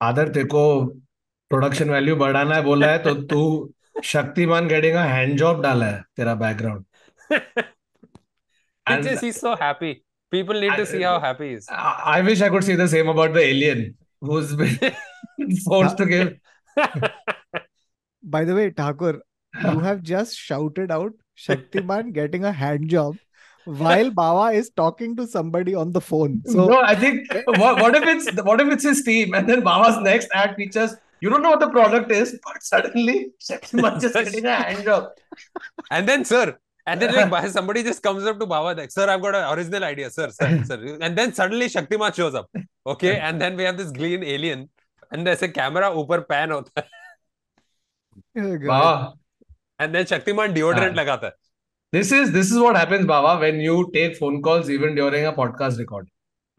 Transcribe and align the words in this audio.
आदर 0.00 0.28
तेरे 0.28 0.46
को 0.46 0.62
प्रोडक्शन 1.50 1.90
वैल्यू 1.90 2.16
बढ़ाना 2.16 2.54
है 2.54 2.62
बोला 2.62 2.90
है 2.90 2.98
तो 3.02 3.14
तू 3.24 3.40
शक्तिमान 4.04 4.68
गड़े 4.68 4.90
का 4.92 5.04
हैंड 5.04 5.36
जॉब 5.38 5.62
डाला 5.62 5.86
है 5.86 6.02
तेरा 6.16 6.34
background 6.34 6.84
and 8.86 9.02
just 9.02 9.24
he 9.24 9.32
so 9.32 9.54
happy 9.62 9.92
people 10.32 10.60
need 10.60 10.76
to 10.76 10.84
see 10.84 11.02
how 11.02 11.20
happy 11.20 11.52
is 11.54 11.70
I 11.70 12.22
wish 12.22 12.42
I 12.42 12.50
could 12.50 12.62
see 12.62 12.76
the 12.76 12.86
same 12.88 13.08
about 13.10 13.34
the 13.34 13.38
alien 13.38 13.82
who 14.22 14.40
is 14.40 14.54
been 14.56 15.94
to 15.96 16.06
give 16.06 16.36
by 18.22 18.44
the 18.44 18.50
way 18.50 18.68
Thakur 18.78 19.22
you 19.54 19.78
have 19.80 20.00
just 20.12 20.38
shouted 20.38 20.92
out 20.92 21.18
Shaktimaan 21.38 22.10
getting 22.12 22.44
a 22.44 22.50
hand 22.56 22.88
job 22.88 23.16
while 23.65 24.11
Bawa 24.11 24.53
is 24.53 24.69
talking 24.69 25.15
to 25.15 25.25
somebody 25.27 25.73
on 25.73 25.91
the 25.91 26.01
phone. 26.01 26.41
So 26.45 26.67
no, 26.67 26.81
I 26.81 26.95
think 26.95 27.27
what, 27.45 27.81
what 27.81 27.95
if 27.95 28.03
it's 28.03 28.43
what 28.43 28.61
if 28.61 28.71
it's 28.71 28.83
his 28.83 29.03
team 29.03 29.33
and 29.33 29.49
then 29.49 29.63
Baba's 29.63 29.97
next 30.01 30.29
ad 30.33 30.55
features 30.55 30.95
you 31.21 31.29
don't 31.29 31.41
know 31.41 31.51
what 31.51 31.59
the 31.59 31.69
product 31.69 32.11
is, 32.11 32.39
but 32.43 32.61
suddenly 32.61 33.31
Shaktiman 33.41 33.99
just 34.01 34.13
getting 34.13 34.45
a 34.45 34.55
hand 34.55 34.83
job. 34.83 35.09
And 35.89 36.07
then, 36.07 36.25
sir, 36.25 36.57
and 36.85 37.01
then 37.01 37.29
like 37.29 37.49
somebody 37.49 37.83
just 37.83 38.03
comes 38.03 38.25
up 38.25 38.39
to 38.39 38.45
Baba 38.45 38.79
like, 38.79 38.91
sir, 38.91 39.09
I've 39.09 39.21
got 39.21 39.33
an 39.33 39.57
original 39.57 39.83
idea, 39.83 40.09
sir, 40.09 40.29
sir, 40.29 40.63
sir. 40.65 40.97
And 41.01 41.17
then 41.17 41.33
suddenly 41.33 41.67
Shaktiman 41.67 42.13
shows 42.13 42.35
up. 42.35 42.49
Okay, 42.85 43.17
and 43.17 43.41
then 43.41 43.55
we 43.55 43.63
have 43.63 43.77
this 43.77 43.91
green 43.91 44.23
alien, 44.23 44.69
and 45.11 45.25
there's 45.25 45.41
a 45.41 45.49
camera 45.49 45.89
ऊपर 45.89 46.27
pan 46.27 46.49
होता 46.49 46.81
है. 46.81 46.87
Oh, 48.37 48.57
God. 48.57 48.67
Baba, 48.67 49.13
And 49.79 49.95
then 49.95 50.05
Shaktiman 50.05 50.53
deodorant 50.53 50.93
हाँ. 50.93 50.95
लगाता 50.95 51.25
है. 51.25 51.31
this 51.92 52.12
is 52.12 52.32
this 52.32 52.50
is 52.50 52.58
what 52.58 52.76
happens, 52.76 53.06
Baba, 53.06 53.40
when 53.40 53.60
you 53.60 53.90
take 53.94 54.16
phone 54.16 54.40
calls 54.42 54.70
even 54.70 54.94
during 54.94 55.26
a 55.26 55.32
podcast 55.32 55.78
record. 55.78 56.08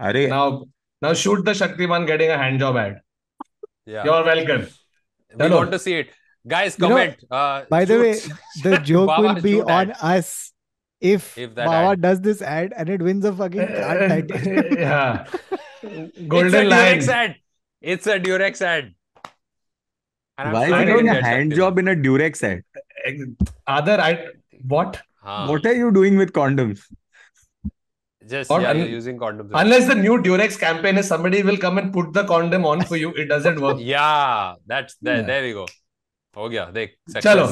अरे 0.10 0.28
Now 0.30 0.66
now 1.02 1.14
shoot 1.14 1.44
the 1.46 1.52
Shaktiman 1.62 2.08
getting 2.08 2.30
a 2.32 2.38
hand 2.38 2.60
job 2.60 2.78
ad. 2.78 3.02
Yeah. 3.86 4.04
You're 4.06 4.24
welcome. 4.26 4.68
we 5.36 5.44
Hello. 5.44 5.58
want 5.58 5.72
to 5.72 5.80
see 5.80 5.94
it. 6.00 6.10
Guys, 6.48 6.76
You 6.80 6.88
know, 6.90 6.96
comment. 6.96 7.24
uh, 7.30 7.64
by 7.70 7.86
the 7.86 7.98
way, 8.00 8.14
the 8.64 8.78
joke 8.92 9.08
Baba 9.08 9.28
will 9.34 9.42
be 9.42 9.62
on 9.62 9.92
ad. 9.92 9.98
us 10.02 10.32
if, 11.00 11.38
If 11.38 11.54
that 11.56 11.68
Bawa 11.68 11.92
ad. 11.94 12.02
does 12.02 12.22
this 12.22 12.42
ad 12.42 12.74
and 12.76 12.90
it 12.90 13.02
wins 13.02 13.26
a 13.26 13.34
fucking 13.42 13.68
card 13.76 14.10
title. 14.10 14.80
yeah. 14.80 15.26
It's 15.84 16.54
a 16.62 16.64
line. 16.64 17.00
Durex 17.02 17.08
ad. 17.20 17.36
It's 17.82 18.08
a 18.16 18.20
Durex 18.20 18.62
ad. 18.62 18.92
And 20.38 20.54
why 20.54 20.68
sure 20.68 20.82
is 20.82 21.02
we 21.04 21.10
it 21.10 21.16
a 21.18 21.24
hand 21.24 21.56
job 21.62 21.80
in 21.80 21.88
a 21.88 21.96
Durex 21.96 22.44
ad? 22.44 22.64
Other 23.78 24.00
I 24.10 24.12
what? 24.76 25.00
हाँ. 25.26 25.48
What 25.48 25.66
are 25.66 25.74
you 25.74 25.92
doing 25.92 26.18
with 26.18 26.34
condoms? 26.34 26.82
Just 28.28 28.52
yeah, 28.52 28.70
Un- 28.70 28.78
you're 28.78 28.88
using 28.88 29.18
condoms. 29.18 29.52
Unless 29.54 29.88
the 29.88 29.96
new 29.96 30.18
Durex 30.18 30.58
campaign 30.60 30.98
is 30.98 31.08
somebody 31.08 31.44
will 31.44 31.58
come 31.58 31.78
and 31.78 31.92
put 31.94 32.14
the 32.14 32.24
condom 32.24 32.66
on 32.66 32.82
for 32.82 32.96
you, 32.96 33.14
it 33.14 33.26
doesn't 33.26 33.60
work. 33.60 33.78
Yeah, 33.80 34.56
that's 34.68 34.96
there. 35.02 35.18
Yeah. 35.18 35.24
There 35.24 35.44
we 35.44 35.54
go. 35.54 35.68
हो 36.38 36.48
गया 36.50 36.66
देख 36.76 36.94
चलो. 37.24 37.48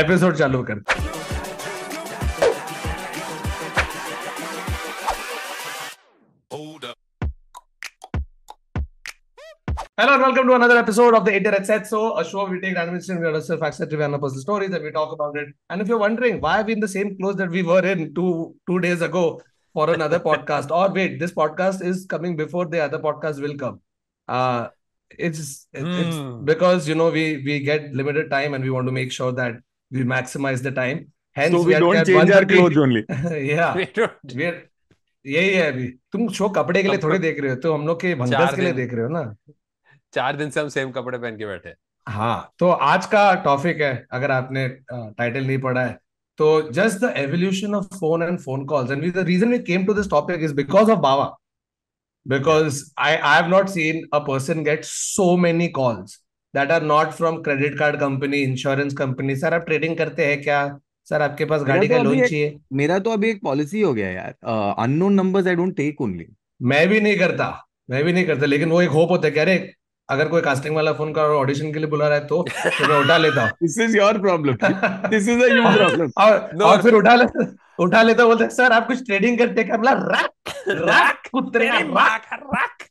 episode 0.00 0.36
चालू 0.36 0.62
कर 0.70 1.27
Hello 10.00 10.12
and 10.12 10.22
welcome 10.22 10.46
to 10.46 10.54
another 10.54 10.78
episode 10.78 11.12
of 11.12 11.24
the 11.24 11.34
Internet 11.34 11.66
Said 11.66 11.84
So, 11.84 12.16
a 12.16 12.24
show 12.24 12.44
where 12.44 12.52
we 12.52 12.60
take 12.60 12.76
random 12.76 12.94
incidents, 12.94 13.20
we 13.20 13.26
ourselves 13.26 13.60
facts, 13.60 13.78
trivia, 13.78 14.04
and 14.04 14.14
personal 14.22 14.42
stories, 14.42 14.70
and 14.72 14.84
we 14.84 14.92
talk 14.92 15.10
about 15.12 15.36
it. 15.36 15.48
And 15.70 15.82
if 15.82 15.88
you're 15.88 15.98
wondering 15.98 16.40
why 16.40 16.60
are 16.60 16.64
we 16.64 16.74
in 16.74 16.78
the 16.78 16.86
same 16.86 17.16
clothes 17.18 17.34
that 17.38 17.50
we 17.50 17.64
were 17.64 17.84
in 17.84 18.14
two 18.14 18.54
two 18.68 18.78
days 18.78 19.02
ago 19.02 19.42
for 19.74 19.92
another 19.92 20.20
podcast, 20.28 20.70
or 20.70 20.94
wait, 20.94 21.18
this 21.18 21.32
podcast 21.32 21.82
is 21.82 22.06
coming 22.06 22.36
before 22.36 22.66
the 22.66 22.78
other 22.78 23.00
podcast 23.00 23.42
will 23.42 23.56
come. 23.56 23.80
Uh, 24.28 24.68
it's 25.10 25.66
mm. 25.74 26.44
because 26.44 26.86
you 26.86 26.94
know 26.94 27.10
we 27.10 27.42
we 27.50 27.58
get 27.58 27.92
limited 27.92 28.30
time 28.30 28.54
and 28.54 28.62
we 28.62 28.70
want 28.70 28.86
to 28.86 28.92
make 28.92 29.10
sure 29.10 29.32
that 29.32 29.60
we 29.90 30.04
maximize 30.04 30.62
the 30.62 30.70
time. 30.70 31.10
Hence, 31.32 31.50
so 31.52 31.62
we, 31.62 31.74
we 31.74 31.80
don't 31.80 32.06
change 32.06 32.30
our 32.30 32.44
clothes 32.44 32.78
only. 32.78 33.04
yeah, 33.52 33.74
we 33.74 33.86
don't. 33.86 34.12
We're, 34.32 34.62
यही 35.26 35.54
है 35.54 35.70
अभी 35.72 35.88
तुम 36.12 36.28
show 36.32 36.48
कपड़े 36.48 36.82
के 36.82 36.88
लिए 36.88 36.98
थोड़े 36.98 37.18
देख 37.18 37.40
रहे 37.40 37.50
हो 37.50 37.56
तो 37.62 37.72
हम 37.74 37.86
लोग 37.86 38.00
के 38.00 38.14
भंगस 38.14 38.54
के 38.54 38.62
लिए 38.62 38.72
देख 38.72 38.92
रहे 38.94 39.02
हो 39.02 39.08
ना 39.08 39.22
चार 40.12 40.36
दिन 40.36 40.50
से 40.50 40.60
हम 40.60 40.68
सेम 40.68 40.90
कपड़े 40.90 41.18
पहन 41.18 41.36
के 41.36 41.46
बैठे 41.46 41.74
हाँ। 42.06 42.52
तो 42.58 42.68
आज 42.70 43.06
का 43.06 43.32
टॉपिक 43.44 43.80
है 43.80 44.06
अगर 44.12 44.30
आपने 44.30 44.68
टाइटल 44.92 45.46
नहीं 45.46 45.58
पढ़ा 45.58 45.84
है 45.84 45.98
तो 46.38 46.70
just 46.72 46.98
the 46.98 47.12
evolution 47.16 47.74
of 47.74 47.84
phone 47.94 48.22
and 48.22 48.38
phone 48.38 48.64
calls 48.64 48.90
and 48.90 49.12
the 49.14 49.24
reason 49.26 49.52
we 49.52 49.58
came 49.58 49.84
to 49.86 49.94
this 49.94 50.10
topic 50.10 50.42
is 50.42 50.54
because 50.54 50.90
of 50.90 50.98
Bawa 51.00 51.34
because 52.26 52.78
I 52.98 53.10
I 53.18 53.34
have 53.34 53.46
not 53.48 53.70
seen 53.70 54.00
a 54.12 54.18
person 54.20 54.58
get 54.64 54.82
so 54.84 55.26
many 55.36 55.68
calls 55.68 56.16
that 56.54 56.70
are 56.70 56.80
not 56.80 57.14
from 57.14 57.38
credit 57.42 57.76
card 57.78 57.96
company, 58.00 58.40
insurance 58.48 58.96
company. 58.98 59.36
Sir 59.36 59.54
आप 59.54 59.64
trading 59.66 59.96
करते 59.96 60.26
हैं 60.26 60.40
क्या? 60.42 60.58
Sir 61.08 61.22
आपके 61.22 61.44
पास 61.44 61.60
मेरा 61.60 61.74
गाड़ी 61.74 61.88
तो 61.88 61.94
का 61.94 62.02
loan 62.02 62.14
एक- 62.14 62.28
चाहिए? 62.30 62.58
मेरा 62.72 62.98
तो 62.98 63.10
अभी 63.10 63.30
एक 63.30 63.40
पॉलिसी 63.42 63.80
हो 63.80 63.92
गया 63.94 64.10
यार। 64.10 64.34
Unknown 64.78 65.14
numbers 65.14 65.46
I 65.46 65.54
don't 65.54 65.76
take 65.76 66.00
only 66.00 66.26
मैं 66.60 66.86
भी 66.88 67.00
नहीं 67.00 67.16
करता 67.18 67.48
मैं 67.90 68.04
भी 68.04 68.12
नहीं 68.12 68.24
करता 68.26 68.46
लेकिन 68.46 68.70
वो 68.70 68.82
एक 68.82 68.90
होप 68.90 69.10
होता 69.10 69.26
है 69.26 69.32
कि 69.32 69.40
अरे 69.40 69.56
अगर 70.10 70.28
कोई 70.28 70.42
कास्टिंग 70.42 70.74
वाला 70.76 70.92
फ़ोन 70.98 71.12
कर 71.14 71.30
ऑडिशन 71.36 71.72
के 71.72 71.78
लिए 71.78 71.88
बुला 71.90 72.08
रहा 72.08 72.18
है 72.18 72.26
तो 72.26 72.42
तो 72.64 72.88
मैं 72.88 72.98
उठा 73.04 73.16
लेता 73.18 73.42
हूँ 73.42 73.50
this 73.62 73.78
is 73.88 73.96
your 73.96 74.18
problem 74.20 74.56
this 75.10 75.28
is 75.28 75.42
a 75.42 75.46
you 75.54 75.62
problem 75.76 76.10
और 76.24 76.62
और 76.70 76.82
फिर 76.82 76.94
उठा 76.94 77.14
ले 77.14 77.26
उठा 77.84 78.02
लेता 78.02 78.24
बोलते 78.26 78.48
सर 78.50 78.72
आप 78.72 78.86
कुछ 78.88 79.04
ट्रेडिंग 79.06 79.38
करते 79.38 79.64
क्या 79.64 79.76
बोला 79.76 79.92
रैक 80.14 80.54
रैक 80.68 81.28
कुत्ते 81.32 81.58
तेरी 81.58 81.84
माँ 81.92 82.08
रख। 82.32 82.86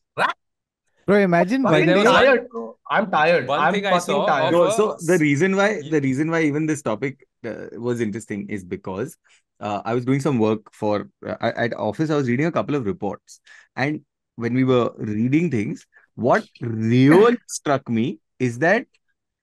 Bro, 1.08 1.18
imagine 1.24 1.66
one- 1.66 2.06
tired 2.06 2.48
I'm 2.96 3.06
tired 3.12 3.46
One 3.50 3.60
I'm 3.66 3.74
thing 3.76 3.86
I 3.86 3.92
fucking 3.92 4.06
saw 4.06 4.26
tired 4.30 4.56
a- 4.62 4.72
so 4.78 4.88
the 5.10 5.18
reason 5.20 5.54
why 5.60 5.68
the 5.94 6.02
reason 6.06 6.34
why 6.34 6.42
even 6.48 6.66
this 6.72 6.82
topic 6.88 7.22
uh, 7.52 7.54
was 7.86 8.02
interesting 8.06 8.42
is 8.58 8.66
because 8.74 9.14
uh, 9.62 9.80
I 9.86 9.94
was 10.00 10.08
doing 10.10 10.24
some 10.26 10.42
work 10.46 10.74
for 10.82 10.96
uh, 11.26 11.38
at 11.66 11.76
office. 11.86 12.10
I 12.10 12.18
was 12.18 12.28
reading 12.32 12.50
a 12.50 12.52
couple 12.58 12.80
of 12.80 12.90
reports, 12.92 13.40
and 13.78 14.02
when 14.38 14.60
we 14.62 14.66
were 14.72 14.82
reading 15.14 15.50
things, 15.56 15.86
What 16.18 16.46
really 16.62 17.38
struck 17.48 17.88
me 17.88 18.20
is 18.40 18.58
that 18.60 18.88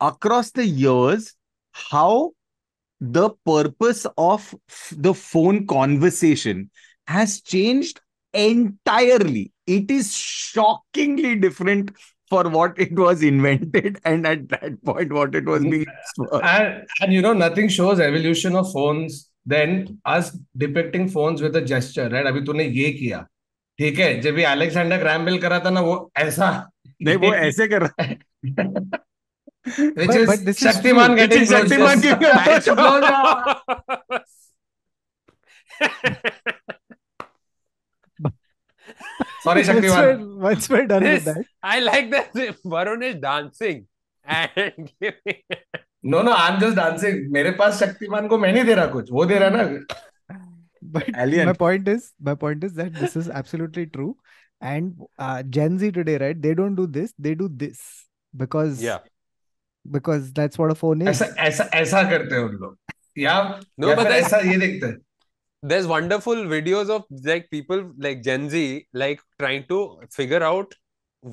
across 0.01 0.51
the 0.51 0.67
years, 0.67 1.35
how 1.73 2.33
the 3.01 3.31
purpose 3.47 4.07
of 4.19 4.55
the 4.91 5.15
phone 5.15 5.67
conversation 5.69 6.71
has 7.07 7.41
changed 7.41 8.01
entirely. 8.33 9.53
It 9.69 9.89
is 9.89 10.17
shockingly 10.17 11.37
different 11.37 11.93
for 12.29 12.49
what 12.49 12.77
it 12.79 12.93
was 12.93 13.23
invented 13.23 14.01
and 14.05 14.27
at 14.27 14.49
that 14.49 14.83
point 14.85 15.13
what 15.13 15.35
it 15.35 15.45
was 15.45 15.63
being 15.63 15.87
and, 16.43 16.87
and, 17.01 17.13
you 17.13 17.23
know 17.23 17.33
nothing 17.35 17.69
shows 17.69 18.01
evolution 18.01 18.57
of 18.57 18.73
phones 18.73 19.31
than 19.47 20.01
us 20.05 20.37
depicting 20.57 21.07
phones 21.09 21.43
with 21.43 21.55
a 21.55 21.61
gesture 21.61 22.09
right 22.09 22.27
abhi 22.27 22.45
tune 22.47 22.65
ye 22.79 22.89
kiya 22.99 23.27
ठीक 23.79 23.99
है 23.99 24.09
जब 24.21 24.35
भी 24.35 24.43
Alexander 24.51 24.99
Graham 24.99 25.25
bell 25.25 25.39
करा 25.43 25.59
था 25.65 25.71
ना 25.71 25.81
वो 25.89 25.95
ऐसा 26.19 26.51
नहीं 27.03 27.17
वो 27.25 27.35
ऐसे 27.35 27.67
कर 27.69 27.83
रहा 27.83 28.03
है 28.03 28.19
which 29.67 30.09
But- 30.09 30.17
is 30.21 30.27
but 30.31 30.41
this 30.47 30.59
Shaktiman 30.63 31.15
getting 31.19 31.45
Shaktiman 31.51 32.01
close. 32.01 32.03
giving 32.03 32.29
a 32.31 32.41
Thanks, 32.49 32.67
sorry 39.43 39.63
Once 39.63 39.69
Shaktiman 39.69 40.71
we're, 40.71 40.87
done 40.87 41.03
with 41.05 41.25
that, 41.25 41.45
I 41.63 41.81
like 41.81 42.11
that 42.11 42.33
Varun 42.65 43.03
is 43.05 43.17
dancing 43.17 43.87
and 44.27 44.91
giving. 45.01 45.41
no 46.05 46.23
no 46.23 46.33
I'm 46.33 46.61
just 46.61 46.77
dancing 46.77 47.17
मेरे 47.33 47.51
पास 47.61 47.79
शक्तिमान 47.83 48.27
को 48.29 48.39
मैं 48.39 48.53
नहीं 48.53 48.65
दे 48.65 48.75
रहा 48.75 48.87
कुछ 48.95 49.11
वो 49.13 49.25
दे 49.27 49.39
रहा 49.39 49.49
ना 49.51 49.63
but 50.94 51.10
Alien. 51.18 51.46
my 51.48 51.54
point 51.54 51.88
is, 51.88 52.12
my 52.20 52.36
point 52.36 52.64
is 52.64 52.74
that 52.76 52.94
this 52.94 53.16
is 53.16 53.30
absolutely 53.30 53.86
true. 53.88 54.16
And 54.62 54.96
uh, 55.18 55.44
Gen 55.44 55.80
Z 55.80 55.92
today, 55.92 56.18
right? 56.18 56.42
They 56.42 56.54
don't 56.54 56.76
do 56.76 56.86
this. 56.88 57.14
They 57.18 57.34
do 57.36 57.50
this 57.52 57.82
because 58.36 58.82
Yeah. 58.82 59.00
because 59.92 60.32
that's 60.34 60.58
what 60.58 60.72
a 60.72 60.76
phone 60.76 61.02
is. 61.02 61.08
ऐसा 61.22 61.26
ऐसा 61.50 61.64
ऐसा 61.82 62.02
करते 62.10 62.36
हैं 62.36 62.42
उन 62.44 62.56
लोग 62.64 62.78
या 63.18 63.36
No, 63.80 63.90
या 63.90 63.96
but 63.96 64.04
फिर 64.08 64.12
that's- 64.12 64.26
ऐसा 64.26 64.38
ये 64.52 64.58
देखते 64.66 64.88
हैं 64.88 64.98
There's 65.70 65.88
wonderful 65.92 66.42
videos 66.52 66.90
of 66.96 67.06
like 67.30 67.48
people 67.54 67.80
like 68.08 68.22
Gen 68.28 68.50
Z 68.52 68.60
like 69.02 69.24
trying 69.44 69.64
to 69.72 69.80
figure 70.18 70.42
out 70.50 70.76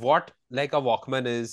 what 0.07 0.31
like 0.61 0.73
a 0.73 0.81
Walkman 0.87 1.29
is, 1.33 1.53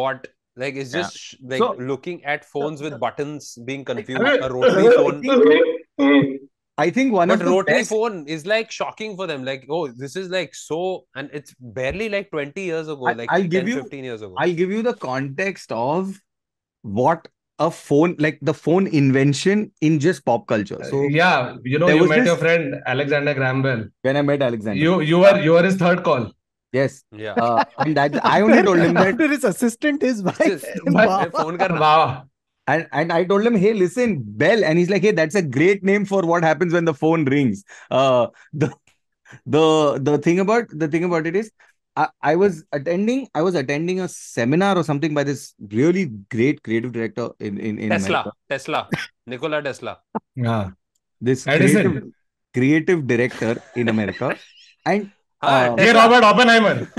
what 0.00 0.28
like 0.64 0.76
it's 0.82 0.92
Yeah. 0.94 1.00
just 1.02 1.18
sh- 1.22 1.34
like 1.54 1.64
So- 1.64 1.70
looking 1.92 2.20
at 2.34 2.44
phones 2.56 2.84
with 2.88 2.98
buttons 3.06 3.48
being 3.70 3.84
confused. 3.92 4.22
अरे- 4.22 4.44
A 4.48 4.52
rotary 4.52 4.92
phone. 4.98 6.38
I 6.79 6.89
think 6.89 7.13
one 7.13 7.27
But 7.27 7.39
of 7.41 7.45
the 7.45 7.51
rotary 7.51 7.79
best, 7.79 7.89
phone 7.89 8.27
is 8.27 8.45
like 8.45 8.71
shocking 8.71 9.15
for 9.17 9.27
them. 9.27 9.43
Like, 9.45 9.65
oh, 9.69 9.87
this 10.03 10.15
is 10.15 10.29
like 10.29 10.55
so, 10.55 11.05
and 11.15 11.29
it's 11.33 11.53
barely 11.59 12.07
like 12.09 12.31
20 12.31 12.61
years 12.61 12.87
ago, 12.87 13.07
I- 13.07 13.13
like 13.13 13.29
I'll 13.31 13.41
10, 13.41 13.49
give 13.49 13.67
you- 13.73 13.81
15 13.81 14.03
years 14.03 14.21
ago. 14.21 14.33
I'll 14.37 14.53
give 14.61 14.71
you 14.71 14.81
the 14.81 14.93
context 14.93 15.71
of 15.71 16.15
what 17.01 17.27
a 17.59 17.69
phone 17.69 18.15
like 18.19 18.37
the 18.41 18.53
phone 18.53 18.87
invention 18.87 19.69
in 19.81 19.99
just 19.99 20.23
pop 20.23 20.47
culture. 20.47 20.77
So 20.89 20.99
yeah 21.09 21.55
you 21.65 21.77
know 21.77 21.87
there 21.87 21.97
you 21.97 22.07
met 22.07 22.19
this- 22.19 22.27
your 22.27 22.37
friend 22.37 22.75
Alexander 22.95 23.33
Graham 23.33 23.61
Bell 23.61 23.81
when 24.03 24.15
I 24.15 24.21
met 24.21 24.41
Alexander, 24.41 24.79
you 24.81 25.01
you 25.01 25.19
were 25.19 25.41
you 25.47 25.51
were 25.57 25.63
his 25.63 25.75
third 25.75 26.03
call 26.03 26.31
Yes. 26.71 27.03
Yeah. 27.11 27.33
Uh, 27.33 27.63
and 27.79 27.97
that 27.97 28.15
I 28.23 28.41
only 28.47 28.61
told 28.61 28.77
him 28.77 28.93
that 28.93 29.07
After 29.07 29.27
his 29.27 29.43
assistant 29.43 30.03
is 30.03 30.23
my 30.23 30.31
Just- 30.49 30.67
but- 30.85 31.31
phone 31.33 31.57
karna. 31.57 31.79
Wow. 31.81 32.23
And, 32.69 32.87
and 32.91 33.11
I 33.11 33.23
told 33.23 33.45
him, 33.45 33.55
hey, 33.55 33.73
listen, 33.73 34.21
bell. 34.23 34.63
And 34.63 34.77
he's 34.77 34.89
like, 34.89 35.01
hey, 35.01 35.11
that's 35.11 35.35
a 35.35 35.41
great 35.41 35.83
name 35.83 36.05
for 36.05 36.21
what 36.31 36.43
happens 36.43 36.71
when 36.73 36.85
the 36.85 36.93
phone 36.93 37.25
rings. 37.25 37.63
Uh, 37.89 38.27
the 38.53 38.71
the 39.45 39.99
the 40.01 40.17
thing 40.19 40.39
about 40.39 40.65
the 40.69 40.87
thing 40.87 41.03
about 41.03 41.25
it 41.25 41.35
is, 41.35 41.51
I, 41.95 42.09
I 42.21 42.35
was 42.35 42.63
attending 42.71 43.27
I 43.33 43.41
was 43.41 43.55
attending 43.55 44.01
a 44.01 44.07
seminar 44.07 44.77
or 44.77 44.83
something 44.83 45.13
by 45.13 45.23
this 45.23 45.53
really 45.71 46.05
great 46.35 46.61
creative 46.63 46.91
director 46.91 47.29
in 47.39 47.57
in, 47.57 47.79
in 47.79 47.89
Tesla 47.89 48.21
America. 48.21 48.31
Tesla 48.49 48.89
Nikola 49.25 49.61
Tesla. 49.63 49.97
Yeah, 50.35 50.69
this 51.19 51.43
creative, 51.45 52.03
creative 52.53 53.07
director 53.07 53.61
in 53.75 53.89
America, 53.89 54.35
and 54.85 55.11
uh, 55.41 55.75
hey 55.75 55.91
Robert 55.91 56.23
Oppenheimer. 56.23 56.75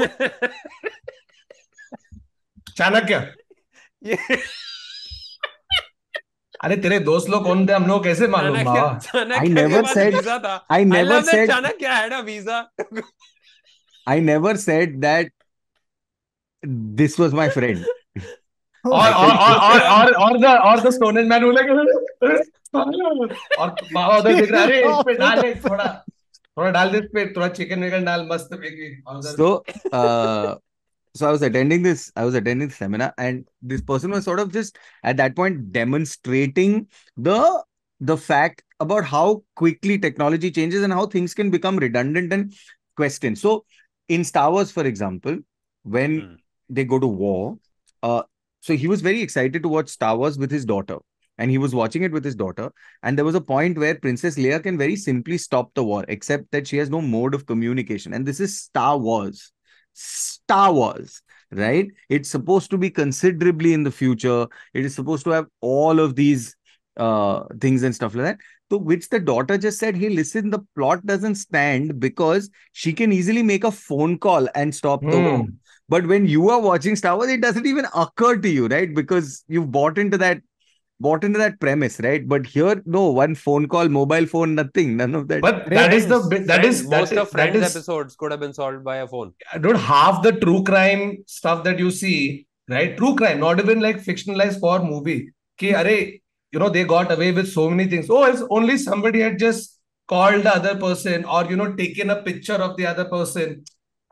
Chanakya. 2.79 3.35
Yeah. 4.01 4.17
अरे 6.61 6.77
तेरे 6.77 6.99
दोस्त 7.01 7.29
लोग 7.31 7.45
कौन 7.45 7.67
थे? 7.69 7.73
हम 7.73 7.87
लोग 7.87 8.03
कैसे 8.05 8.27
मालूम? 8.29 8.63
बाबा 8.65 9.37
I 9.41 9.49
never 9.49 9.85
said 9.93 10.17
I 10.73 10.85
never 10.85 11.23
said 11.31 11.51
ना 11.53 11.69
क्या 11.79 11.93
है 11.95 12.09
ना 12.11 12.19
visa 12.27 12.59
I 14.07 14.21
never 14.21 14.57
said 14.67 14.99
that 15.01 15.33
this 17.01 17.19
was 17.21 17.35
my 17.35 17.49
friend 17.51 17.85
और 18.85 19.13
और 19.13 19.31
और 19.37 19.57
और 19.57 19.81
और 19.81 20.13
और 20.25 20.39
द 20.41 20.45
और 20.69 20.81
द 20.81 20.91
स्टोनन 20.95 21.27
मैन 21.29 21.45
बोला 21.45 21.63
कि 21.63 21.73
और 23.59 23.75
बाबा 23.95 24.17
उधर 24.17 24.35
देख 24.35 24.51
रहा 24.51 24.61
है 24.61 24.67
अरे 24.67 24.81
इस 24.83 25.03
पे 25.07 25.15
डाल 25.19 25.43
थोड़ा 25.65 25.87
थोड़ा 26.57 26.71
डाल 26.71 26.91
दे 26.91 26.99
इस 26.99 27.05
पे 27.15 27.27
थोड़ा 27.37 27.49
चिकन 27.59 27.83
विकन 27.85 28.05
डाल 28.05 28.29
मस्त 28.33 28.49
पे 28.55 28.71
की 28.71 28.89
so 29.31 29.49
So, 31.15 31.29
I 31.29 31.33
was 31.33 31.43
attending 31.43 31.83
this, 31.83 32.13
I 32.17 32.25
was 32.25 32.35
attending 32.35 32.69
the 32.69 32.75
seminar, 32.75 33.13
and 33.19 33.49
this 33.63 33.81
person 33.83 34.11
was 34.11 34.25
sort 34.25 34.39
of 34.41 34.53
just 34.53 34.79
at 35.03 35.17
that 35.17 35.35
point 35.37 35.73
demonstrating 35.73 36.89
the 37.17 37.65
the 38.01 38.17
fact 38.17 38.63
about 38.79 39.05
how 39.05 39.43
quickly 39.57 39.99
technology 39.99 40.51
changes 40.51 40.83
and 40.83 40.93
how 40.93 41.07
things 41.07 41.35
can 41.35 41.51
become 41.51 41.77
redundant 41.77 42.33
and 42.33 42.55
questioned. 42.97 43.39
So, 43.39 43.65
in 44.09 44.25
Star 44.25 44.51
Wars, 44.51 44.71
for 44.71 44.85
example, 44.87 45.39
when 45.83 46.21
Hmm. 46.21 46.35
they 46.69 46.85
go 46.85 46.99
to 46.99 47.07
war, 47.07 47.59
uh, 48.03 48.23
so 48.61 48.75
he 48.75 48.87
was 48.87 49.01
very 49.01 49.21
excited 49.23 49.63
to 49.63 49.69
watch 49.69 49.89
Star 49.89 50.17
Wars 50.17 50.39
with 50.39 50.51
his 50.51 50.65
daughter. 50.65 50.99
And 51.39 51.51
he 51.51 51.57
was 51.57 51.75
watching 51.75 52.03
it 52.03 52.13
with 52.13 52.23
his 52.25 52.35
daughter. 52.35 52.71
And 53.03 53.17
there 53.17 53.25
was 53.25 53.35
a 53.35 53.41
point 53.41 53.79
where 53.79 53.95
Princess 53.95 54.37
Leia 54.37 54.63
can 54.63 54.77
very 54.77 54.95
simply 54.95 55.39
stop 55.39 55.73
the 55.75 55.83
war, 55.83 56.05
except 56.07 56.51
that 56.51 56.67
she 56.69 56.77
has 56.77 56.91
no 56.91 57.01
mode 57.01 57.35
of 57.35 57.47
communication. 57.47 58.13
And 58.13 58.27
this 58.27 58.41
is 58.41 58.61
Star 58.61 58.99
Wars. 58.99 59.51
Star 59.93 60.73
Wars, 60.73 61.23
right? 61.51 61.89
It's 62.09 62.29
supposed 62.29 62.71
to 62.71 62.79
be 62.79 62.91
considerably 62.91 63.73
in 63.73 63.83
the 63.83 63.91
future. 63.91 64.47
It 64.75 64.85
is 64.85 64.95
supposed 64.95 65.25
to 65.25 65.31
have 65.31 65.47
all 65.61 66.01
of 66.01 66.17
these 66.17 66.57
uh 66.97 67.45
things 67.61 67.83
and 67.83 67.95
stuff 67.95 68.15
like 68.15 68.25
that. 68.25 68.39
To 68.71 68.79
which 68.79 69.09
the 69.09 69.21
daughter 69.21 69.59
just 69.59 69.79
said, 69.79 69.97
Hey, 69.97 70.09
listen, 70.09 70.51
the 70.51 70.61
plot 70.77 71.05
doesn't 71.07 71.37
stand 71.37 71.99
because 71.99 72.51
she 72.73 72.93
can 72.93 73.13
easily 73.13 73.43
make 73.43 73.65
a 73.65 73.71
phone 73.71 74.19
call 74.19 74.49
and 74.55 74.75
stop 74.75 75.03
the 75.09 75.19
war. 75.19 75.39
Hmm. 75.39 75.51
But 75.89 76.07
when 76.07 76.27
you 76.27 76.51
are 76.51 76.61
watching 76.61 76.95
Star 76.95 77.17
Wars, 77.17 77.31
it 77.31 77.41
doesn't 77.41 77.67
even 77.67 77.87
occur 77.95 78.37
to 78.37 78.49
you, 78.49 78.69
right? 78.69 78.95
Because 78.95 79.45
you've 79.49 79.73
bought 79.73 79.99
into 79.99 80.17
that 80.19 80.41
bought 81.01 81.25
into 81.25 81.39
that 81.39 81.59
premise, 81.61 81.99
right? 82.01 82.27
But 82.29 82.47
here, 82.47 82.83
no, 82.87 83.11
one 83.11 83.35
phone 83.35 83.67
call, 83.69 83.89
mobile 83.89 84.27
phone, 84.27 84.55
nothing, 84.55 84.97
none 84.97 85.15
of 85.15 85.29
that. 85.29 85.41
but 85.41 85.69
that 85.71 85.93
is 85.95 86.07
the 86.07 86.21
bit 86.29 86.47
that 86.47 86.61
Friends, 86.61 86.81
is 86.81 86.89
that 86.89 87.01
most 87.01 87.13
is, 87.13 87.19
of 87.19 87.31
that 87.31 87.33
Friends 87.33 87.57
is 87.57 87.77
episodes 87.77 88.17
could 88.17 88.31
have 88.31 88.41
been 88.41 88.53
solved 88.53 88.85
by 88.85 88.97
a 88.97 89.09
phone. 89.09 89.33
dude, 89.61 89.77
half 89.77 90.23
the 90.23 90.33
true 90.33 90.63
crime 90.63 91.25
stuff 91.27 91.65
that 91.65 91.79
you 91.79 91.91
see, 91.91 92.47
right? 92.69 92.97
True 92.97 93.15
crime, 93.17 93.41
not 93.41 93.59
even 93.59 93.81
like 93.81 93.97
fictionalized 93.97 94.61
for 94.61 94.79
movie. 94.83 95.31
Ki, 95.59 95.73
arey, 95.73 96.21
you 96.53 96.59
know, 96.59 96.69
they 96.69 96.85
got 96.85 97.11
away 97.13 97.33
with 97.33 97.49
so 97.53 97.71
many 97.71 97.89
things. 97.89 98.09
Oh, 98.11 98.25
it's 98.25 98.43
only 98.51 98.77
somebody 98.77 99.21
had 99.21 99.39
just 99.39 99.79
called 100.09 100.43
the 100.43 100.55
other 100.55 100.77
person 100.77 101.25
or, 101.25 101.45
you 101.47 101.57
know, 101.57 101.73
taken 101.75 102.11
a 102.11 102.23
picture 102.23 102.55
of 102.55 102.77
the 102.77 102.87
other 102.87 103.05
person. 103.05 103.65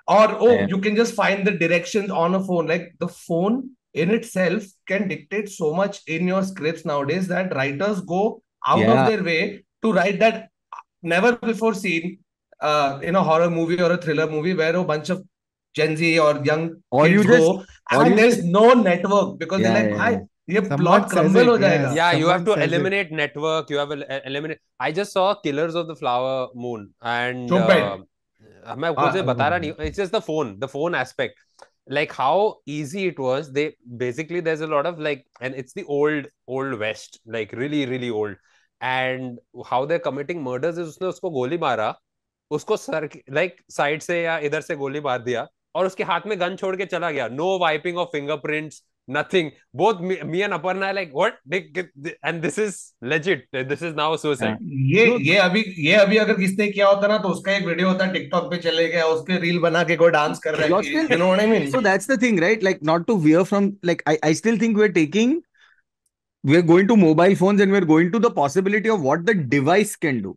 Or, 0.06 0.28
oh, 0.40 0.52
Yeah. 0.52 0.66
you 0.68 0.78
can 0.78 0.96
just 0.96 1.14
find 1.14 1.46
the 1.46 1.50
directions 1.50 2.10
on 2.10 2.34
a 2.34 2.42
phone. 2.42 2.66
Like 2.66 2.94
the 2.98 3.08
phone 3.08 3.70
in 3.93 4.11
itself 4.11 4.63
can 4.87 5.07
dictate 5.07 5.49
so 5.49 5.73
much 5.73 6.01
in 6.07 6.27
your 6.27 6.43
scripts 6.43 6.85
nowadays 6.85 7.27
that 7.27 7.53
writers 7.55 8.01
go 8.01 8.21
out 8.67 8.79
Yeah. 8.79 8.91
of 8.93 9.07
their 9.09 9.23
way 9.23 9.41
to 9.83 9.91
write 9.93 10.19
that 10.19 10.49
never 11.13 11.31
before 11.51 11.73
seen 11.73 12.19
uh, 12.61 12.99
in 13.03 13.15
a 13.15 13.23
horror 13.23 13.49
movie 13.49 13.79
or 13.81 13.91
a 13.91 13.97
thriller 13.97 14.27
movie 14.35 14.53
where 14.53 14.75
a 14.75 14.83
bunch 14.83 15.09
of 15.09 15.23
Gen 15.77 15.95
Z 15.97 16.19
or 16.19 16.31
young 16.45 16.69
Or 16.91 17.03
kids 17.05 17.13
you 17.15 17.23
just- 17.23 17.39
go 17.39 17.49
or 17.51 18.03
and 18.03 18.09
you 18.11 18.15
there's 18.21 18.35
just- 18.37 18.47
no 18.47 18.73
network 18.73 19.37
because 19.39 19.61
Yeah, 19.61 19.73
they're 19.73 19.83
like, 19.83 19.91
yeah, 19.91 20.05
"Bhai, 20.05 20.11
yeah. 20.13 20.29
ये 20.53 20.61
Someone 20.67 20.79
plot 20.81 21.03
says 21.09 21.19
crumble 21.19 21.41
it, 21.41 21.47
हो 21.47 21.53
yeah. 21.57 21.61
जाएगा 21.65 21.91
Yeah, 21.95 22.11
you 22.21 22.27
have 22.27 22.45
to 22.47 22.51
Someone 22.51 22.63
says 22.63 22.71
it. 22.71 22.73
eliminate 22.73 23.11
network. 23.19 23.69
You 23.69 23.77
have 23.81 23.91
to 23.93 23.97
e- 24.15 24.21
eliminate. 24.31 24.59
I 24.87 24.91
just 24.99 25.13
saw 25.17 25.27
Killers 25.45 25.75
of 25.81 25.87
the 25.91 25.95
Flower 26.01 26.33
Moon, 26.65 26.81
and 27.01 27.49
चुप 27.49 27.67
बैठ। 27.69 27.83
uh, 27.83 28.75
मैं 28.83 28.89
हाँ, 28.89 28.95
कुछ 28.99 29.21
बता 29.29 29.47
रहा 29.47 29.57
हाँ। 29.57 29.59
नहीं. 29.59 29.73
It's 29.89 30.01
just 30.03 30.11
the 30.17 30.21
phone, 30.29 30.53
the 30.65 30.67
phone 30.75 30.95
aspect. 31.03 31.39
Like 31.88 32.12
how 32.12 32.56
easy 32.66 33.06
it 33.06 33.18
was. 33.18 33.50
They 33.50 33.74
basically 33.96 34.40
there's 34.40 34.60
a 34.60 34.66
lot 34.66 34.86
of 34.86 34.98
like, 34.98 35.26
and 35.40 35.54
it's 35.54 35.72
the 35.72 35.84
old 35.84 36.26
old 36.46 36.78
west, 36.78 37.20
like 37.26 37.52
really 37.52 37.86
really 37.86 38.10
old. 38.10 38.36
And 38.80 39.38
how 39.66 39.86
they're 39.86 39.98
committing 39.98 40.42
murders 40.42 40.78
is 40.78 40.88
उसने 40.88 41.08
उसको 41.08 41.30
गोली 41.30 41.58
मारा, 41.58 41.94
उसको 42.50 42.76
sir 42.76 43.08
like 43.30 43.62
side 43.70 44.02
से 44.02 44.22
या 44.22 44.38
इधर 44.38 44.60
से 44.60 44.76
गोली 44.76 45.00
मार 45.00 45.22
दिया 45.22 45.46
और 45.74 45.86
उसके 45.86 46.04
हाथ 46.04 46.20
में 46.26 46.38
गन 46.40 46.56
छोड़ 46.56 46.76
के 46.76 46.86
चला 46.86 47.10
गया. 47.10 47.28
No 47.28 47.48
wiping 47.58 47.98
of 47.98 48.10
fingerprints. 48.14 48.82
Nothing. 49.08 49.46
Both 49.72 50.00
me, 50.00 50.16
me 50.22 50.42
and 50.42 50.52
Aparna 50.52 50.88
are 50.88 50.94
like, 50.96 51.12
what? 51.12 51.36
They, 51.46 51.60
get- 51.76 51.90
and 52.22 52.42
this 52.42 52.58
is 52.58 52.92
legit. 53.00 53.46
This 53.52 53.80
is 53.80 53.94
now 53.94 54.08
suicide. 54.16 54.58
ये 54.94 55.06
ये 55.28 55.36
अभी 55.44 55.62
ये 55.86 55.94
अभी 56.00 56.16
अगर 56.24 56.34
किसने 56.40 56.66
किया 56.68 56.86
होता 56.86 57.08
ना 57.08 57.16
तो 57.18 57.28
उसका 57.28 57.52
एक 57.52 57.66
वीडियो 57.66 57.88
होता 57.88 58.06
टिकटॉक 58.12 58.50
पे 58.50 58.56
चले 58.68 58.86
गया 58.88 59.04
उसके 59.16 59.38
रील 59.46 59.58
बना 59.66 59.84
के 59.90 59.96
कोई 59.96 60.10
डांस 60.18 60.38
कर 60.46 60.54
रहा 60.54 60.62
है. 60.62 60.94
You 61.12 61.18
know 61.18 61.26
what 61.26 61.40
I 61.40 61.46
mean 61.46 61.70
So 61.70 61.80
that's 61.88 62.10
the 62.12 62.18
thing, 62.24 62.40
right? 62.46 62.62
Like 62.70 62.82
not 62.92 63.06
to 63.12 63.18
veer 63.26 63.44
from 63.52 63.70
like 63.92 64.02
I, 64.14 64.18
I 64.30 64.32
still 64.42 64.58
think 64.64 64.82
we're 64.82 64.96
taking 65.02 65.36
we're 66.44 66.62
going 66.62 66.88
to 66.88 66.96
mobile 66.96 67.34
phones 67.38 67.60
and 67.62 67.72
we're 67.72 67.86
going 67.92 68.10
to 68.12 68.18
the 68.24 68.30
possibility 68.34 68.90
of 68.96 69.06
what 69.10 69.24
the 69.30 69.34
device 69.54 69.96
can 69.96 70.20
do. 70.26 70.36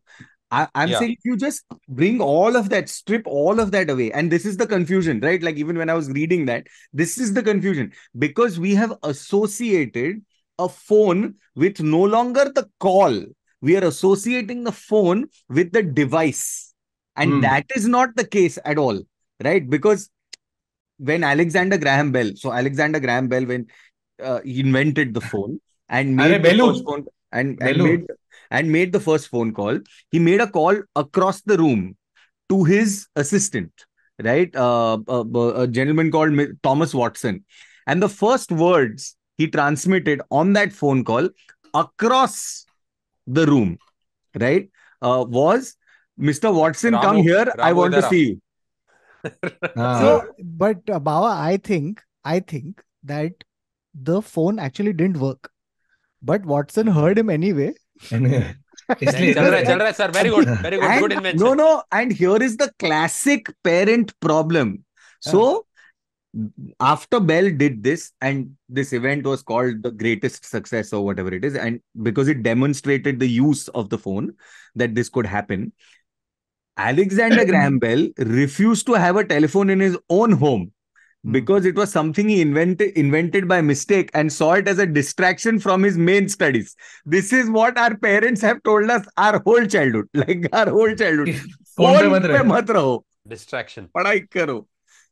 I, 0.51 0.67
I'm 0.75 0.89
Yeah. 0.89 0.99
saying 0.99 1.11
if 1.13 1.19
you 1.23 1.37
just 1.37 1.63
bring 1.87 2.19
all 2.21 2.55
of 2.57 2.69
that, 2.69 2.89
strip 2.89 3.23
all 3.25 3.59
of 3.59 3.71
that 3.71 3.89
away, 3.89 4.11
and 4.11 4.31
this 4.31 4.45
is 4.45 4.57
the 4.57 4.67
confusion, 4.67 5.19
right? 5.21 5.41
Like 5.41 5.55
even 5.55 5.77
when 5.77 5.89
I 5.89 5.93
was 5.93 6.09
reading 6.09 6.45
that, 6.47 6.67
this 6.93 7.17
is 7.17 7.33
the 7.33 7.41
confusion 7.43 7.93
because 8.17 8.59
we 8.59 8.75
have 8.75 8.93
associated 9.03 10.21
a 10.59 10.67
phone 10.67 11.35
with 11.55 11.79
no 11.81 12.03
longer 12.03 12.51
the 12.53 12.69
call. 12.79 13.23
We 13.61 13.77
are 13.77 13.85
associating 13.85 14.63
the 14.63 14.71
phone 14.71 15.27
with 15.49 15.71
the 15.71 15.83
device. 15.83 16.73
And 17.15 17.31
Hmm. 17.31 17.41
that 17.41 17.65
is 17.75 17.87
not 17.87 18.15
the 18.15 18.27
case 18.27 18.57
at 18.65 18.77
all, 18.77 19.01
right? 19.43 19.67
Because 19.69 20.09
when 20.97 21.23
Alexander 21.23 21.77
Graham 21.77 22.11
Bell, 22.11 22.31
so 22.35 22.51
Alexander 22.51 22.99
Graham 22.99 23.27
Bell, 23.27 23.45
when 23.45 23.67
uh, 24.21 24.41
he 24.43 24.59
invented 24.61 25.13
the 25.13 25.21
phone 25.21 25.59
and 25.89 26.15
made 26.17 26.43
the 26.43 26.53
phone 26.53 26.87
and, 27.31 27.61
and 27.61 27.77
Bellu. 27.77 27.83
made 27.83 28.05
and 28.49 28.71
made 28.71 28.91
the 28.91 28.99
first 28.99 29.29
phone 29.29 29.53
call, 29.53 29.79
he 30.11 30.19
made 30.19 30.41
a 30.41 30.47
call 30.47 30.75
across 30.95 31.41
the 31.41 31.57
room 31.57 31.95
to 32.49 32.63
his 32.63 33.07
assistant, 33.15 33.71
right? 34.21 34.53
Uh, 34.55 34.97
a, 35.07 35.23
a 35.55 35.67
gentleman 35.67 36.11
called 36.11 36.37
Thomas 36.63 36.93
Watson, 36.93 37.45
and 37.87 38.01
the 38.01 38.09
first 38.09 38.51
words 38.51 39.15
he 39.37 39.47
transmitted 39.47 40.21
on 40.29 40.53
that 40.53 40.71
phone 40.73 41.03
call 41.03 41.29
across 41.73 42.65
the 43.27 43.45
room, 43.45 43.77
right, 44.39 44.69
uh, 45.01 45.25
was. 45.27 45.75
Mr. 46.19 46.53
Watson, 46.53 46.93
come 46.93 47.17
Ramu, 47.17 47.23
here. 47.23 47.53
I 47.59 47.73
want 47.73 47.93
to 47.93 48.03
see 48.03 48.27
you. 48.27 48.41
हाँ 49.77 49.99
So, 50.01 50.33
but 50.43 50.77
uh, 50.89 50.99
Bawa, 50.99 51.31
I 51.31 51.57
think, 51.57 52.01
I 52.23 52.39
think 52.39 52.83
that 53.03 53.31
the 53.93 54.21
phone 54.21 54.59
actually 54.59 54.93
didn't 54.93 55.17
work. 55.17 55.51
But 56.21 56.45
Watson 56.45 56.87
heard 56.87 57.17
him 57.17 57.29
anyway. 57.29 57.73
No, 61.39 61.53
no. 61.53 61.83
And 61.91 62.11
here 62.11 62.41
is 62.41 62.57
the 62.57 62.71
classic 62.79 63.47
parent 63.63 64.17
problem. 64.19 64.85
So 65.19 65.65
after 66.79 67.19
Bell 67.19 67.51
did 67.51 67.83
this, 67.83 68.11
and 68.21 68.55
this 68.69 68.93
event 68.93 69.25
was 69.25 69.43
called 69.43 69.83
the 69.83 69.91
greatest 69.91 70.45
success 70.45 70.93
or 70.93 71.03
whatever 71.05 71.33
it 71.33 71.45
is, 71.45 71.55
and 71.55 71.79
because 72.01 72.27
it 72.27 72.43
demonstrated 72.43 73.19
the 73.19 73.27
use 73.27 73.67
of 73.69 73.89
the 73.89 73.97
phone 73.97 74.33
that 74.75 74.95
this 74.95 75.09
could 75.09 75.25
happen, 75.25 75.73
Alexander 76.77 77.45
Graham 77.51 77.79
Bell 77.79 78.07
refused 78.17 78.85
to 78.87 78.93
have 78.93 79.15
a 79.17 79.23
telephone 79.23 79.69
in 79.69 79.79
his 79.79 79.97
own 80.09 80.31
home. 80.31 80.71
Hmm. 81.23 81.33
because 81.33 81.65
it 81.65 81.75
was 81.75 81.91
something 81.91 82.27
he 82.27 82.41
invented 82.41 82.97
invented 82.97 83.47
by 83.47 83.61
mistake 83.61 84.09
and 84.15 84.33
saw 84.33 84.53
it 84.53 84.67
as 84.67 84.79
a 84.79 84.87
distraction 84.87 85.59
from 85.59 85.83
his 85.83 85.97
main 85.97 86.27
studies. 86.27 86.75
This 87.05 87.31
is 87.31 87.49
what 87.49 87.77
our 87.77 87.95
parents 87.95 88.41
have 88.41 88.63
told 88.63 88.89
us 88.89 89.05
our 89.17 89.39
whole 89.45 89.65
childhood. 89.65 90.07
Like 90.15 90.49
our 90.51 90.69
whole 90.69 90.95
childhood. 90.95 91.35
distraction. 93.27 93.87
padhai 93.95 94.27
karo 94.35 94.67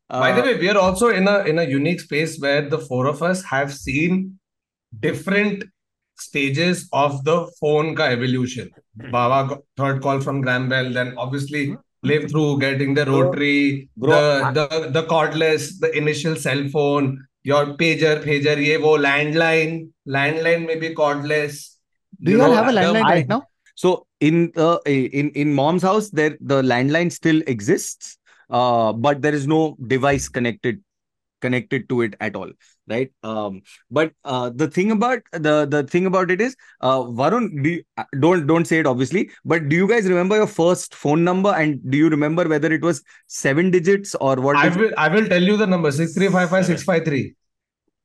uh, 0.10 0.20
by 0.20 0.32
the 0.32 0.42
way 0.42 0.54
we 0.60 0.70
are 0.70 0.78
also 0.78 1.10
in 1.10 1.28
a 1.28 1.36
in 1.52 1.60
a 1.60 1.64
unique 1.64 2.00
space 2.00 2.40
where 2.46 2.64
the 2.68 2.80
four 2.80 3.06
of 3.06 3.22
us 3.22 3.44
have 3.44 3.72
seen 3.74 4.40
different 5.00 5.64
stages 6.18 6.90
of 6.92 7.24
the 7.24 7.36
phone 7.60 7.96
ka 7.96 8.06
evolution. 8.16 8.72
Hmm. 9.00 9.12
Baba 9.12 9.60
third 9.78 10.02
call 10.02 10.20
from 10.20 10.42
graham 10.42 10.68
then 10.70 11.14
obviously 11.18 11.68
hmm 11.68 11.76
lived 12.04 12.32
through 12.32 12.60
getting 12.60 12.94
the 12.94 13.06
rotary, 13.06 13.90
bro, 13.98 14.12
the 14.12 14.68
the 14.70 14.90
the 14.92 15.04
cordless, 15.04 15.80
the 15.80 15.96
initial 15.98 16.36
cell 16.36 16.68
phone, 16.70 17.26
your 17.44 17.78
pager, 17.78 18.24
pager, 18.24 18.58
ye 18.58 18.78
wo 18.78 18.98
landline, 18.98 19.90
landline 20.08 20.66
may 20.66 20.76
be 20.76 20.96
cordless. 20.96 21.76
Do 22.22 22.32
you 22.32 22.42
all 22.42 22.50
know, 22.50 22.56
have 22.56 22.68
a 22.68 22.72
landline 22.72 23.04
I- 23.04 23.16
right 23.16 23.28
now? 23.28 23.44
So 23.76 24.08
in 24.20 24.52
uh, 24.58 24.80
in 24.86 25.30
in 25.32 25.54
mom's 25.54 25.84
house, 25.84 26.10
there 26.10 26.38
the 26.42 26.62
landline 26.62 27.12
still 27.12 27.42
exists, 27.48 28.18
uh, 28.50 28.92
but 28.94 29.22
there 29.22 29.34
is 29.34 29.48
no 29.48 29.78
device 29.88 30.28
connected 30.28 30.84
connected 31.42 31.88
to 31.88 32.02
it 32.02 32.16
at 32.20 32.36
all, 32.36 32.52
right? 32.90 33.12
Um, 33.24 33.62
but 33.90 34.12
uh, 34.26 34.50
the 34.54 34.68
thing 34.68 34.92
about 34.92 35.20
the 35.32 35.66
the 35.66 35.84
thing 35.84 36.06
about 36.06 36.32
it 36.32 36.42
is, 36.42 36.56
uh, 36.82 37.00
Varun, 37.02 37.64
do 37.64 37.70
you, 37.70 37.84
uh, 37.98 38.04
don't 38.20 38.48
don't 38.48 38.66
say 38.66 38.80
it 38.80 38.88
obviously, 38.88 39.30
but 39.46 39.70
do 39.70 39.76
you 39.76 39.88
guys 39.88 40.08
remember 40.08 40.36
your 40.36 40.48
first 40.48 40.96
phone 40.96 41.24
number, 41.24 41.50
and 41.50 41.80
do 41.90 41.98
you 41.98 42.10
remember 42.10 42.48
whether 42.48 42.72
it 42.72 42.82
was 42.82 43.04
seven 43.28 43.72
digits 43.72 44.16
or 44.16 44.36
what? 44.38 44.58
I 44.58 44.70
will 44.70 44.92
I 44.98 45.08
will 45.08 45.28
tell 45.28 45.42
you 45.42 45.58
the 45.58 45.68
number 45.68 45.92
six 45.92 46.14
three 46.14 46.28
five 46.30 46.50
five 46.50 46.66
six 46.66 46.84
five 46.84 47.06
three. 47.06 47.36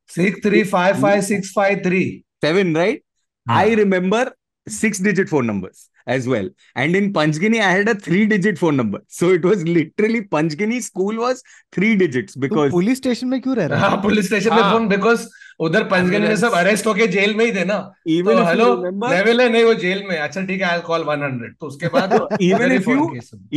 Six 0.06 0.40
three 0.40 0.64
five 0.64 0.98
five 1.00 1.24
six 1.24 1.50
five 1.50 1.82
three. 1.82 2.24
seven, 2.42 2.74
right? 2.74 3.02
I 3.48 3.74
remember 3.74 4.32
six 4.66 4.98
digit 4.98 5.28
phone 5.28 5.46
numbers 5.46 5.90
as 6.06 6.26
well. 6.28 6.48
And 6.76 6.96
in 6.96 7.12
Panchgani, 7.12 7.60
I 7.60 7.70
had 7.70 7.88
a 7.88 7.94
three 7.94 8.26
digit 8.26 8.58
phone 8.58 8.76
number. 8.76 9.00
So 9.08 9.30
it 9.30 9.44
was 9.44 9.64
literally 9.64 10.22
Panchgani 10.22 10.82
school 10.82 11.16
was 11.16 11.42
three 11.72 11.96
digits 11.96 12.36
because 12.36 12.70
police 12.72 12.98
station 12.98 13.28
में 13.28 13.40
क्यों 13.42 13.56
रह 13.56 13.66
रहा 13.66 13.88
है 13.88 14.02
police 14.02 14.26
station 14.26 14.54
में 14.54 14.62
phone 14.62 14.88
because 14.88 15.26
उधर 15.60 15.84
पंचगनी 15.88 16.28
में 16.28 16.36
सब 16.36 16.52
arrest 16.54 16.86
होके 16.86 17.06
जेल 17.06 17.34
में 17.36 17.44
ही 17.44 17.52
थे 17.54 17.64
ना 17.64 17.76
इवन 18.10 18.38
हेलो 18.46 18.66
लेवल 18.84 19.40
है 19.40 19.48
नहीं 19.48 19.64
वो 19.64 19.74
जेल 19.74 20.02
में 20.08 20.16
अच्छा 20.16 20.40
ठीक 20.46 20.60
है 20.60 20.68
आई 20.68 20.80
कॉल 20.86 21.04
100 21.04 21.50
तो 21.60 21.66
उसके 21.66 21.88
बाद 21.88 22.36
even 22.42 22.72
if 22.72 22.88
you 22.88 23.08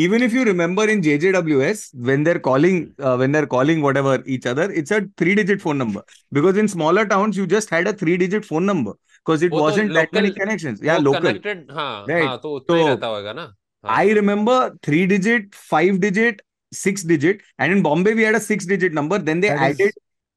even 0.03 0.23
if 0.23 0.33
you 0.33 0.43
remember 0.43 0.89
in 0.89 1.01
JJWS 1.01 1.89
when 1.95 2.23
they 2.23 2.31
are 2.31 2.37
calling 2.49 2.85
when 3.01 3.31
they 3.31 3.37
are 3.37 3.45
calling 3.55 3.81
whatever 3.81 4.23
each 4.35 4.47
other 4.47 4.71
it's 4.77 4.93
a 4.93 4.99
three 5.19 5.35
digit 5.35 5.61
phone 5.61 5.77
number 5.77 6.01
because 6.33 6.59
in 6.59 6.67
smaller 6.67 7.05
towns 7.15 7.37
you 7.37 7.45
just 7.55 7.73
had 7.73 7.87
a 7.87 7.91
three 8.01 8.17
digit 8.17 8.45
phone 8.45 8.63
number 8.63 8.93
three 9.26 9.36
digit 9.36 9.50
phone 9.50 9.50
number 9.50 9.50
because 9.50 9.50
it 9.50 9.52
वो 9.52 9.58
तो 9.58 9.64
wasn't 9.64 9.94
that 9.94 10.12
many 10.12 10.28
local- 10.28 10.44
connections. 10.44 10.82
Yeah, 10.82 10.98
वो 10.98 11.04
local. 11.04 11.20
connected 11.20 11.66
हाँ 11.70 12.06
Right. 12.08 12.24
हाँ 12.26 12.38
तो 12.42 12.54
उतना 12.56 12.76
ही 12.76 12.82
तो 12.82 12.88
रहता 12.88 13.06
होगा 13.06 13.32
ना 13.32 13.42
हाँ। 13.84 13.96
I 13.96 14.12
remember 14.12 14.78
three 14.82 15.06
digit, 15.06 15.54
five 15.54 16.00
digit, 16.00 16.40
six 16.72 17.02
digit, 17.02 17.40
and 17.58 17.72
in 17.72 17.82
Bombay 17.82 18.14
we 18.14 18.22
had 18.22 18.34
a 18.34 18.40
six 18.40 18.64
digit 18.66 18.92
number. 18.92 19.18
Then 19.18 19.40
they 19.40 19.48
That 19.48 19.70
is- 19.70 19.80
added, 19.80 19.92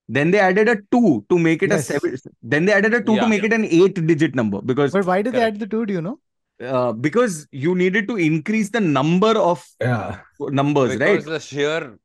then 0.10 0.32
they 0.32 0.40
added 0.40 0.70
a 0.70 0.76
two 0.92 1.26
to 1.30 1.40
make 1.40 1.64
it 1.64 1.70
Yes. 1.70 1.90
a 1.90 1.94
seven. 1.94 2.18
Then 2.42 2.66
they 2.66 2.74
added 2.74 2.94
a 2.94 3.02
two 3.02 3.14
Yeah. 3.14 3.22
to 3.22 3.28
make 3.28 3.44
it 3.44 3.54
an 3.54 3.66
eight 3.66 4.06
digit 4.08 4.36
number 4.36 4.62
because 4.62 4.92
But 4.92 5.06
why 5.06 5.22
did 5.22 5.34
they 5.34 5.40
Correct. 5.40 5.56
add 5.56 5.60
the 5.60 5.68
two? 5.68 5.86
Do 5.86 5.94
you 5.94 6.02
know? 6.02 6.20
uh, 6.62 6.94
because 6.94 7.48
you 7.52 7.76
needed 7.76 8.08
to 8.08 8.16
increase 8.16 8.70
the 8.70 8.80
number 8.80 9.38
of 9.38 9.68
Yeah. 9.82 10.20
numbers, 10.40 10.92
because 10.94 11.26
right? 11.26 11.26
the 11.26 11.40
sheer 11.40 11.98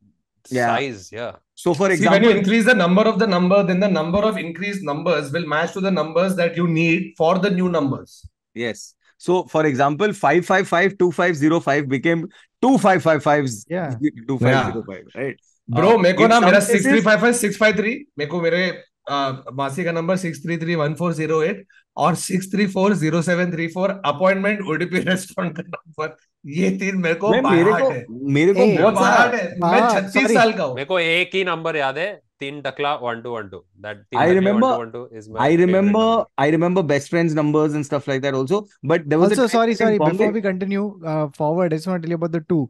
Yeah. 0.57 0.69
size 0.77 1.01
yeah 1.13 1.33
So 1.63 1.73
for 1.79 1.87
See, 1.89 1.89
when 1.89 1.93
example, 1.97 2.29
you 2.31 2.37
increase 2.41 2.65
the 2.69 2.75
number 2.75 3.03
of 3.09 3.17
the 3.23 3.27
number, 3.33 3.57
then 3.71 3.81
the 3.85 3.89
number 3.97 4.21
of 4.29 4.39
increased 4.43 4.83
numbers 4.91 5.27
will 5.35 5.47
match 5.55 5.73
to 5.75 5.81
the 5.87 5.91
numbers 5.97 6.37
that 6.39 6.57
you 6.61 6.65
need 6.77 7.03
for 7.19 7.33
the 7.47 7.51
new 7.59 7.69
numbers. 7.75 8.15
yes. 8.63 8.85
So 9.25 9.35
for 9.55 9.63
example, 9.71 10.15
five 10.21 10.47
five 10.51 10.67
five 10.71 10.95
two 11.03 11.11
five 11.19 11.35
zero 11.41 11.59
five 11.67 11.89
became 11.95 12.23
two 12.67 12.73
five 12.85 13.03
five 13.09 13.21
five 13.27 13.51
Yeah. 13.75 13.91
two 14.31 14.39
five 14.45 14.57
zero 14.71 14.83
five, 14.87 15.05
right? 15.19 15.37
Bro 15.69 15.91
Uh, 15.97 15.99
मेरे 16.03 16.17
को 16.19 16.23
in 16.25 16.31
ना 16.31 16.39
some 16.39 16.45
मेरा 16.47 16.59
cases- 16.59 16.71
six 16.73 16.87
three 16.87 17.01
five 17.09 17.21
five 17.21 17.33
six 17.43 17.59
five 17.65 17.77
three 17.83 17.93
मेरे 18.19 18.31
को 18.31 18.41
मेरे 18.47 18.63
अ, 19.11 19.45
मासी 19.61 19.85
का 19.85 19.93
number 19.93 20.17
six 20.25 20.43
three 20.47 20.57
three 20.65 20.75
one 20.85 20.95
four 21.03 21.13
zero 21.21 21.43
eight 21.43 21.65
और 22.07 22.15
six 22.25 22.51
three 22.53 22.67
four 22.79 22.95
zero 23.05 23.23
seven 23.29 23.53
three 23.53 23.67
four 23.77 23.91
appointment 24.15 24.61
Udupi 24.75 25.01
restaurant 25.11 25.57
का 25.57 25.63
नंबर 25.63 26.17
ये 26.46 26.70
तीन 26.78 26.98
मेरे 27.02 27.16
को 27.24 27.30
मेरे 27.30 27.72
को 27.82 27.90
मेरे 28.34 28.54
को 28.54 28.66
बहुत 28.82 29.04
सारा 29.04 29.38
है 29.38 29.48
मैं 29.60 29.80
हाँ, 29.80 29.90
छत्तीस 29.92 30.34
साल 30.34 30.54
का 30.54 30.64
हूँ 30.64 30.76
मेरे 30.76 30.86
को 30.86 31.00
एक 31.00 31.36
ही 31.36 31.44
नंबर 31.44 31.76
याद 31.76 31.98
है 31.98 32.14
तीन 32.40 32.62
टकला 32.62 32.94
one 33.02 33.22
two 33.22 33.32
one 33.36 33.48
two 33.50 33.58
that 33.86 33.98
I 33.98 34.04
टकले 34.16 34.36
remember- 34.40 34.70
one 34.80 34.92
two 34.92 35.02
one 35.02 35.10
two 35.10 35.20
is 35.22 35.30
my 35.30 35.48
I 35.48 35.56
remember 35.62 36.04
number. 36.04 36.26
I 36.46 36.50
remember 36.58 36.84
best 36.94 37.10
friends 37.16 37.34
numbers 37.40 37.80
and 37.80 37.86
stuff 37.90 38.08
like 38.12 38.22
that 38.28 38.38
also. 38.42 38.60
But 38.94 39.10
there 39.14 39.20
was 39.24 39.32
Also, 39.36 39.48
sorry, 39.56 39.76
sorry. 39.82 39.98
Before 40.04 40.30
we 40.38 40.44
continue 40.48 40.86
uh, 41.14 41.26
forward, 41.40 41.74
I 41.74 41.82
just 41.82 41.92
want 41.94 42.02
to 42.04 42.08
tell 42.08 42.16
you 42.18 42.22
about 42.22 42.38
the 42.38 42.44
two. 42.54 42.62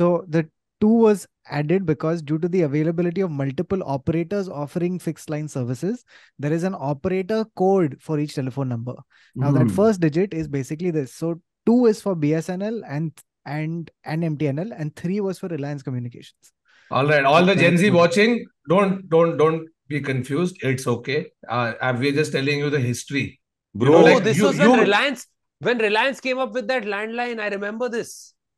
So 0.00 0.10
the 0.38 0.44
two 0.80 0.92
was 1.04 1.26
added 1.60 1.84
because 1.86 2.22
due 2.30 2.38
to 2.44 2.48
the 2.48 2.62
availability 2.62 3.20
of 3.26 3.30
multiple 3.40 3.82
operators 3.96 4.48
offering 4.64 4.98
fixed 5.08 5.30
line 5.34 5.46
services, 5.48 6.04
there 6.46 6.56
is 6.60 6.64
an 6.70 6.76
operator 6.92 7.44
code 7.62 7.98
for 8.08 8.18
each 8.18 8.34
telephone 8.40 8.68
number. 8.76 8.94
Now 9.36 9.50
mm. 9.50 9.58
that 9.58 9.68
Hmm. 9.68 9.76
first 9.82 10.00
digit 10.06 10.34
is 10.44 10.48
basically 10.56 10.90
this. 10.96 11.14
So 11.24 11.34
two 11.66 11.86
is 11.86 12.00
for 12.02 12.14
BSNL 12.16 12.82
and 12.88 13.12
and 13.46 13.90
and 14.04 14.22
MTNL, 14.24 14.72
and 14.78 14.94
three 14.96 15.20
was 15.20 15.38
for 15.38 15.48
Reliance 15.48 15.82
Communications. 15.82 16.52
All 16.90 17.06
right, 17.06 17.24
all 17.24 17.44
the 17.44 17.54
Gen 17.54 17.76
Z 17.78 17.90
watching, 17.90 18.44
don't 18.68 19.08
don't 19.08 19.36
don't 19.36 19.68
be 19.88 20.00
confused. 20.00 20.56
It's 20.62 20.86
okay. 20.86 21.26
Uh, 21.48 21.72
we're 21.98 22.12
just 22.12 22.32
telling 22.32 22.58
you 22.58 22.70
the 22.70 22.80
history. 22.80 23.40
bro. 23.74 23.90
know, 23.92 23.98
oh 23.98 24.02
like, 24.14 24.24
this 24.24 24.38
you- 24.38 24.44
was 24.44 24.58
when 24.58 24.70
you- 24.70 24.80
Reliance 24.80 25.26
when 25.68 25.78
Reliance 25.78 26.20
came 26.20 26.38
up 26.44 26.52
with 26.58 26.66
that 26.68 26.84
landline 26.84 27.40
I 27.40 27.48
remember 27.54 27.88
this 27.94 28.10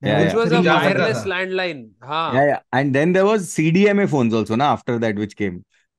Yeah, 0.06 0.18
which 0.22 0.32
yeah. 0.32 0.36
was 0.40 0.52
a 0.52 0.56
Yeah, 0.56 0.62
yeah, 0.62 0.82
wireless 0.86 1.20
yeah. 1.25 1.32
landline 1.32 1.78
हाँ 2.08 2.25
yeah, 2.34 2.46
yeah. 2.50 2.58
And 2.80 2.94
then 2.98 3.12
there 3.16 3.25
was 3.28 3.46
CDMA 3.52 4.06
phones 4.14 4.34
also, 4.40 4.56
na, 4.62 4.72
after 4.72 4.98
that, 5.04 5.16
which 5.25 5.36
came, 5.36 5.56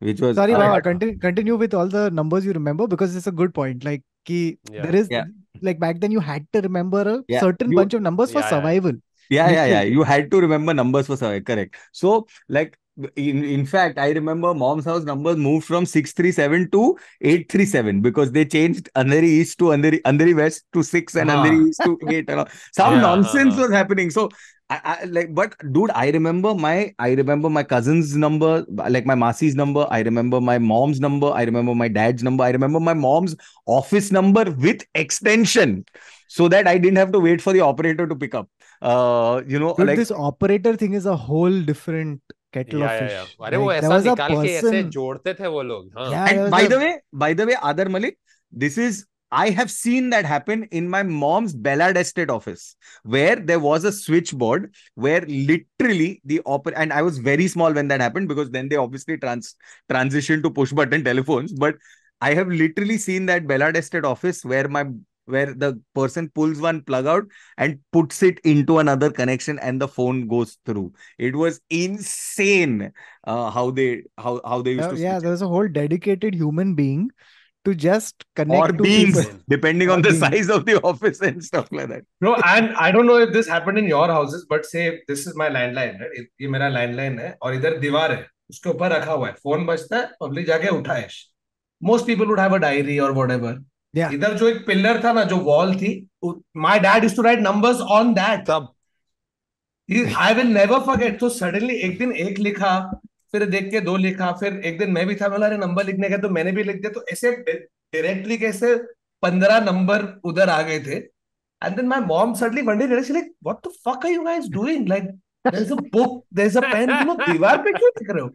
which 0.09 0.21
was 0.25 0.35
Sorry, 0.41 0.53
uh, 0.57 0.59
Baba, 0.63 0.81
continue 0.89 1.17
continue 1.25 1.55
with 1.63 1.73
all 1.81 1.87
the 1.95 2.03
numbers 2.21 2.45
you 2.49 2.53
remember 2.59 2.87
because 2.95 3.15
it's 3.21 3.27
a 3.33 3.35
good 3.41 3.53
point. 3.59 3.83
Like 3.89 4.03
ki, 4.31 4.41
Yeah. 4.71 4.83
there 4.87 4.95
is 5.01 5.09
Yeah. 5.17 5.25
Like 5.61 5.79
back 5.79 5.99
then 5.99 6.11
you 6.11 6.19
had 6.19 6.45
to 6.53 6.61
remember 6.61 7.01
a 7.01 7.23
Yeah, 7.27 7.39
certain 7.41 7.71
you- 7.71 7.77
bunch 7.77 7.93
of 7.93 8.01
numbers 8.01 8.31
for 8.31 8.39
Yeah, 8.39 8.45
yeah. 8.45 8.49
survival. 8.49 8.91
Yeah, 9.29 9.49
yeah, 9.49 9.65
yeah. 9.65 9.65
Literally. 9.75 9.91
You 9.91 10.03
had 10.03 10.31
to 10.31 10.39
remember 10.41 10.73
numbers 10.73 11.07
for 11.07 11.17
survey. 11.17 11.41
Correct. 11.41 11.75
So, 11.91 12.27
like, 12.47 12.77
in, 13.15 13.43
in 13.43 13.65
fact, 13.65 13.99
I 13.99 14.11
remember 14.11 14.53
mom's 14.53 14.85
house 14.85 15.03
numbers 15.03 15.35
moved 15.37 15.65
from 15.67 15.85
637 15.85 16.71
to 16.71 16.97
837 17.21 18.01
because 18.01 18.31
they 18.31 18.45
changed 18.45 18.89
Andheri 18.95 19.23
East 19.25 19.59
to 19.59 19.65
Andheri, 19.65 20.01
Andheri 20.03 20.35
West 20.35 20.63
to 20.73 20.81
6 20.81 21.15
and 21.15 21.29
Ah. 21.29 21.43
Andheri 21.43 21.67
East 21.69 21.81
to 21.83 21.97
8 22.09 22.29
and 22.29 22.39
all. 22.39 22.47
Some 22.73 22.93
Yeah, 22.95 23.01
nonsense 23.01 23.53
uh-huh. 23.53 23.61
was 23.63 23.71
happening. 23.71 24.09
So, 24.09 24.29
I, 24.69 24.79
I, 24.83 25.03
like 25.05 25.33
but 25.33 25.55
dude 25.71 25.91
i 25.91 26.09
remember 26.09 26.53
my 26.53 26.93
i 26.99 27.13
remember 27.13 27.49
my 27.49 27.63
cousin's 27.63 28.17
number 28.17 28.65
like 28.89 29.05
my 29.05 29.15
masi's 29.15 29.55
number 29.55 29.87
i 29.89 30.01
remember 30.01 30.41
my 30.41 30.57
mom's 30.57 30.99
number 30.99 31.27
i 31.27 31.43
remember 31.43 31.73
my 31.73 31.87
dad's 31.87 32.21
number 32.21 32.43
i 32.43 32.49
remember 32.49 32.79
my 32.79 32.93
mom's 32.93 33.35
office 33.65 34.11
number 34.11 34.43
with 34.51 34.83
extension 34.93 35.85
so 36.27 36.49
that 36.49 36.67
i 36.67 36.77
didn't 36.77 36.97
have 36.97 37.13
to 37.13 37.19
wait 37.19 37.41
for 37.41 37.53
the 37.53 37.61
operator 37.61 38.05
to 38.07 38.15
pick 38.15 38.35
up. 38.35 38.49
Uh 38.79 39.41
you 39.47 39.57
know 39.57 39.73
dude, 39.75 39.87
like 39.87 39.97
this 39.97 40.11
operator 40.11 40.75
thing 40.75 40.93
is 40.93 41.05
a 41.07 41.15
whole 41.15 41.61
different 41.61 42.21
kettle 42.53 42.83
of 42.83 42.91
fish 42.91 43.11
yeah, 43.11 43.25
yeah. 43.39 43.57
वो 43.57 43.71
ऐसा 43.73 43.97
निकाल 43.97 44.35
के 44.43 44.53
ऐसे 44.55 44.83
जोड़ते 44.95 45.33
थे 45.39 45.47
वो 45.47 45.63
लोग 45.63 45.89
yeah, 46.11 46.27
and 46.29 46.51
by 46.51 46.67
the 46.67 46.77
way 46.77 46.91
by 47.13 47.33
the 47.33 47.47
way 47.47 47.55
Aadar 47.55 47.89
Malik, 47.89 48.19
this 48.51 48.77
is 48.77 49.05
I 49.31 49.49
have 49.49 49.69
seen 49.69 50.09
that 50.11 50.25
happen 50.25 50.63
in 50.71 50.89
my 50.89 51.03
mom's 51.03 51.53
Ballard 51.53 51.97
Estate 51.97 52.29
office, 52.29 52.75
where 53.03 53.35
there 53.35 53.59
was 53.59 53.83
a 53.83 53.91
switchboard 53.91 54.73
where 54.95 55.21
literally 55.21 56.21
the 56.23 56.39
oper 56.45 56.71
and 56.75 56.93
I 56.93 57.01
was 57.01 57.17
very 57.17 57.47
small 57.47 57.73
when 57.73 57.89
that 57.89 57.99
happened 57.99 58.29
because 58.29 58.49
then 58.51 58.69
they 58.69 58.77
obviously 58.77 59.17
trans 59.17 59.55
transitioned 59.91 60.43
to 60.43 60.49
push 60.51 60.71
button 60.71 61.03
telephones. 61.03 61.51
But 61.53 61.75
I 62.21 62.33
have 62.35 62.47
literally 62.47 62.97
seen 62.97 63.25
that 63.27 63.47
Ballard 63.47 63.75
Estate 63.77 64.05
office 64.05 64.45
where 64.45 64.67
my 64.67 64.85
where 65.25 65.53
the 65.53 65.81
person 65.93 66.29
pulls 66.33 66.59
one 66.59 66.81
plug 66.83 67.05
out 67.05 67.25
and 67.57 67.79
puts 67.91 68.23
it 68.23 68.39
into 68.45 68.79
another 68.79 69.11
connection 69.11 69.59
and 69.59 69.81
the 69.81 69.87
phone 69.87 70.25
goes 70.27 70.57
through. 70.65 70.93
It 71.17 71.35
was 71.35 71.59
insane 71.69 72.93
uh, 73.25 73.49
how 73.51 73.71
they 73.71 74.03
how 74.17 74.39
how 74.45 74.61
they 74.61 74.71
used 74.71 74.87
Uh, 74.87 74.91
to 74.91 74.97
yeah, 74.97 75.19
switch 75.19 75.19
there 75.19 75.31
was 75.31 75.41
a 75.41 75.47
whole 75.47 75.67
dedicated 75.67 76.35
human 76.35 76.75
being 76.75 77.09
to 77.67 77.75
just 77.83 78.25
connect 78.39 78.61
or 78.61 78.67
to 78.73 78.83
beings, 78.87 79.19
people. 79.19 79.39
depending 79.55 79.89
Or 79.89 79.97
on 79.97 80.03
the 80.07 80.11
beings. 80.11 80.25
size 80.25 80.49
of 80.57 80.65
the 80.71 80.75
office 80.91 81.21
and 81.29 81.45
stuff 81.45 81.71
like 81.79 81.89
that. 81.93 82.03
No, 82.27 82.35
and 82.51 82.75
I 82.87 82.89
don't 82.97 83.11
know 83.11 83.17
if 83.27 83.31
this 83.37 83.51
happened 83.55 83.83
in 83.83 83.87
your 83.93 84.03
houses, 84.09 84.45
but 84.49 84.65
say 84.65 84.87
this 85.13 85.25
is 85.27 85.39
my 85.43 85.49
landline, 85.57 86.03
right? 86.05 86.27
ये 86.41 86.47
मेरा 86.57 86.69
landline 86.79 87.19
है 87.25 87.31
और 87.41 87.55
इधर 87.55 87.77
दीवार 87.87 88.11
है 88.11 88.25
उसके 88.49 88.69
ऊपर 88.69 88.91
रखा 88.91 89.11
हुआ 89.11 89.27
है 89.27 89.33
फ़ोन 89.47 89.65
बजता 89.65 89.97
है 89.97 90.05
पब्लिक 90.21 90.45
जाके 90.47 90.69
उठाए 90.77 91.07
most 91.81 92.05
people 92.05 92.25
would 92.27 92.39
have 92.39 92.53
a 92.55 92.57
diary 92.67 92.99
और 93.07 93.11
व्हाटएवर 93.21 93.63
Yeah. 93.93 94.13
इधर 94.13 94.33
जो 94.37 94.47
एक 94.47 94.65
पिलर 94.65 95.01
था 95.03 95.11
ना 95.13 95.23
जो 95.29 95.35
वॉल 95.43 95.73
थी 95.75 95.89
my 96.63 96.79
dad 96.79 97.03
used 97.03 97.15
to 97.15 97.21
write 97.23 97.39
numbers 97.39 97.79
on 97.97 98.13
that 98.13 98.49
I 100.17 100.33
will 100.33 100.47
never 100.53 100.79
forget 100.85 101.19
तो 101.19 101.29
सडनली 101.35 101.75
एक 101.87 101.97
दिन 101.99 102.11
एक 102.25 102.39
लिखा 102.47 102.71
फिर 103.33 103.45
देख 103.49 103.69
के 103.71 103.79
दो 103.81 103.95
लिखा 103.97 104.31
फिर 104.39 104.61
एक 104.65 104.77
दिन 104.79 104.91
मैं 104.91 105.05
भी 105.07 105.15
था 105.15 105.29
मैं 105.29 105.37
अरे 105.47 105.57
नंबर 105.57 105.85
लिखने 105.85 106.09
का 106.09 106.17
तो 106.17 106.29
मैंने 106.29 106.51
भी 106.51 106.63
लिख 106.63 106.75
दिया। 106.75 106.91
तो 106.91 107.05
ऐसे 107.11 107.31
डायरेक्टली 107.31 108.37
कैसे 108.37 108.75
पंद्रह 109.23 109.59
नंबर 109.61 110.03
उधर 110.25 110.49
आ 110.49 110.61
गए 110.61 110.79
थे। 110.79 110.95
And 110.95 111.75
then 111.75 111.87
my 111.87 111.99
mom 112.07 112.33
suddenly 112.35 112.61
one 112.63 112.77
day 112.79 112.87
like 112.87 113.31
what 113.43 113.67
the 113.67 113.71
fuck 113.85 114.05
are 114.05 114.11
you 114.11 114.23
guys 114.23 114.49
doing 114.51 114.87
like 114.89 115.03
there 115.03 115.61
is 115.61 115.71
a 115.73 115.75
book 115.93 116.23
there 116.33 116.47
is 116.47 116.57
a 116.57 116.61
pen 116.63 116.89
you 116.89 117.03
know 117.05 117.15
दीवार 117.21 117.57
पे 117.63 117.71
क्यों 117.71 117.89
लिख 117.91 118.09
रहे 118.11 118.21
हो? 118.21 118.29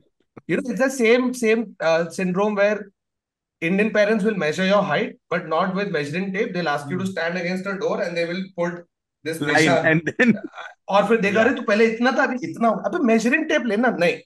You 0.51 0.57
know 0.57 0.71
it's 0.71 0.83
the 0.83 0.89
same 0.93 1.31
same 1.41 1.65
syndrome 2.17 2.57
where 2.59 2.85
Indian 3.63 3.89
parents 3.91 4.25
will 4.25 4.35
measure 4.39 4.65
your 4.65 4.85
height 4.85 5.17
but 5.33 5.47
not 5.49 5.75
with 5.75 5.93
measuring 5.95 6.33
tape 6.35 6.49
they 6.49 6.59
will 6.59 6.69
ask 6.69 6.93
you 6.93 6.99
to 6.99 7.05
stand 7.07 7.39
against 7.39 7.67
a 7.67 7.73
door 7.85 8.03
and 8.03 8.15
they 8.15 8.25
will 8.25 8.43
put 8.57 8.85
this 9.25 9.43
and 9.43 10.01
then 10.09 10.35
और 10.89 11.07
फिर 11.09 11.21
देखा 11.21 11.41
yeah. 11.41 11.53
रहे 11.53 11.65
पहले 11.65 11.85
इतना 11.87 12.11
था 12.13 12.23
अभी 12.23 12.47
इतना 12.47 12.69
अबे 12.87 12.99
मेजरिंग 13.07 13.45
टेप 13.49 13.67
लेना 13.67 13.89
नहीं। 13.99 14.17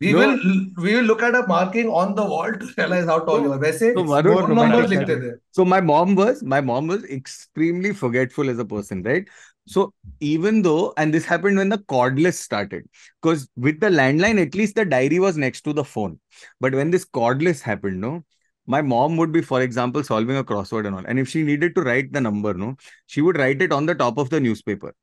we 0.00 0.12
No. 0.12 0.18
will 0.18 0.38
we 0.84 0.94
will 0.94 1.04
look 1.04 1.22
at 1.22 1.34
a 1.34 1.46
marking 1.46 1.88
on 1.88 2.14
the 2.14 2.24
wall 2.24 2.52
to 2.52 2.68
realize 2.78 3.06
how 3.06 3.18
tall 3.30 3.40
you 3.40 3.52
are 3.52 3.58
वैसे 3.58 3.94
So 3.96 4.04
Varun, 4.04 4.24
phone 4.24 4.50
romantic 4.50 4.58
numbers 4.58 4.90
that 4.90 5.08
लिखते 5.08 5.20
way. 5.20 5.30
थे 5.30 5.38
So 5.52 5.64
my 5.64 5.80
mom 5.80 6.14
was 6.14 6.42
my 6.42 6.60
mom 6.60 6.86
was 6.94 7.04
extremely 7.04 7.92
forgetful 7.92 8.50
as 8.50 8.58
a 8.58 8.64
person, 8.64 9.02
right? 9.02 9.28
So 9.66 9.92
even 10.20 10.62
though, 10.62 10.92
and 10.96 11.14
this 11.14 11.24
happened 11.24 11.56
when 11.58 11.68
the 11.68 11.78
cordless 11.78 12.34
started, 12.34 12.84
because 13.20 13.48
with 13.56 13.80
the 13.80 13.88
landline, 13.88 14.40
at 14.44 14.54
least 14.54 14.76
the 14.76 14.84
diary 14.84 15.18
was 15.18 15.36
next 15.36 15.62
to 15.62 15.72
the 15.72 15.84
phone. 15.84 16.18
But 16.60 16.74
when 16.74 16.90
this 16.90 17.04
cordless 17.04 17.60
happened, 17.60 18.00
no, 18.00 18.24
my 18.66 18.82
mom 18.82 19.16
would 19.16 19.32
be, 19.32 19.42
for 19.42 19.60
example, 19.62 20.04
solving 20.04 20.36
a 20.36 20.44
crossword 20.44 20.86
and 20.86 20.94
all. 20.94 21.04
And 21.06 21.18
if 21.18 21.28
she 21.28 21.42
needed 21.42 21.74
to 21.74 21.82
write 21.82 22.12
the 22.12 22.20
number, 22.20 22.54
no, 22.54 22.76
she 23.06 23.20
would 23.20 23.36
write 23.36 23.62
it 23.62 23.72
on 23.72 23.86
the 23.86 23.94
top 23.94 24.18
of 24.18 24.30
the 24.30 24.40
newspaper. 24.40 24.94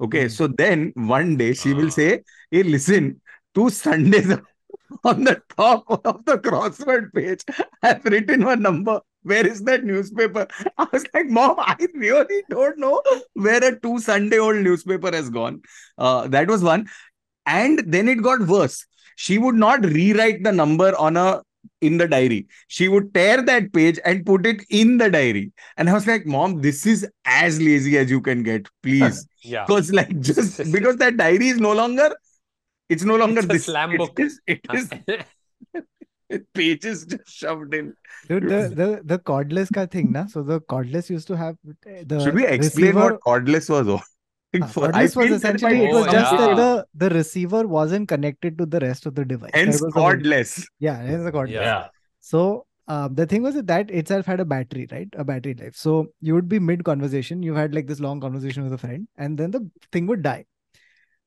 Okay, 0.00 0.22
Hmm. 0.22 0.28
so 0.28 0.46
then 0.46 0.92
one 0.96 1.36
day 1.36 1.52
she 1.54 1.74
will 1.74 1.90
Ah. 1.92 1.96
say, 1.96 2.22
Hey, 2.50 2.62
listen, 2.62 3.20
two 3.55 3.69
Sundays 3.69 4.31
on 5.03 5.23
the 5.23 5.41
top 5.57 5.85
of 5.89 6.25
the 6.25 6.37
crossword 6.37 7.13
page, 7.13 7.43
I've 7.81 8.05
written 8.05 8.45
one 8.45 8.61
number. 8.61 9.01
Where 9.23 9.47
is 9.47 9.63
that 9.63 9.83
newspaper? 9.83 10.47
I 10.77 10.87
was 10.91 11.03
like, 11.13 11.27
Mom, 11.27 11.55
I 11.57 11.75
really 11.95 12.43
don't 12.49 12.77
know 12.77 13.01
where 13.33 13.63
a 13.63 13.79
two 13.79 13.99
Sunday 13.99 14.37
old 14.37 14.57
newspaper 14.57 15.11
has 15.11 15.29
gone. 15.29 15.61
Uh, 15.97 16.27
that 16.27 16.47
was 16.47 16.63
one. 16.63 16.87
And 17.47 17.79
then 17.87 18.07
it 18.07 18.21
got 18.21 18.41
worse. 18.41 18.85
She 19.15 19.37
would 19.37 19.55
not 19.55 19.83
rewrite 19.83 20.43
the 20.43 20.51
number 20.51 20.95
on 20.97 21.17
a 21.17 21.41
in 21.81 21.97
the 21.97 22.07
diary. 22.07 22.47
She 22.67 22.87
would 22.87 23.13
tear 23.13 23.41
that 23.41 23.73
page 23.73 23.99
and 24.05 24.25
put 24.25 24.45
it 24.45 24.63
in 24.69 24.97
the 24.97 25.09
diary. 25.09 25.51
And 25.77 25.89
I 25.89 25.93
was 25.93 26.07
like, 26.07 26.25
Mom, 26.25 26.61
this 26.61 26.85
is 26.85 27.07
as 27.25 27.59
lazy 27.59 27.97
as 27.97 28.09
you 28.09 28.21
can 28.21 28.43
get. 28.43 28.67
Please. 28.83 29.27
Yeah. 29.47 29.63
Because 29.67 29.93
like 29.93 30.19
just 30.21 30.71
because 30.71 30.95
that 30.97 31.17
diary 31.17 31.49
is 31.49 31.59
no 31.59 31.71
longer 31.71 32.09
it's 32.89 33.03
no 33.03 33.15
longer 33.15 33.39
It's 33.39 33.45
a 33.45 33.53
this 33.53 33.65
slam 33.65 33.91
it 33.91 33.97
book. 33.97 34.19
is- 34.19 34.39
it 34.47 34.59
is 34.73 34.89
pages 36.53 37.05
just 37.05 37.29
shoved 37.29 37.73
in. 37.73 37.93
Dude, 38.27 38.43
the, 38.43 38.59
the 38.81 39.01
the 39.05 39.19
cordless 39.19 39.71
ka 39.73 39.85
thing, 39.85 40.11
na. 40.11 40.25
So 40.25 40.41
the 40.43 40.59
cordless 40.61 41.09
used 41.09 41.27
to 41.27 41.37
have 41.37 41.55
uh, 41.69 42.03
the 42.05 42.19
Should 42.23 42.35
we 42.35 42.45
explain 42.47 42.95
receiver. 42.95 42.99
what 43.13 43.19
cordless 43.21 43.69
was? 43.69 43.87
all? 43.87 44.01
Ah, 44.61 44.67
For- 44.75 44.85
I 44.95 45.05
cordless 45.05 45.15
was 45.15 45.31
essentially 45.31 45.83
it 45.85 45.93
was 45.93 46.07
Oh, 46.07 46.11
just 46.11 46.31
that 46.37 46.55
the 46.61 46.85
the 47.07 47.09
receiver 47.15 47.67
wasn't 47.67 48.07
connected 48.07 48.57
to 48.57 48.65
the 48.65 48.79
rest 48.79 49.05
of 49.05 49.15
the 49.15 49.25
device. 49.25 49.51
Hence 49.53 49.81
was 49.81 49.93
the 49.93 49.99
whole- 49.99 50.11
cordless. 50.13 50.65
Yeah, 50.79 50.97
hence 51.01 51.23
cordless. 51.37 51.51
Yeah. 51.51 51.87
So 52.21 52.65
uh, 52.87 53.07
the 53.11 53.25
thing 53.27 53.43
was 53.43 53.55
that 53.55 53.67
that 53.67 53.91
itself 53.91 54.25
had 54.25 54.39
a 54.39 54.45
battery, 54.45 54.87
right? 54.91 55.07
A 55.17 55.23
battery 55.23 55.53
life. 55.61 55.75
So 55.75 56.07
you 56.21 56.33
would 56.33 56.47
be 56.49 56.59
mid 56.59 56.83
conversation, 56.83 57.41
you 57.43 57.53
had 57.53 57.73
like 57.75 57.87
this 57.87 57.99
long 57.99 58.19
conversation 58.19 58.63
with 58.63 58.73
a 58.73 58.77
friend, 58.77 59.07
and 59.17 59.37
then 59.37 59.51
the 59.51 59.69
thing 59.91 60.07
would 60.07 60.21
die. 60.23 60.45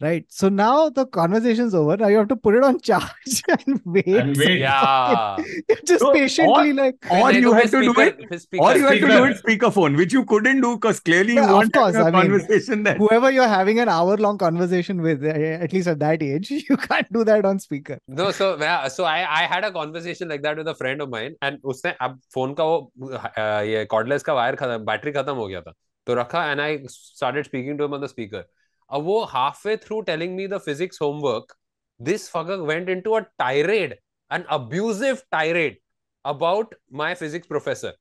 Right. 0.02 0.26
So 0.28 0.50
now 0.50 0.90
the 0.90 1.06
conversation's 1.06 1.74
over. 1.74 1.96
Now 1.96 2.08
you 2.14 2.18
have 2.18 2.28
to 2.30 2.36
put 2.36 2.56
it 2.56 2.64
on 2.70 2.78
charge 2.82 3.36
and 3.48 3.80
wait. 3.86 4.08
And 4.08 4.36
wait. 4.36 4.60
Yeah. 4.60 5.38
Just 5.86 6.02
So, 6.02 6.12
patiently 6.12 6.74
like 6.74 6.96
Or 7.10 7.32
They 7.32 7.38
you 7.38 7.44
do 7.44 7.54
had 7.54 7.62
his 7.62 7.72
to 7.72 7.82
do 7.84 7.94
speaker- 7.94 8.08
it, 8.24 8.32
his 8.32 8.48
or 8.60 8.76
you 8.76 8.86
had 8.88 8.94
to 8.96 9.00
do 9.00 9.08
Speaker. 9.08 9.28
it 9.30 9.44
speakerphone, 9.44 9.96
which 9.96 10.12
you 10.12 10.26
couldn't 10.26 10.60
do 10.60 10.74
because 10.76 11.00
clearly 11.00 11.34
you 11.36 11.40
Yeah, 11.42 11.46
of 11.52 11.54
want 11.60 11.74
course, 11.74 11.96
a 11.96 12.00
I 12.00 12.04
mean, 12.06 12.14
conversation 12.32 12.84
that 12.84 12.98
whoever 12.98 13.32
you're 13.32 13.48
having 13.48 13.80
an 13.80 13.88
hour 13.88 14.18
long 14.18 14.38
conversation 14.38 15.02
with, 15.02 15.24
uh, 15.24 15.28
at 15.68 15.72
least 15.72 15.88
at 15.88 16.00
that 16.00 16.22
age, 16.22 16.52
you 16.52 16.76
can't 16.76 17.14
do 17.14 17.24
that 17.24 17.46
on 17.46 17.60
speaker. 17.60 17.98
No, 18.10 18.32
so 18.32 18.58
yeah, 18.60 18.90
so 18.90 19.06
I 19.06 19.20
I 19.44 19.44
had 19.54 19.64
a 19.64 19.72
conversation 19.72 20.28
like 20.36 20.42
that 20.48 20.58
with 20.58 20.68
a 20.68 20.76
friend 20.82 21.02
of 21.08 21.10
mine 21.16 21.38
and 21.42 21.60
उसने 21.76 21.94
अब 22.10 22.20
phone 22.34 22.54
का 22.60 22.64
वो 22.74 23.08
अ, 23.14 23.62
ये 23.72 23.86
cordless 23.96 24.24
का 24.24 24.34
wire 24.42 24.56
खत्म 24.64 24.78
battery 24.92 25.12
खत्म 25.22 25.36
हो 25.44 25.48
गया 25.48 25.62
था 25.70 25.74
तो 26.08 26.14
रखा 26.22 26.44
and 26.52 26.62
I 26.68 26.72
started 26.98 27.46
speaking 27.52 27.78
to 27.78 27.86
him 27.90 27.94
on 28.00 28.06
the 28.08 28.12
speaker 28.16 28.44
अब 28.90 29.04
वो 29.04 29.20
halfway 29.34 29.76
through 29.84 30.00
telling 30.10 30.36
me 30.40 30.48
the 30.56 30.60
physics 30.70 31.02
homework 31.04 31.54
this 32.00 32.28
fucker 32.34 32.58
went 32.72 32.90
into 32.96 33.16
a 33.20 33.22
tirade 33.44 33.96
an 34.32 34.46
abusive 34.58 35.22
tirade 35.36 35.78
about 36.26 36.76
my 37.04 37.14
physics 37.22 37.48
professor 37.54 37.92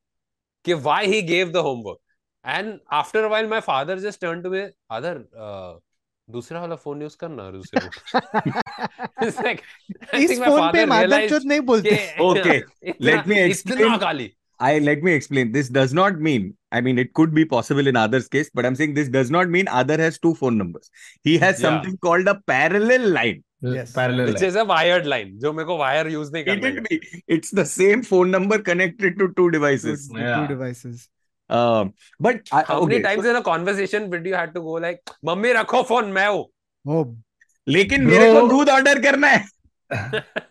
कि 0.65 0.75
why 0.89 1.01
he 1.15 1.21
gave 1.31 1.53
the 1.57 1.63
homework 1.69 1.99
and 2.45 2.79
after 3.01 3.25
a 3.25 3.29
while 3.33 3.49
my 3.55 3.61
father 3.71 3.97
just 4.05 4.21
turned 4.27 4.45
to 4.49 4.51
me 4.57 4.63
other 4.99 5.15
uh, 5.47 5.73
दूसरा 6.29 6.61
वाला 6.61 6.75
phone 6.83 7.03
use 7.03 7.15
करना 7.23 7.51
दूसरे 7.51 7.81
को 7.87 7.91
It's 9.27 9.39
like, 9.47 9.63
I 10.13 10.19
इस 10.19 10.31
think 10.31 10.41
my 10.41 10.49
phone 10.49 10.61
पे 10.73 10.79
father 10.79 10.87
Madhav 10.89 11.09
realized 11.09 11.31
चौथ 11.33 11.45
नहीं 11.53 11.61
बोलते 11.71 11.91
कि- 11.97 12.21
Okay, 12.27 12.57
इतना- 12.93 13.07
let 13.09 13.27
me 13.33 13.39
इतना 13.39 13.51
explain. 13.55 13.99
गाली 14.01 14.31
I 14.61 14.79
let 14.89 15.03
me 15.09 15.13
explain. 15.19 15.51
This 15.57 15.69
does 15.77 15.93
not 15.99 16.19
mean, 16.29 16.45
I 16.72 16.82
mean, 16.82 16.98
it 17.00 17.14
could 17.14 17.34
be 17.34 17.44
possible 17.46 17.88
in 17.88 17.96
Adar's 17.96 18.28
case, 18.28 18.50
but 18.54 18.66
I'm 18.66 18.76
saying 18.76 18.94
this 18.94 19.10
does 19.10 19.30
not 19.32 19.50
mean 19.50 19.68
Adar 19.82 19.98
has 20.00 20.18
two 20.20 20.34
phone 20.36 20.58
numbers. 20.58 20.90
He 21.24 21.38
has 21.44 21.60
Yeah. 21.62 21.68
something 21.68 21.98
called 22.08 22.28
a 22.28 22.40
parallel 22.54 23.10
line. 23.20 23.44
Yes. 23.76 23.94
parallel 23.94 24.28
which 24.28 24.42
line. 24.42 24.50
is 24.50 24.56
a 24.56 24.64
wired 24.72 25.06
line 25.12 25.30
जो 25.44 25.52
मेरे 25.54 25.66
को 25.68 25.78
wire 25.78 26.08
use 26.16 26.32
नहीं 26.34 26.44
It 26.44 26.50
करना 26.50 26.74
will 26.74 26.82
be. 26.90 27.22
It's 27.36 27.54
the 27.60 27.66
same 27.70 28.04
phone 28.10 28.30
number 28.38 28.60
connected 28.68 29.16
to 29.22 29.28
two 29.40 29.46
devices. 29.56 30.04
two 30.10 30.44
devices. 30.52 31.08
Um, 31.50 31.94
but 32.20 32.52
I, 32.52 32.62
how 32.68 32.78
many 32.86 33.00
times 33.08 33.24
so- 33.24 33.30
in 33.32 33.36
a 33.38 33.42
conversation 33.48 34.10
did 34.12 34.26
you 34.32 34.36
had 34.42 34.54
to 34.58 34.62
go 34.68 34.76
like 34.88 35.14
mummy 35.32 35.54
रखो 35.62 35.82
phone 35.94 36.12
मैं 36.20 36.28
हूँ 36.28 36.46
Oh, 36.98 37.06
लेकिन 37.68 38.06
Bro- 38.08 38.20
मेरे 38.20 38.34
को 38.40 38.48
दूध 38.50 38.70
order 38.70 39.02
करना 39.04 39.28
है 39.28 39.46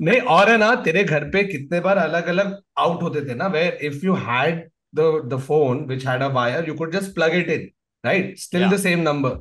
नहीं 0.02 0.20
और 0.37 0.50
है 0.50 0.57
ना 0.59 0.74
तेरे 0.88 1.05
घर 1.05 1.24
पे 1.31 1.42
कितने 1.44 1.81
बार 1.87 1.96
अलग 1.98 2.26
अलग 2.35 2.59
आउट 2.87 3.02
होते 3.02 3.20
थे 3.29 3.35
ना 3.35 3.46
where 3.57 3.79
if 3.90 4.05
you 4.07 4.14
had 4.29 4.68
the 4.92 5.22
the 5.29 5.38
phone 5.38 5.87
which 5.87 6.05
had 6.05 6.22
a 6.22 6.29
wire 6.29 6.64
you 6.66 6.75
could 6.75 6.92
just 6.92 7.14
plug 7.14 7.35
it 7.35 7.49
in 7.49 7.70
right? 8.05 8.38
Still 8.38 8.61
yeah. 8.61 8.70
the 8.70 8.79
same 8.79 9.03
number. 9.03 9.40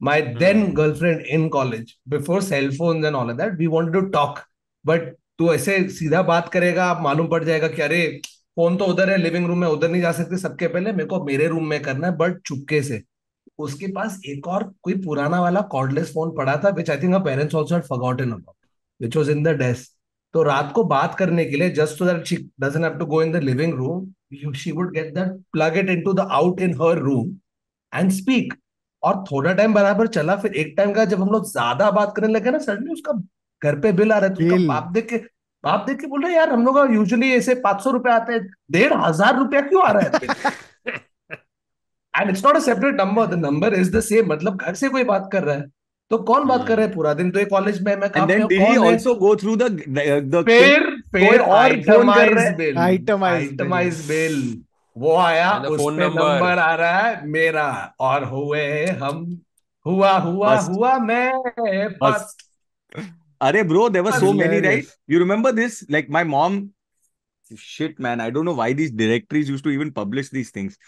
My 0.00 0.20
mm-hmm. 0.20 0.38
then 0.38 0.74
girlfriend 0.74 1.26
in 1.26 1.50
college 1.50 1.98
before 2.08 2.40
cell 2.40 2.70
phones 2.70 3.04
and 3.04 3.16
all 3.16 3.30
of 3.30 3.36
that 3.38 3.56
we 3.58 3.68
wanted 3.68 3.92
to 3.92 4.10
talk. 4.10 4.46
But 4.86 5.00
तू 5.38 5.52
ऐसे 5.54 5.88
सीधा 5.88 6.22
बात 6.22 6.48
करेगा 6.48 6.84
आप 6.84 7.02
मालूम 7.02 7.28
पड़ 7.28 7.44
जाएगा 7.44 7.68
कि 7.68 7.82
अरे 7.82 8.20
फ़ोन 8.26 8.76
तो 8.76 8.84
उधर 8.84 9.10
है 9.10 9.16
लिविंग 9.16 9.46
रूम 9.46 9.58
में 9.58 9.68
उधर 9.68 9.88
नहीं 9.88 10.02
जा 10.02 10.12
सकते 10.12 10.36
सबके 10.38 10.68
पहले 10.68 10.92
मेरे 10.92 11.04
को 11.04 11.24
मेरे 11.24 11.46
रूम 11.46 11.66
में 11.66 11.82
करना 11.82 12.06
है 12.06 12.16
बट 12.16 12.40
चुपके 12.40 12.82
से। 12.82 13.02
उसके 13.58 13.86
पास 13.86 14.20
एक 14.26 14.48
और 14.48 14.74
कोई 14.82 14.94
पुराना 14.94 15.40
वाला 15.40 15.60
कॉर्डलेस 15.60 16.08
फ़ोन 16.08 16.36
पड़ा 16.36 16.56
था 16.56 16.68
which 16.68 16.90
I 16.90 16.96
think 16.96 17.14
parents 17.14 17.54
also 17.54 17.74
had 17.74 17.84
forgotten 17.84 18.24
about 18.24 18.56
which 19.00 19.16
was 19.16 19.30
in 19.30 19.42
the 19.42 19.48
desk 19.48 19.92
तो 20.32 20.42
रात 20.42 20.72
को 20.74 20.84
बात 20.84 21.14
करने 21.14 21.44
के 21.44 21.56
लिए 21.56 21.70
just 21.70 21.98
so 21.98 22.06
that 22.06 22.24
she 22.24 22.50
doesn't 22.60 22.84
have 22.84 22.94
to 22.94 23.06
go 23.06 23.22
in 23.22 23.32
the 23.32 23.36
living 23.36 23.74
room 23.74 24.14
she 24.62 24.72
would 24.72 24.92
get 24.94 25.14
that 25.14 25.32
plug 25.52 25.76
it 25.76 25.90
into 25.94 26.14
the 26.20 26.26
out 26.40 26.60
in 26.60 26.76
her 26.82 26.94
room 27.00 27.32
and 27.92 28.14
speak. 28.20 28.54
और 29.02 29.24
थोड़ा 29.30 29.52
time 29.54 29.74
बराबर 29.74 30.06
चला 30.08 30.34
फिर 30.42 30.54
एक 30.56 30.74
टाइम 30.76 30.92
का 30.94 31.04
जब 31.04 31.20
हम 31.22 31.30
लोग 31.30 31.50
ज़्यादा 31.50 31.90
बात 31.90 32.12
करने 32.16 32.32
लगे 32.32 32.50
ना 32.50 32.58
सडनली 32.58 32.92
उसका 32.92 33.12
घर 33.62 33.78
पे 33.80 33.92
बिल 33.92 34.12
आ 34.12 34.18
रहा 34.18 34.28
है 34.28 34.34
तो 34.34 34.44
उसका 34.44 34.66
बाप 34.68 34.90
देख 34.92 35.08
के 35.08 35.16
बाप 35.64 35.84
देख 35.86 36.00
के 36.00 36.06
बोल 36.06 36.24
रहे 36.24 36.34
यार 36.34 36.50
हम 36.52 36.64
लोग 36.64 36.76
का 36.76 36.84
यूजुअली 36.94 37.30
ऐसे 37.32 37.54
पाँच 37.66 37.82
सौ 37.84 37.90
रुपए 37.90 38.10
आते 38.10 38.32
हैं 38.32 38.46
डेढ़ 38.72 38.92
हज़ार 39.04 39.36
रुपया 39.38 39.60
क्यों 39.60 39.82
आ 39.82 39.90
रहा 39.92 40.02
है 40.04 40.98
and 42.14 42.30
it's 42.30 42.44
not 42.44 42.56
a 42.56 42.60
separate 42.60 43.00
number 43.00 43.26
the 43.26 43.38
number 43.44 43.74
is 43.74 43.96
the 43.96 44.00
same 44.08 44.32
मतलब 44.32 44.56
घर 44.56 44.74
से 44.74 44.88
कोई 44.88 45.04
बात 45.04 45.28
कर 45.32 45.44
रहा 45.44 45.56
है। 45.56 45.64
तो 46.14 46.18
कौन 46.24 46.46
बात 46.48 46.66
कर 46.68 46.76
रहे 46.76 46.86
है 46.86 46.92
पूरा 46.94 47.14
दिन? 47.14 47.30
तो 47.30 47.38
ये 47.38 47.44
कॉलेज 47.46 47.82
में 47.82 47.94
मैं 47.96 48.10
काम 48.10 48.30
and 48.30 48.52
he? 48.52 48.76
Also 48.86 49.14
go 49.16 49.34
through 49.36 49.56
the 49.56 49.70
the 50.28 50.44
fair 50.46 50.90
fair 51.12 51.40
और 51.40 51.80
फ़ोन 51.82 52.12
कर 52.12 52.32
रहा 52.32 52.44
है? 52.44 52.74
आइटमाइज 52.80 53.42
आइटमाइज 53.42 54.06
बिल 54.08 54.36
वो 54.96 55.16
आया 55.16 55.52
उस 55.60 55.80
नंबर।, 55.82 56.58
आ 56.58 56.74
रहा 56.74 57.00
है 57.00 57.26
मेरा। 57.28 57.94
और 58.00 58.24
हुए 58.24 58.84
हम। 59.02 59.40
हुआ 59.86 60.10
हुआ 60.18 60.54
हुआ 60.60 60.96
मैं 60.98 61.32
बस 62.02 62.36
अरे 63.40 63.62
bro 63.62 63.88
there 63.88 64.04
were 64.04 64.12
so 64.12 64.32
many 64.32 64.60
right 64.60 64.86
you 65.10 65.18
remember 65.18 65.52
this 65.52 65.80
like 65.90 66.06
my 66.10 66.24
mom 66.24 66.58
shit 67.58 68.00
man 68.00 68.20
I 68.20 68.30
don't 68.30 68.44
know 68.44 68.54
why 68.54 68.74
this 68.74 68.94
directories 68.94 69.50
used 69.50 69.64
to 69.64 69.70
even 69.70 69.90
publish 69.90 70.30
these 70.32 70.54
things 70.56 70.78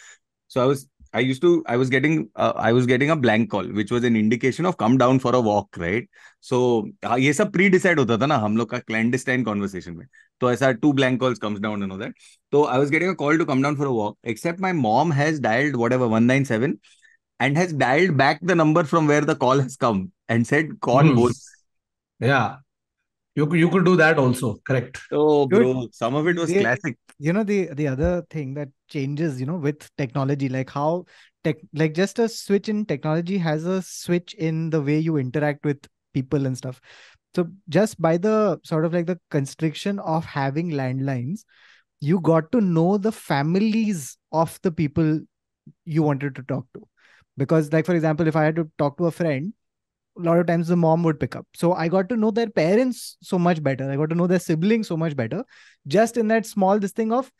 so 0.51 0.61
I 0.61 0.67
was 0.67 0.87
I 1.16 1.20
used 1.20 1.42
to, 1.42 1.64
I 1.68 1.76
was 1.76 1.90
getting, 1.90 2.30
uh, 2.36 2.54
I 2.56 2.72
was 2.72 2.86
getting 2.86 3.10
a 3.10 3.16
blank 3.16 3.50
call, 3.52 3.66
which 3.66 3.92
was 3.92 4.04
an 4.04 4.16
indication 4.16 4.66
of 4.66 4.78
come 4.78 4.98
down 4.98 5.20
for 5.20 5.36
a 5.36 5.42
walk, 5.42 5.78
right? 5.78 6.08
So 6.40 6.88
uh, 7.04 7.18
ये 7.18 7.34
सब 7.34 7.52
pre 7.54 7.70
decide 7.70 7.98
होता 8.00 8.18
था 8.18 8.26
ना 8.26 8.38
हम 8.38 8.58
लोग 8.58 8.70
का 8.70 8.82
clandestine 8.86 9.44
conversation 9.44 9.98
में. 9.98 10.06
तो 10.40 10.52
ऐसा 10.52 10.72
two 10.82 10.94
blank 10.94 11.20
calls 11.20 11.38
comes 11.40 11.60
down 11.60 11.84
and 11.84 11.92
all 11.92 11.98
that. 11.98 12.14
So 12.54 12.64
I 12.64 12.78
was 12.78 12.90
getting 12.90 13.10
a 13.10 13.16
call 13.16 13.38
to 13.38 13.46
come 13.46 13.62
down 13.62 13.76
for 13.76 13.86
a 13.86 13.94
walk. 13.94 14.18
Except 14.24 14.60
my 14.60 14.72
mom 14.72 15.12
has 15.12 15.40
dialed 15.40 15.76
whatever 15.76 16.08
one 16.08 16.26
nine 16.28 16.46
seven, 16.46 16.80
and 17.40 17.58
has 17.58 17.74
dialed 17.74 18.18
back 18.18 18.40
the 18.42 18.56
number 18.56 18.84
from 18.84 19.08
where 19.08 19.22
the 19.22 19.36
call 19.36 19.60
has 19.60 19.76
come 19.76 20.12
and 20.30 20.48
said 20.48 20.80
call 20.80 21.04
Hmm. 21.04 21.16
both. 21.16 21.40
yeah 22.20 22.56
you 23.37 23.47
could, 23.47 23.59
you 23.61 23.69
could 23.69 23.85
do 23.85 23.97
that 23.97 24.19
also. 24.19 24.57
Correct. 24.67 24.99
Oh, 25.13 25.47
Dude, 25.47 25.61
bro, 25.61 25.89
some 25.93 26.15
of 26.15 26.27
it 26.27 26.37
was 26.37 26.49
they- 26.51 26.61
classic. 26.61 26.97
you 27.19 27.33
know 27.33 27.43
the 27.45 27.59
the 27.81 27.87
other 27.89 28.23
thing 28.31 28.55
that 28.55 28.69
changes 28.95 29.39
you 29.41 29.47
know 29.51 29.57
with 29.67 29.85
technology 30.01 30.49
like 30.55 30.71
how 30.71 31.05
tech 31.45 31.57
like 31.83 31.95
just 31.99 32.19
a 32.19 32.29
switch 32.29 32.69
in 32.73 32.85
technology 32.91 33.39
has 33.39 33.65
a 33.75 33.77
switch 33.83 34.35
in 34.49 34.69
the 34.75 34.81
way 34.89 34.99
you 34.99 35.17
interact 35.23 35.65
with 35.69 35.87
people 36.19 36.45
and 36.51 36.59
stuff 36.63 36.81
so 37.39 37.47
just 37.77 37.99
by 38.09 38.13
the 38.27 38.37
sort 38.73 38.85
of 38.89 38.93
like 38.99 39.07
the 39.13 39.19
constriction 39.37 39.99
of 40.15 40.29
having 40.35 40.71
landlines 40.83 41.45
you 42.11 42.21
got 42.29 42.51
to 42.53 42.61
know 42.61 42.99
the 42.99 43.13
families 43.13 44.05
of 44.45 44.59
the 44.69 44.71
people 44.83 45.19
you 45.97 46.03
wanted 46.03 46.35
to 46.41 46.43
talk 46.55 46.67
to 46.75 46.87
because 47.45 47.73
like 47.73 47.87
for 47.87 47.95
example 47.95 48.27
if 48.35 48.37
i 48.37 48.45
had 48.51 48.57
to 48.57 48.71
talk 48.85 48.99
to 48.99 49.07
a 49.07 49.17
friend 49.23 49.53
a 50.19 50.23
lot 50.23 50.39
of 50.39 50.47
times 50.47 50.69
the 50.69 50.77
mom 50.77 51.03
would 51.03 51.19
pick 51.21 51.37
up 51.37 51.47
so 51.55 51.73
i 51.75 51.89
got 51.89 52.09
to 52.09 52.17
know 52.17 52.31
their 52.31 52.49
parents 52.51 53.17
so 53.23 53.39
much 53.39 53.63
better 53.63 53.91
i 53.91 53.97
got 53.97 54.09
to 54.11 54.15
know 54.15 54.27
their 54.27 54.39
siblings 54.39 54.89
so 54.89 54.97
much 54.97 55.17
better 55.17 55.45
just 55.87 56.17
in 56.17 56.29
that 56.29 56.47
small 56.47 56.79
this 56.79 56.93
thing 56.93 57.13
of 57.13 57.31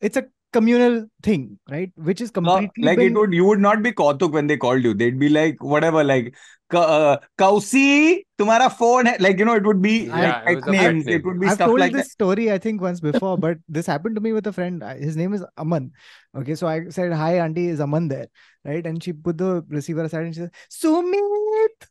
it's 0.00 0.16
a 0.16 0.24
communal 0.52 1.06
thing 1.22 1.58
right 1.70 1.90
which 1.96 2.20
is 2.20 2.30
No, 2.30 2.52
completely 2.56 2.84
like 2.88 2.98
been- 2.98 3.12
it 3.12 3.18
would, 3.18 3.32
you 3.34 3.44
would 3.44 3.60
not 3.60 3.82
be 3.82 3.92
Kautuk 3.92 4.32
when 4.32 4.46
they 4.46 4.56
called 4.56 4.82
you. 4.82 4.94
They'd 4.94 5.18
be 5.18 5.28
like, 5.28 5.62
whatever, 5.62 6.02
like, 6.02 6.34
"Ka- 6.70 6.84
uh, 6.98 7.16
Kausi, 7.42 8.22
tumhara 8.38 8.68
phone 8.72 9.04
hai. 9.10 9.16
Like, 9.20 9.38
you 9.38 9.44
know, 9.44 9.56
it 9.56 9.64
would 9.64 9.82
be 9.82 10.06
Yeah, 10.06 10.14
like 10.22 10.52
it 10.52 10.54
was 10.54 10.64
pet 10.64 10.68
a 10.68 10.72
pet 10.72 10.94
names. 10.94 11.06
It 11.06 11.24
would 11.26 11.38
be 11.40 11.48
I've 11.48 11.56
stuff 11.56 11.68
told 11.68 11.80
like 11.80 11.92
this 11.92 12.10
story 12.12 12.50
I 12.50 12.56
think 12.56 12.80
once 12.80 13.00
before, 13.08 13.36
but 13.36 13.58
this 13.68 13.86
happened 13.86 14.14
to 14.16 14.22
me 14.22 14.32
with 14.32 14.46
a 14.46 14.52
friend. 14.52 14.82
His 15.08 15.16
name 15.18 15.34
is 15.34 15.44
Aman. 15.58 15.92
Okay, 16.34 16.54
so 16.54 16.66
I 16.66 16.88
said, 16.88 17.12
"Hi, 17.12 17.40
auntie, 17.40 17.68
is 17.68 17.80
Aman 17.80 18.08
there?" 18.08 18.28
Right, 18.64 18.86
and 18.86 19.02
she 19.02 19.12
put 19.12 19.36
the 19.38 19.64
receiver 19.68 20.04
aside 20.04 20.24
and 20.24 20.34
she 20.34 20.40
said, 20.40 20.52
"Sumit," 20.70 21.20
Right? 21.20 21.88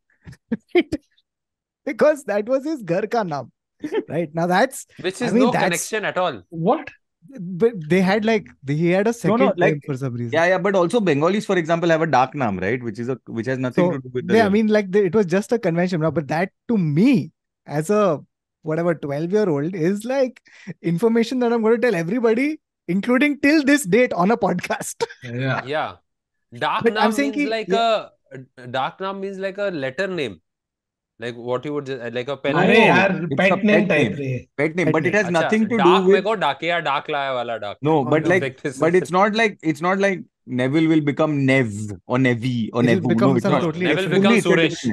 because 1.85 2.23
that 2.25 2.47
was 2.47 2.63
his 2.65 2.83
ghar 2.83 3.07
ka 3.07 3.23
naam. 3.23 3.49
Right 4.09 4.33
now, 4.33 4.47
that's 4.47 4.87
Which 4.99 5.21
I 5.21 5.25
is 5.27 5.33
mean, 5.33 5.43
no 5.43 5.51
connection 5.51 6.05
at 6.05 6.17
all. 6.17 6.41
What? 6.49 6.89
but 7.39 7.73
they 7.89 7.99
had 7.99 8.23
like 8.23 8.47
he 8.65 8.89
had 8.89 9.07
a 9.07 9.11
second 9.13 9.39
no, 9.39 9.47
name 9.47 9.53
like- 9.57 9.83
for 9.85 9.97
some 9.97 10.13
reason. 10.13 10.31
Yeah, 10.33 10.45
yeah, 10.45 10.57
but 10.57 10.75
also 10.75 10.99
Bengalis, 10.99 11.45
for 11.45 11.57
example, 11.57 11.89
have 11.89 12.01
a 12.01 12.07
dark 12.07 12.33
naam, 12.33 12.59
right? 12.61 12.81
Which 12.81 12.99
is 12.99 13.09
a 13.09 13.19
which 13.27 13.47
has 13.47 13.57
nothing 13.59 13.85
So, 13.85 13.91
to 13.91 13.99
do 13.99 14.09
with 14.13 14.27
the. 14.27 14.35
Yeah, 14.37 14.45
I 14.45 14.49
mean, 14.49 14.67
like 14.67 14.91
the, 14.91 15.03
it 15.03 15.13
was 15.13 15.25
just 15.25 15.51
a 15.51 15.59
convention, 15.59 16.01
now, 16.01 16.11
but 16.11 16.27
that 16.29 16.51
to 16.69 16.77
me, 16.77 17.31
as 17.65 17.89
a 17.89 18.21
whatever 18.61 18.95
12 18.95 19.31
year 19.31 19.49
old, 19.49 19.75
is 19.75 20.05
like 20.05 20.41
information 20.81 21.39
that 21.39 21.51
I'm 21.53 21.61
going 21.61 21.79
to 21.79 21.85
tell 21.87 21.95
everybody, 21.95 22.59
including 22.87 23.39
till 23.39 23.63
this 23.63 23.83
date 23.85 24.13
on 24.13 24.31
a 24.31 24.37
podcast. 24.37 25.03
Yeah. 25.23 25.63
Yeah. 25.65 25.95
Dark 26.55 26.83
But 26.85 26.97
I'm 26.97 27.11
Naam 27.11 27.13
saying 27.13 27.31
means 27.31 27.43
ki- 27.43 27.49
like 27.49 27.67
yeah. 27.67 28.05
a 28.05 28.09
dark 28.71 28.99
Nam 28.99 29.21
means 29.21 29.37
like 29.37 29.57
a 29.57 29.69
letter 29.69 30.07
name. 30.07 30.41
Like 31.19 31.35
what 31.35 31.65
you 31.65 31.73
would 31.73 31.87
just, 31.87 31.99
uh, 31.99 32.11
like 32.13 32.27
a 32.27 32.37
pen. 32.37 32.55
name. 32.55 32.93
yaar, 32.93 33.37
pet, 33.37 33.49
pet 33.49 33.63
name 33.63 33.87
type. 33.87 34.17
Name. 34.17 34.45
Pet 34.55 34.75
name, 34.75 34.91
but 34.91 35.05
it 35.05 35.15
has 35.15 35.25
Achha, 35.25 35.31
nothing 35.31 35.67
to 35.69 35.77
dark 35.77 36.05
do 36.05 36.11
with. 36.11 36.39
Dark 36.39 36.61
ya 36.61 36.79
dark 36.81 37.09
laya 37.09 37.33
wala 37.33 37.59
dark. 37.59 37.79
No, 37.81 38.05
but 38.05 38.27
like, 38.27 38.61
but 38.79 38.93
it's 38.93 39.09
not 39.09 39.33
like 39.33 39.57
it's 39.63 39.81
not 39.81 39.97
like 39.97 40.21
Neville 40.45 40.87
will 40.87 41.01
become 41.01 41.43
Nev 41.45 41.73
or 42.05 42.17
Nevi 42.17 42.69
or 42.71 42.83
Nevu. 42.83 43.09
Become 43.09 43.33
no. 43.33 43.59
Totally 43.59 43.85
Neville 43.87 44.09
becomes 44.09 44.43
Suresh. 44.43 44.85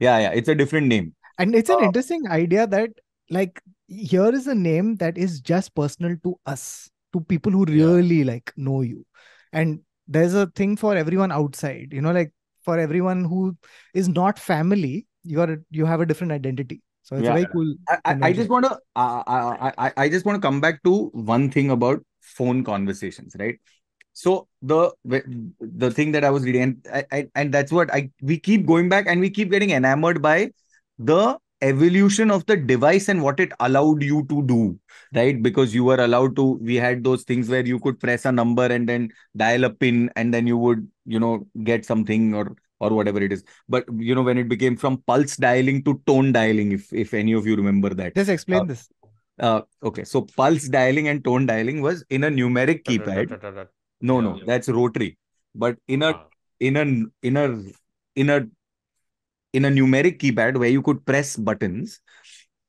Yeah, 0.00 0.18
yeah, 0.18 0.30
it's 0.30 0.48
a 0.48 0.54
different 0.54 0.88
name. 0.88 1.14
And 1.38 1.54
it's 1.54 1.70
an 1.70 1.76
uh, 1.76 1.86
interesting 1.86 2.26
idea 2.28 2.66
that 2.66 2.90
like 3.30 3.62
here 3.86 4.34
is 4.34 4.48
a 4.48 4.54
name 4.54 4.96
that 4.96 5.16
is 5.16 5.40
just 5.40 5.74
personal 5.76 6.16
to 6.24 6.38
us, 6.44 6.90
to 7.12 7.20
people 7.20 7.52
who 7.52 7.64
really 7.64 8.16
yeah. 8.16 8.32
like 8.32 8.52
know 8.56 8.82
you, 8.82 9.06
and 9.52 9.80
there's 10.08 10.34
a 10.34 10.46
thing 10.46 10.76
for 10.76 10.96
everyone 10.96 11.30
outside. 11.30 11.92
You 11.92 12.00
know, 12.00 12.12
like 12.12 12.32
for 12.62 12.78
everyone 12.78 13.24
who 13.24 13.56
is 13.94 14.08
not 14.08 14.38
family, 14.38 15.06
you 15.24 15.40
are 15.40 15.62
you 15.70 15.86
have 15.86 16.00
a 16.00 16.06
different 16.06 16.32
identity. 16.32 16.82
So 17.02 17.16
it's 17.16 17.26
Yeah. 17.26 17.34
very 17.34 17.46
cool. 17.46 17.74
I, 17.88 17.98
I, 18.04 18.16
I 18.22 18.32
just 18.32 18.50
want 18.50 18.66
to 18.66 18.72
uh, 18.96 19.22
I, 19.26 19.72
I, 19.78 19.92
I 19.96 20.08
just 20.08 20.26
want 20.26 20.36
to 20.36 20.46
come 20.46 20.60
back 20.60 20.82
to 20.84 21.06
one 21.12 21.50
thing 21.50 21.70
about 21.70 22.02
phone 22.20 22.64
conversations, 22.64 23.34
right? 23.38 23.58
So 24.12 24.48
the 24.62 24.92
the 25.60 25.90
thing 25.90 26.12
that 26.12 26.24
I 26.24 26.30
was 26.30 26.44
reading, 26.44 26.62
and 26.62 26.86
I, 26.92 27.04
I, 27.12 27.28
and 27.34 27.54
that's 27.54 27.72
what 27.72 27.92
I 27.94 28.10
we 28.20 28.38
keep 28.38 28.66
going 28.66 28.88
back 28.88 29.06
and 29.06 29.20
we 29.20 29.30
keep 29.30 29.50
getting 29.50 29.70
enamored 29.70 30.20
by 30.20 30.50
the 30.98 31.38
evolution 31.62 32.30
of 32.30 32.46
the 32.46 32.56
device 32.56 33.08
and 33.08 33.22
what 33.22 33.40
it 33.40 33.52
allowed 33.60 34.02
you 34.02 34.26
to 34.28 34.42
do, 34.46 34.78
right? 35.14 35.42
Because 35.42 35.74
you 35.74 35.84
were 35.84 36.00
allowed 36.00 36.36
to. 36.36 36.58
We 36.60 36.76
had 36.76 37.04
those 37.04 37.24
things 37.24 37.48
where 37.48 37.66
you 37.66 37.78
could 37.80 37.98
press 38.00 38.24
a 38.24 38.32
number 38.32 38.66
and 38.66 38.88
then 38.88 39.10
dial 39.36 39.64
a 39.64 39.70
pin, 39.70 40.10
and 40.16 40.32
then 40.32 40.46
you 40.46 40.56
would, 40.56 40.88
you 41.06 41.18
know, 41.20 41.46
get 41.64 41.84
something 41.84 42.34
or 42.34 42.56
or 42.80 42.90
whatever 42.90 43.20
it 43.20 43.32
is. 43.32 43.44
But 43.68 43.84
you 43.96 44.14
know, 44.14 44.22
when 44.22 44.38
it 44.38 44.48
became 44.48 44.76
from 44.76 44.98
pulse 45.06 45.36
dialing 45.36 45.82
to 45.84 46.00
tone 46.06 46.32
dialing, 46.32 46.72
if 46.72 46.92
if 46.92 47.14
any 47.14 47.32
of 47.32 47.46
you 47.46 47.56
remember 47.56 47.90
that. 47.94 48.14
Just 48.14 48.30
explain 48.30 48.60
Uh, 48.60 48.64
this. 48.64 48.88
Uh, 49.40 49.60
okay, 49.84 50.04
so 50.04 50.22
pulse 50.22 50.68
dialing 50.68 51.08
and 51.08 51.24
tone 51.24 51.46
dialing 51.46 51.80
was 51.80 52.04
in 52.10 52.24
a 52.24 52.30
numeric 52.30 52.82
keypad. 52.84 53.30
No, 54.00 54.20
no, 54.20 54.40
that's 54.44 54.68
rotary. 54.68 55.16
But 55.54 55.78
in 55.88 56.02
a 56.02 56.12
Ah. 56.14 56.26
in 56.60 56.76
a 56.76 56.84
in 57.28 57.36
a 57.36 57.46
in 58.16 58.30
a 58.30 58.46
in 59.52 59.64
a 59.64 59.70
numeric 59.70 60.18
keypad 60.18 60.56
where 60.58 60.68
you 60.68 60.82
could 60.82 61.04
press 61.04 61.36
buttons. 61.36 62.00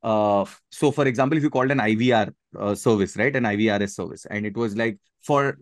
Uh, 0.02 0.46
so 0.72 0.92
for 0.92 1.06
example, 1.06 1.38
if 1.38 1.44
you 1.44 1.50
called 1.50 1.72
an 1.72 1.80
IVR 1.80 2.34
uh, 2.58 2.76
service, 2.76 3.18
right, 3.18 3.36
an 3.36 3.44
IVRS 3.44 3.96
service, 3.96 4.26
and 4.30 4.46
it 4.46 4.56
was 4.56 4.76
like 4.76 4.98
for 5.22 5.58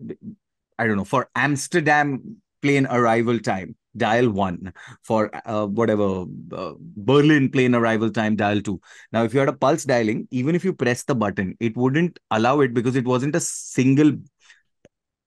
I 0.78 0.86
don't 0.86 0.96
know 0.96 1.04
for 1.04 1.28
Amsterdam 1.34 2.36
plane 2.62 2.86
arrival 2.86 3.38
time, 3.38 3.76
dial 3.96 4.30
one. 4.30 4.72
For 5.02 5.30
uh, 5.46 5.66
whatever 5.66 6.24
uh, 6.52 6.74
Berlin 6.78 7.50
plane 7.50 7.74
arrival 7.74 8.10
time, 8.10 8.36
dial 8.36 8.60
two. 8.60 8.80
Now, 9.12 9.24
if 9.24 9.34
you 9.34 9.40
had 9.40 9.48
a 9.48 9.52
pulse 9.52 9.84
dialing, 9.84 10.28
even 10.30 10.54
if 10.54 10.64
you 10.64 10.72
press 10.72 11.04
the 11.04 11.14
button, 11.14 11.56
it 11.60 11.76
wouldn't 11.76 12.18
allow 12.30 12.60
it 12.60 12.74
because 12.74 12.96
it 12.96 13.04
wasn't 13.04 13.36
a 13.36 13.40
single. 13.40 14.12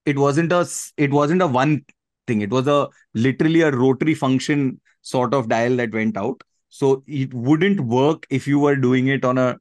It 0.05 0.17
wasn't 0.17 0.51
a. 0.51 0.67
It 0.97 1.11
wasn't 1.11 1.41
a 1.41 1.47
one 1.47 1.85
thing. 2.27 2.41
It 2.41 2.49
was 2.49 2.67
a 2.67 2.89
literally 3.13 3.61
a 3.61 3.71
rotary 3.71 4.15
function 4.15 4.80
sort 5.01 5.33
of 5.33 5.49
dial 5.49 5.75
that 5.77 5.93
went 5.93 6.17
out. 6.17 6.41
So 6.69 7.03
it 7.07 7.33
wouldn't 7.33 7.81
work 7.81 8.25
if 8.29 8.47
you 8.47 8.59
were 8.59 8.75
doing 8.75 9.07
it 9.07 9.25
on 9.25 9.37
a 9.37 9.57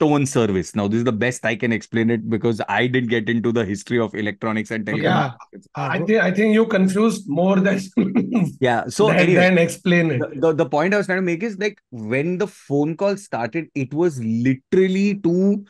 tone 0.00 0.26
service. 0.26 0.74
Now, 0.74 0.88
this 0.88 0.98
is 0.98 1.04
the 1.04 1.12
best 1.12 1.44
I 1.44 1.54
can 1.54 1.72
explain 1.72 2.10
it 2.10 2.28
because 2.28 2.60
I 2.68 2.86
didn't 2.86 3.10
get 3.10 3.28
into 3.28 3.52
the 3.52 3.64
history 3.64 4.00
of 4.00 4.14
electronics 4.14 4.70
and 4.70 4.86
telecom. 4.86 5.36
Ah, 5.36 5.36
I 5.74 5.98
think 5.98 6.22
I 6.22 6.30
think 6.32 6.54
you 6.54 6.66
confused 6.66 7.28
more 7.28 7.60
than 7.60 7.80
Yeah. 8.60 8.86
So 8.88 9.08
than, 9.08 9.16
anyway, 9.18 9.40
than 9.40 9.58
explain 9.58 10.10
it. 10.10 10.20
the, 10.20 10.40
the, 10.40 10.52
the 10.64 10.66
point 10.66 10.94
I 10.94 10.96
was 10.96 11.06
trying 11.06 11.18
to 11.18 11.22
make 11.22 11.42
is 11.42 11.58
like 11.58 11.80
when 11.90 12.38
the 12.38 12.46
phone 12.46 12.96
call 12.96 13.16
started, 13.16 13.68
it 13.74 13.92
was 13.92 14.18
literally 14.22 15.16
to 15.20 15.64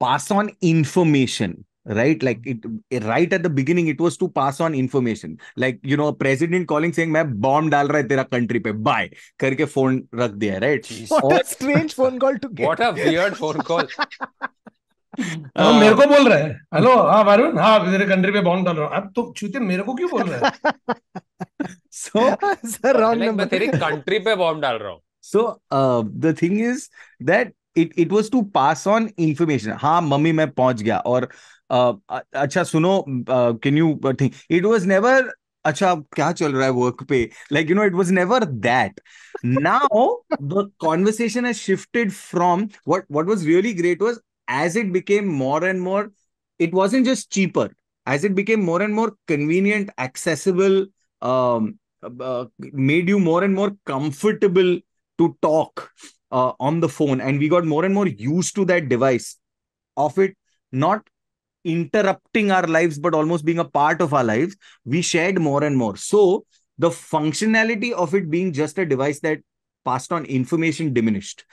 pass 0.00 0.30
on 0.30 0.50
information, 0.60 1.64
right? 1.86 2.22
Like 2.22 2.46
it 2.46 2.66
right 3.04 3.32
at 3.32 3.42
the 3.42 3.50
beginning, 3.50 3.88
it 3.88 4.00
was 4.00 4.16
to 4.18 4.28
pass 4.28 4.60
on 4.60 4.74
information. 4.74 5.38
Like 5.56 5.80
you 5.82 5.96
know, 5.96 6.06
a 6.08 6.14
president 6.14 6.68
calling 6.68 6.92
saying, 6.92 7.12
"मैं 7.12 7.24
bomb 7.46 7.70
डाल 7.70 7.88
रहा 7.88 7.98
है 7.98 8.08
तेरा 8.08 8.24
country 8.30 8.62
पे, 8.66 8.72
bye," 8.90 9.08
करके 9.40 9.66
phone 9.76 10.00
रख 10.22 10.30
दिया, 10.44 10.58
right? 10.66 10.82
Jeez. 10.92 11.10
what 11.10 11.24
or- 11.24 11.40
a 11.40 11.44
strange 11.54 11.94
phone 12.00 12.18
call 12.18 12.38
to 12.46 12.48
get. 12.60 12.66
What 12.68 12.80
a 12.80 12.92
weird 13.00 13.36
phone 13.42 13.62
call. 13.72 13.86
हाँ, 15.58 15.72
मेरे 15.80 15.94
को 15.94 16.06
बोल 16.10 16.28
रहा 16.28 16.38
है 16.38 16.48
हेलो 16.74 16.92
हाँ 17.08 17.22
वरुण 17.24 17.58
हाँ 17.58 17.78
तेरे 17.90 18.06
कंट्री 18.06 18.32
पे 18.32 18.40
बॉम्ब 18.46 18.64
डाल 18.66 18.76
रहा 18.76 18.86
हूँ 18.86 18.96
अब 18.96 19.12
तो 19.16 19.32
चूते 19.36 19.58
मेरे 19.66 19.82
को 19.82 19.94
क्यों 19.94 20.08
बोल 20.10 20.22
रहा 20.30 20.50
है 20.64 20.94
So 21.98 22.22
Sir, 22.70 22.92
wrong 22.98 23.14
like 23.14 23.20
मैं 23.20 23.26
number. 23.28 23.46
तेरी 23.50 23.66
कंट्री 23.84 24.18
पे 24.26 24.34
बॉम्ब 24.36 24.60
डाल 24.62 24.76
रहा 24.78 24.92
हूँ 24.92 25.00
So 25.28 25.44
uh, 25.70 26.02
the 26.24 26.32
thing 26.40 26.58
is 26.70 26.88
that 27.73 27.81
it 27.83 27.93
it 27.97 28.11
was 28.11 28.29
to 28.29 28.43
pass 28.57 28.85
on 28.87 29.09
information. 29.17 29.71
हाँ 29.79 30.01
मम्मी 30.01 30.31
मैं 30.31 30.49
पहुंच 30.51 30.81
गया 30.81 30.97
और 30.99 31.29
uh, 31.71 31.95
अ- 32.09 32.21
अच्छा 32.35 32.63
सुनो 32.63 33.03
can 33.29 33.77
you 33.77 34.13
think 34.21 34.33
it 34.51 34.65
was 34.65 34.85
never 34.85 35.31
अच्छा 35.65 35.95
क्या 36.15 36.31
चल 36.31 36.53
रहा 36.53 36.65
है 36.65 36.71
वर्क 36.71 37.03
पे 37.09 37.29
like 37.51 37.69
you 37.69 37.75
know 37.75 37.83
it 37.83 37.93
was 37.93 38.11
never 38.11 38.45
that 38.67 38.99
now 39.45 40.07
the 40.41 40.71
conversation 40.79 41.45
has 41.45 41.55
shifted 41.55 42.11
from 42.11 42.67
what 42.87 43.05
what 43.11 43.27
was 43.27 43.45
really 43.47 43.73
great 43.73 44.01
was 44.01 44.19
as 44.57 44.75
it 44.79 44.87
became 44.93 45.27
more 45.39 45.57
and 45.71 45.81
more 45.87 45.99
it 46.59 46.71
wasn't 46.77 47.05
just 47.09 47.27
cheaper 47.35 47.65
as 48.07 48.23
it 48.29 48.33
became 48.39 48.63
more 48.69 48.77
and 48.85 48.95
more 48.99 49.11
convenient 49.31 49.91
accessible 50.05 50.77
um 51.21 51.67
uh, 52.03 52.45
made 52.91 53.11
you 53.13 53.19
more 53.19 53.43
and 53.43 53.53
more 53.55 53.69
comfortable 53.91 54.71
to 55.19 55.37
talk 55.47 55.91
uh, 56.34 56.52
on 56.58 56.80
the 56.80 56.88
phone 56.88 57.20
and 57.20 57.38
we 57.38 57.48
got 57.48 57.64
more 57.64 57.84
and 57.84 57.94
more 57.94 58.06
used 58.06 58.54
to 58.56 58.64
that 58.70 58.88
device 58.88 59.38
of 59.96 60.18
it 60.18 60.36
not 60.72 61.08
interrupting 61.64 62.50
our 62.50 62.66
lives 62.66 62.98
but 62.98 63.14
almost 63.14 63.44
being 63.44 63.60
a 63.60 63.64
part 63.64 64.02
of 64.02 64.12
our 64.12 64.24
lives. 64.24 64.56
We 64.84 65.00
shared 65.00 65.40
more 65.40 65.64
and 65.64 65.76
more. 65.76 65.96
So 65.96 66.44
the 66.78 66.90
functionality 66.90 67.92
of 67.92 68.14
it 68.14 68.30
being 68.30 68.52
just 68.52 68.78
a 68.78 68.84
device 68.84 69.20
that 69.20 69.40
passed 69.84 70.12
on 70.12 70.24
information 70.24 70.92
diminished. 70.92 71.44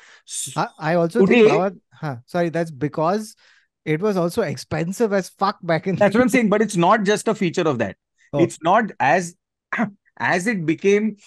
I 0.80 0.96
also 0.96 1.26
Today- 1.26 1.42
think, 1.44 1.52
Bawad- 1.52 1.80
huh, 1.94 2.16
sorry, 2.26 2.50
that's 2.50 2.72
because 2.72 3.36
it 3.86 4.02
was 4.02 4.18
also 4.18 4.42
expensive 4.42 5.14
as 5.14 5.30
fuck 5.30 5.58
back 5.64 5.88
in 5.88 5.96
that's 5.96 6.14
what 6.14 6.22
i'm 6.22 6.30
saying 6.30 6.50
but 6.50 6.62
it's 6.62 6.76
not 6.78 7.04
just 7.04 7.28
a 7.28 7.34
feature 7.36 7.68
of 7.68 7.80
that. 7.80 7.96
Oh. 8.34 8.44
it's 8.44 8.60
not 8.62 8.92
as 9.00 9.36
as 10.18 10.48
it 10.48 10.66
became 10.66 11.18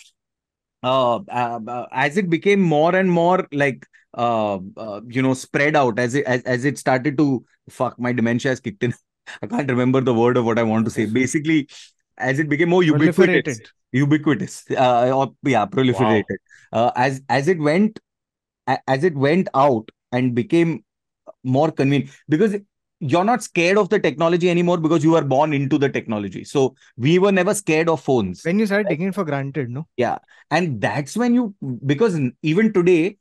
uh, 0.84 1.16
uh, 1.28 1.86
as 1.92 2.16
it 2.16 2.28
became 2.28 2.60
more 2.60 2.94
and 2.94 3.10
more 3.10 3.46
like 3.52 3.86
uh, 4.16 4.58
uh, 4.76 5.00
you 5.06 5.22
know 5.22 5.34
spread 5.34 5.76
out 5.76 5.98
as 5.98 6.14
it 6.14 6.24
as, 6.26 6.42
as 6.42 6.64
it 6.64 6.78
started 6.78 7.18
to 7.18 7.44
fuck 7.68 7.98
my 7.98 8.12
dementia 8.12 8.50
has 8.50 8.60
kicked 8.60 8.84
in. 8.84 8.94
I 9.42 9.46
can't 9.46 9.70
remember 9.70 10.00
the 10.02 10.12
word 10.12 10.36
of 10.36 10.44
what 10.44 10.58
i 10.58 10.62
want 10.62 10.84
to 10.84 10.90
say. 10.90 11.06
Basically 11.06 11.68
as 12.18 12.38
it 12.38 12.48
became 12.48 12.68
more 12.68 12.82
ubiquitous 12.82 13.60
ubiquitous 13.92 14.64
uh, 14.70 15.10
or 15.10 15.34
yeah 15.42 15.66
proliferated. 15.66 16.36
Uh, 16.72 16.90
as 16.96 17.22
as 17.28 17.48
it 17.48 17.58
went 17.58 17.98
as 18.66 19.04
it 19.04 19.14
went 19.14 19.48
out 19.54 19.90
and 20.12 20.34
became 20.34 20.84
more 21.42 21.70
convenient 21.70 22.10
because 22.28 22.56
you're 23.00 23.24
not 23.24 23.42
scared 23.42 23.76
of 23.76 23.88
the 23.88 23.98
technology 23.98 24.48
anymore 24.48 24.78
because 24.78 25.02
you 25.04 25.10
were 25.10 25.24
born 25.24 25.52
into 25.52 25.78
the 25.78 25.88
technology 25.88 26.44
so 26.44 26.74
we 26.96 27.18
were 27.18 27.32
never 27.32 27.54
scared 27.54 27.88
of 27.88 28.00
phones 28.00 28.44
When 28.44 28.58
you 28.58 28.66
started 28.66 28.88
taking 28.88 29.08
it 29.08 29.14
for 29.14 29.24
granted, 29.24 29.70
no? 29.70 29.86
Yeah. 29.96 30.18
And 30.50 30.80
that's 30.80 31.16
when 31.16 31.34
you 31.34 31.54
because 31.84 32.18
even 32.42 32.72
today 32.72 33.16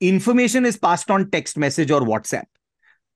information 0.00 0.64
is 0.64 0.76
passed 0.76 1.10
on 1.10 1.30
text 1.30 1.56
message 1.56 1.90
or 1.90 2.00
whatsapp 2.00 2.44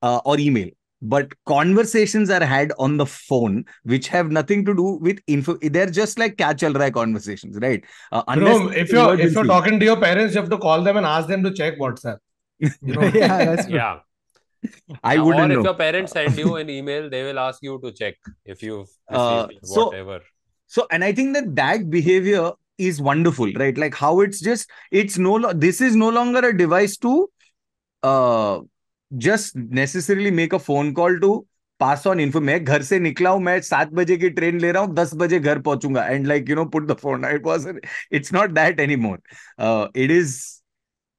uh, 0.03 0.21
or 0.25 0.39
email 0.39 0.69
but 1.03 1.33
conversations 1.47 2.29
are 2.29 2.45
had 2.45 2.73
on 2.79 2.97
the 2.97 3.07
phone 3.07 3.65
which 3.85 4.09
have 4.09 4.31
nothing 4.31 4.65
to 4.65 4.75
do 4.75 4.99
with 5.01 5.19
info 5.27 5.57
they're 5.63 5.91
just 5.91 6.19
like 6.19 6.37
catch 6.37 6.63
all 6.63 6.73
right 6.73 6.93
conversations 6.93 7.57
right 7.61 7.85
uh, 8.13 8.23
Bro, 8.23 8.35
unless 8.35 8.77
if 8.77 8.93
you're 8.93 9.19
if 9.19 9.33
you're 9.33 9.45
talking 9.45 9.79
to 9.79 9.87
your 9.87 9.97
parents, 9.97 10.35
you 10.35 10.41
have 10.41 10.51
to 10.51 10.59
call 10.59 10.83
them 10.83 10.97
and 10.97 11.07
ask 11.07 11.29
them 11.29 11.43
to 11.43 11.53
check 11.53 11.79
WhatsApp. 11.79 12.19
You 12.61 12.95
know, 12.95 13.03
yeah, 13.15 13.45
that's 13.45 13.67
true. 13.67 13.77
Yeah. 13.77 14.01
i 15.04 15.16
or 15.18 15.24
wouldn't 15.26 15.52
if 15.54 15.58
know 15.58 15.64
your 15.70 15.74
parents 15.80 16.14
send 16.18 16.38
you 16.44 16.56
an 16.62 16.70
email, 16.76 17.10
they 17.10 17.24
will 17.24 17.40
ask 17.40 17.64
you 17.70 17.80
to 17.84 17.92
check 18.02 18.16
if 18.54 18.64
you've 18.68 18.90
Uh, 19.10 19.48
received 19.48 19.74
so- 19.74 19.86
whatever. 19.88 20.20
so 20.72 20.86
and 20.98 21.04
i 21.08 21.12
think 21.18 21.36
that 21.38 21.50
that 21.58 21.84
behavior 21.96 22.46
is 22.86 23.02
wonderful 23.08 23.52
right 23.64 23.78
like 23.84 23.98
how 24.04 24.14
it's 24.28 24.40
just 24.46 24.72
it's 25.02 25.18
no 25.26 25.34
lo- 25.44 25.52
this 25.66 25.82
is 25.90 25.98
no 26.04 26.08
longer 26.16 26.42
a 26.48 26.54
device 26.62 26.96
to 27.06 27.12
uh 28.04 28.56
just 29.12 29.56
necessarily 29.82 30.32
make 30.40 30.54
a 30.54 30.60
phone 30.70 30.90
call 31.02 31.20
to 31.26 31.30
pass 31.80 32.06
on 32.14 32.20
info 32.26 32.42
मैं 32.50 32.58
घर 32.64 32.82
से 32.90 33.00
निकला 33.00 33.30
हूं 33.30 33.40
मैं 33.48 33.60
सात 33.70 33.94
बजे 34.00 34.18
की 34.18 34.30
train 34.40 34.60
ले 34.60 34.72
रहा 34.72 34.84
हूँ 34.84 34.94
दस 34.96 35.14
बजे 35.24 35.40
घर 35.40 35.60
पहुंचूंगा 35.70 36.06
and 36.08 36.28
like 36.28 36.50
you 36.50 36.56
know 36.56 36.66
put 36.76 36.88
the 36.88 36.96
phone 37.02 37.26
it 37.34 37.46
was 37.46 37.68
it's 38.20 38.34
not 38.34 38.52
that 38.60 38.80
any 38.80 38.96
more 39.08 39.18
it 40.04 40.12
is 40.12 40.36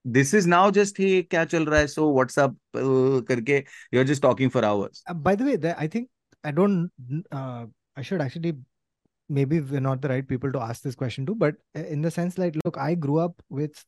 this 0.04 0.34
is 0.34 0.48
now 0.48 0.72
just 0.72 1.00
a 1.00 1.24
casual 1.24 1.66
rise. 1.66 1.94
so 1.94 2.10
what's 2.10 2.38
up? 2.38 2.56
uh, 2.76 3.22
karke 3.30 3.68
you're 3.92 4.04
just 4.04 4.22
talking 4.22 4.50
for 4.50 4.66
hours. 4.66 5.04
Uh, 5.08 5.14
by 5.14 5.36
the 5.36 5.44
way 5.44 5.74
i 5.78 5.88
think 5.88 6.10
i 6.44 6.52
don't 6.52 6.90
uh, 7.32 7.66
i 7.96 8.02
should 8.02 8.22
actually 8.22 8.54
maybe 9.30 9.60
we're 9.60 9.80
not 9.80 10.02
the 10.02 10.10
right 10.10 10.28
people 10.28 10.52
to 10.52 10.60
ask 10.60 10.82
this 10.82 10.96
question 10.96 11.26
to 11.26 11.36
but 11.36 11.56
uh, 11.78 11.84
in 11.84 12.02
the 12.02 12.12
sense 12.12 12.38
like 12.38 12.56
look 12.66 12.78
i 12.78 12.96
grew 12.96 13.20
up 13.20 13.42
with 13.50 13.84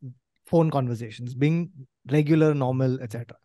phone 0.45 0.69
conversations 0.69 1.33
being 1.33 1.71
regular 2.11 2.53
normal 2.53 3.01
etc 3.01 3.35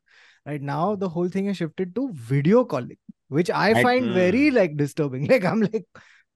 right 0.47 0.63
now 0.63 0.95
the 0.95 1.09
whole 1.09 1.29
thing 1.29 1.47
is 1.47 1.57
shifted 1.57 1.95
to 1.95 2.11
video 2.13 2.65
calling 2.65 2.99
which 3.29 3.51
i, 3.51 3.83
find 3.83 4.13
very 4.13 4.49
hmm. 4.49 4.57
like 4.57 4.77
disturbing. 4.77 5.27
Like 5.33 5.45
i'm 5.45 5.61
like 5.61 5.87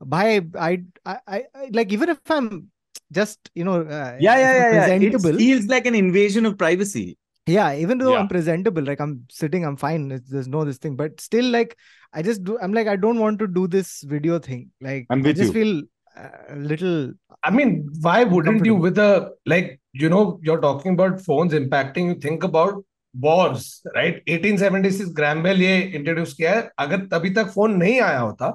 bye 0.00 0.40
I, 0.58 0.82
I 1.06 1.18
i 1.26 1.44
like 1.70 1.92
even 1.92 2.08
if 2.08 2.18
i'm 2.28 2.71
just 3.11 3.49
you 3.55 3.63
know, 3.63 3.81
uh, 3.81 4.17
yeah 4.19 4.35
if 4.37 4.51
yeah 4.51 4.53
I'm 4.53 4.63
yeah 4.63 4.71
yeah 4.73 4.87
it 5.07 5.15
presentable. 5.15 5.37
feels 5.37 5.65
like 5.65 5.85
an 5.85 5.95
invasion 5.95 6.45
of 6.45 6.57
privacy 6.57 7.07
Yeah, 7.47 7.67
even 7.81 7.99
though 7.99 8.13
Yeah. 8.13 8.19
I'm 8.19 8.27
presentable, 8.31 8.83
like 8.83 9.01
I'm 9.03 9.11
sitting, 9.35 9.65
I'm 9.67 9.77
fine. 9.81 10.01
It's, 10.11 10.29
there's 10.29 10.47
no 10.55 10.63
this 10.69 10.79
thing, 10.85 10.95
but 11.01 11.21
still, 11.25 11.45
like 11.55 11.69
I 12.13 12.21
just 12.29 12.43
do. 12.49 12.57
I'm 12.65 12.73
like 12.77 12.89
I 12.93 12.95
don't 13.03 13.19
want 13.25 13.39
to 13.43 13.47
do 13.47 13.61
this 13.75 13.91
video 14.13 14.39
thing. 14.47 14.71
Like 14.87 15.07
I'm 15.09 15.21
I 15.23 15.29
with 15.29 15.37
just 15.37 15.53
you. 15.53 15.53
feel 15.53 15.71
uh, 16.23 16.29
a 16.49 16.57
little. 16.71 16.97
I 17.43 17.51
mean, 17.59 17.71
why 18.01 18.23
wouldn't 18.25 18.65
you 18.71 18.75
Uncomfortable. 18.75 18.81
with 18.87 18.97
a 18.97 19.31
like 19.45 19.79
you 19.93 20.09
know 20.09 20.39
you're 20.43 20.59
talking 20.67 20.93
about 20.99 21.21
phones 21.29 21.53
impacting 21.53 22.07
you 22.07 22.15
think 22.27 22.43
about 22.43 22.83
wars 23.27 23.81
right 23.95 24.21
1876 24.27 25.13
Graham 25.21 25.43
Bell 25.43 25.61
ये 25.61 25.79
introduce 25.99 26.33
किया 26.41 26.53
है 26.55 26.69
अगर 26.85 27.05
तभी 27.13 27.29
तक 27.39 27.47
phone 27.55 27.75
नहीं 27.83 27.99
आया 28.01 28.19
होता 28.19 28.49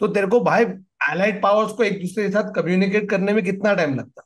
तो 0.00 0.06
तेरे 0.16 0.26
को 0.36 0.40
भाई 0.50 0.64
अलाइड 1.01 1.41
पावर्स 1.41 1.71
को 1.71 1.83
एक 1.83 1.99
दूसरे 2.01 2.23
के 2.23 2.31
साथ 2.31 2.53
कम्युनिकेट 2.53 3.09
करने 3.09 3.33
में 3.33 3.43
कितना 3.43 3.73
टाइम 3.73 3.95
लगता? 3.95 4.21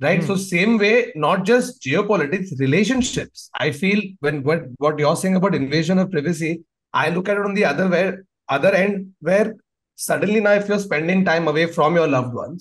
Right 0.00 0.22
so 0.22 0.36
same 0.36 0.78
way 0.78 0.90
not 1.16 1.44
just 1.46 1.84
geopolitics 2.02 2.50
relationship 2.60 3.28
I 3.60 3.72
feel 3.72 4.02
when 4.24 4.42
what 4.46 4.66
what 4.80 5.00
you're 5.00 5.16
sing 5.16 5.36
about 5.36 5.54
invasion 5.54 5.98
of 5.98 6.08
privacy 6.08 6.56
I 6.94 7.10
look 7.10 7.28
at 7.28 7.38
on 7.38 7.54
the 7.54 7.62
other 7.62 7.86
where 7.86 8.22
other 8.48 8.74
and 8.74 9.06
where 9.24 9.54
suddenly 9.98 10.40
ना 10.40 10.52
if 10.54 10.70
you're 10.70 10.80
spending 10.80 11.24
time 11.26 11.46
away 11.46 11.66
from 11.66 11.96
your 11.96 12.08
love 12.08 12.56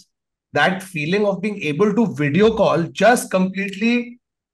that 0.53 0.81
feeling 0.83 1.25
of 1.25 1.39
being 1.39 1.63
able 1.65 1.91
to 1.93 2.05
video 2.19 2.49
call 2.53 2.85
just 2.97 3.31
completely 3.31 3.95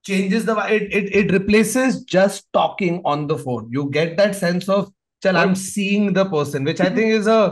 changes 0.06 0.46
it 0.72 1.16
it 1.16 1.32
replaces 1.32 2.06
just 2.12 2.46
talking 2.54 3.06
on 3.06 3.28
the 3.28 3.38
phone 3.38 3.70
you 3.74 3.84
get 3.90 4.18
that 4.18 4.34
sense 4.36 4.70
of 4.70 4.90
चल 5.24 5.38
I 5.38 5.48
am 5.48 5.54
seeing 5.54 6.10
the 6.16 6.26
person 6.32 6.66
which 6.66 6.82
I 6.82 6.90
think 6.98 7.14
is 7.14 7.30
a 7.30 7.46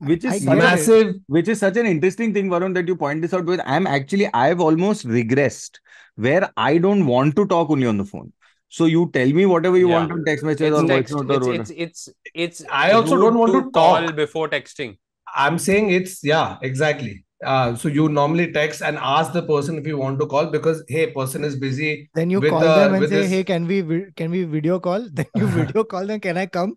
which 0.00 0.24
is 0.24 0.38
get 0.44 0.58
it. 0.62 0.62
massive 0.62 1.14
which 1.26 1.48
is 1.48 1.58
such 1.60 1.76
an 1.76 1.86
interesting 1.86 2.32
thing 2.34 2.48
varun 2.54 2.74
that 2.74 2.88
you 2.88 2.96
point 2.96 3.22
this 3.22 3.34
out 3.38 3.44
with 3.44 3.60
i'm 3.66 3.86
actually 3.86 4.28
i've 4.42 4.60
almost 4.60 5.06
regressed 5.06 5.78
where 6.16 6.50
i 6.56 6.78
don't 6.78 7.06
want 7.06 7.36
to 7.36 7.46
talk 7.46 7.70
only 7.70 7.86
on 7.86 7.98
the 7.98 8.04
phone 8.04 8.32
so 8.68 8.86
you 8.86 9.10
tell 9.12 9.32
me 9.40 9.46
whatever 9.46 9.76
you 9.76 9.88
Yeah. 9.88 9.98
want 9.98 10.12
on 10.12 10.24
text 10.24 10.44
message 10.44 10.72
It's 10.72 10.78
or 10.80 10.86
voice 10.92 11.10
note 11.10 11.30
or 11.48 11.54
It's, 11.54 11.70
it's 11.70 11.70
it's 11.70 12.08
it's. 12.34 12.64
I 12.70 12.92
also 12.92 13.16
don't 13.16 13.38
want 13.38 13.52
to 13.52 13.62
call 13.70 14.06
talk. 14.06 14.16
before 14.16 14.48
texting. 14.48 14.98
I'm 15.34 15.58
saying 15.58 15.90
it's 15.90 16.22
yeah, 16.24 16.58
exactly. 16.62 17.24
Uh, 17.42 17.74
so 17.74 17.88
you 17.88 18.08
normally 18.10 18.52
text 18.52 18.82
and 18.82 18.98
ask 19.00 19.32
the 19.32 19.42
person 19.42 19.78
if 19.78 19.86
you 19.86 19.96
want 19.96 20.18
to 20.20 20.26
call 20.26 20.46
because 20.46 20.82
hey, 20.88 21.06
person 21.10 21.42
is 21.42 21.56
busy. 21.56 22.10
Then 22.14 22.28
you 22.28 22.40
call 22.40 22.60
the- 22.60 22.74
them 22.74 22.94
and 22.94 23.08
say, 23.08 23.16
this- 23.16 23.30
"Hey, 23.30 23.44
can 23.44 23.66
we 23.66 23.78
can 24.14 24.30
we 24.30 24.42
video 24.44 24.78
call?" 24.78 25.06
Then 25.20 25.26
you 25.36 25.46
video 25.46 25.84
call 25.84 26.06
them. 26.06 26.20
Can 26.20 26.36
I 26.36 26.44
come? 26.46 26.74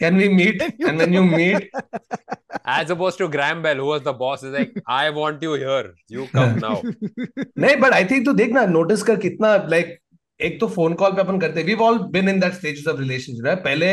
Can 0.00 0.16
we 0.16 0.28
meet? 0.28 0.60
Then 0.60 0.72
and 0.88 0.98
when 0.98 1.12
you 1.12 1.24
meet, 1.24 1.68
As 2.64 2.90
opposed 2.90 3.18
to 3.18 3.28
Graham 3.28 3.62
Bell, 3.62 3.76
who 3.76 3.86
was 3.86 4.02
the 4.02 4.12
boss, 4.12 4.42
is 4.44 4.52
like, 4.52 4.76
I 4.86 5.10
want 5.10 5.42
you 5.42 5.54
here. 5.54 5.92
You 6.08 6.26
come 6.34 6.58
now. 6.60 6.76
नहीं 7.58 7.80
but 7.80 7.92
I 7.92 8.04
think 8.12 8.24
तो 8.26 8.32
देख 8.42 8.52
ना 8.52 8.66
notice 8.76 9.02
कर 9.10 9.16
कितना 9.24 9.50
like 9.70 9.90
एक 10.40 10.58
तो 10.60 10.68
phone 10.76 10.94
call 11.00 11.16
पे 11.16 11.20
अपन 11.22 11.40
करते 11.40 11.64
we've 11.66 11.80
all 11.88 11.98
been 12.14 12.28
in 12.34 12.38
that 12.44 12.54
stages 12.60 12.86
of 12.92 13.00
relationship 13.00 13.44
right? 13.50 13.64
पहले 13.64 13.90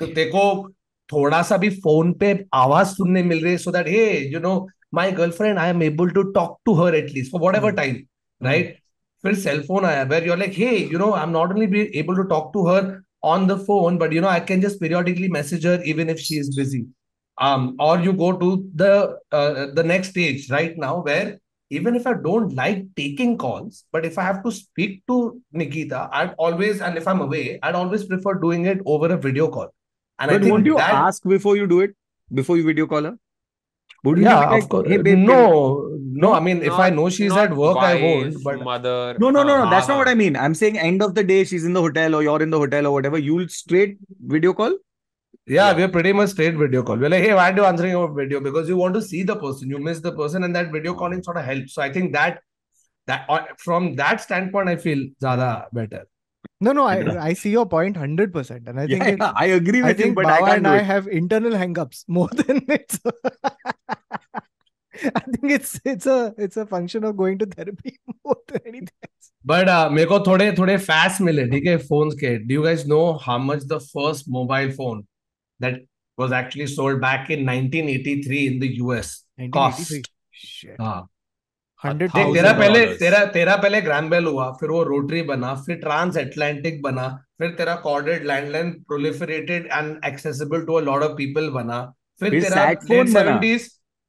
तो 0.00 0.06
देखो 0.14 0.46
थोड़ा 1.12 1.42
सा 1.50 1.56
भी 1.62 1.70
फ़ोन 1.84 2.12
पे 2.20 2.32
आवाज़ 2.54 2.94
सुनने 2.96 3.22
मिल 3.22 3.42
रही 3.44 3.52
है 3.52 3.58
so 3.66 3.72
that 3.76 3.86
hey 3.96 4.08
you 4.34 4.40
know 4.46 4.56
my 4.93 5.11
girlfriend 5.11 5.59
I 5.59 5.67
am 5.69 5.81
able 5.81 6.09
to 6.19 6.31
talk 6.33 6.59
to 6.65 6.75
her 6.75 6.93
at 6.95 7.11
least 7.13 7.31
for 7.31 7.39
whatever 7.39 7.71
Hmm. 7.71 7.79
time 7.81 8.07
right 8.49 8.75
फिर 9.23 9.35
सेल 9.35 9.61
फोन 9.67 9.85
आया 9.85 10.03
where 10.09 10.25
you're 10.25 10.39
like 10.41 10.53
hey 10.63 10.75
you 10.91 10.99
know 10.99 11.13
I'm 11.21 11.31
not 11.37 11.51
only 11.55 11.67
be 11.73 11.81
able 12.01 12.15
to 12.19 12.23
talk 12.33 12.53
to 12.53 12.65
her 12.67 12.81
on 13.31 13.47
the 13.47 13.57
phone 13.69 13.97
but 14.03 14.13
you 14.17 14.21
know 14.25 14.29
I 14.33 14.39
can 14.51 14.61
just 14.65 14.79
periodically 14.83 15.27
message 15.37 15.65
her 15.71 15.81
even 15.93 16.09
if 16.13 16.19
she 16.27 16.35
is 16.43 16.55
busy 16.59 16.85
um 17.37 17.75
or 17.79 17.99
you 17.99 18.13
go 18.13 18.31
to 18.37 18.49
the 18.75 18.91
uh, 19.31 19.67
the 19.79 19.83
next 19.83 20.09
stage 20.09 20.49
right 20.51 20.77
now 20.77 21.01
where 21.01 21.39
even 21.71 21.95
if 21.95 22.07
I 22.07 22.13
don't 22.13 22.55
like 22.55 22.83
taking 22.95 23.37
calls, 23.37 23.85
but 23.91 24.03
if 24.03 24.17
I 24.17 24.23
have 24.23 24.43
to 24.43 24.51
speak 24.51 25.03
to 25.07 25.39
Nikita, 25.51 26.09
I'd 26.11 26.33
always, 26.39 26.81
and 26.81 26.97
if 26.97 27.07
I'm 27.07 27.21
away, 27.21 27.59
I'd 27.61 27.75
always 27.75 28.05
prefer 28.05 28.33
doing 28.33 28.65
it 28.65 28.79
over 28.87 29.05
a 29.13 29.17
video 29.17 29.49
call. 29.49 29.67
And 30.17 30.31
I 30.31 30.35
but 30.35 30.41
think 30.41 30.51
won't 30.51 30.65
you 30.65 30.77
that, 30.77 30.89
ask 30.89 31.23
before 31.23 31.55
you 31.57 31.67
do 31.67 31.79
it 31.81 31.95
before 32.33 32.57
you 32.57 32.63
video 32.63 32.87
call 32.87 33.03
her 33.03 33.17
Wouldn't 34.04 34.24
you 34.24 34.30
yeah, 34.30 34.50
like, 34.50 34.62
of 34.62 34.68
course. 34.68 34.88
hey 34.88 34.98
babe, 34.98 35.18
no, 35.18 35.90
no, 36.24 36.32
I 36.32 36.40
mean, 36.40 36.62
if 36.62 36.72
I 36.72 36.90
know 36.90 37.08
she's 37.08 37.30
not 37.30 37.50
at 37.50 37.56
work, 37.56 37.76
I 37.78 37.94
won't. 38.00 38.36
But 38.44 38.62
mother. 38.62 39.16
no 39.18 39.30
no 39.30 39.42
no 39.42 39.54
uh, 39.56 39.64
no 39.64 39.70
that's 39.70 39.88
not 39.88 39.98
what 39.98 40.08
i 40.08 40.14
mean 40.14 40.36
i'm 40.36 40.54
saying 40.54 40.78
end 40.78 41.02
of 41.02 41.14
the 41.14 41.24
day 41.24 41.44
she's 41.44 41.64
in 41.64 41.72
the 41.72 41.80
hotel 41.80 42.14
or 42.14 42.22
you're 42.22 42.42
in 42.42 42.50
the 42.50 42.58
hotel 42.58 42.86
or 42.86 42.92
whatever 42.92 43.18
you'll 43.18 43.48
straight 43.48 43.96
video 44.34 44.52
call 44.52 44.76
yeah, 45.46 45.70
Yeah. 45.70 45.76
we're 45.76 45.88
pretty 45.88 46.12
much 46.12 46.30
straight 46.30 46.54
video 46.56 46.82
call. 46.82 46.96
We're 46.96 47.10
like, 47.10 47.22
hey, 47.22 47.34
why 47.34 47.50
are 47.50 47.56
you 47.56 47.64
answering 47.64 47.90
your 47.90 48.10
video? 48.12 48.40
Because 48.40 48.68
you 48.68 48.76
want 48.76 48.94
to 48.94 49.02
see 49.02 49.22
the 49.24 49.36
person, 49.36 49.68
you 49.68 49.78
miss 49.78 50.00
the 50.00 50.12
person, 50.12 50.44
and 50.44 50.56
that 50.56 50.72
video 50.72 50.94
calling 50.94 51.22
sort 51.22 51.36
of 51.36 51.44
helps. 51.44 51.74
So 51.74 51.82
I 51.82 51.92
think 51.92 52.14
that 52.14 52.40
that 53.06 53.26
uh, 53.28 53.40
from 53.58 53.94
that 53.96 54.22
standpoint, 54.22 54.70
I 54.70 54.76
feel 54.76 55.06
Zada 55.20 55.66
better. 55.72 56.06
no, 56.63 56.71
no. 56.73 56.85
I 56.85 56.99
Yeah. 56.99 57.23
I 57.23 57.33
see 57.33 57.51
your 57.51 57.65
point 57.65 57.97
hundred 57.97 58.33
percent, 58.33 58.67
and 58.67 58.79
I 58.79 58.87
think 58.87 59.03
yeah, 59.03 59.09
it, 59.13 59.19
yeah, 59.19 59.33
i 59.35 59.45
agree 59.57 59.81
I 59.81 59.87
with 59.89 59.99
you 59.99 60.05
think 60.05 60.15
but 60.15 60.25
i 60.25 60.39
Baba 60.39 60.45
can't 60.45 60.57
and 60.57 60.65
do 60.65 60.71
I 60.71 60.77
it 60.77 60.85
have 60.91 61.07
internal 61.07 61.51
hangups 61.51 62.03
more 62.07 62.27
than 62.41 62.61
it's. 62.67 62.99
I 65.03 65.21
think 65.31 65.51
it's 65.55 65.79
it's 65.85 66.05
a 66.05 66.33
it's 66.37 66.57
a 66.57 66.65
function 66.65 67.03
of 67.05 67.15
going 67.17 67.37
to 67.39 67.45
therapy 67.45 67.99
more 68.25 68.37
than 68.47 68.61
anything 68.65 68.97
else. 69.07 69.31
But 69.45 69.69
uh, 69.69 69.89
मेरे 69.89 70.05
को 70.05 70.19
थोड़े 70.25 70.51
थोड़े 70.57 70.77
facts 70.77 71.21
मिले 71.21 71.45
ठीक 71.51 71.67
है 71.67 71.77
phones 71.91 72.15
के 72.23 72.31
do 72.47 72.57
you 72.57 72.63
guys 72.63 72.85
know 72.93 73.03
how 73.27 73.37
much 73.37 73.63
the 73.73 73.79
first 73.91 74.27
mobile 74.37 74.71
phone 74.79 75.05
that 75.59 75.79
was 76.17 76.33
actually 76.39 76.67
sold 76.67 76.99
back 77.05 77.29
in 77.29 77.45
1983 77.45 78.47
in 78.47 78.59
the 78.59 78.71
US 78.81 79.13
1983. 79.37 79.51
cost 79.51 80.09
Shit. 80.31 80.77
हाँ 80.81 80.99
तेरा 81.86 82.52
पहले 82.52 82.86
तेरा 82.96 83.24
तेरा 83.24 83.56
पहले 83.56 83.80
ग्रैम 83.80 84.10
बेल 84.10 84.24
हुआ 84.24 84.50
फिर 84.50 84.70
वो 84.70 84.82
रोटरी 84.82 85.22
बना 85.22 85.54
फिर 85.54 85.76
ट्रांस 85.76 86.16
अटलांटिक 86.16 86.82
बना 86.82 87.08
फिर 87.38 87.48
तेरा 87.48 87.74
corded 87.74 88.26
landline 88.26 88.70
proliferated 88.70 89.66
and 89.72 90.04
accessible 90.04 90.60
to 90.60 90.74
a 90.74 90.80
lot 90.80 91.02
of 91.02 91.12
people 91.12 91.48
बना 91.48 91.94
फिर 92.20 92.40
तेरा 92.42 92.70
late. 92.70 93.08
70s 93.08 93.60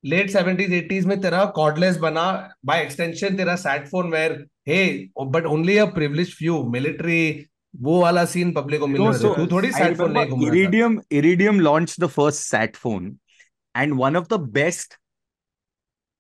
late 0.06 0.32
70s 0.32 0.74
80s 0.74 1.06
में 1.06 1.22
तेरा 1.22 1.46
कॉर्डलेस 1.46 1.98
बना 1.98 2.50
बाय 2.66 2.82
एक्सटेंशन 2.82 3.36
तेरा 3.36 3.56
sat 3.56 3.88
phone 3.88 4.12
where 4.12 4.46
hey 4.68 5.10
but 5.22 5.46
only 5.46 5.78
a 5.78 5.86
privilege 5.86 6.36
few 6.36 6.64
military 6.64 7.46
वो 7.76 8.02
वाला 8.02 8.26
सीन 8.26 8.52
पब्लिक 8.52 8.80
को 8.80 8.88
मिल 8.88 9.02
रहा 9.02 9.12
था। 9.12 9.34
तू 9.34 9.48
थोड़ी 9.48 9.72
सैट 9.72 9.98
फ़ोन 9.98 10.12
नहीं 10.12 10.28
घूम 10.28 10.42
Iridium, 10.42 11.02
Iridium 11.12 11.60
launched 11.60 12.00
the 12.00 12.10
first 12.10 12.50
sat 12.50 12.76
phone, 12.76 13.18
and 13.76 13.98
one 13.98 14.16
of 14.16 14.28
the 14.28 14.40
best 14.60 14.98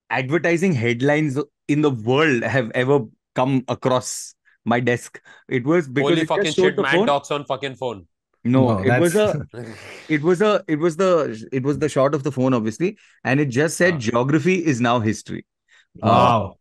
advertising 0.09 0.73
headlines 0.73 1.39
in 1.67 1.81
the 1.81 1.89
world 1.89 2.43
have 2.43 2.71
ever 2.75 3.01
come 3.35 3.63
across 3.67 4.35
my 4.65 4.79
desk. 4.79 5.21
It 5.49 5.65
was 5.65 5.87
because 5.87 6.09
Holy 6.11 6.25
fucking 6.25 6.51
shit, 6.53 6.75
the 6.75 6.81
Mad 6.83 6.95
phone. 6.95 7.07
Dogs 7.07 7.31
on 7.31 7.45
fucking 7.45 7.75
phone. 7.75 8.07
No, 8.43 8.79
it 8.79 8.99
was 8.99 9.15
a, 9.15 9.47
it 10.09 10.21
was 10.21 10.41
a, 10.41 10.63
it 10.67 10.77
was 10.77 10.97
the, 10.97 11.47
it 11.51 11.63
was 11.63 11.79
the 11.79 11.89
shot 11.89 12.13
of 12.13 12.23
the 12.23 12.31
phone, 12.31 12.53
obviously, 12.53 12.97
and 13.23 13.39
it 13.39 13.45
just 13.47 13.77
said 13.77 13.95
Ah. 13.95 13.97
geography 13.97 14.63
is 14.63 14.79
now 14.79 14.99
history. 14.99 15.45
Uh, 16.01 16.07
wow 16.07 16.57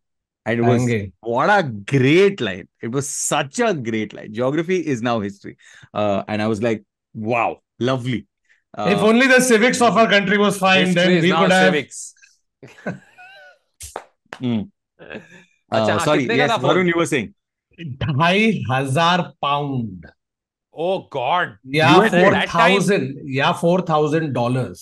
and 0.47 0.61
it 0.61 0.63
was 0.63 0.85
Banging. 0.85 1.13
what 1.21 1.49
a 1.49 1.63
great 1.63 2.41
line. 2.41 2.69
It 2.83 2.89
was 2.89 3.09
such 3.09 3.61
a 3.61 3.73
great 3.73 4.13
line. 4.13 4.33
Geography 4.33 4.77
is 4.77 5.01
now 5.03 5.21
history. 5.21 5.57
Uh, 5.93 6.23
and 6.29 6.43
I 6.43 6.49
was 6.49 6.63
like, 6.63 6.85
wow, 7.15 7.61
lovely. 7.79 8.27
Uh, 8.77 8.91
if 8.91 8.99
only 8.99 9.27
the 9.27 9.41
civics 9.41 9.81
of 9.81 9.97
our 9.97 10.09
country 10.09 10.37
was 10.37 10.59
fine 10.59 10.93
then 10.95 11.23
we 11.23 11.31
could 11.31 11.51
have 11.51 11.73
civics. 11.73 12.15
ढाई 18.03 18.51
हज़ार 18.71 19.23
pound 19.43 20.07
oh 20.75 20.99
God 21.13 21.57
या 21.75 21.93
four 22.09 22.37
thousand 22.55 23.17
या 23.29 23.53
four 23.53 23.85
thousand 23.89 24.33
dollar 24.35 24.73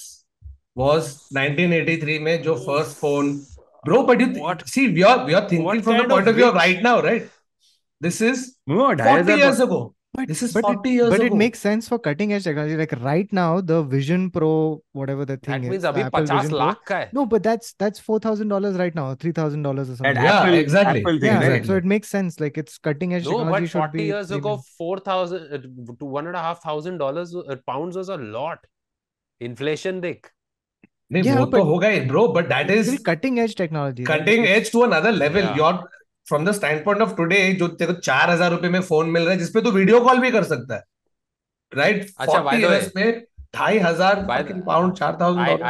was 0.77 1.15
nineteen 1.35 1.73
eighty 1.73 1.97
three 1.97 2.19
में 2.19 2.43
जो 2.43 2.55
first 2.55 2.97
phone 2.97 3.33
bro 3.85 4.03
but 4.03 4.21
you 4.21 4.55
see 4.67 4.87
we 4.87 5.03
are 5.03 5.49
thinking 5.53 5.83
from 5.83 6.03
the 6.03 6.09
point 6.11 6.29
of 6.29 6.35
view 6.35 6.51
right 6.53 6.83
now 6.83 7.01
right 7.01 7.31
this 8.01 8.23
is 8.23 8.51
forty 8.71 9.33
years 9.33 9.61
ago 9.61 9.83
But, 10.18 10.28
This 10.30 10.40
is 10.46 10.54
but 10.54 10.64
40 10.66 10.90
it, 10.90 10.94
years 10.94 11.10
but 11.14 11.20
it 11.24 11.28
ago. 11.28 11.36
makes 11.40 11.60
sense 11.60 11.88
for 11.90 11.98
cutting 12.06 12.32
edge 12.36 12.44
technology. 12.46 12.76
Like 12.78 12.94
right 13.08 13.34
now, 13.40 13.62
the 13.72 13.84
Vision 13.84 14.24
Pro, 14.38 14.82
whatever 14.94 15.26
the 15.32 15.36
thing 15.38 15.52
That 15.56 15.64
is, 15.66 15.70
means 15.74 15.84
the 15.84 15.90
अभी 15.90 16.02
Apple 16.06 16.26
50 16.30 16.36
Vision 16.38 16.50
Pro. 16.54 16.60
Lakh 16.62 16.80
का 16.88 16.98
है. 17.02 17.10
No, 17.18 17.26
but 17.34 17.44
that's 17.48 17.74
that's 17.84 18.00
four 18.08 18.18
thousand 18.24 18.54
dollars 18.54 18.80
right 18.84 18.96
now, 19.00 19.04
three 19.26 19.34
thousand 19.40 19.68
dollars 19.70 19.92
or 19.92 19.98
something. 20.00 20.22
And 20.22 20.28
Yeah, 20.30 20.40
Apple, 20.40 20.58
exactly. 20.62 21.02
Apple 21.04 21.20
thing, 21.26 21.30
yeah, 21.32 21.36
right? 21.36 21.58
exactly. 21.58 21.68
so 21.74 21.76
it 21.84 21.86
makes 21.94 22.16
sense. 22.16 22.40
Like 22.46 22.58
it's 22.64 22.80
cutting 22.90 23.14
edge 23.20 23.26
No, 23.26 23.36
technology 23.38 23.68
but 23.68 23.70
should 23.76 23.84
40 23.84 23.98
be 24.00 24.06
years 24.06 24.32
ago, 24.40 24.56
premium. 24.56 24.64
four 24.80 24.98
thousand 25.10 25.54
uh, 25.60 25.94
to 26.02 26.10
one 26.18 26.32
and 26.34 26.36
a 26.36 26.46
half 26.48 26.64
thousand 26.64 26.98
dollars 27.06 27.36
uh, 27.36 27.56
pounds 27.74 28.02
was 28.04 28.10
a 28.10 28.18
lot. 28.40 28.66
Inflation 29.42 30.02
देख. 30.08 30.32
नहीं 31.14 31.24
Yeah, 31.24 31.36
वो 31.40 31.46
but- 31.46 31.60
तो 31.60 31.64
होगा 31.66 31.88
ही 31.88 32.00
bro 32.08 32.28
but 32.40 32.50
that 32.56 32.70
It's 32.70 32.80
is 32.88 32.88
still 32.94 33.04
cutting 33.12 33.40
edge 33.40 33.54
technology. 33.56 34.04
right? 34.04 34.20
cutting 34.26 34.46
edge 34.56 34.72
to 34.72 34.82
from 36.29 36.45
the 36.47 36.53
standpoint 36.85 37.03
of 37.03 37.15
today 37.17 37.53
जो 37.59 37.69
तेरे 37.69 37.93
को 37.93 38.01
चार 38.01 38.31
हज़ार 38.31 38.51
रुपए 38.51 38.69
में 38.69 38.81
फ़ोन 38.81 39.11
मिल 39.11 39.23
रहा 39.23 39.33
है 39.33 39.39
जिसपे 39.39 39.61
तू 39.63 39.71
वीडियो 39.71 40.01
कॉल 40.05 40.19
भी 40.21 40.31
कर 40.31 40.45
सकता 40.45 40.75
है। 40.75 40.83
राइट 41.73 42.11
अच्छा 42.19 42.43
ढाई 43.55 43.79
हज़ार 43.79 44.25
पाउंड 44.67 44.95
चार 44.97 45.17
thousand 45.21 45.63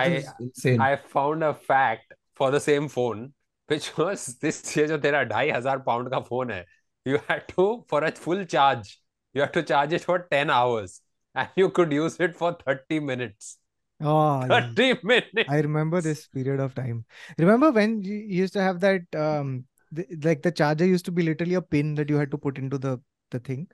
I 0.80 0.94
found 1.12 1.44
a 1.44 1.50
fact 1.70 2.14
for 2.38 2.54
the 2.56 2.58
same 2.62 2.86
phone 2.88 3.24
which 3.68 3.92
was 3.98 4.28
this 4.42 4.78
जो 4.88 4.98
तेरा 4.98 5.22
ढाई 5.32 5.50
हज़ार 5.50 5.78
पाउंड 5.86 6.10
का 6.10 6.20
फ़ोन 6.28 6.50
है 6.50 6.64
you 7.06 7.16
have 7.30 7.40
to 7.56 7.64
for 7.90 8.04
a 8.04 8.10
full 8.18 8.44
charge 8.44 8.94
you 9.34 9.42
have 9.42 9.50
to 9.54 9.62
charge 9.72 9.94
it 9.94 10.00
for 10.00 10.18
ten 10.30 10.50
hours 10.50 11.00
and 11.36 11.58
you 11.58 11.68
could 11.80 11.92
use 11.92 12.22
it 12.22 12.36
for 12.36 12.52
thirty 12.68 13.00
minutes 13.10 13.58
Oh, 14.00 14.44
yeah. 14.50 15.44
I 15.48 15.58
remember 15.64 15.98
this 16.04 16.20
period 16.36 16.60
of 16.62 16.72
time. 16.74 16.96
Remember 17.38 17.68
when 17.74 17.92
you 18.06 18.16
used 18.36 18.54
to 18.54 18.62
have 18.62 18.80
that 18.84 19.18
um, 19.24 19.50
the, 19.92 20.06
like 20.22 20.42
the 20.42 20.50
charger 20.50 20.86
used 20.86 21.04
to 21.04 21.12
be 21.12 21.22
literally 21.22 21.54
a 21.54 21.62
pin 21.62 21.94
that 21.96 22.08
you 22.08 22.16
had 22.16 22.30
to 22.30 22.38
put 22.38 22.58
into 22.58 22.78
the 22.78 22.98
the 23.30 23.38
thing. 23.38 23.68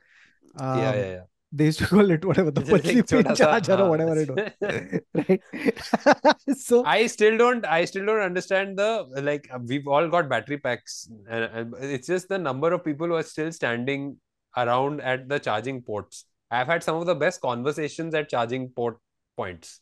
Um, 0.57 0.79
yeah, 0.79 0.95
yeah, 0.95 1.01
um, 1.01 1.11
yeah. 1.11 1.21
They 1.51 1.65
used 1.65 1.79
to 1.79 1.87
call 1.87 2.11
it 2.11 2.25
whatever 2.25 2.51
the 2.51 2.61
pulsey 2.61 3.09
pin 3.09 3.35
charger 3.35 3.77
haan. 3.77 3.81
or 3.81 3.89
whatever 3.89 4.19
it 4.21 4.31
was. 4.31 5.01
right. 5.15 6.57
so 6.59 6.85
I 6.85 7.07
still 7.07 7.39
don't. 7.39 7.65
I 7.65 7.85
still 7.87 8.05
don't 8.05 8.21
understand 8.21 8.79
the 8.79 9.07
like. 9.23 9.49
Uh, 9.53 9.59
we've 9.65 9.89
all 9.89 10.09
got 10.09 10.29
battery 10.29 10.59
packs, 10.59 11.09
and 11.29 11.75
it's 11.81 12.09
just 12.09 12.29
the 12.29 12.39
number 12.39 12.73
of 12.73 12.85
people 12.85 13.07
who 13.07 13.15
are 13.15 13.23
still 13.23 13.51
standing 13.53 14.19
around 14.57 15.01
at 15.01 15.29
the 15.29 15.39
charging 15.39 15.81
ports. 15.83 16.25
I've 16.51 16.67
had 16.67 16.83
some 16.83 16.97
of 16.97 17.07
the 17.07 17.15
best 17.15 17.41
conversations 17.41 18.15
at 18.15 18.29
charging 18.29 18.69
port 18.71 18.99
points 19.37 19.81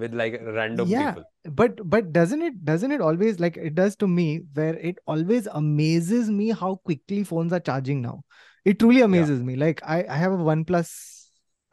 with 0.00 0.14
like 0.14 0.40
random 0.42 0.88
Yeah. 0.88 1.10
people. 1.12 1.54
but 1.60 1.78
but 1.94 2.12
doesn't 2.12 2.42
it 2.42 2.56
doesn't 2.70 2.92
it 2.96 3.00
always 3.00 3.38
like 3.44 3.56
it 3.56 3.74
does 3.74 3.96
to 4.04 4.08
me 4.08 4.26
where 4.54 4.76
it 4.90 4.98
always 5.06 5.46
amazes 5.60 6.30
me 6.30 6.48
how 6.62 6.74
quickly 6.90 7.22
phones 7.24 7.52
are 7.58 7.60
charging 7.60 8.02
now 8.02 8.16
it 8.64 8.78
truly 8.78 9.00
amazes 9.06 9.42
me 9.50 9.56
like 9.56 9.80
i 9.96 9.98
i 10.16 10.16
have 10.22 10.32
a 10.32 10.42
oneplus 10.50 10.90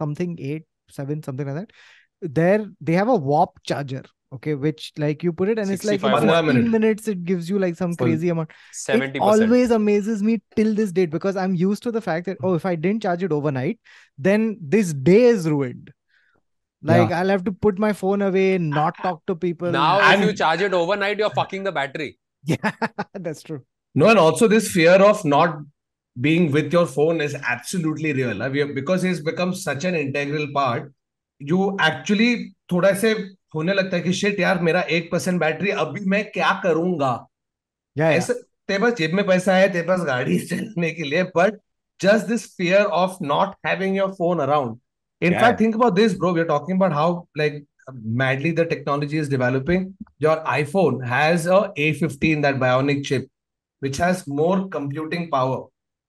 something 0.04 0.38
8 0.40 0.64
7 1.00 1.24
something 1.24 1.48
like 1.48 1.56
that 1.56 1.72
there 2.22 2.66
they 2.82 2.94
have 2.94 3.08
a 3.16 3.16
warp 3.16 3.60
charger 3.64 4.04
okay 4.34 4.54
which 4.56 4.92
like 4.98 5.24
you 5.24 5.32
put 5.32 5.50
it 5.50 5.60
and 5.60 5.72
it's 5.72 5.86
like 5.86 6.04
in 6.04 6.12
15 6.12 6.46
minute. 6.46 6.70
minutes 6.72 7.08
it 7.08 7.24
gives 7.24 7.50
you 7.50 7.60
like 7.60 7.76
some 7.76 7.94
Full. 7.96 8.08
crazy 8.08 8.30
amount 8.30 8.52
70%. 8.74 9.22
always 9.22 9.72
amazes 9.72 10.22
me 10.22 10.42
till 10.56 10.74
this 10.74 10.92
date 10.92 11.10
because 11.10 11.38
i'm 11.38 11.56
used 11.56 11.84
to 11.84 11.92
the 11.92 12.02
fact 12.02 12.26
that 12.26 12.38
oh 12.44 12.54
if 12.54 12.66
i 12.66 12.76
didn't 12.76 13.02
charge 13.02 13.24
it 13.24 13.32
overnight 13.32 13.80
then 14.18 14.58
this 14.62 14.94
day 14.94 15.22
is 15.24 15.50
ruined 15.50 15.94
like 16.90 17.10
yeah. 17.10 17.20
i'll 17.20 17.32
have 17.34 17.44
to 17.48 17.54
put 17.66 17.80
my 17.86 17.92
phone 18.02 18.22
away 18.28 18.46
not 18.66 18.98
talk 19.06 19.20
to 19.32 19.36
people 19.46 19.72
now 19.78 19.88
And- 20.10 20.24
if 20.24 20.30
you 20.30 20.36
charge 20.42 20.62
it 20.68 20.74
overnight, 20.82 21.18
you're 21.24 21.36
fucking 21.42 21.64
the 21.70 21.74
battery. 21.80 22.10
yeah 22.52 22.72
that's 23.28 23.44
true 23.50 23.64
No, 23.96 24.08
and 24.12 24.20
also 24.22 24.48
this 24.50 24.66
fear 24.72 24.96
of 25.06 25.22
not 25.32 25.54
being 26.26 26.44
with 26.56 26.74
your 26.76 26.84
phone 26.96 27.22
is 27.26 27.36
absolutely 27.54 28.12
real. 28.18 28.44
Uh, 28.44 28.50
we 28.56 28.60
have- 28.64 28.74
Because 28.76 29.06
it's 29.12 29.22
become 29.30 29.54
such 29.62 29.86
an 29.92 29.96
integral 30.02 30.46
part. 30.58 30.92
You 31.52 31.62
actually 31.88 32.28
थोड़ा 32.74 32.92
से 33.04 33.12
होने 33.56 33.74
लगता 33.80 33.98
है 33.98 34.02
कि 34.04 34.14
shit 34.20 34.40
यार 34.40 34.62
मेरा 34.68 34.82
एक 34.98 35.12
percent 35.12 35.40
battery 35.42 35.70
अभी 35.86 36.06
मैं 36.14 36.24
क्या 36.32 36.52
करूँगा 36.66 37.12
yeah, 37.98 38.04
yeah. 38.04 38.18
ऐसे 38.18 38.34
तेरे 38.68 38.80
पास 38.84 38.94
जेब 39.02 39.14
में 39.20 39.26
पैसा 39.28 39.56
है 39.56 39.72
तेरे 39.74 39.88
पास 39.88 40.06
गाड़ी 40.12 40.40
चलाने 40.52 40.92
के 41.00 41.04
लिए 41.10 41.24
but 41.38 41.58
just 42.06 42.28
this 42.34 42.46
fear 42.62 42.84
of 43.02 43.18
not 43.34 43.56
having 43.70 43.96
your 44.02 44.10
phone 44.22 44.44
around. 44.48 44.78
In 45.22 45.32
Yeah. 45.34 45.40
fact, 45.40 45.60
think 45.60 45.76
about 45.76 45.96
this, 45.96 46.14
bro. 46.14 46.34
We're 46.34 46.46
talking 46.46 46.76
about 46.76 46.94
how 46.94 47.28
like 47.36 47.64
madly 48.22 48.52
the 48.52 48.66
technology 48.66 49.18
is 49.18 49.30
developing. 49.30 49.96
Your 50.20 50.38
iPhone 50.44 51.06
has 51.06 51.48
a 51.48 51.72
A15, 51.78 52.42
that 52.42 52.60
bionic 52.60 53.06
chip, 53.06 53.28
which 53.80 53.98
has 53.98 54.28
more 54.28 54.68
computing 54.68 55.30
power. 55.32 55.66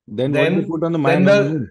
Then, 0.07 0.33
Then- 0.33 0.55
what 0.57 0.63
you 0.63 0.69
put 0.69 0.85
on 0.85 0.93
the 0.93 0.99
on 0.99 1.25
the-? 1.25 1.69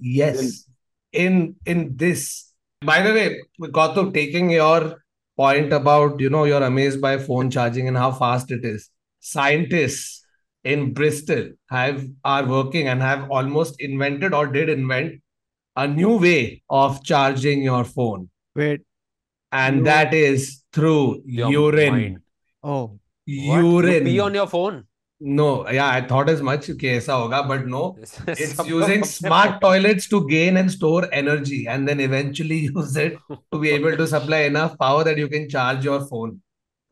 Yes, 0.00 0.68
in 1.12 1.56
in 1.66 1.96
this. 1.96 2.52
By 2.84 3.02
the 3.02 3.12
way, 3.12 3.40
Gautam, 3.60 4.14
taking 4.14 4.50
your 4.50 5.02
point 5.36 5.72
about 5.72 6.20
you 6.20 6.30
know 6.30 6.44
you're 6.44 6.62
amazed 6.62 7.00
by 7.00 7.18
phone 7.18 7.50
charging 7.50 7.88
and 7.88 7.96
how 7.96 8.12
fast 8.12 8.50
it 8.50 8.64
is. 8.64 8.90
Scientists 9.20 10.24
in 10.64 10.92
Bristol 10.92 11.50
have 11.70 12.04
are 12.24 12.44
working 12.46 12.88
and 12.88 13.02
have 13.02 13.30
almost 13.30 13.80
invented 13.80 14.34
or 14.34 14.46
did 14.46 14.68
invent 14.68 15.20
a 15.78 15.86
new 15.94 16.12
way 16.26 16.38
of 16.82 17.00
charging 17.12 17.62
your 17.70 17.82
phone, 17.96 18.28
wait 18.56 18.84
and 19.52 19.78
You- 19.80 19.84
that 19.88 20.14
is 20.20 20.46
through 20.78 21.22
Your 21.40 21.50
urine. 21.56 21.92
mind. 21.98 22.16
oh 22.64 22.80
What? 23.26 23.88
You 23.88 24.00
pee 24.04 24.20
on 24.26 24.34
your 24.34 24.46
phone. 24.52 24.84
No, 25.20 25.46
yeah, 25.76 25.86
I 25.94 26.02
thought 26.10 26.28
as 26.32 26.40
much 26.48 26.66
कि 26.80 26.88
ऐसा 26.88 27.14
होगा, 27.20 27.38
but 27.48 27.64
no. 27.70 27.80
It's 28.34 28.60
using 28.68 29.02
smart 29.12 29.56
toilets 29.64 30.06
to 30.12 30.20
gain 30.32 30.58
and 30.60 30.72
store 30.74 31.00
energy 31.20 31.58
and 31.74 31.90
then 31.90 32.02
eventually 32.04 32.58
use 32.66 32.94
it 33.04 33.16
to 33.32 33.58
be 33.64 33.72
able 33.78 33.96
to 34.02 34.06
supply 34.12 34.38
enough 34.50 34.76
power 34.84 35.02
that 35.08 35.18
you 35.22 35.28
can 35.34 35.48
charge 35.56 35.88
your 35.90 35.98
phone. 36.12 36.36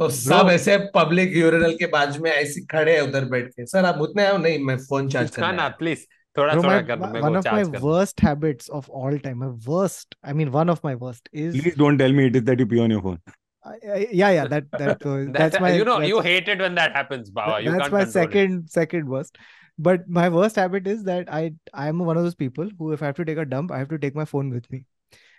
तो 0.00 0.08
सब 0.16 0.48
ऐसे 0.52 0.76
public 0.94 1.36
urinal 1.36 1.74
के 1.82 1.86
बाजू 1.92 2.20
में 2.22 2.30
ऐसे 2.30 2.60
खड़े 2.72 2.94
हैं 2.94 3.02
उधर 3.08 3.24
बैठ 3.34 3.48
के 3.52 3.66
सर 3.66 3.84
आप 3.92 4.00
उतने 4.08 4.26
आओ 4.26 4.36
नहीं 4.38 4.58
मैं 4.70 4.76
फ़ोन 4.88 5.08
चार्ज 5.14 5.38
हाँ 5.38 5.50
करना 5.50 5.68
please 5.78 6.04
थोड़ा 6.37 6.53
Bro, 6.53 6.63
थोड़ा 6.63 6.75
my, 6.75 6.81
कर 6.87 6.99
my- 6.99 7.11
मेरे 7.13 7.21
one 7.23 7.33
को 7.33 7.37
of 7.39 7.45
my 7.45 7.51
चार्ज 7.51 7.69
कर 7.75 7.81
worst 7.89 8.19
habits 8.29 8.69
of 8.79 8.89
all 8.89 9.17
time 9.27 9.39
my 9.45 9.51
worst 9.69 10.15
i 10.23 10.33
mean 10.41 10.51
one 10.57 10.69
of 10.73 10.83
my 10.89 10.93
worst 11.05 11.29
is 11.45 11.55
Please 11.61 11.75
don't 11.83 11.97
tell 12.03 12.13
me 12.19 12.27
it 12.31 12.35
is 12.41 12.43
that 12.49 12.59
you 12.63 12.67
pee 12.73 12.79
on 12.87 12.93
your 12.97 13.01
phone. 13.07 13.17
I, 13.71 13.73
I, 13.95 13.97
yeah 14.19 14.29
yeah 14.35 14.45
that 14.51 14.69
that 14.83 15.03
uh, 15.05 15.15
That- 15.17 15.33
that's 15.39 15.59
my 15.65 15.71
you 15.79 15.83
know 15.89 15.95
that's- 16.03 16.09
you 16.13 16.21
hate 16.27 16.47
it 16.53 16.59
when 16.67 16.75
that 16.81 16.95
happens 16.99 17.29
Baba 17.39 17.57
Th- 17.57 17.65
you 17.65 17.71
that's 17.73 17.83
can't 17.83 17.93
my 17.97 18.03
control 18.05 18.23
it. 18.23 18.31
second 18.31 18.69
second 18.77 19.09
worst 19.15 19.37
but 19.89 20.07
my 20.21 20.23
worst 20.37 20.55
habit 20.61 20.87
is 20.93 21.03
that 21.09 21.29
i 21.41 21.41
i'm 21.83 21.99
one 22.07 22.17
of 22.21 22.25
those 22.29 22.39
people 22.45 22.71
who 22.79 22.91
if 22.97 23.03
i 23.03 23.05
have 23.11 23.19
to 23.19 23.25
take 23.31 23.43
a 23.43 23.45
dump 23.53 23.71
i 23.77 23.77
have 23.83 23.91
to 23.93 23.99
take 24.07 24.17
my 24.21 24.25
phone 24.31 24.49
with 24.57 24.71
me 24.75 24.81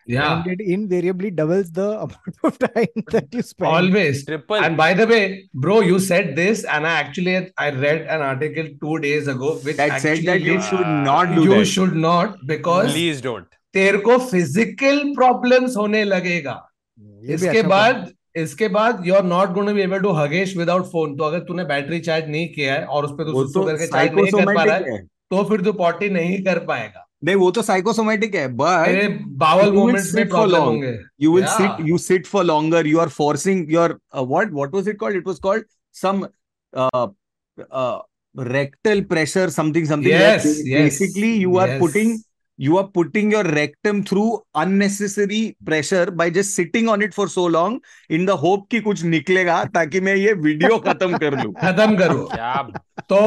Yeah 0.07 0.41
and 0.41 0.47
it 0.53 0.61
invariably 0.61 1.29
doubles 1.31 1.71
the 1.71 1.87
amount 1.99 2.37
of 2.43 2.57
time 2.59 3.03
that 3.11 3.33
you 3.33 3.41
spend 3.41 3.69
always 3.69 4.23
triple 4.25 4.55
and 4.57 4.77
by 4.77 4.93
the 4.93 5.07
way 5.07 5.21
bro 5.55 5.79
you 5.81 5.99
said 5.99 6.35
this 6.35 6.63
and 6.65 6.87
I 6.87 6.93
actually 6.99 7.35
I 7.57 7.69
read 7.71 8.07
an 8.07 8.21
article 8.21 8.69
two 8.81 8.99
days 8.99 9.27
ago 9.27 9.55
which 9.67 9.77
That 9.77 10.01
said 10.01 10.23
that 10.25 10.41
you 10.41 10.57
uh, 10.57 10.61
should 10.61 10.87
not 11.09 11.35
do 11.35 11.43
you 11.43 11.55
that. 11.55 11.65
should 11.65 11.95
not 12.07 12.37
because 12.45 12.91
please 12.93 13.21
don't 13.21 13.53
तेरे 13.73 13.97
को 13.97 14.17
physical 14.17 14.99
problems 15.15 15.75
होने 15.77 16.03
लगेगा 16.03 16.53
इसके 17.23 17.47
अच्छा 17.47 17.67
बाद 17.67 18.11
इसके 18.35 18.67
बाद 18.77 19.03
you 19.07 19.13
are 19.15 19.23
not 19.23 19.49
going 19.53 19.67
to 19.67 19.73
be 19.75 19.81
able 19.81 19.99
to 20.01 20.11
हगेश 20.19 20.55
without 20.57 20.85
phone 20.91 21.15
तो 21.17 21.23
अगर 21.23 21.39
तूने 21.47 21.63
बैटरी 21.71 21.99
चार्ज 22.07 22.29
नहीं 22.29 22.47
किया 22.53 22.73
है 22.73 22.85
और 22.85 23.05
उस 23.05 23.11
पे 23.17 23.25
तू 23.31 23.43
तो 23.53 23.63
करके 23.65 23.87
चार्ज 23.87 24.13
नहीं 24.13 24.31
कर 24.31 24.53
पा 24.55 24.63
रहा 24.63 24.75
है 24.75 24.93
है 24.93 25.01
तो 25.31 25.43
फिर 25.49 25.61
तू 25.61 25.73
पॉटी 25.83 26.09
नहीं 26.09 26.41
कर 26.43 26.59
पाएगा 26.65 27.06
नहीं 27.23 27.35
वो 27.35 27.49
तो 27.51 27.61
साइकोसोमेटिक 27.61 28.35
है 28.35 28.47
बट 28.47 29.21
बावल 29.37 29.71
मोमेंट्स 29.71 30.13
में 30.13 30.27
प्रॉब्लम 30.29 30.61
होंगे। 30.61 30.97
You 31.21 31.35
will 31.35 31.45
sit 31.45 31.87
you 31.87 31.97
sit 31.97 32.25
for 32.25 32.43
longer 32.43 32.87
you 32.87 32.99
are 32.99 33.09
forcing 33.09 33.71
your 33.73 33.99
what 34.15 34.51
what 34.51 34.73
was 34.73 34.89
it 34.89 34.97
called 34.99 35.17
it 35.17 35.27
was 35.27 35.39
called 35.39 35.65
some 35.95 36.25
rectal 38.35 39.01
pressure 39.01 39.49
something 39.49 39.87
something 39.87 40.13
basically 40.73 41.33
you 41.33 41.57
are 41.57 41.77
putting 41.79 42.17
you 42.57 42.77
are 42.77 42.87
putting 42.97 43.31
your 43.31 43.43
rectum 43.43 44.03
through 44.03 44.27
unnecessary 44.55 45.55
pressure 45.65 46.05
by 46.21 46.29
just 46.37 46.55
sitting 46.55 46.87
on 46.93 47.01
it 47.07 47.13
for 47.13 47.27
so 47.33 47.45
long 47.55 47.79
in 48.17 48.25
the 48.29 48.35
hope 48.43 48.67
कि 48.71 48.79
कुछ 48.87 49.03
निकलेगा 49.15 49.63
ताकि 49.73 49.99
मैं 50.07 50.15
ये 50.15 50.33
video 50.45 50.77
खत्म 50.87 51.17
कर 51.23 51.37
लूँ 51.43 51.53
खत्म 51.63 51.97
करो 51.97 52.23
तो 53.09 53.19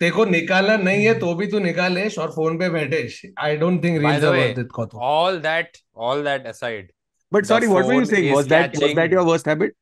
देखो 0.00 0.24
निकालना 0.24 0.76
नहीं 0.76 1.04
है 1.06 1.12
तो 1.18 1.34
भी 1.40 1.46
तू 1.50 1.58
निकालेश 1.66 2.18
और 2.18 2.30
फ़ोन 2.36 2.58
पे 2.58 2.68
बैठेश 2.70 3.20
I 3.42 3.56
don't 3.56 3.82
think 3.84 4.00
reels 4.00 4.24
are 4.24 4.36
worth 4.36 4.58
it 4.58 4.72
कौतुक 4.78 5.02
all 5.10 5.38
that 5.44 5.78
all 6.06 6.24
that 6.30 6.48
aside 6.54 6.88
but 7.32 7.44
The 7.44 7.48
sorry 7.52 7.68
what 7.74 7.86
were 7.90 7.94
you 7.98 8.00
phone 8.00 8.10
saying 8.14 8.24
is 8.30 8.34
was 8.36 8.48
that 8.54 8.72
was 8.72 8.80
catching- 8.80 8.96
that 9.02 9.12
your 9.18 9.24
worst 9.30 9.52
habit 9.52 9.76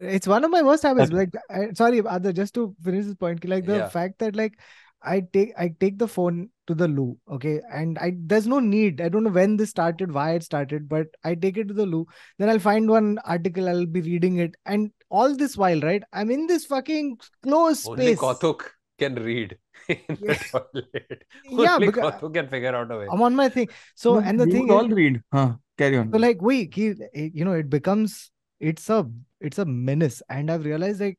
it's 0.00 0.28
one 0.34 0.44
of 0.46 0.50
my 0.52 0.60
worst 0.66 0.86
habits 0.88 1.12
like 1.16 1.34
I, 1.56 1.64
sorry 1.80 1.98
Adar, 2.12 2.32
just 2.38 2.54
to 2.54 2.62
finish 2.86 3.04
this 3.08 3.18
point 3.24 3.44
like 3.54 3.66
the 3.66 3.76
Yeah. 3.80 3.88
fact 3.96 4.18
that 4.22 4.38
like 4.42 4.56
i 5.04 5.20
take 5.32 5.52
i 5.58 5.68
take 5.80 5.98
the 5.98 6.08
phone 6.08 6.48
to 6.66 6.74
the 6.74 6.86
loo 6.88 7.16
okay? 7.30 7.60
And 7.72 7.98
i 7.98 8.12
there's 8.16 8.46
no 8.46 8.60
need. 8.60 9.00
I 9.00 9.08
don't 9.08 9.24
know 9.24 9.30
when 9.30 9.56
this 9.56 9.70
started 9.70 10.12
why 10.12 10.34
it 10.34 10.44
started 10.44 10.88
but 10.88 11.06
i 11.24 11.34
take 11.34 11.56
it 11.56 11.68
to 11.68 11.74
the 11.74 11.86
loo. 11.86 12.06
Then 12.38 12.48
i'll 12.48 12.58
find 12.58 12.88
one 12.88 13.18
article 13.24 13.68
i'll 13.68 13.86
be 13.86 14.00
reading 14.00 14.38
it. 14.38 14.54
And 14.66 14.90
all 15.10 15.34
this 15.36 15.56
while 15.56 15.80
right 15.80 16.02
i'm 16.12 16.30
in 16.30 16.46
this 16.46 16.66
fucking 16.66 17.18
closed 17.42 17.88
only 17.88 18.06
space. 18.06 18.18
Kautuk 18.18 18.62
can 18.98 19.14
read 19.16 19.58
in 19.88 19.98
the 20.08 20.18
Yeah. 20.20 20.34
toilet. 20.52 21.24
Yeah, 21.50 21.78
because- 21.78 22.14
Kautuk 22.14 22.34
can 22.34 22.48
figure 22.48 22.74
out 22.74 22.90
a 22.90 22.98
way. 22.98 23.08
i'm 23.10 23.22
on 23.22 23.34
my 23.34 23.48
thing. 23.48 23.68
So 23.94 24.14
No, 24.14 24.20
and 24.20 24.38
the 24.38 24.46
thing 24.46 24.68
would 24.68 24.74
is 24.74 24.82
all 24.82 24.88
read. 24.88 25.20
Huh 25.32 25.54
carry 25.78 25.96
on. 25.98 26.12
So 26.12 26.18
like 26.18 26.40
we, 26.42 26.70
he, 26.72 26.88
eh, 27.14 27.30
you 27.34 27.44
know, 27.44 27.52
it 27.52 27.68
becomes 27.70 28.30
it's 28.60 28.88
a 28.90 29.10
it's 29.40 29.58
a 29.58 29.64
menace, 29.64 30.22
and 30.28 30.50
I've 30.50 30.64
realized 30.64 31.00
like 31.00 31.18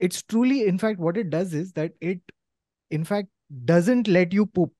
it's 0.00 0.22
truly, 0.22 0.66
in 0.66 0.78
fact, 0.78 0.98
what 0.98 1.16
it 1.16 1.28
does 1.28 1.52
is 1.52 1.72
that 1.72 1.92
it, 2.00 2.20
in 2.90 3.04
fact 3.04 3.28
doesn't 3.64 4.08
let 4.08 4.32
you 4.32 4.46
poop 4.46 4.72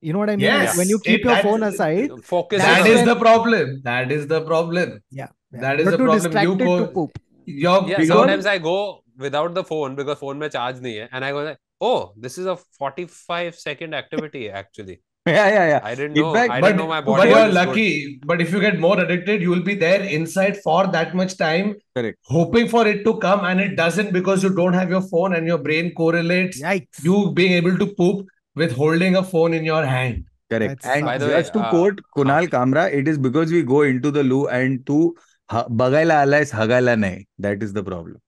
you 0.00 0.12
know 0.12 0.18
what 0.18 0.30
i 0.30 0.36
mean 0.36 0.44
yes. 0.44 0.76
when 0.76 0.88
you 0.88 0.98
keep 0.98 1.20
it, 1.20 1.26
your 1.26 1.36
phone 1.42 1.62
aside 1.62 2.10
focus 2.22 2.62
that 2.62 2.86
is 2.86 2.96
when... 2.96 3.06
the 3.06 3.16
problem 3.16 3.80
that 3.84 4.12
is 4.12 4.26
the 4.26 4.40
problem 4.42 5.00
yeah, 5.10 5.28
yeah. 5.52 5.60
that 5.60 5.80
is 5.80 5.86
but 5.86 5.92
the 5.92 5.98
problem 5.98 6.42
you 6.42 6.56
go 6.56 6.78
to 6.80 6.86
poop. 6.92 7.18
Yeah, 7.46 7.80
bigger... 7.86 8.06
sometimes 8.06 8.46
i 8.46 8.58
go 8.58 9.02
without 9.18 9.54
the 9.54 9.64
phone 9.64 9.94
because 9.94 10.18
phone 10.18 10.38
mein 10.38 10.50
charge 10.50 10.84
nahi 10.86 11.00
hai 11.00 11.08
and 11.12 11.24
i 11.24 11.32
go 11.38 11.42
like, 11.48 11.58
oh 11.80 12.12
this 12.26 12.38
is 12.38 12.46
a 12.46 12.56
45 12.56 13.58
second 13.64 13.94
activity 13.94 14.44
actually 14.62 15.00
yeah 15.32 15.48
yeah 15.48 15.66
yeah 15.68 15.80
I 15.82 15.94
didn't 15.94 16.16
In 16.18 16.22
know. 16.22 16.34
fact, 16.34 16.50
I 16.50 16.60
but, 16.60 16.66
didn't 16.66 16.78
know 16.80 16.86
my 16.88 17.00
but 17.00 17.26
you're 17.28 17.36
was 17.36 17.44
good. 17.46 17.54
lucky 17.54 18.18
but 18.26 18.40
if 18.42 18.52
you 18.52 18.60
get 18.60 18.78
more 18.78 19.00
addicted 19.00 19.40
you 19.40 19.48
will 19.50 19.62
be 19.62 19.74
there 19.74 20.02
inside 20.02 20.58
for 20.58 20.86
that 20.88 21.14
much 21.14 21.38
time 21.38 21.74
Correct. 21.96 22.18
hoping 22.24 22.68
for 22.68 22.86
it 22.86 23.04
to 23.04 23.16
come 23.18 23.44
and 23.44 23.60
it 23.60 23.74
doesn't 23.76 24.12
because 24.12 24.42
you 24.42 24.50
don't 24.54 24.74
have 24.74 24.90
your 24.90 25.00
phone 25.00 25.34
and 25.34 25.46
your 25.46 25.56
brain 25.58 25.94
correlates 25.94 26.60
Yikes! 26.60 27.02
you 27.02 27.32
being 27.32 27.52
able 27.52 27.78
to 27.78 27.86
poop 27.86 28.26
with 28.54 28.72
holding 28.72 29.16
a 29.16 29.22
phone 29.22 29.54
in 29.54 29.64
your 29.64 29.84
hand 29.84 30.24
Correct. 30.50 30.82
That's- 30.82 30.96
And 30.98 31.06
By 31.06 31.16
the 31.18 31.26
way, 31.28 31.42
to 31.42 31.58
uh, 31.58 31.70
quote 31.70 32.00
Kunal 32.16 32.48
Kamra, 32.48 32.92
it 32.92 33.08
is 33.08 33.16
because 33.16 33.50
we 33.50 33.62
go 33.62 33.80
into 33.80 34.10
the 34.10 34.22
loo 34.22 34.46
and 34.48 34.84
to 34.86 35.16
ha- 35.48 35.66
bagaila 35.68 36.18
alais 36.26 36.52
hagaila 36.52 36.96
nahi. 37.04 37.24
That 37.38 37.62
is 37.62 37.72
the 37.72 37.82
problem. 37.82 38.18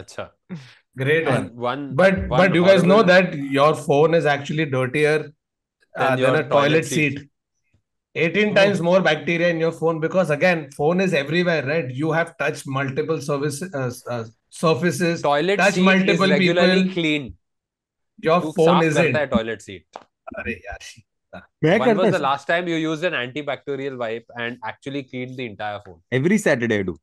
Acha. 0.00 0.30
great 0.96 1.26
one 1.26 1.54
one, 1.54 1.94
but 1.94 2.18
one 2.28 2.40
but 2.40 2.54
you 2.54 2.64
guys 2.66 2.82
know 2.82 3.02
that 3.04 3.34
your 3.34 3.74
phone 3.76 4.14
is 4.14 4.26
actually 4.26 4.64
dirtier 4.66 5.30
than, 5.94 6.12
uh, 6.12 6.16
than 6.16 6.34
a 6.34 6.48
toilet, 6.48 6.48
toilet 6.48 6.84
seat. 6.84 7.18
seat. 7.18 7.28
18 8.14 8.50
oh. 8.50 8.54
times 8.54 8.80
more 8.80 9.00
bacteria 9.00 9.48
in 9.48 9.58
your 9.58 9.72
phone 9.72 9.98
because 9.98 10.30
again 10.30 10.70
phone 10.76 11.00
is 11.00 11.14
everywhere 11.14 11.64
right 11.66 11.90
you 11.90 12.12
have 12.12 12.36
touched 12.36 12.66
multiple 12.66 13.20
service 13.20 13.62
uh, 13.62 13.90
uh, 14.08 14.24
surfaces 14.50 15.22
toilet 15.22 15.56
touch 15.56 15.74
seat 15.74 15.82
multiple 15.82 16.24
is 16.24 16.30
regularly 16.30 16.82
people. 16.82 16.94
clean 16.94 17.34
your 18.18 18.42
you 18.42 18.52
phone 18.52 18.82
isn't 18.82 19.30
toilet 19.30 19.62
seat 19.62 19.86
Arre, 20.38 20.60
when 21.60 21.96
was 21.96 22.12
the 22.12 22.18
last 22.18 22.46
time 22.46 22.68
you 22.68 22.76
used 22.76 23.02
an 23.04 23.14
antibacterial 23.14 23.96
wipe 23.96 24.26
and 24.36 24.58
actually 24.62 25.02
cleaned 25.04 25.36
the 25.38 25.46
entire 25.46 25.80
phone 25.86 26.00
every 26.10 26.36
saturday 26.36 26.80
i 26.80 26.82
do 26.82 26.96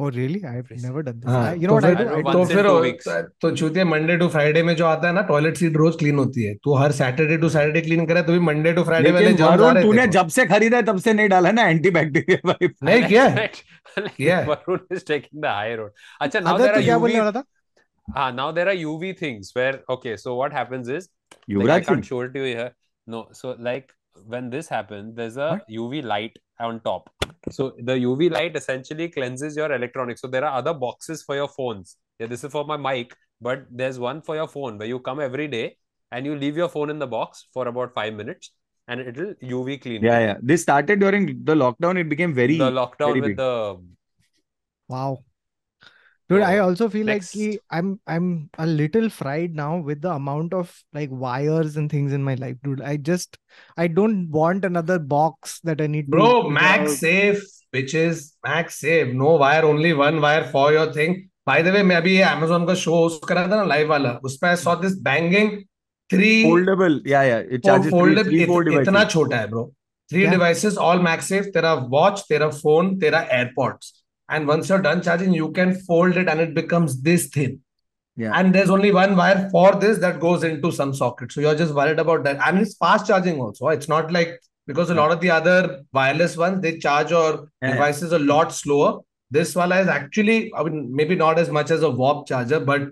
Oh 0.00 0.08
really? 0.16 0.38
I've 0.48 0.68
never 0.82 1.02
done 1.06 1.16
this. 1.22 1.30
हाँ, 1.30 1.54
you 1.62 1.68
know 1.68 1.78
तो 1.80 1.86
what 1.86 1.86
I 1.86 1.94
do? 1.94 2.04
I 2.18 2.22
तो 2.32 2.44
फिर 2.52 3.28
तो 3.42 3.50
चूतिया 3.56 3.84
Monday 3.84 4.16
to 4.18 4.28
Friday 4.28 4.62
में 4.62 4.74
जो 4.76 4.86
आता 4.86 5.08
है 5.08 5.14
ना 5.14 5.22
टॉयलेट 5.30 5.56
सीट 5.56 5.76
रोज 5.76 5.96
क्लीन 5.98 6.18
होती 6.18 6.44
है 6.44 6.54
तू 6.64 6.74
हर 6.82 6.92
सैटरडे 7.00 7.36
टू 7.44 7.48
सैटरडे 7.56 7.80
क्लीन 7.88 8.06
करे 8.06 8.22
तो 8.22 8.32
भी 8.32 8.38
मंडे 8.46 8.72
टू 8.72 8.84
फ्राइडे 8.84 9.10
वाले 9.10 9.26
लेकिन 9.26 9.46
आ 9.46 9.54
रहे 9.54 9.82
तूने 9.82 10.06
जब 10.16 10.28
से 10.38 10.46
खरीदा 10.54 10.76
है 10.76 10.82
तब 10.92 10.98
से 11.08 11.12
नहीं 11.12 11.28
डाला 11.28 11.50
ना 11.60 11.68
एंटीबैक्टीरियल 11.68 12.48
वाइप 12.48 12.74
नहीं 12.84 13.02
किया 13.08 13.28
Like, 13.34 13.62
Yeah. 14.16 14.46
Varun 14.46 14.82
is 14.90 15.02
taking 15.04 15.40
the 15.40 15.48
high 15.48 15.74
road. 15.74 15.92
Acha, 16.22 16.42
now 16.42 16.56
there 16.58 16.74
तो 16.74 16.80
are 16.80 17.08
UV. 17.08 17.44
Ah, 18.08 18.30
now 18.30 18.50
there 18.52 18.68
are 18.68 18.74
UV 18.74 19.16
things 19.18 19.50
where 19.54 19.80
okay, 19.88 20.16
so 20.16 20.34
what 20.34 20.52
happens 20.52 20.88
is 20.88 21.08
like, 21.48 21.70
I 21.70 21.80
can't 21.80 22.04
show 22.04 22.20
it 22.20 22.32
to 22.34 22.40
you 22.40 22.56
here. 22.56 22.70
No, 23.06 23.28
so 23.32 23.56
like 23.58 23.92
when 24.26 24.50
this 24.50 24.68
happens, 24.68 25.14
there's 25.14 25.36
a 25.36 25.50
What? 25.50 25.68
UV 25.70 26.02
light 26.04 26.36
on 26.58 26.80
top. 26.80 27.10
So 27.50 27.72
the 27.78 27.92
UV 27.92 28.30
light 28.30 28.56
essentially 28.56 29.08
cleanses 29.08 29.56
your 29.56 29.72
electronics. 29.72 30.20
So 30.20 30.28
there 30.28 30.44
are 30.44 30.56
other 30.58 30.74
boxes 30.74 31.22
for 31.22 31.34
your 31.34 31.48
phones. 31.48 31.96
Yeah, 32.18 32.26
this 32.26 32.44
is 32.44 32.52
for 32.52 32.64
my 32.64 32.76
mic, 32.76 33.14
but 33.40 33.64
there's 33.70 33.98
one 33.98 34.20
for 34.22 34.34
your 34.36 34.48
phone 34.48 34.78
where 34.78 34.88
you 34.88 34.98
come 35.00 35.20
every 35.20 35.48
day 35.48 35.76
and 36.12 36.26
you 36.26 36.36
leave 36.36 36.56
your 36.56 36.68
phone 36.68 36.90
in 36.90 36.98
the 36.98 37.06
box 37.06 37.46
for 37.54 37.68
about 37.68 37.94
five 37.94 38.14
minutes 38.14 38.52
and 38.88 39.00
it'll 39.00 39.34
UV 39.42 39.80
clean. 39.80 40.02
yeah 40.02 40.18
yeah 40.18 40.36
this 40.42 40.62
started 40.62 40.98
during 41.00 41.26
the 41.44 41.54
lockdown 41.54 41.98
it 41.98 42.08
became 42.08 42.34
very 42.34 42.58
the 42.58 42.70
lockdown 42.70 43.12
very 43.14 43.20
with 43.20 43.30
big. 43.30 43.36
the 43.36 43.80
Wow 44.88 45.22
dude 46.30 46.42
i 46.48 46.58
also 46.58 46.88
feel 46.88 47.06
Next. 47.06 47.36
like 47.36 47.60
i'm 47.70 48.00
i'm 48.06 48.50
a 48.58 48.66
little 48.66 49.08
fried 49.10 49.54
now 49.54 49.78
with 49.78 50.02
the 50.02 50.10
amount 50.10 50.54
of 50.54 50.74
like 50.92 51.10
wires 51.10 51.76
and 51.76 51.90
things 51.90 52.12
in 52.12 52.22
my 52.22 52.34
life 52.34 52.56
dude. 52.62 52.80
I 52.80 52.96
just 52.96 53.38
i 53.76 53.86
don't 53.86 54.28
want 54.30 54.64
another 54.64 54.98
box 54.98 55.60
that 55.64 55.80
i 55.80 55.86
need 55.86 56.08
bro 56.08 56.44
MagSafe 56.44 57.42
which 57.72 57.94
is 57.94 58.32
MagSafe. 58.44 59.14
No 59.14 59.36
wire 59.36 59.64
only 59.64 59.92
one 59.92 60.20
wire 60.20 60.44
for 60.44 60.72
your 60.72 60.92
thing. 60.92 61.28
By 61.46 61.62
the 61.62 61.72
way 61.72 61.82
मैं 61.82 61.96
अभी 61.96 62.16
Amazon 62.28 62.66
का 62.66 62.76
show 62.76 62.94
host 62.94 63.26
कर 63.28 63.34
रहा 63.34 63.48
था 63.48 63.68
live 63.68 63.88
वाला। 63.88 64.20
उस 64.24 64.38
I 64.42 64.54
saw 64.54 64.74
this 64.74 64.96
banging 65.08 65.64
three 66.10 66.44
foldable. 66.44 67.00
Yeah 67.06 67.22
yeah. 67.22 67.38
It 67.38 67.64
charges 67.64 67.92
foldable 67.92 68.24
three, 68.24 68.44
three, 68.44 68.46
four 68.46 68.68
इत, 68.68 68.88
इतना 68.88 69.08
छोटा 69.10 69.48
bro. 69.50 69.70
Three 70.10 70.24
yeah. 70.24 70.34
devices 70.34 70.76
all 70.76 70.98
MagSafe 70.98 71.52
Tera 71.52 71.76
watch 71.88 72.26
tera 72.28 72.50
phone 72.50 72.98
tera 72.98 73.26
AirPods 73.32 73.99
and 74.30 74.46
once 74.46 74.68
you're 74.68 74.82
done 74.82 75.02
charging 75.02 75.32
you 75.34 75.50
can 75.52 75.74
fold 75.88 76.16
it 76.16 76.28
and 76.28 76.40
it 76.40 76.54
becomes 76.54 77.02
this 77.02 77.26
thin. 77.28 77.60
Yeah. 78.16 78.32
and 78.38 78.54
there's 78.54 78.70
only 78.70 78.92
one 78.92 79.16
wire 79.16 79.48
for 79.50 79.74
this 79.82 79.98
that 79.98 80.20
goes 80.20 80.42
into 80.44 80.70
some 80.72 80.92
socket. 80.94 81.32
So 81.32 81.40
you're 81.40 81.54
just 81.54 81.72
worried 81.74 81.98
about 81.98 82.24
that. 82.24 82.38
And 82.46 82.58
it's 82.58 82.76
fast 82.76 83.06
charging 83.06 83.40
also. 83.40 83.68
It's 83.68 83.88
not 83.88 84.12
like 84.12 84.32
because 84.66 84.90
a 84.90 84.94
lot 84.94 85.10
of 85.12 85.20
the 85.20 85.30
other 85.30 85.84
wireless 85.92 86.36
ones 86.36 86.60
they 86.60 86.78
charge 86.78 87.10
your 87.10 87.48
Yeah. 87.62 87.72
devices 87.72 88.12
a 88.12 88.18
lot 88.18 88.52
slower. 88.52 89.00
This 89.30 89.54
one 89.54 89.72
is 89.72 89.88
actually 89.88 90.52
I 90.56 90.64
mean 90.64 90.94
maybe 90.94 91.14
not 91.14 91.38
as 91.38 91.50
much 91.50 91.70
as 91.70 91.82
a 91.82 91.90
warp 91.90 92.26
charger 92.26 92.60
but 92.60 92.88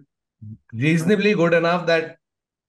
reasonably 0.72 1.34
good 1.34 1.54
enough 1.54 1.86
that 1.86 2.16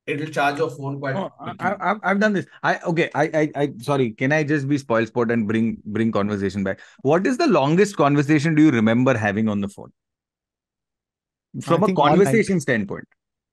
it'll 0.09 0.27
charge 0.37 0.59
your 0.59 0.71
phone 0.71 0.99
quite 1.01 1.15
No, 1.15 1.31
I, 1.41 1.45
quickly. 1.45 1.67
I, 1.67 1.91
I've- 1.91 2.01
I've 2.03 2.21
done 2.21 2.33
this. 2.35 2.47
I 2.63 2.79
okay. 2.93 3.11
I, 3.15 3.25
I, 3.43 3.51
I. 3.65 3.73
Sorry. 3.81 4.11
Can 4.13 4.33
I 4.33 4.43
just 4.45 4.69
be 4.69 4.79
spoil 4.79 5.07
sport 5.07 5.31
and 5.31 5.47
bring 5.49 5.79
bring 5.87 6.13
conversation 6.13 6.65
back? 6.65 6.81
What 7.03 7.27
is 7.27 7.39
the 7.39 7.47
longest 7.47 7.97
conversation 7.97 8.55
do 8.55 8.63
you 8.63 8.71
remember 8.71 9.17
having 9.17 9.49
on 9.49 9.61
the 9.61 9.69
phone? 9.69 9.93
From 11.63 11.83
a 11.83 11.87
think 11.87 11.99
all 11.99 12.07
night. 12.07 12.17
conversation 12.17 12.61
standpoint, 12.61 13.05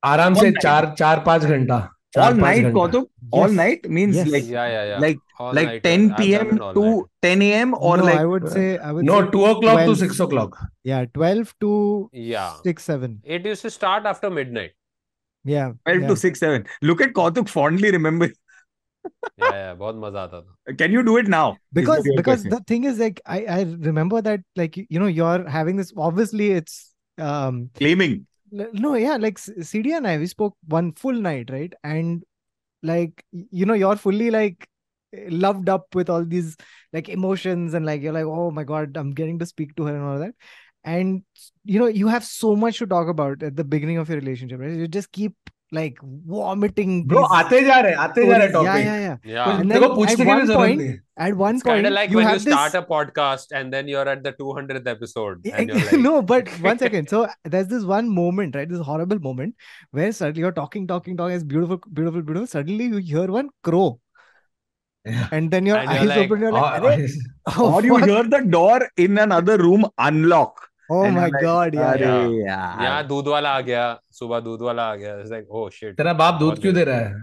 आराम 0.05 0.36
All 0.36 0.43
से 0.43 0.51
night. 0.51 0.61
चार 0.63 0.93
चार 0.99 1.19
पाँच 1.26 1.43
घंटा 1.45 1.80
चार 2.15 2.24
all 2.34 2.39
पाँच 2.41 2.43
night, 2.43 2.63
घंटा 2.63 2.80
Kautuk. 2.80 3.07
All 3.32 3.47
Yes. 3.47 3.57
night 3.57 3.86
means 3.97 4.15
Yes. 4.19 4.30
like 4.36 4.47
yeah 4.53 4.67
yeah 4.76 4.86
yeah 4.91 4.99
like 5.03 5.19
all 5.39 5.53
like 5.57 5.67
night. 5.67 5.84
10 5.84 6.01
I've 6.01 6.09
done 6.09 6.17
p.m. 6.24 6.47
it 6.55 6.61
all 6.67 6.74
to 6.80 6.86
night. 6.88 7.05
10 7.28 7.41
a.m. 7.49 7.76
or 7.89 7.97
no, 7.97 8.03
like 8.09 8.19
I 8.22 8.26
would 8.32 8.47
say 8.55 8.65
I 8.80 8.91
would 8.91 9.05
No, 9.11 9.19
say 9.22 9.30
two 9.36 9.45
o'clock 9.51 9.78
to 9.82 9.86
12. 9.86 9.97
six 9.99 10.19
o'clock. 10.28 10.57
yeah, 10.91 11.05
12 11.19 11.53
to 11.65 12.09
yeah 12.13 12.53
6, 12.63 12.84
7. 12.84 13.19
it 13.24 13.45
used 13.45 13.61
to 13.61 13.69
start 13.69 14.05
after 14.13 14.30
midnight 14.39 14.72
Yeah. 15.45 15.74
12 15.86 16.01
yeah. 16.01 16.07
to 16.07 16.15
6 16.15 16.39
7. 16.39 16.65
Look 16.82 17.01
at 17.01 17.13
Kautuk 17.13 17.49
fondly 17.49 17.91
remember. 17.91 18.32
yeah 19.38 19.51
yeah 19.51 19.74
बहुत 19.76 19.95
मजा 19.95 20.24
आता 20.24 20.41
था 20.41 20.76
Can 20.78 20.91
you 20.91 21.03
do 21.03 21.17
it 21.17 21.28
now? 21.28 21.45
Is 21.51 21.57
the 21.74 21.82
Because 21.82 22.03
real 22.05 22.15
because 22.17 22.43
question. 22.43 22.51
the 22.55 22.59
thing 22.72 22.84
is 22.89 22.99
like 22.99 23.22
I 23.26 23.38
I 23.45 23.61
remember 23.89 24.22
that 24.22 24.41
like 24.55 24.78
you, 24.78 24.86
you 24.89 24.99
know 25.03 25.07
you're 25.19 25.47
having 25.53 25.78
this 25.82 25.93
obviously 26.09 26.51
it's 26.51 26.76
um 27.30 27.61
claiming. 27.82 28.19
L- 28.61 28.69
No, 28.86 28.95
yeah, 28.95 29.15
like 29.17 29.39
C- 29.45 29.63
CD 29.72 29.93
and 29.93 30.07
I, 30.07 30.17
we 30.17 30.28
spoke 30.28 30.55
one 30.67 30.91
full 31.03 31.13
night, 31.13 31.49
right? 31.55 31.74
And 31.84 32.24
like, 32.84 33.24
y- 33.34 33.45
you 33.51 33.65
know, 33.65 33.74
you're 33.82 33.95
fully 33.95 34.30
like 34.36 34.67
loved 35.43 35.69
up 35.69 35.95
with 35.95 36.09
all 36.09 36.26
these 36.26 36.57
like 36.93 37.09
emotions 37.09 37.74
and 37.74 37.86
like 37.86 38.01
you're 38.01 38.13
like, 38.13 38.26
oh 38.26 38.51
my 38.51 38.63
god, 38.63 38.97
I'm 38.97 39.11
getting 39.22 39.39
to 39.39 39.45
speak 39.45 39.76
to 39.78 39.86
her 39.86 39.95
and 39.95 40.03
all 40.03 40.19
that. 40.19 40.36
and 40.87 41.22
you 41.64 41.78
know 41.80 41.89
you 41.89 42.07
have 42.07 42.24
so 42.24 42.55
much 42.57 42.78
to 42.78 42.87
talk 42.87 43.09
about 43.09 43.43
at 43.43 43.57
the 43.57 43.64
beginning 43.64 43.99
of 43.99 44.09
your 44.09 44.18
relationship 44.18 44.61
right? 44.61 44.78
You 44.84 44.89
just 44.89 45.12
keep 45.12 45.34
like 45.72 45.97
vomiting 46.03 46.93
bro 47.12 47.22
aate 47.37 47.57
ja 47.68 47.78
rahe 47.87 47.97
aate 48.03 48.20
ja 48.26 48.37
rahe 48.43 48.53
topic. 48.53 48.68
yeah 48.68 48.84
yeah. 48.84 49.01
Yeah, 49.01 49.16
yeah. 49.24 49.61
and 49.61 49.70
then 49.70 49.82
at 49.82 49.97
one 50.28 50.47
point 50.51 50.84
at 51.26 51.34
one 51.41 51.61
point 51.61 51.64
kind 51.64 51.89
of 51.91 51.93
like 51.97 52.14
you 52.14 52.18
when 52.18 52.28
you 52.32 52.39
start 52.45 52.72
this... 52.72 52.80
a 52.80 52.84
podcast 52.93 53.57
and 53.61 53.76
then 53.76 53.89
you're 53.89 54.07
at 54.14 54.22
the 54.22 54.32
200th 54.43 54.87
episode 54.95 55.51
and 55.53 55.68
you're 55.68 55.84
like... 55.91 56.01
no 56.07 56.22
but 56.22 56.49
one 56.68 56.78
second. 56.78 57.09
So 57.09 57.26
there's 57.45 57.66
this 57.66 57.84
one 57.84 58.09
moment 58.09 58.55
right? 58.55 58.68
This 58.68 58.80
horrible 58.91 59.18
moment 59.18 59.57
where 59.91 60.12
suddenly 60.12 60.43
you're 60.47 60.59
talking 60.62 60.87
talking 60.87 61.16
talking 61.16 61.34
it's 61.34 61.45
beautiful 61.55 61.80
beautiful 61.93 62.22
beautiful. 62.22 62.47
Suddenly 62.47 62.84
you 62.84 62.99
hear 62.99 63.26
one 63.39 63.51
crow. 63.64 63.99
Yeah. 65.05 65.28
And 65.32 65.51
then 65.51 65.66
your 65.66 65.78
and 65.78 65.89
eyes 65.89 66.09
like, 66.09 66.30
open, 66.30 66.41
you're 66.41 66.53
like, 66.53 66.82
oh, 66.82 67.53
oh, 67.59 67.74
or 67.74 67.82
you 67.84 67.97
hear 67.97 68.24
the 68.24 68.41
door 68.41 68.89
in 68.97 69.18
another 69.18 69.57
room 69.57 69.87
unlock. 69.99 70.65
Oh 70.91 71.11
my 71.11 71.26
like, 71.26 71.43
god, 71.43 71.74
yeah, 71.74 71.93
"Arey 71.93 72.45
yeah. 72.47 72.82
यहाँ 72.82 73.07
दूध 73.07 73.28
वाला 73.28 73.51
आ 73.51 73.61
गया 73.61 74.01
सुबह 74.12 74.41
दूध 74.41 74.62
वाला 74.62 74.82
आ 74.82 74.95
गया 74.95 75.16
it's 75.22 75.32
like 75.32 75.47
oh 75.51 75.68
shit 75.78 75.97
तेरा 75.97 76.12
बाप 76.12 76.34
दूध 76.34 76.61
क्यों 76.61 76.74
दे 76.74 76.84
रहा 76.84 76.97
है 76.97 77.14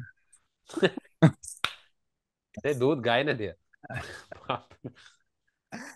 नहीं 2.66 2.76
दूध 2.80 3.00
गाय 3.00 3.24
ने 3.24 3.34
दिया 3.34 3.54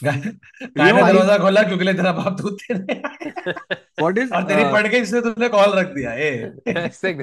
गाय 0.03 0.21
चल, 0.21 0.95
ने 0.95 1.01
दरवाज़ा 1.01 1.37
खोला 1.37 1.63
क्योंकि 1.63 1.83
ले 1.83 1.93
तेरा 1.93 2.11
बाप 2.11 2.41
दूध 2.41 2.53
देने 2.53 2.93
आया। 2.93 3.77
What 4.01 4.17
is 4.17 4.31
और 4.31 4.43
तेरी 4.43 4.63
uh, 4.63 4.71
पढ़ 4.71 4.87
के 4.87 4.97
इसने 4.97 5.21
तुझे 5.21 5.49
कॉल 5.49 5.79
रख 5.79 5.87
दिया 5.87 6.13
ए 6.13 6.53
it's 6.67 7.03
like 7.03 7.19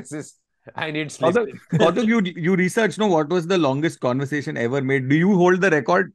I 0.74 0.91
need 0.91 1.12
sleep 1.12 1.37
Kautav, 1.37 1.49
Kautav, 1.74 2.05
you 2.05 2.20
you 2.47 2.57
research 2.57 2.99
no 2.99 3.07
what 3.07 3.28
was 3.28 3.47
the 3.47 3.59
longest 3.59 4.01
conversation 4.01 4.57
ever 4.57 4.82
made? 4.82 5.09
Do 5.09 5.14
you 5.14 5.34
hold 5.34 5.61
the 5.61 5.70
record, 5.70 6.12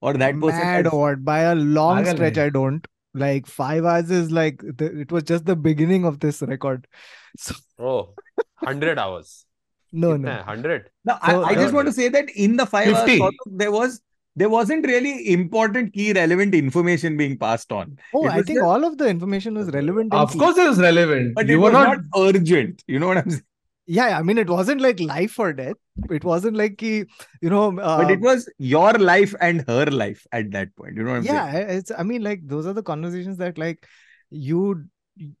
or 0.00 0.12
that 0.14 0.36
Mad 0.36 0.40
person. 0.40 0.60
Mad 0.60 0.86
or 0.86 1.16
by 1.16 1.40
a 1.40 1.54
long 1.54 2.04
stretch, 2.04 2.36
hai. 2.36 2.46
I 2.46 2.50
don't 2.50 2.86
like 3.14 3.46
five 3.46 3.84
hours 3.84 4.10
is 4.10 4.30
like 4.30 4.60
the, 4.60 5.00
it 5.00 5.12
was 5.12 5.24
just 5.24 5.46
the 5.46 5.56
beginning 5.56 6.04
of 6.04 6.20
this 6.20 6.42
record. 6.42 6.86
So 7.36 7.54
oh, 7.78 8.14
100 8.60 8.98
hours. 8.98 9.44
No, 9.90 10.18
no, 10.18 10.28
100. 10.28 10.90
No, 11.06 11.16
I, 11.22 11.34
I 11.36 11.54
just 11.54 11.72
uh, 11.72 11.76
want 11.76 11.86
to 11.86 11.92
say 11.94 12.10
that 12.10 12.28
in 12.36 12.56
the 12.56 12.66
five 12.66 12.94
50. 12.94 13.22
hours, 13.22 13.34
there 13.46 13.70
was 13.72 14.02
there 14.36 14.50
wasn't 14.50 14.86
really 14.86 15.32
important 15.32 15.94
key 15.94 16.12
relevant 16.12 16.54
information 16.54 17.16
being 17.16 17.38
passed 17.38 17.72
on. 17.72 17.98
Oh, 18.14 18.26
I 18.26 18.42
think 18.42 18.58
just... 18.58 18.64
all 18.64 18.84
of 18.84 18.98
the 18.98 19.08
information 19.08 19.54
was 19.54 19.70
relevant. 19.70 20.12
Of 20.12 20.32
key. 20.32 20.38
course, 20.38 20.58
it 20.58 20.68
was 20.68 20.78
relevant. 20.78 21.34
But 21.34 21.48
you 21.48 21.54
it 21.54 21.56
were 21.56 21.62
was 21.64 21.72
not... 21.72 21.98
not 22.12 22.34
urgent. 22.34 22.84
You 22.86 22.98
know 22.98 23.08
what 23.08 23.16
I'm 23.16 23.30
saying? 23.30 23.42
Yeah, 23.90 24.18
I 24.18 24.22
mean, 24.22 24.36
it 24.36 24.50
wasn't 24.50 24.82
like 24.82 25.00
life 25.00 25.38
or 25.38 25.52
death. 25.54 25.76
It 26.10 26.22
wasn't 26.22 26.56
like 26.56 26.76
ki, 26.76 27.06
you 27.40 27.50
know. 27.50 27.78
Uh, 27.78 28.02
but 28.02 28.10
it 28.10 28.20
was 28.20 28.48
your 28.58 28.92
life 28.92 29.34
and 29.40 29.64
her 29.66 29.86
life 29.86 30.26
at 30.30 30.50
that 30.52 30.76
point. 30.76 30.96
You 30.96 31.04
know 31.04 31.12
what 31.12 31.16
I'm 31.18 31.24
yeah, 31.24 31.50
saying? 31.52 31.70
it's. 31.70 31.92
I 31.96 32.02
mean, 32.02 32.22
like 32.22 32.46
those 32.46 32.66
are 32.66 32.74
the 32.74 32.82
conversations 32.82 33.38
that 33.38 33.56
like 33.56 33.86
you. 34.30 34.84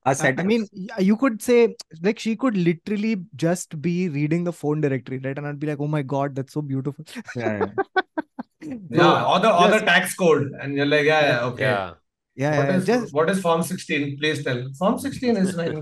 A 0.04 0.08
I, 0.08 0.10
I 0.10 0.14
setup. 0.14 0.46
mean, 0.46 0.66
you 0.98 1.16
could 1.16 1.40
say 1.40 1.76
like 2.02 2.18
she 2.18 2.34
could 2.36 2.56
literally 2.56 3.24
just 3.36 3.80
be 3.80 4.08
reading 4.08 4.42
the 4.42 4.52
phone 4.52 4.80
directory, 4.80 5.18
right? 5.18 5.38
And 5.38 5.46
I'd 5.46 5.60
be 5.60 5.68
like, 5.68 5.78
oh 5.78 5.86
my 5.86 6.02
god, 6.02 6.34
that's 6.34 6.54
so 6.54 6.62
beautiful. 6.62 7.04
Yeah, 7.36 7.58
yeah. 7.58 7.84
yeah 8.90 9.24
or 9.24 9.38
the 9.40 9.54
or 9.54 9.68
the 9.70 9.78
tax 9.86 10.14
code 10.14 10.50
and 10.60 10.74
you're 10.74 10.86
like 10.86 11.04
yeah 11.04 11.20
yeah 11.28 11.44
okay 11.44 11.62
yeah 11.62 11.94
Yeah, 12.34 12.56
What 12.58 12.68
yeah, 12.68 12.76
is 12.76 12.86
just 12.86 13.14
what 13.14 13.30
is 13.30 13.40
Form 13.40 13.62
16? 13.62 14.18
Please 14.18 14.44
tell. 14.44 14.58
Form 14.78 14.98
16 14.98 15.36
is 15.36 15.56
like 15.56 15.74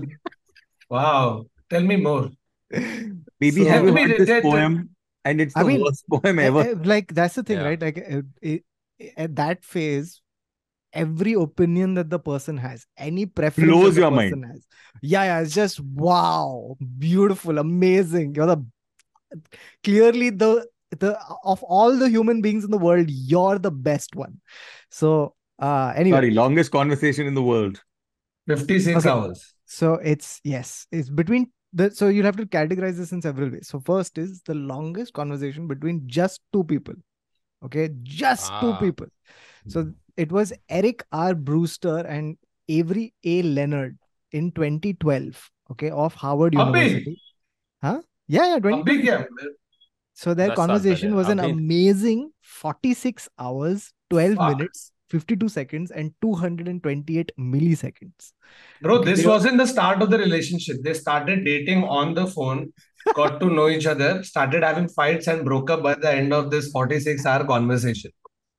wow. 0.89 1.45
Tell 1.69 1.81
me 1.81 1.97
more. 1.97 2.29
Baby, 3.39 3.63
So- 3.63 3.69
have 3.69 3.85
you 3.85 3.93
Maybe 3.93 4.11
heard 4.11 4.27
this 4.27 4.41
poem? 4.43 4.89
And 5.25 5.41
it's 5.41 5.55
I 5.57 5.63
the 5.63 5.67
mean, 5.67 5.81
worst 5.81 6.05
poem 6.11 6.39
ever. 6.39 6.75
Like 6.75 7.13
that's 7.13 7.35
the 7.35 7.43
thing, 7.43 7.57
Yeah. 7.57 7.63
right? 7.65 7.81
Like 7.81 7.97
uh, 7.99 8.21
it, 8.41 8.63
at 9.17 9.35
that 9.35 9.63
phase, 9.65 10.21
every 10.93 11.33
opinion 11.33 11.95
that 11.95 12.09
the 12.09 12.19
person 12.19 12.57
has, 12.57 12.85
any 12.97 13.25
preference 13.25 13.69
Blows 13.69 13.95
that 13.95 13.95
the 13.95 14.01
your 14.01 14.11
mind. 14.11 14.31
person 14.31 14.43
has, 14.43 14.65
yeah, 15.01 15.23
yeah, 15.25 15.41
it's 15.41 15.53
just 15.53 15.79
wow, 15.81 16.77
beautiful, 16.97 17.57
amazing. 17.57 18.35
You're 18.35 18.47
the 18.47 18.65
clearly 19.83 20.29
the 20.29 20.67
the 20.91 21.19
of 21.43 21.61
all 21.63 21.95
the 21.97 22.09
human 22.09 22.41
beings 22.41 22.63
in 22.63 22.71
the 22.71 22.77
world, 22.77 23.09
you're 23.09 23.59
the 23.59 23.71
best 23.71 24.15
one. 24.15 24.39
So, 24.89 25.35
uh, 25.59 25.93
anyway, 25.95 26.17
Sorry, 26.17 26.31
longest 26.31 26.71
conversation 26.71 27.27
in 27.27 27.33
the 27.33 27.43
world. 27.43 27.81
56 28.47 28.99
Okay. 28.99 29.09
hours. 29.09 29.53
So 29.65 29.95
it's 29.95 30.39
yes, 30.43 30.87
it's 30.91 31.09
between 31.09 31.51
so 31.93 32.07
you'll 32.07 32.25
have 32.25 32.37
to 32.37 32.45
categorize 32.45 32.97
this 32.97 33.11
in 33.11 33.21
several 33.21 33.49
ways. 33.49 33.67
So 33.67 33.79
first 33.79 34.17
is 34.17 34.41
the 34.43 34.55
longest 34.55 35.13
conversation 35.13 35.67
between 35.67 36.03
just 36.07 36.41
two 36.53 36.63
people. 36.63 36.95
Okay, 37.63 37.89
just 38.03 38.51
ah. 38.51 38.61
two 38.61 38.73
people. 38.85 39.07
So 39.67 39.83
hmm. 39.83 39.89
it 40.15 40.31
was 40.31 40.53
Eric 40.69 41.03
R. 41.11 41.33
Brewster 41.33 41.99
and 41.99 42.37
Avery 42.67 43.13
A. 43.23 43.41
Leonard 43.41 43.97
in 44.31 44.51
2012. 44.51 45.49
Okay, 45.71 45.89
of 45.89 46.13
Howard 46.15 46.53
Abhi. 46.53 46.65
University. 46.65 47.21
Huh? 47.81 48.01
Yeah, 48.27 48.53
yeah, 48.53 48.59
2012. 48.59 49.03
Yeah. 49.03 49.23
So 50.13 50.33
their 50.33 50.47
That's 50.47 50.57
conversation 50.57 51.15
was 51.15 51.27
Abhi. 51.27 51.31
an 51.31 51.39
amazing 51.39 52.31
46 52.41 53.29
hours, 53.37 53.93
12 54.09 54.35
Fuck. 54.35 54.57
minutes 54.57 54.91
52 55.09 55.49
seconds 55.49 55.91
and 55.91 56.13
228 56.21 57.31
milliseconds. 57.39 58.33
Bro, 58.81 59.03
this 59.03 59.25
wasn't 59.25 59.57
the 59.57 59.65
start 59.67 60.01
of 60.01 60.09
the 60.09 60.17
relationship. 60.17 60.77
They 60.83 60.93
started 60.93 61.45
dating 61.45 61.83
on 61.83 62.13
the 62.13 62.27
phone, 62.27 62.73
got 63.15 63.39
to 63.39 63.47
know 63.47 63.69
each 63.69 63.85
other, 63.85 64.23
started 64.23 64.63
having 64.63 64.89
fights, 64.89 65.27
and 65.27 65.45
broke 65.45 65.69
up 65.69 65.83
by 65.83 65.95
the 65.95 66.11
end 66.11 66.33
of 66.33 66.51
this 66.51 66.69
46 66.71 67.25
hour 67.25 67.45
conversation. 67.45 68.11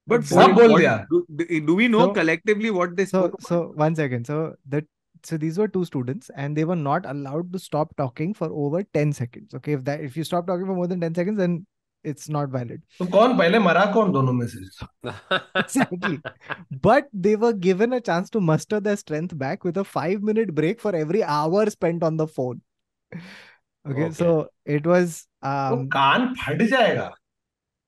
But 0.07 0.25
what, 0.31 0.55
what, 0.55 1.07
do, 1.11 1.61
do, 1.61 1.75
we 1.75 1.87
know 1.87 2.07
so, 2.07 2.13
collectively 2.15 2.71
what 2.71 2.97
they 2.97 3.05
so 3.05 3.31
so 3.41 3.73
one 3.75 3.95
second 3.95 4.27
so 4.27 4.55
that 4.67 4.85
so 5.23 5.37
these 5.37 5.59
were 5.59 5.69
two 5.69 5.85
students 5.85 6.31
and 6.35 6.57
they 6.57 6.65
were 6.65 6.77
not 6.77 7.05
allowed 7.05 7.53
to 7.53 7.59
stop 7.59 7.95
talking 7.97 8.33
for 8.33 8.49
over 8.51 8.83
10 8.83 9.13
seconds 9.13 9.53
okay 9.55 9.73
if 9.73 9.85
that 9.85 10.01
if 10.01 10.17
you 10.17 10.25
stop 10.25 10.47
talking 10.47 10.65
for 10.65 10.75
more 10.75 10.87
than 10.87 11.01
10 11.01 11.15
seconds 11.15 11.37
then 11.37 11.67
it's 12.08 12.30
not 12.36 12.50
valid. 12.54 12.82
तो 13.00 13.06
कौन 13.12 13.38
पहले 13.38 13.60
मरा 13.60 13.86
कौन 13.94 14.12
दोनों 14.12 14.34
में 14.34 14.46
से 14.54 14.64
Exactly. 15.62 16.20
But 16.88 17.06
they 17.14 17.36
were 17.44 17.54
given 17.54 17.94
a 17.94 18.02
chance 18.02 18.30
to 18.32 18.42
muster 18.42 18.80
their 18.88 18.98
strength 18.98 19.38
back 19.44 19.64
with 19.64 19.78
a 19.78 19.84
five 19.84 20.22
minute 20.22 20.54
break 20.62 20.82
for 20.86 20.94
every 21.02 21.24
hour 21.24 21.66
spent 21.76 22.04
on 22.10 22.18
the 22.18 22.28
phone. 22.28 22.62
Okay, 23.14 24.04
Okay. 24.04 24.12
so 24.18 24.34
it 24.78 24.86
was 24.94 25.16
तो 25.46 25.76
um 25.78 25.88
कान 25.94 26.28
फट 26.44 26.62
जाएगा 26.74 27.10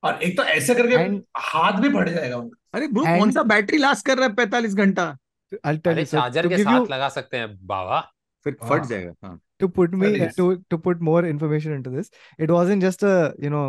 और 0.03 0.21
एक 0.23 0.35
तो 0.37 0.43
ऐसे 0.55 0.75
करके 0.75 0.95
And- 1.03 1.21
हाथ 1.51 1.79
भी 1.81 1.89
फट 1.93 2.09
जाएगा 2.15 2.37
उनका 2.37 2.77
अरे 2.77 2.87
ब्रो 2.97 3.03
And- 3.05 3.19
कौन 3.19 3.31
सा 3.31 3.43
बैटरी 3.51 3.77
लास्ट 3.77 4.05
कर 4.05 4.17
रहा 4.17 4.27
है 4.27 4.35
45 4.35 4.75
घंटा 4.75 5.05
I'll 5.53 5.77
tell 5.85 5.93
अरे 5.93 6.03
you 6.03 6.09
so 6.11 6.17
चार्जर 6.19 6.43
to 6.43 6.49
के 6.49 6.55
give 6.57 6.65
साथ 6.65 6.79
you 6.81 6.89
लगा 6.91 7.09
सकते 7.15 7.37
हैं 7.37 7.55
बाबा 7.67 7.99
फिर 8.45 8.57
हाँ। 8.63 8.69
फट 8.69 8.85
जाएगा 8.89 9.13
हाँ 9.27 9.39
to 9.63 9.67
put 9.79 9.93
me 10.01 10.11
That 10.17 10.25
is- 10.27 10.35
to 10.41 10.47
to 10.73 10.79
put 10.87 11.01
more 11.09 11.21
information 11.31 11.75
into 11.79 11.93
this 11.97 12.11
it 12.47 12.53
wasn't 12.57 12.85
just 12.87 13.05
a 13.11 13.15
you 13.45 13.51
know 13.55 13.65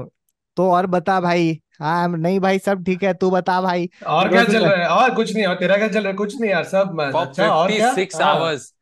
तो 0.58 0.70
और 0.72 0.88
बता 0.88 1.20
भाई। 1.22 1.60
हाँ 1.80 2.08
नहीं 2.08 2.40
भाई 2.40 2.60
सब 2.60 2.84
ठीक 2.86 3.04
है 3.04 3.14
तू 3.14 3.30
बता 3.32 3.62
भाई। 3.62 3.90
और 4.08 4.30
क्या 4.30 4.44
चल 4.44 4.66
रहा 4.66 4.84
है? 4.84 4.88
और 4.88 5.16
कुछ 5.16 5.34
नहीं 5.36 5.46
और 5.46 5.56
तेरा 5.56 5.78
क्या 5.78 5.88
चल 5.88 6.00
रहा 6.00 6.08
है? 6.08 6.14
कुछ 6.18 6.40
नहीं 6.42 6.52
यार 6.52 6.64
सब 6.64 6.92
मैं 6.96 7.12
फॉर 7.12 7.28
अच्छा 7.28 7.48
और 7.48 7.68
फिफ्टी 7.68 7.80
क्या? 7.80 7.94
सिक्स 7.94 8.22
हाँ। 8.22 8.34
Hours 8.34 8.74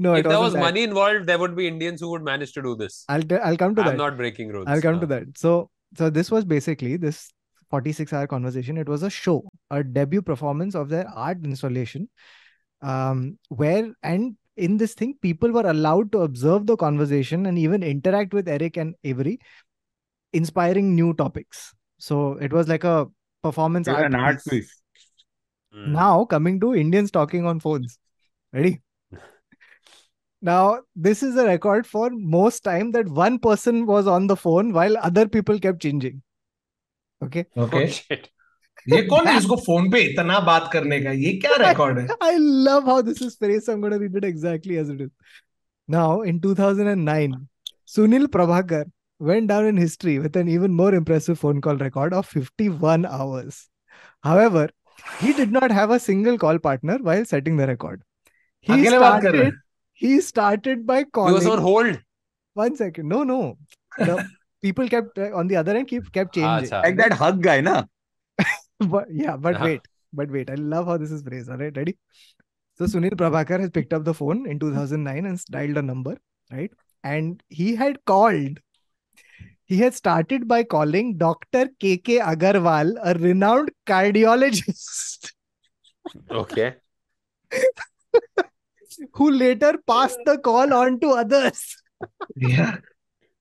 no 0.00 0.12
if 0.12 0.18
it 0.18 0.26
there 0.26 0.40
was 0.40 0.54
was 0.54 0.62
money 0.64 0.80
that 0.80 0.88
involved 0.88 1.26
there 1.26 1.38
would 1.38 1.54
be 1.54 1.66
Indians 1.66 2.02
who 2.02 2.08
would 2.08 2.24
manage 2.24 2.54
to 2.54 2.60
do 2.60 2.74
this 2.74 3.04
I 3.10 3.18
will 3.18 3.56
come 3.56 3.74
to 3.74 3.82
I 3.82 3.88
am 3.88 3.92
that 3.92 4.00
not 4.00 4.16
breaking 4.16 4.50
rules 4.52 4.68
I 4.68 4.80
come 4.80 5.00
to 5.00 5.06
that 5.06 5.36
so 5.38 5.54
so 5.98 6.10
this 6.10 6.32
was 6.32 6.44
basically 6.54 6.96
this 6.98 7.24
46 7.72 8.14
hour 8.14 8.26
conversation 8.26 8.78
it 8.78 8.88
was 8.88 9.04
a 9.04 9.08
show 9.08 9.36
a 9.72 9.78
debut 9.98 10.22
performance 10.22 10.76
of 10.76 10.88
their 10.88 11.06
art 11.28 11.46
installation 11.46 12.06
um 12.82 13.18
where 13.58 13.82
in 14.66 14.76
this 14.78 14.94
thing 15.00 15.10
people 15.26 15.52
were 15.56 15.66
allowed 15.72 16.08
to 16.14 16.22
observe 16.22 16.64
the 16.70 16.76
conversation 16.76 17.44
and 17.50 17.60
even 17.64 17.84
interact 17.90 18.32
with 18.38 18.48
eric 18.48 18.78
and 18.84 18.96
avery. 19.10 19.34
inspiring 20.33 20.95
new 20.95 21.13
topics 21.13 21.73
so 21.97 22.33
it 22.47 22.53
was 22.53 22.67
like 22.67 22.83
a 22.83 23.07
performance 23.43 23.87
You're 23.87 23.97
art 23.97 24.05
an 24.07 24.15
art 24.15 24.37
piece. 24.43 24.49
piece. 24.49 24.73
mm. 25.75 25.87
Now 25.87 26.25
coming 26.25 26.59
to 26.61 26.75
Indians 26.75 27.11
talking 27.11 27.45
on 27.45 27.59
phones. 27.59 27.97
Ready? 28.53 28.81
Now 30.41 30.79
this 30.95 31.23
is 31.23 31.35
a 31.35 31.45
record 31.45 31.87
for 31.87 32.09
most 32.11 32.63
time 32.63 32.91
that 32.91 33.07
one 33.07 33.39
person 33.39 33.85
was 33.85 34.07
on 34.07 34.27
the 34.27 34.35
phone 34.35 34.73
while 34.73 34.97
other 34.97 35.27
people 35.27 35.59
kept 35.59 35.81
changing. 35.81 36.21
Okay. 37.23 37.45
Okay 37.57 37.83
oh 37.83 37.87
shit 37.99 38.27
ये 38.89 39.01
कौन 39.07 39.27
है 39.27 39.37
इसको 39.37 39.55
phone 39.65 39.89
पे 39.91 40.01
इतना 40.09 40.39
बात 40.49 40.69
करने 40.73 40.99
का 41.03 41.11
ये 41.11 41.31
क्या 41.45 41.55
रिकॉर्ड 41.67 41.99
है 41.99 42.17
I 42.21 42.37
love 42.67 42.85
how 42.85 43.01
this 43.01 43.21
is 43.21 43.35
phrased. 43.35 43.65
So 43.65 43.73
I'm 43.73 43.81
going 43.81 43.93
to 43.93 43.99
read 43.99 44.15
it 44.15 44.23
exactly 44.23 44.77
as 44.77 44.89
it 44.89 45.01
is. 45.01 45.09
Now, 45.87 46.21
in 46.21 46.39
2009, 46.39 47.33
Sunil 47.95 48.27
Prabhakar 48.27 48.85
went 49.18 49.48
down 49.48 49.66
in 49.66 49.76
history 49.76 50.18
with 50.18 50.36
an 50.36 50.48
even 50.48 50.72
more 50.72 50.94
impressive 50.94 51.38
phone 51.38 51.60
call 51.60 51.76
record 51.76 52.12
of 52.12 52.26
51 52.26 53.06
hours. 53.06 53.68
However, 54.22 54.70
he 55.20 55.32
did 55.32 55.50
not 55.50 55.70
have 55.70 55.90
a 55.90 55.98
single 55.98 56.38
call 56.38 56.58
partner 56.58 56.98
while 56.98 57.24
setting 57.24 57.56
the 57.56 57.66
record. 57.66 58.02
He 58.60 58.86
started, 58.86 59.54
he 59.92 60.20
started 60.20 60.86
by 60.86 61.04
calling. 61.04 61.30
He 61.30 61.34
was 61.34 61.46
on 61.46 61.58
hold. 61.58 62.00
One 62.54 62.76
second. 62.76 63.08
No, 63.08 63.22
no. 63.24 63.58
The 63.98 64.28
people 64.62 64.88
kept 64.88 65.18
uh, 65.18 65.34
on 65.34 65.48
the 65.48 65.56
other 65.56 65.76
end 65.76 65.88
keep 65.88 66.12
kept 66.12 66.34
changing. 66.34 66.70
like 66.70 66.96
that 66.96 67.12
hug 67.12 67.42
guy, 67.42 67.60
na? 67.60 67.84
but 68.80 69.06
yeah, 69.10 69.36
but 69.36 69.56
uh-huh. 69.56 69.64
wait, 69.64 69.80
but 70.12 70.30
wait. 70.30 70.50
I 70.50 70.54
love 70.54 70.86
how 70.86 70.96
this 70.96 71.10
is 71.10 71.22
phrased. 71.22 71.50
All 71.50 71.56
right, 71.56 71.76
ready? 71.76 71.98
So 72.78 72.84
Sunil 72.86 73.10
Prabhakar 73.10 73.60
has 73.60 73.70
picked 73.70 73.92
up 73.92 74.04
the 74.04 74.14
phone 74.14 74.46
in 74.48 74.58
2009 74.58 75.26
and 75.26 75.44
dialed 75.46 75.76
a 75.76 75.82
number, 75.82 76.16
right? 76.50 76.70
And 77.04 77.42
he 77.48 77.74
had 77.74 78.04
called 78.04 78.60
he 79.64 79.78
has 79.78 79.96
started 79.96 80.48
by 80.48 80.62
calling 80.64 81.16
Dr. 81.16 81.68
K.K. 81.78 82.18
Agarwal 82.18 82.94
a 83.02 83.14
renowned 83.14 83.70
cardiologist. 83.86 85.32
Okay. 86.30 86.74
who 89.14 89.30
later 89.30 89.74
passed 89.86 90.18
the 90.26 90.38
call 90.38 90.72
on 90.72 91.00
to 91.00 91.10
others. 91.10 91.76
yeah. 92.36 92.76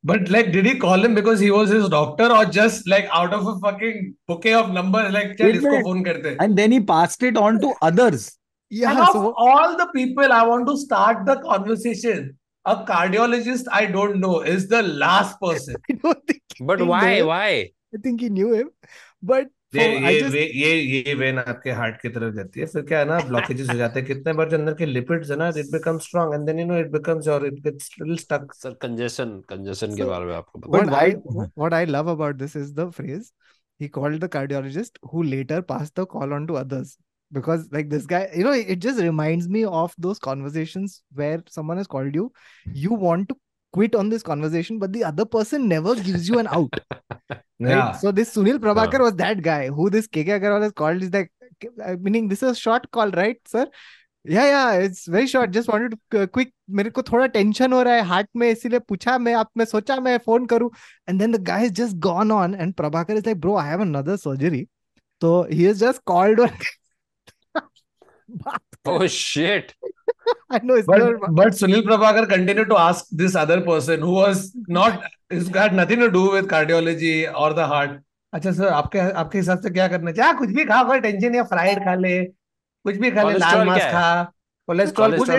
But 0.04 0.30
like, 0.30 0.52
did 0.52 0.66
he 0.66 0.80
call 0.80 1.04
him 1.06 1.14
because 1.14 1.40
he 1.40 1.52
was 1.52 1.70
his 1.70 1.88
doctor 1.88 2.32
or 2.32 2.46
just 2.46 2.88
like 2.88 3.08
out 3.14 3.34
of 3.34 3.46
a 3.46 3.60
fucking 3.60 4.16
bouquet 4.28 4.54
of 4.54 4.72
numbers? 4.72 5.14
Like, 5.14 5.38
isko 5.38 5.84
phone 5.84 6.04
karte. 6.04 6.38
and 6.40 6.58
then 6.58 6.72
he 6.72 6.80
passed 6.80 7.22
it 7.22 7.38
on 7.38 7.60
to 7.62 7.74
others. 7.82 8.36
Yeah. 8.70 8.92
And 8.92 9.08
so... 9.12 9.30
of 9.30 9.34
all 9.38 9.78
the 9.78 9.88
people, 9.94 10.32
I 10.32 10.44
want 10.44 10.68
to 10.68 10.78
start 10.78 11.26
the 11.26 11.36
conversation. 11.42 12.36
A 12.66 12.84
cardiologist 12.86 13.66
I 13.72 13.86
don't 13.86 14.20
know 14.20 14.42
is 14.42 14.68
the 14.68 14.84
last 14.84 15.40
person. 15.40 15.76
I 15.90 15.94
don't 15.94 16.28
think 16.28 16.42
But 16.60 16.86
why? 16.86 17.16
him. 17.16 17.28
Why? 17.28 17.72
I 17.94 17.98
think 17.98 18.22
he 18.22 18.30
knew 18.30 18.54
him. 18.54 18.70
But 19.24 19.48
ये 19.74 19.84
ये 20.00 20.20
just 20.20 20.34
वे, 20.34 20.42
ये 20.62 20.72
ये 20.76 21.14
when 21.16 21.38
आपके 21.40 21.72
heart 21.72 22.02
की 22.02 22.10
तरफ़ 22.10 22.34
जाती 22.36 22.60
है 22.60 22.66
फिर 22.66 22.82
क्या 22.86 23.00
है 23.00 23.06
ना 23.06 23.20
ब्लॉकेजेस 23.28 23.70
हो 23.70 23.76
जाते 23.78 24.00
हैं 24.00 24.08
कितने 24.08 24.34
बार 24.40 24.50
जो 24.50 24.58
अंदर 24.58 24.74
के 24.82 24.86
लिपिड्स 24.86 25.30
है 25.32 25.38
ना 25.38 25.48
it 25.58 25.72
becomes 25.72 26.04
strong 26.08 26.34
and 26.34 26.46
then 26.46 26.60
you 26.60 26.66
know 26.66 26.78
it 26.80 26.90
becomes 26.92 27.28
और 27.36 27.46
it 27.48 27.62
gets 27.68 27.90
little 28.00 28.18
stuck 28.24 28.54
sir 28.54 28.74
congestion 28.82 29.32
congestion 29.50 29.96
के 29.96 30.04
बारे 30.10 30.26
में 30.26 30.34
आपको 30.36 30.60
why- 30.96 31.16
what 31.64 31.78
I 31.80 31.84
love 31.96 32.12
about 32.16 32.42
this 32.44 32.58
is 32.64 32.74
the 32.82 32.88
phrase 32.98 33.32
he 33.80 33.90
called 34.00 34.20
the 34.26 34.30
cardiologist 34.36 35.00
who 35.14 35.24
later 35.24 35.62
passed 35.72 35.96
the 36.02 36.06
call 36.16 36.34
on 36.40 36.48
to 36.52 36.58
others 36.64 36.98
because 37.33 37.69
like 37.73 37.89
this 37.91 38.07
guy 38.07 38.29
you 38.37 38.45
know 38.45 38.53
it 38.53 38.77
just 38.79 39.01
reminds 39.01 39.49
me 39.49 39.65
of 39.65 39.95
those 39.99 40.19
conversations 40.19 41.03
where 41.15 41.43
someone 41.49 41.77
has 41.77 41.87
called 41.87 42.15
you 42.15 42.33
you 42.73 42.93
want 42.93 43.29
to 43.29 43.37
quit 43.73 43.95
on 43.95 44.09
this 44.09 44.23
conversation 44.23 44.79
but 44.79 44.93
the 44.93 45.03
other 45.05 45.25
person 45.25 45.67
never 45.69 45.95
gives 45.97 46.29
you 46.29 46.39
an 46.39 46.47
out 46.59 46.79
right 47.33 47.43
yeah 47.61 47.91
so 48.05 48.13
this 48.21 48.33
sunil 48.37 48.59
prabhakar 48.67 49.01
Yeah. 49.01 49.07
was 49.09 49.17
that 49.25 49.43
guy 49.43 49.69
who 49.81 49.89
this 49.97 50.07
kk 50.17 50.39
agarwal 50.39 50.63
has 50.69 50.73
called 50.83 51.03
is 51.03 51.13
like 51.13 51.33
uh, 51.85 51.97
meaning 52.01 52.29
this 52.29 52.43
is 52.43 52.51
a 52.51 52.55
short 52.63 52.89
call 52.99 53.11
right 53.23 53.41
sir 53.55 53.67
yeah 54.37 54.47
yeah 54.53 54.87
it's 54.87 55.03
very 55.17 55.27
short 55.33 55.51
just 55.59 55.69
wanted 55.75 55.99
to 56.15 56.27
quick 56.39 56.53
मेरे 56.79 56.91
को 56.91 57.03
थोड़ा 57.11 57.27
tension 57.35 57.73
हो 57.73 57.83
रहा 57.89 57.95
है 57.95 58.03
heart 58.13 58.29
में 58.43 58.49
इसीलिए 58.51 58.79
पूछा 58.93 59.19
मैं 59.27 59.35
आप 59.43 59.51
मैं 59.57 59.65
सोचा 59.75 59.99
मैं 60.07 60.17
फोन 60.25 60.47
करूं 60.53 60.71
and 61.11 61.21
then 61.25 61.37
the 61.37 61.43
guy 61.51 61.59
has 61.67 61.77
just 61.83 61.99
gone 62.07 62.33
on 62.39 62.55
and 62.65 62.77
prabhakar 62.81 63.19
is 63.21 63.27
like 63.31 63.39
bro 63.45 63.55
i 63.67 63.67
have 63.69 63.85
another 63.85 64.17
surgery 64.25 64.63
so 65.25 65.37
he 65.59 65.63
has 65.71 65.85
just 65.87 66.05
called 66.13 66.43
one 66.47 66.59
Oh 68.86 69.06
shit. 69.08 69.74
i 70.56 70.60
know 70.60 70.76
it's 70.80 70.88
but 70.88 71.00
not 71.02 71.36
but 71.38 71.56
Sunil 71.60 71.82
Prabhakar 71.84 72.24
continued 72.30 72.70
to 72.72 72.78
ask 72.78 73.06
this 73.22 73.36
other 73.36 73.58
person 73.62 74.02
who 74.08 74.12
was 74.18 74.42
not 74.78 75.04
it's 75.38 75.50
got 75.58 75.74
nothing 75.74 76.00
to 76.06 76.10
do 76.16 76.24
with 76.32 76.48
cardiology 76.54 77.14
or 77.44 77.50
the 77.60 77.68
heart 77.74 78.00
अच्छा 78.34 78.52
sir 78.52 78.68
आपके 78.74 79.00
आपके 79.22 79.38
हिसाब 79.38 79.60
से 79.62 79.70
क्या 79.70 79.88
करना 79.88 80.12
चाहिए 80.12 80.32
हाँ, 80.32 80.38
कुछ 80.40 80.50
भी 80.58 80.66
खा 80.66 80.84
कोई 80.90 81.00
टेंशन 81.00 81.36
या 81.36 81.44
फ्राइड 81.54 81.80
खा 81.86 81.96
ले 82.04 82.14
कुछ 82.86 82.98
भी 82.98 83.12
खा 83.12 83.24
ले 83.30 83.38
लाल 83.40 83.66
मांस 83.68 83.82
है? 83.82 83.92
खा 83.92 84.24
कोलेस्ट्रॉल 84.68 85.18
कुछ 85.18 85.30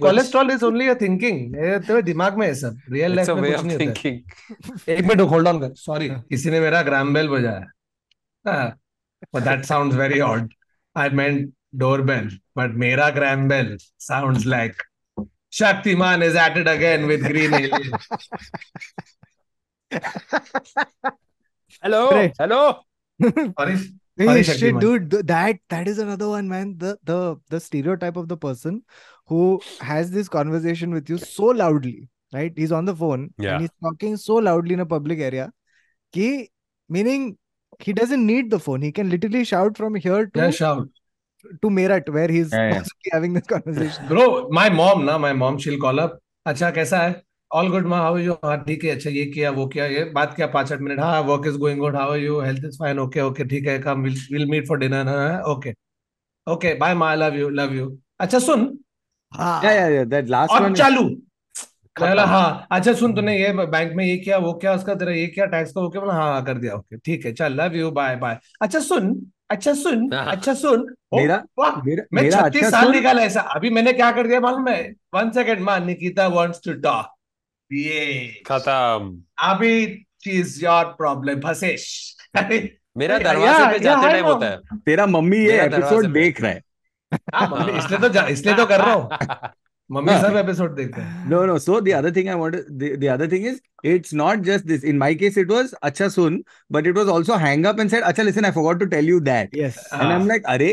कोलेस्ट्रॉल 0.00 0.46
ही 0.46 0.46
नहीं 0.46 0.56
इज़ 0.56 0.64
ओनली 0.64 0.88
अ 0.88 0.94
थिंकिंग 1.00 1.56
ये 1.56 1.78
तो 1.88 2.00
दिमाग 2.02 2.38
में 2.38 2.46
है 2.46 2.54
सब 2.62 2.78
रियल 2.92 3.18
It's 3.18 3.28
लाइफ 3.28 3.38
a 3.38 3.42
में 3.42 3.48
way 3.48 3.56
कुछ 3.56 3.60
of 3.60 3.66
नहीं 3.66 3.78
होता 3.78 3.84
है 3.84 3.94
thinking. 3.94 4.88
एक 4.88 5.04
मिनट 5.06 5.20
होल्ड 5.30 5.48
ऑन 5.48 5.60
कर 5.60 5.74
सॉरी 5.84 6.08
किसी 6.08 6.50
ने 6.50 6.60
मेरा 6.60 6.82
ग्राम 6.82 7.14
बेल 7.14 7.28
बजाया 7.28 8.72
but 9.34 9.44
that 9.44 9.66
sounds 9.66 9.94
very 9.94 10.20
odd 10.28 10.48
i 10.96 11.08
meant 11.18 11.50
doorbell 11.76 12.28
but 12.54 12.74
mera 12.74 13.10
gram 13.12 13.48
bell 13.48 13.76
sounds 13.98 14.44
like 14.46 14.76
shaktiman 15.52 16.22
is 16.22 16.34
at 16.36 16.56
it 16.56 16.68
again 16.68 17.06
with 17.06 17.22
green 17.26 17.52
alien 17.54 17.98
Hello. 21.82 22.10
Great. 22.10 22.32
Hello. 22.38 22.80
sorry 23.58 23.76
Hey, 24.18 24.26
Sorry, 24.26 24.42
shit, 24.42 24.74
Shaktiman. 24.74 24.80
dude, 24.80 25.10
that 25.26 25.56
that 25.70 25.88
is 25.88 25.98
another 25.98 26.28
one, 26.28 26.46
man. 26.46 26.76
The 26.76 26.98
the 27.02 27.36
the 27.48 27.58
stereotype 27.58 28.16
of 28.16 28.28
the 28.28 28.36
person 28.36 28.82
who 29.26 29.60
has 29.80 30.10
this 30.10 30.28
conversation 30.28 30.92
with 30.92 31.08
you 31.08 31.16
so 31.16 31.44
loudly, 31.46 32.10
right? 32.32 32.52
He's 32.54 32.72
on 32.72 32.84
the 32.84 32.94
phone 32.94 33.30
Yeah. 33.38 33.52
and 33.54 33.62
he's 33.62 33.70
talking 33.82 34.18
so 34.18 34.34
loudly 34.34 34.74
in 34.74 34.80
a 34.80 34.86
public 34.86 35.18
area, 35.18 35.50
ki, 36.12 36.50
meaning 36.90 37.38
he 37.80 37.94
doesn't 37.94 38.24
need 38.26 38.50
the 38.50 38.58
phone. 38.60 38.82
He 38.82 38.92
can 38.92 39.08
literally 39.08 39.44
shout 39.44 39.78
from 39.78 39.94
here 39.94 40.26
to 40.26 40.40
yeah 40.40 40.50
shout 40.50 40.88
to 41.62 41.70
Meerut, 41.70 42.08
where 42.08 42.28
he's 42.28 42.52
Yeah, 42.52 42.64
yeah. 42.64 42.78
possibly 42.78 43.10
having 43.12 43.32
this 43.34 43.46
conversation. 43.46 44.06
bro 44.08 44.48
my 44.50 44.68
mom 44.70 45.04
na 45.04 45.18
my 45.18 45.32
mom 45.32 45.58
she'll 45.58 45.78
call 45.78 46.00
up 46.00 46.18
अच्छा 46.46 46.70
कैसा 46.78 46.98
है 46.98 47.20
all 47.50 47.68
good 47.70 47.86
माँ 47.86 47.98
how 48.02 48.16
you 48.18 48.32
हाँ 48.44 48.56
ठीक 48.64 48.84
है 48.84 48.90
अच्छा 48.90 49.10
ये 49.10 49.24
किया 49.34 49.50
वो 49.56 49.66
किया 49.74 49.86
ये 49.86 50.04
बात 50.14 50.34
किया 50.36 50.46
पाँच 50.54 50.72
आठ 50.72 50.80
मिनट 50.80 51.00
हाँ 51.00 51.20
work 51.22 51.46
is 51.46 51.56
going 51.58 51.78
good 51.80 51.96
how 51.96 52.14
you 52.16 52.40
health 52.40 52.64
is 52.64 52.78
fine 52.78 52.98
okay 52.98 53.20
okay 53.20 53.44
ठीक 53.48 53.66
है 53.68 53.78
come 53.78 54.02
will 54.02 54.16
will 54.32 54.46
meet 54.50 54.66
for 54.68 54.78
dinner 54.78 55.08
okay 55.50 55.72
okay 56.46 56.74
bye 56.78 56.94
माँ 57.02 57.14
लव 57.16 57.34
यू 57.38 57.48
लव 57.60 57.74
यू 57.74 57.96
अच्छा 58.20 58.38
सुन 58.48 58.70
Ah, 59.32 59.62
Yeah, 59.64 59.74
yeah, 59.74 59.88
yeah. 59.92 60.04
That 60.08 60.30
last 60.32 60.50
और 60.52 60.62
one. 60.62 60.74
चालू। 60.76 61.02
बोला 61.96 62.24
हाँ 62.26 62.66
अच्छा 62.72 62.92
सुन 62.94 63.14
तूने 63.14 63.36
ये 63.38 63.52
बैंक 63.66 63.92
में 63.96 64.04
ये 64.04 64.16
किया 64.18 64.38
वो 64.38 64.52
किया 64.62 64.74
उसका 64.74 64.94
तेरा 64.94 65.12
ये 65.12 65.26
किया 65.34 65.46
टैक्स 65.54 65.72
का 65.72 65.80
ओके 65.80 65.98
बोला 65.98 66.12
हाँ 66.14 66.26
हाँ 66.32 66.44
कर 66.44 66.58
दिया 66.58 66.74
ओके 66.74 66.96
ठीक 67.04 67.24
है 67.26 67.32
चल 67.34 67.52
लव 67.60 67.76
यू 67.76 67.90
बाय 67.98 68.16
बाय 68.16 68.38
अच्छा 68.62 68.80
सुन 68.80 69.08
अच्छा 69.52 69.72
सुन 69.74 70.10
अच्छा 70.12 70.54
सुन। 70.54 70.94
ओ, 71.12 71.16
मेरा- 71.16 71.42
वाह, 71.58 71.82
मेरा 71.82 72.04
मैं 72.12 72.22
मेरा 72.22 72.40
छत्तीस 72.40 72.64
अच्छा 72.64 72.80
साल 72.80 72.90
निकाला 72.92 73.22
ऐसा। 73.22 73.40
अभी 73.40 73.70
मैंने 73.70 73.92
क्या 73.92 74.10
कर 74.12 74.26
दिया 74.26 74.40
मालूम 74.40 74.68
है? 74.68 74.82
वन 75.14 75.30
सेकेंड 75.30 75.60
माँ 75.60 75.78
निकिता 75.80 76.26
वांट्स 76.26 76.60
टू 76.64 76.72
टॉक 76.72 77.14
ये 77.72 78.26
खत्म। 78.46 79.22
अभी 79.42 79.86
चीज़ 80.20 80.64
योर 80.64 80.84
प्रॉब्लम 80.84 81.40
फसेश 81.40 81.86
मेरा 82.96 83.18
दरवाजे 83.18 83.72
पे 83.72 83.78
जाते 83.78 84.08
टाइम 84.08 84.24
होता 84.24 84.46
है। 84.46 84.58
तेरा 84.86 85.06
मम्मी 85.06 85.36
ये 85.36 85.60
एपिसोड 85.62 86.06
देख 86.12 86.40
रहा 86.40 86.52
है। 86.52 86.60
हाँ 87.34 87.68
इसलिए 87.78 88.08
तो 88.08 88.26
इसलिए 88.28 88.54
तो 88.54 88.66
कर 88.66 88.80
रहा 88.80 88.92
हूँ। 88.92 89.10
मम्मी 89.91 90.11
हाँ। 90.13 90.21
सब 90.21 90.35
एपिसोड 90.37 90.75
देखते 90.75 91.01
हैं 91.01 91.29
No, 91.33 91.37
no. 91.49 91.57
So 91.65 91.79
the 91.87 91.93
other 91.99 92.09
thing 92.15 92.29
I 92.31 92.35
wanted, 92.39 92.65
the, 92.79 92.89
the 93.03 93.09
other 93.13 93.27
thing 93.33 93.43
is, 93.51 93.61
it's 93.91 94.13
not 94.21 94.41
just 94.47 94.65
this. 94.71 94.83
In 94.83 94.97
my 95.03 95.09
case, 95.21 95.37
it 95.43 95.47
was 95.55 95.73
Acha 95.89 96.09
Sun, 96.15 96.39
but 96.77 96.89
it 96.91 96.97
was 97.01 97.07
also 97.13 97.37
hang 97.43 97.65
up 97.71 97.79
and 97.83 97.89
said, 97.95 98.03
Acha, 98.09 98.25
listen, 98.29 98.43
I 98.49 98.51
forgot 98.57 98.79
to 98.81 98.87
tell 98.95 99.03
you 99.11 99.19
that. 99.29 99.55
yes. 99.61 99.77
And 99.91 100.15
I'm 100.15 100.25
Ah. 100.27 100.31
like, 100.33 100.49
Are, 100.55 100.67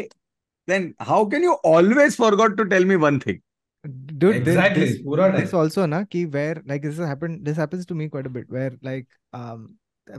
then 0.72 0.94
how 1.12 1.24
can 1.36 1.42
you 1.48 1.55
always 1.72 2.16
forgot 2.16 2.57
to 2.62 2.66
tell 2.74 2.84
me 2.92 2.96
one 3.07 3.20
thing? 3.20 3.40
Dude, 3.84 4.44
this- 4.44 4.55
Exactly, 4.57 4.84
this, 4.86 5.00
पूरा 5.07 5.30
this 5.36 5.50
time. 5.50 5.61
also 5.61 5.86
na 5.94 6.05
ki 6.16 6.24
where 6.36 6.61
like 6.66 6.82
this 6.88 6.96
has 6.96 7.07
happened 7.14 7.44
this 7.48 7.59
happens 7.62 7.84
to 7.90 7.94
me 8.02 8.09
quite 8.14 8.26
a 8.26 8.30
bit 8.36 8.46
where 8.48 8.70
like 8.88 9.07
um 9.40 9.66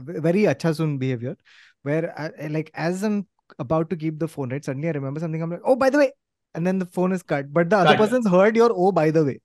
v- 0.10 0.20
very 0.26 0.44
acha 0.52 0.72
sun 0.80 0.92
behavior 0.98 1.32
where 1.82 2.12
I, 2.16 2.28
I, 2.44 2.46
like 2.58 2.70
as 2.74 3.02
I'm 3.08 3.16
about 3.64 3.90
to 3.90 3.96
keep 4.04 4.20
the 4.20 4.28
phone 4.36 4.54
right 4.56 4.64
suddenly 4.68 4.88
I 4.92 4.92
remember 4.98 5.18
something 5.24 5.42
I'm 5.42 5.50
like 5.56 5.66
oh 5.72 5.74
by 5.82 5.90
the 5.90 5.98
way 6.04 6.06
and 6.54 6.66
then 6.66 6.78
the 6.78 6.86
phone 6.98 7.12
is 7.18 7.22
cut 7.34 7.52
but 7.52 7.68
the 7.70 7.76
other 7.76 7.90
Cut. 7.96 7.98
person's 8.04 8.28
heard 8.36 8.56
your 8.56 8.70
oh 8.84 8.92
by 9.02 9.10
the 9.18 9.24
way 9.32 9.36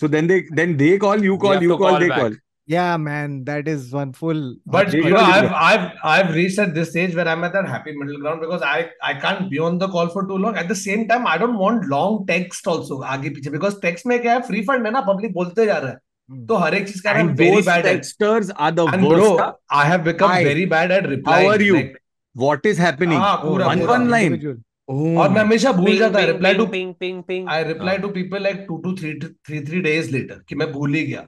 So 0.00 0.08
then 0.12 0.28
they 0.28 0.36
then 0.58 0.70
they 0.80 0.92
call, 1.00 1.22
you 1.28 1.34
call, 1.40 1.52
have 1.54 1.62
you 1.64 1.70
to 1.72 1.76
call, 1.80 1.90
call 1.90 2.00
they 2.02 2.08
back. 2.12 2.20
call. 2.20 2.36
yeah 2.72 2.96
man 3.06 3.32
that 3.48 3.66
is 3.72 3.86
one 3.96 4.12
full 4.18 4.38
But 4.74 4.92
They 4.92 4.98
you 4.98 5.10
know, 5.14 5.16
got 5.16 5.30
it, 5.30 5.34
I've 5.38 5.48
bro. 5.48 5.58
I've 5.70 5.86
I've 6.12 6.30
reached 6.36 6.60
at 6.64 6.70
this 6.76 6.90
stage 6.92 7.16
where 7.18 7.26
I'm 7.32 7.42
at 7.48 7.52
that 7.56 7.68
happy 7.72 7.94
middle 8.02 8.20
ground 8.22 8.44
because 8.44 8.62
I 8.74 8.76
I 9.08 9.14
can't 9.24 9.50
be 9.54 9.58
on 9.70 9.80
the 9.82 9.88
call 9.96 10.12
for 10.14 10.22
too 10.30 10.38
long. 10.44 10.60
At 10.62 10.70
the 10.72 10.78
same 10.82 11.02
time, 11.10 11.26
I 11.32 11.34
don't 11.42 11.58
want 11.64 11.88
long 11.94 12.16
text 12.30 12.70
also 12.74 13.00
आगे 13.16 13.32
पीछे 13.38 13.52
because 13.56 13.78
text 13.86 14.06
में 14.12 14.16
क्या 14.28 14.36
है 14.38 14.46
free 14.52 14.62
fund 14.70 14.90
है 14.90 14.94
ना 14.98 15.04
public 15.10 15.34
बोलते 15.40 15.66
जा 15.72 15.78
रहा 15.86 15.90
है 15.90 15.98
Hmm. 16.32 16.46
तो 16.48 16.56
हर 16.62 16.74
एक 16.80 16.86
चीज 16.88 17.00
का 17.08 17.12
I'm 17.12 17.28
And 17.28 17.36
very 17.42 17.54
those 17.58 17.68
bad 17.72 17.86
at 17.92 17.96
texters 18.00 18.50
are 18.66 18.70
the 18.80 18.84
and 18.96 19.06
worst. 19.10 19.20
bro 19.22 19.30
huh? 19.38 19.52
I 19.82 19.84
have 19.92 20.04
become 20.08 20.34
Hi. 20.36 20.42
very 20.48 20.66
bad 20.76 20.92
at 21.00 21.08
replying. 21.12 21.46
How 21.48 21.54
are 21.58 21.62
you? 21.68 21.76
Like, 21.80 21.96
What 22.42 22.68
is 22.72 22.82
happening? 22.88 23.18
हाँ 23.28 23.36
पूरा 23.44 23.66
one- 23.70 23.80
पूरा 23.84 23.94
one 23.98 24.04
line. 24.12 24.26
individual. 24.34 24.60
और 24.89 25.29
मैं 25.29 25.41
हमेशा 25.41 25.71
भूल 25.71 25.85
ping, 25.85 25.99
जाता 25.99 26.19
reply 26.25 26.53
to 26.53 26.65
ping 26.67 26.93
ping 26.95 27.23
ping 27.23 27.47
I 27.49 27.63
reply 27.63 27.97
to 27.97 28.07
people 28.09 28.43
like 28.43 28.65
two 28.67 28.77
two 28.77 28.93
three 28.95 29.13
three 29.19 29.59
three 29.65 29.81
days 29.81 30.11
later 30.11 30.43
कि 30.49 30.55
मैं 30.55 30.71
भूल 30.71 30.93
ही 30.95 31.03
गया। 31.03 31.25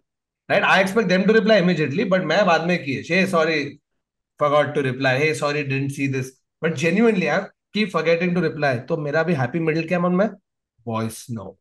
Right 0.50 0.64
I 0.64 0.82
expect 0.82 1.10
them 1.10 1.24
to 1.24 1.34
reply 1.34 1.62
immediately 1.62 2.04
but 2.06 2.24
मैं 2.24 2.46
बाद 2.46 2.68
में 2.68 2.78
किए। 2.84 3.26
Sorry 3.28 3.64
forgot 4.40 4.74
to 4.76 4.82
reply 4.82 5.20
hey 5.20 5.34
sorry 5.36 5.64
didn't 5.64 5.92
see 5.92 6.08
this 6.08 6.32
but 6.62 6.76
genuinely 6.76 7.28
I 7.28 7.42
keep 7.74 7.90
forgetting 7.94 8.36
to 8.36 8.42
reply 8.42 8.78
तो 8.90 8.98
मेरा 8.98 9.24
भी 9.24 9.34
हैप्पी 9.34 9.60
मिडिल 9.60 9.88
क्या 9.88 10.00
मन 10.00 10.16
में? 10.16 10.30
Voice 10.86 11.26
no 11.32 11.58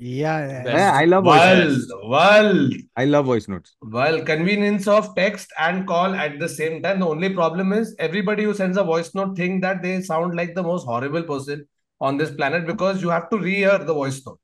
Yeah, 0.00 0.46
yeah, 0.46 0.76
yeah. 0.76 0.92
I 0.94 1.06
love 1.06 1.24
world, 1.24 1.68
voice 1.68 1.92
world. 2.04 2.72
I 2.96 3.04
love 3.04 3.26
voice 3.26 3.48
notes. 3.48 3.74
Well, 3.82 4.22
convenience 4.22 4.86
of 4.86 5.14
text 5.16 5.52
and 5.58 5.88
call 5.88 6.14
at 6.14 6.38
the 6.38 6.48
same 6.48 6.82
time. 6.82 7.00
The 7.00 7.08
only 7.08 7.34
problem 7.34 7.72
is 7.72 7.96
everybody 7.98 8.44
who 8.44 8.54
sends 8.54 8.76
a 8.76 8.84
voice 8.84 9.12
note 9.14 9.36
think 9.36 9.60
that 9.62 9.82
they 9.82 10.00
sound 10.02 10.36
like 10.36 10.54
the 10.54 10.62
most 10.62 10.84
horrible 10.84 11.24
person 11.24 11.66
on 12.00 12.16
this 12.16 12.30
planet 12.30 12.64
because 12.64 13.02
you 13.02 13.08
have 13.08 13.28
to 13.30 13.38
re-hear 13.38 13.78
the 13.78 13.92
voice 13.92 14.24
note, 14.24 14.38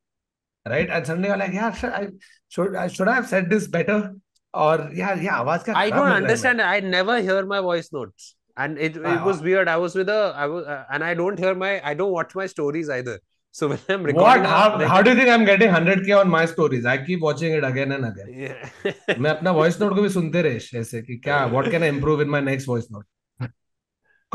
right? 0.69 0.91
And 0.91 1.07
suddenly 1.07 1.29
you're 1.29 1.39
like, 1.39 1.53
yeah, 1.53 1.73
should 1.73 1.91
I 1.93 2.09
should 2.49 2.75
I, 2.75 2.89
should 2.89 3.09
I 3.09 3.15
have 3.15 3.29
said 3.29 3.49
this 3.49 3.69
better? 3.69 4.15
Or 4.53 4.91
yeah, 4.93 5.15
yeah, 5.15 5.41
I 5.75 5.91
don't 5.91 6.09
understand. 6.09 6.63
I 6.63 6.81
never 6.81 7.21
hear 7.21 7.45
my 7.47 7.61
voice 7.61 7.93
notes, 7.93 8.37
and 8.57 8.79
it, 8.79 8.97
it 8.97 9.23
was 9.23 9.41
weird. 9.41 9.69
I 9.69 9.77
was 9.77 9.95
with 9.95 10.09
a 10.09 10.33
I 10.37 10.47
was 10.47 10.67
uh, 10.67 10.85
and 10.91 11.05
I 11.05 11.15
don't 11.15 11.39
hear 11.39 11.55
my 11.55 11.81
I 11.85 11.95
don't 11.95 12.13
watch 12.13 12.35
my 12.35 12.47
stories 12.47 12.89
either. 12.89 13.21
So 13.54 13.68
when 13.70 13.80
I'm 13.90 14.02
What? 14.04 14.08
recording, 14.14 14.44
How, 14.44 14.58
I'm 14.72 14.80
like- 14.80 14.88
how 14.90 15.02
do 15.02 15.10
you 15.12 15.16
think 15.18 15.30
I'm 15.36 15.46
getting 15.46 15.70
100k 15.76 16.18
on 16.20 16.30
my 16.30 16.46
stories? 16.46 16.86
I 16.86 16.98
keep 17.06 17.22
watching 17.28 17.54
it 17.60 17.64
again 17.70 17.92
and 17.92 18.06
again. 18.10 18.28
Yeah. 18.42 19.16
मैं 19.20 19.30
अपना 19.30 19.52
voice 19.60 19.80
note 19.82 19.96
को 19.96 20.02
भी 20.02 20.10
सुनते 20.18 20.42
रहे 20.48 20.80
ऐसे 20.80 21.02
कि 21.02 21.18
क्या 21.24 21.46
what 21.56 21.70
can 21.72 21.84
I 21.84 21.90
improve 21.90 22.22
in 22.22 22.30
my 22.36 22.42
next 22.52 22.68
voice 22.70 22.88
note 22.92 23.06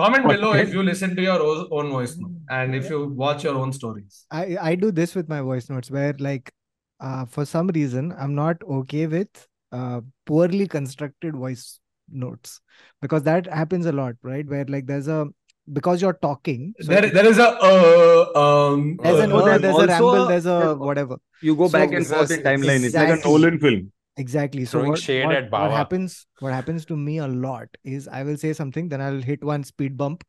comment 0.01 0.25
What 0.27 0.35
below 0.37 0.49
can- 0.53 0.67
if 0.67 0.73
you 0.77 0.83
listen 0.87 1.13
to 1.17 1.23
your 1.25 1.35
own, 1.49 1.59
own 1.81 1.91
voice 1.97 2.15
note 2.21 2.55
and 2.55 2.75
if 2.79 2.89
you 2.93 2.97
watch 3.19 3.45
your 3.47 3.53
own 3.59 3.73
stories 3.77 4.17
I 4.39 4.41
I 4.71 4.73
do 4.85 4.89
this 4.97 5.13
with 5.19 5.29
my 5.33 5.39
voice 5.49 5.69
notes 5.75 5.93
where 5.97 6.17
like 6.27 6.51
uh 7.11 7.21
for 7.37 7.45
some 7.51 7.71
reason 7.77 8.09
I'm 8.25 8.35
not 8.39 8.65
okay 8.79 9.03
with 9.13 9.45
uh 9.81 10.01
poorly 10.31 10.67
constructed 10.73 11.39
voice 11.45 11.63
notes 12.25 12.57
because 13.07 13.23
that 13.31 13.53
happens 13.61 13.87
a 13.93 13.95
lot, 14.01 14.19
right? 14.33 14.51
Where 14.55 14.67
like 14.77 14.89
there's 14.91 15.13
a 15.19 15.21
because 15.72 16.02
you're 16.02 16.20
talking, 16.22 16.74
so 16.80 16.88
there 16.88 17.10
there 17.10 17.26
is 17.26 17.38
a 17.38 17.50
uh, 17.62 18.32
um 18.36 18.98
there's 19.02 19.20
an 19.20 19.32
uh, 19.32 19.58
there's 19.58 19.62
there's 19.62 19.78
a 19.78 19.88
ramble, 19.88 20.26
there's 20.28 20.46
a 20.46 20.76
whatever. 20.76 21.18
You 21.42 21.56
go 21.56 21.68
So 21.68 21.74
back 21.80 21.92
and 21.92 22.06
forth 22.06 22.32
in 22.32 22.42
timeline. 22.42 22.84
It's 22.84 22.96
like 22.96 23.10
a 23.10 23.14
exactly. 23.14 23.32
Nolan 23.32 23.60
film. 23.60 23.92
Exactly. 24.18 24.66
So 24.66 24.84
what, 24.84 25.00
shade 25.00 25.26
what, 25.26 25.36
at 25.36 25.52
what 25.52 25.72
happens 25.72 26.28
what 26.40 26.54
happens 26.54 26.86
to 26.86 26.98
me 26.98 27.20
a 27.20 27.28
lot 27.28 27.70
is 27.84 28.08
I 28.08 28.24
will 28.24 28.38
say 28.38 28.54
something, 28.54 28.90
then 28.90 29.02
I'll 29.02 29.22
hit 29.22 29.44
one 29.44 29.64
speed 29.64 29.96
bump, 29.96 30.26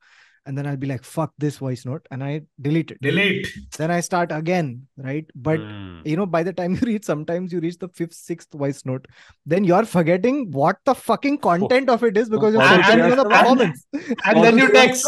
and 0.46 0.56
then 0.56 0.66
I'll 0.66 0.76
be 0.76 0.86
like, 0.86 1.04
fuck 1.04 1.32
this 1.38 1.58
voice 1.58 1.84
note, 1.84 2.06
and 2.10 2.24
I 2.24 2.42
delete 2.60 2.90
it. 2.90 3.00
delete 3.02 3.46
Then 3.76 3.90
I 3.90 4.00
start 4.00 4.32
again, 4.32 4.86
right? 4.96 5.26
But 5.34 5.58
Hmm. 5.60 6.00
you 6.04 6.16
know, 6.16 6.26
by 6.26 6.42
the 6.42 6.52
time 6.52 6.74
you 6.80 6.80
reach, 6.82 7.04
sometimes 7.04 7.52
you 7.52 7.60
reach 7.60 7.78
the 7.78 7.88
fifth, 7.88 8.14
sixth 8.14 8.52
voice 8.52 8.84
note, 8.86 9.06
then 9.46 9.64
you're 9.64 9.84
forgetting 9.84 10.50
what 10.50 10.78
the 10.84 10.94
fucking 10.94 11.38
content 11.38 11.88
of 11.90 12.02
it 12.04 12.16
is 12.16 12.28
because 12.28 12.54
you're 12.54 12.62
And- 12.62 12.82
focusing 12.84 13.00
on 13.02 13.16
the 13.16 13.22
and- 13.22 13.30
performance. 13.32 13.86
and 14.24 14.44
then 14.44 14.58
you 14.58 14.70
text 14.72 15.06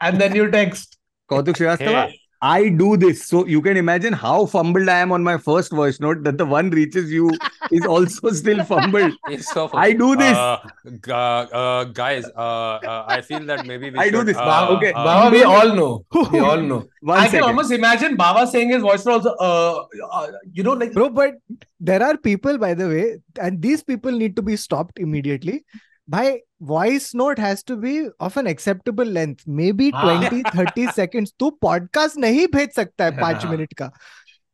and 0.00 0.20
then 0.20 0.34
you 0.34 0.50
text 0.50 0.98
Kautuk 1.30 1.54
Srivastava, 1.56 2.08
Hey. 2.08 2.20
I 2.42 2.70
do 2.70 2.96
this. 2.96 3.24
So 3.24 3.46
you 3.46 3.62
can 3.62 3.76
imagine 3.76 4.12
how 4.12 4.46
fumbled 4.46 4.88
I 4.88 4.98
am 4.98 5.12
on 5.12 5.22
my 5.22 5.38
first 5.38 5.70
voice 5.70 6.00
note 6.00 6.24
that 6.24 6.38
the 6.38 6.44
one 6.44 6.70
reaches 6.70 7.10
you 7.10 7.30
is 7.70 7.86
also 7.86 8.30
still 8.30 8.64
fumbled. 8.64 9.12
It's 9.28 9.48
so 9.52 9.70
I 9.72 9.92
do 9.92 10.16
this. 10.16 10.36
Uh, 10.36 10.58
gu- 11.00 11.12
uh, 11.12 11.84
guys, 11.84 12.24
uh, 12.36 12.80
uh, 12.94 13.04
I 13.06 13.20
feel 13.20 13.46
that 13.46 13.64
maybe 13.64 13.90
we 13.90 13.98
I 13.98 14.10
do 14.10 14.24
this. 14.24 14.36
Uh, 14.36 14.44
Baba, 14.44 14.72
okay. 14.76 14.92
uh, 14.92 15.04
Baba, 15.04 15.36
we 15.36 15.44
all 15.44 15.72
know 15.72 16.04
we 16.32 16.40
all 16.40 16.60
know 16.60 16.88
One 17.00 17.20
I 17.20 17.28
can 17.28 17.44
almost 17.44 17.70
imagine 17.70 18.16
Baba 18.16 18.44
saying 18.48 18.70
his 18.70 18.82
voice 18.82 19.06
note 19.06 19.24
also 19.24 19.36
uh, 19.36 19.86
uh 20.10 20.32
you 20.52 20.64
know 20.64 20.72
like 20.72 20.92
Bro, 20.92 21.10
but 21.10 21.34
there 21.78 22.02
are 22.02 22.16
people, 22.16 22.58
by 22.58 22.74
the 22.74 22.88
way, 22.88 23.18
and 23.40 23.62
these 23.62 23.84
people 23.84 24.10
need 24.10 24.34
to 24.34 24.42
be 24.42 24.56
stopped 24.56 24.98
immediately. 24.98 25.64
भाई 26.08 26.30
voice 26.62 27.14
note 27.14 27.40
has 27.40 27.64
to 27.66 27.76
be 27.76 27.98
of 28.20 28.38
an 28.38 28.46
acceptable 28.46 29.08
length 29.08 29.36
maybe 29.72 29.90
twenty 29.90 30.42
thirty 30.42 30.86
second 30.86 31.28
तू 31.38 31.50
podcast 31.50 32.16
नहीं 32.16 32.46
भेज 32.46 32.70
सकता 32.70 33.04
है 33.04 33.20
पाँच 33.20 33.44
हाँ। 33.44 33.50
Minute 33.50 33.72
का। 33.72 33.90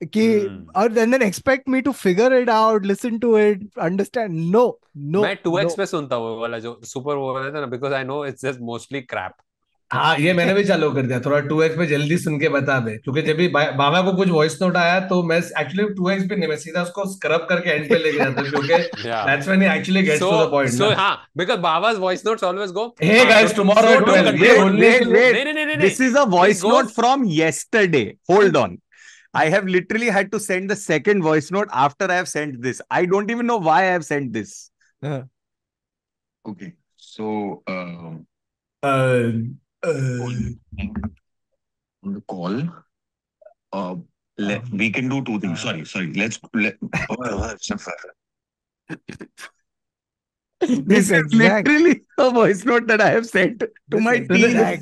कि 0.02 0.40
हम्म। 0.40 0.66
और 0.76 0.92
then 0.92 1.10
then 1.10 1.22
expect 1.22 1.68
me 1.68 1.80
to 1.80 1.92
figure 1.92 2.32
it 2.32 2.50
out 2.50 2.84
listen 2.86 3.18
to 3.18 3.38
it 3.38 3.68
understand 3.78 4.34
no 4.50 4.80
no 4.96 5.22
मैं 5.22 5.36
2x 5.46 5.64
no. 5.64 5.76
पे 5.76 5.86
सुनता 5.86 6.16
हूँ 6.16 6.40
वाला 6.40 6.58
जो 6.58 6.80
सुपर 6.84 7.14
वो 7.14 7.38
रहता 7.38 7.56
है 7.56 7.60
ना 7.60 7.66
because 7.66 7.94
I 7.94 8.04
know 8.04 8.24
it's 8.26 8.42
just 8.42 8.60
mostly 8.60 9.00
crap 9.02 9.32
हाँ 9.90 10.16
ये 10.18 10.32
मैंने 10.34 10.54
भी 10.54 10.62
चालू 10.64 10.90
कर 10.92 11.06
दिया 11.06 11.18
थोड़ा 11.24 11.38
टू 11.48 11.60
एक्स 11.62 11.76
पे 11.76 11.86
जल्दी 11.86 12.16
सुन 12.18 12.38
के 12.40 12.48
बता 12.54 12.78
दे 12.86 12.96
क्योंकि 13.04 13.22
जब 13.22 13.36
भी 13.36 13.46
बाबा 13.48 14.00
को 14.02 14.12
कुछ 14.16 14.28
वॉइस 14.28 14.58
नोट 14.62 14.76
आया 14.76 14.98
तो 15.08 15.22
मैं 15.28 15.36
एक्चुअली 15.36 15.84
टू 15.94 16.08
एक्स 16.10 16.24
पे 16.28 16.36
नहीं 16.36 16.48
मैं 16.48 16.56
सीधा 16.56 16.82
उसको 16.82 17.04
स्क्रब 17.12 17.46
करके 17.50 17.70
एंड 17.70 17.88
पे 17.88 17.98
लेके 17.98 18.18
जाता 18.18 18.40
हूँ 18.40 18.50
क्योंकि 18.50 19.02
that's 19.04 19.48
when 19.48 19.62
he 19.62 19.68
actually 19.68 20.02
gets 20.02 20.20
to 20.20 20.30
the 20.32 20.50
point 20.50 20.72
so 20.72 20.90
हाँ 20.96 21.14
because 21.36 21.60
बाबास 21.60 21.96
voice 21.98 22.26
notes 22.26 22.44
always 22.44 22.72
go 22.72 22.86
hey 23.02 23.24
guys 23.26 23.54
tomorrow 23.56 24.14
at 24.16 24.42
ये 24.42 24.58
only 24.64 25.76
this 25.76 26.00
is 26.00 26.18
a 26.18 26.24
voice 26.36 26.64
note 26.64 26.90
from 26.96 27.24
yesterday 27.30 28.04
hold 28.30 28.56
on 28.56 28.78
I 29.34 29.50
have 29.50 29.66
literally 29.66 30.06
had 30.08 30.30
to 30.32 30.38
send 30.40 30.70
the 30.70 30.76
second 30.76 31.22
voice 31.22 31.50
note 31.50 31.68
after 31.80 32.06
I 32.10 32.14
have 32.14 32.28
sent 32.28 32.62
this. 32.62 32.80
I 32.90 33.04
don't 33.04 33.30
even 33.30 33.46
know 33.46 33.58
why 33.58 33.74
I 33.80 33.88
have 33.88 34.04
sent 34.04 34.32
this. 34.32 34.70
Uh-huh. 35.02 35.18
Okay. 36.44 36.72
So, 36.96 37.62
um, 37.66 38.26
uh, 38.82 39.28
on 39.84 40.58
the 42.02 42.20
call, 42.22 42.62
uh, 43.72 43.94
let, 44.38 44.68
we 44.70 44.90
can 44.90 45.08
do 45.08 45.22
two 45.24 45.38
things. 45.40 45.60
Sorry, 45.60 45.84
sorry. 45.84 46.12
Let's 46.12 46.38
let. 46.54 46.76
This 50.60 51.10
is 51.10 51.32
literally 51.32 52.02
a 52.18 52.30
voice 52.30 52.64
note 52.64 52.86
that 52.88 53.00
I 53.00 53.10
have 53.10 53.26
sent 53.26 53.60
to 53.60 53.68
This 53.88 54.02
my 54.02 54.14
is 54.14 54.28
team. 54.28 54.80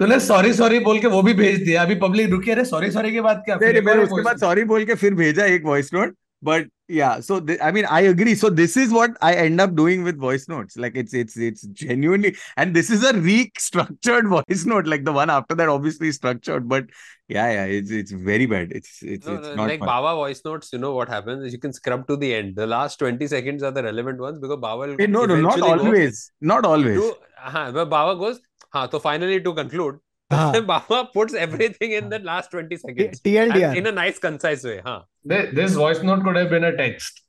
तूने 0.00 0.18
sorry 0.20 0.52
sorry 0.54 0.78
बोल 0.84 0.98
के 1.00 1.06
वो 1.06 1.22
भी 1.22 1.32
भेज 1.34 1.62
दिया 1.64 1.82
अभी 1.82 1.94
public 1.94 2.30
रुकी 2.30 2.50
अरे 2.50 2.64
सॉरी 2.64 2.90
सॉरी 2.90 3.12
के 3.12 3.20
बाद 3.20 3.42
क्या 3.44 3.56
फिर 3.58 3.80
मैंने 3.84 4.02
उसके 4.02 4.22
बाद 4.22 4.38
सॉरी 4.38 4.64
बोल 4.70 4.84
के 4.84 4.94
फिर 5.02 5.14
भेजा 5.14 5.44
एक 5.44 5.64
voice 5.64 5.92
note 5.94 6.16
but 6.44 6.70
yeah 6.98 7.20
so 7.20 7.40
th- 7.40 7.58
i 7.62 7.70
mean 7.70 7.86
i 7.86 8.00
agree. 8.00 8.34
So 8.34 8.48
this 8.50 8.76
is 8.76 8.90
what 8.90 9.16
i 9.20 9.34
end 9.34 9.60
up 9.60 9.74
doing 9.74 10.02
with 10.04 10.18
voice 10.18 10.48
notes. 10.48 10.76
Like 10.76 10.96
it's 10.96 11.14
it's 11.14 11.36
it's 11.36 11.62
genuinely 11.82 12.36
and 12.56 12.76
this 12.76 12.90
is 12.90 13.02
a 13.04 13.12
restructured 13.14 14.28
voice 14.34 14.64
note 14.66 14.86
like 14.86 15.04
the 15.04 15.12
one 15.12 15.30
after 15.30 15.54
that 15.54 15.68
obviously 15.68 16.12
structured 16.12 16.68
but 16.68 16.84
yeah 17.28 17.50
yeah 17.52 17.64
it's 17.64 17.90
it's 17.90 18.12
very 18.12 18.46
bad. 18.46 18.72
It's 18.72 19.02
it's 19.02 19.26
No, 19.26 19.34
it's 19.36 19.48
no, 19.48 19.54
not 19.54 19.68
like 19.68 19.78
fun. 19.80 19.88
Baba 19.88 20.14
voice 20.16 20.42
notes, 20.44 20.72
you 20.72 20.78
know 20.78 20.94
what 20.94 21.08
happens 21.08 21.44
is 21.44 21.52
you 21.52 21.58
can 21.58 21.72
scrub 21.72 22.06
to 22.08 22.16
the 22.16 22.34
end. 22.34 22.56
The 22.56 22.66
last 22.66 22.98
20 22.98 23.26
seconds 23.26 23.62
are 23.62 23.70
the 23.70 23.82
relevant 23.82 24.20
ones 24.20 24.38
because 24.38 24.58
Baba 24.60 24.86
will 24.86 24.96
Hey, 24.98 25.06
no 25.06 25.24
no 25.24 25.40
not 25.40 25.60
always. 25.62 26.30
Not 26.40 26.64
always. 26.64 26.98
to, 26.98 27.16
हाँ, 27.42 27.72
but 27.72 27.90
Baba 27.90 28.18
goes, 28.18 28.40
हाँ, 28.74 28.90
so 28.90 28.98
finally 28.98 29.40
to 29.40 29.54
conclude, 29.54 29.98
हाँ. 30.36 30.66
Baba 30.66 30.98
puts 31.14 31.34
everything 31.34 31.92
in 31.92 32.08
the 32.08 32.18
last 32.30 32.50
20 32.50 32.76
seconds. 32.76 33.20
TLDR. 33.20 33.68
And 33.70 33.76
in 33.82 33.86
a 33.86 33.92
nice, 33.92 34.18
concise 34.18 34.64
way. 34.64 34.80
हाँ. 34.86 35.00
This, 35.24 35.74
voice 35.74 36.02
note 36.02 36.22
could 36.24 36.36
have 36.36 36.50
been 36.50 36.64
a 36.64 36.76
text. 36.76 37.20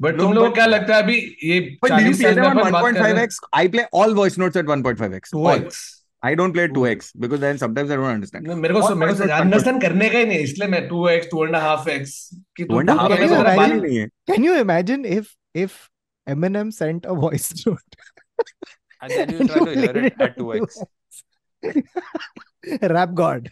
But 0.00 0.16
तुम 0.18 0.32
लोगों 0.32 0.50
क्या 0.56 0.66
लगता 0.66 0.96
है 0.96 1.02
अभी 1.02 1.16
ये 1.44 1.56
but 1.80 1.90
do 1.90 2.02
you 2.02 2.12
40 2.12 2.20
play 2.20 2.22
साल 2.22 2.38
में 2.40 2.42
them 2.42 2.58
on 2.58 2.66
अपन 2.66 2.72
बात 2.72 2.84
कर 2.84 3.00
रहे 3.00 3.08
हैं 3.08 3.16
1.5x 3.16 3.40
i 3.62 3.64
play 3.72 3.84
all 4.02 4.14
voice 4.18 4.38
notes 4.42 4.60
at 4.60 4.70
1.5x 4.74 5.34
all 5.40 5.58
2x. 5.64 5.80
i 6.28 6.30
don't 6.40 6.54
play 6.56 6.64
2x 6.76 7.10
because 7.24 7.40
then 7.42 7.58
sometimes 7.62 7.90
i 7.90 7.98
don't 8.00 8.12
understand 8.12 8.48
मेरे 8.62 8.74
को 8.74 8.94
मेरे 9.02 9.14
को 9.14 9.28
अंडरस्टैंड 9.40 9.80
करने 9.82 10.08
का 10.10 10.18
ही 10.18 10.26
नहीं 10.30 10.38
इसलिए 10.46 10.68
मैं 10.76 10.80
2x 10.92 11.28
2.5x 11.34 12.14
कि 12.56 12.64
two 12.70 12.78
and 12.80 12.90
a 12.90 12.94
तू 12.94 12.98
half 13.00 13.12
Can 13.12 13.18
को 13.18 13.24
you 13.24 13.36
तेरा 13.36 13.54
imagine? 13.54 13.74
बन- 13.74 13.82
नहीं 13.86 13.98
है 13.98 14.08
Can 14.32 14.48
you 14.48 14.56
imagine 14.62 15.04
if 15.18 15.34
if 15.66 15.76
Eminem 16.26 16.72
sent 16.80 17.04
a 17.04 17.18
voice 17.26 17.48
note? 17.66 18.00
And 19.02 19.12
then 19.12 19.30
you 19.34 19.48
try 19.48 19.64
to 19.64 19.74
hear 19.82 19.96
it 20.06 20.26
at 20.28 20.38
2x. 20.38 20.82
Rap 22.64 23.08
god 23.20 23.48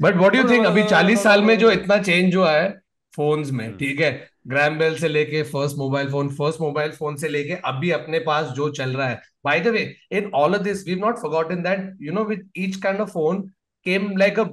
but 0.00 0.16
what 0.16 0.34
you 0.34 0.42
think 0.50 0.66
अभी 0.66 0.82
चालीस 0.82 1.22
साल 1.22 1.42
में 1.42 1.58
जो 1.58 1.70
इतना 1.70 1.98
चेंज 2.02 2.36
हुआ 2.36 2.52
है 2.52 2.68
फोन्स 3.14 3.50
में 3.50 3.76
ठीक 3.76 4.00
है? 4.00 4.10
ग्राम 4.48 4.78
बेल 4.78 4.96
से 4.98 5.08
लेके 5.08 5.42
first 5.42 5.76
mobile 5.76 6.10
phone 6.10 6.28
first 6.34 6.60
mobile 6.60 6.90
phone 6.90 7.16
से 7.16 7.28
लेके 7.28 7.54
अभी 7.64 7.90
अपने 7.90 8.18
पास 8.18 8.46
जो 8.56 8.68
चल 8.70 8.90
रहा 8.96 9.08
है। 9.08 9.20
By 9.44 9.60
the 9.60 9.68
way 9.68 9.82
in 10.12 10.30
all 10.34 10.54
of 10.54 10.62
this 10.62 10.86
we 10.88 10.94
not 10.94 11.18
forgot 11.18 11.52
in 11.52 11.62
that 11.62 11.96
you 12.02 12.12
know 12.12 12.24
with 12.24 12.48
each 12.58 12.76
kind 12.76 13.00
of 13.00 13.10
phone 13.10 13.42
came 13.86 14.16
like 14.16 14.38
a 14.40 14.44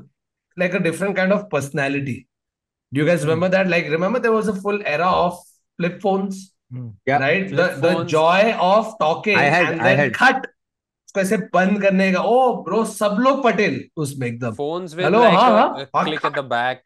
like 0.57 0.75
a 0.75 0.79
different 0.79 1.15
kind 1.15 1.33
of 1.33 1.43
personality 1.51 2.15
do 2.91 2.99
you 2.99 3.05
guess 3.05 3.23
remember 3.23 3.49
that 3.49 3.67
like 3.67 3.89
remember 3.89 4.19
there 4.19 4.31
was 4.31 4.49
a 4.49 4.53
full 4.61 4.83
era 4.87 5.11
of 5.11 5.39
flip 5.79 5.99
phone 6.03 6.29
right 7.09 7.53
the 7.53 8.05
joy 8.09 8.51
of 8.53 8.93
talking 8.99 9.37
and 9.37 10.15
cut 10.15 10.47
उसको 11.07 11.19
ऐसे 11.19 11.37
बंद 11.53 11.81
करने 11.81 12.11
का 12.13 12.21
ओ 12.21 12.53
bro 12.63 12.83
सब 12.85 13.15
लोग 13.19 13.43
पटेल 13.43 13.83
उसमें 13.97 14.27
एकदम। 14.27 14.53
Phones 14.53 14.95
with 14.95 15.05
hello 15.05 15.21
हाँ 15.21 15.49
हाँ। 15.51 16.03
क्लिक 16.03 16.25
एट 16.25 16.33
द 16.33 16.43
बैक 16.45 16.81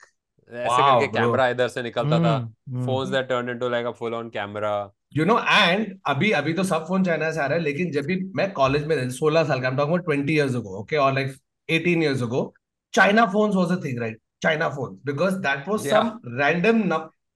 ऐसे 0.49 0.81
करके 0.81 1.07
कैमरा 1.07 1.47
इधर 1.49 1.67
से 1.67 1.81
निकलता 1.83 2.19
था। 2.19 2.37
Phones 2.85 3.09
that 3.09 3.27
turn 3.27 3.49
into 3.49 3.69
like 3.69 3.85
a 3.85 3.91
full 3.99 4.13
on 4.13 4.29
camera 4.29 4.73
you 5.17 5.25
know 5.25 5.39
and 5.49 5.97
अभी 6.07 6.31
अभी 6.39 6.53
तो 6.53 6.63
सब 6.63 6.85
फ़ोन 6.87 7.03
चाइना 7.03 7.31
से 7.31 7.39
आ 7.41 7.45
रहा 7.45 7.57
है 7.57 7.63
लेकिन 7.63 7.91
जब 7.91 8.05
भी 8.05 8.19
मैं 8.35 8.51
कॉलेज 8.53 8.85
में 8.87 9.09
सोलह 9.11 9.43
साल 9.43 9.61
का 9.61 9.67
I 9.67 9.71
am 9.71 9.77
talking 9.77 9.99
twenty 9.99 10.33
years 10.33 10.55
ago 10.55 10.77
okay 10.79 10.97
और 10.97 11.13
like 11.13 11.35
eighteen 11.69 12.03
years 12.03 12.21
ago 12.23 12.53
China 12.93 13.25
phones 13.33 13.55
was 13.55 13.71
a 13.71 13.81
thing 13.85 13.99
right 13.99 14.19
China 14.43 14.69
phone 14.69 14.99
because 15.05 15.35
that 15.39 15.67
was 15.69 15.87
some 15.89 16.11
random 16.39 16.81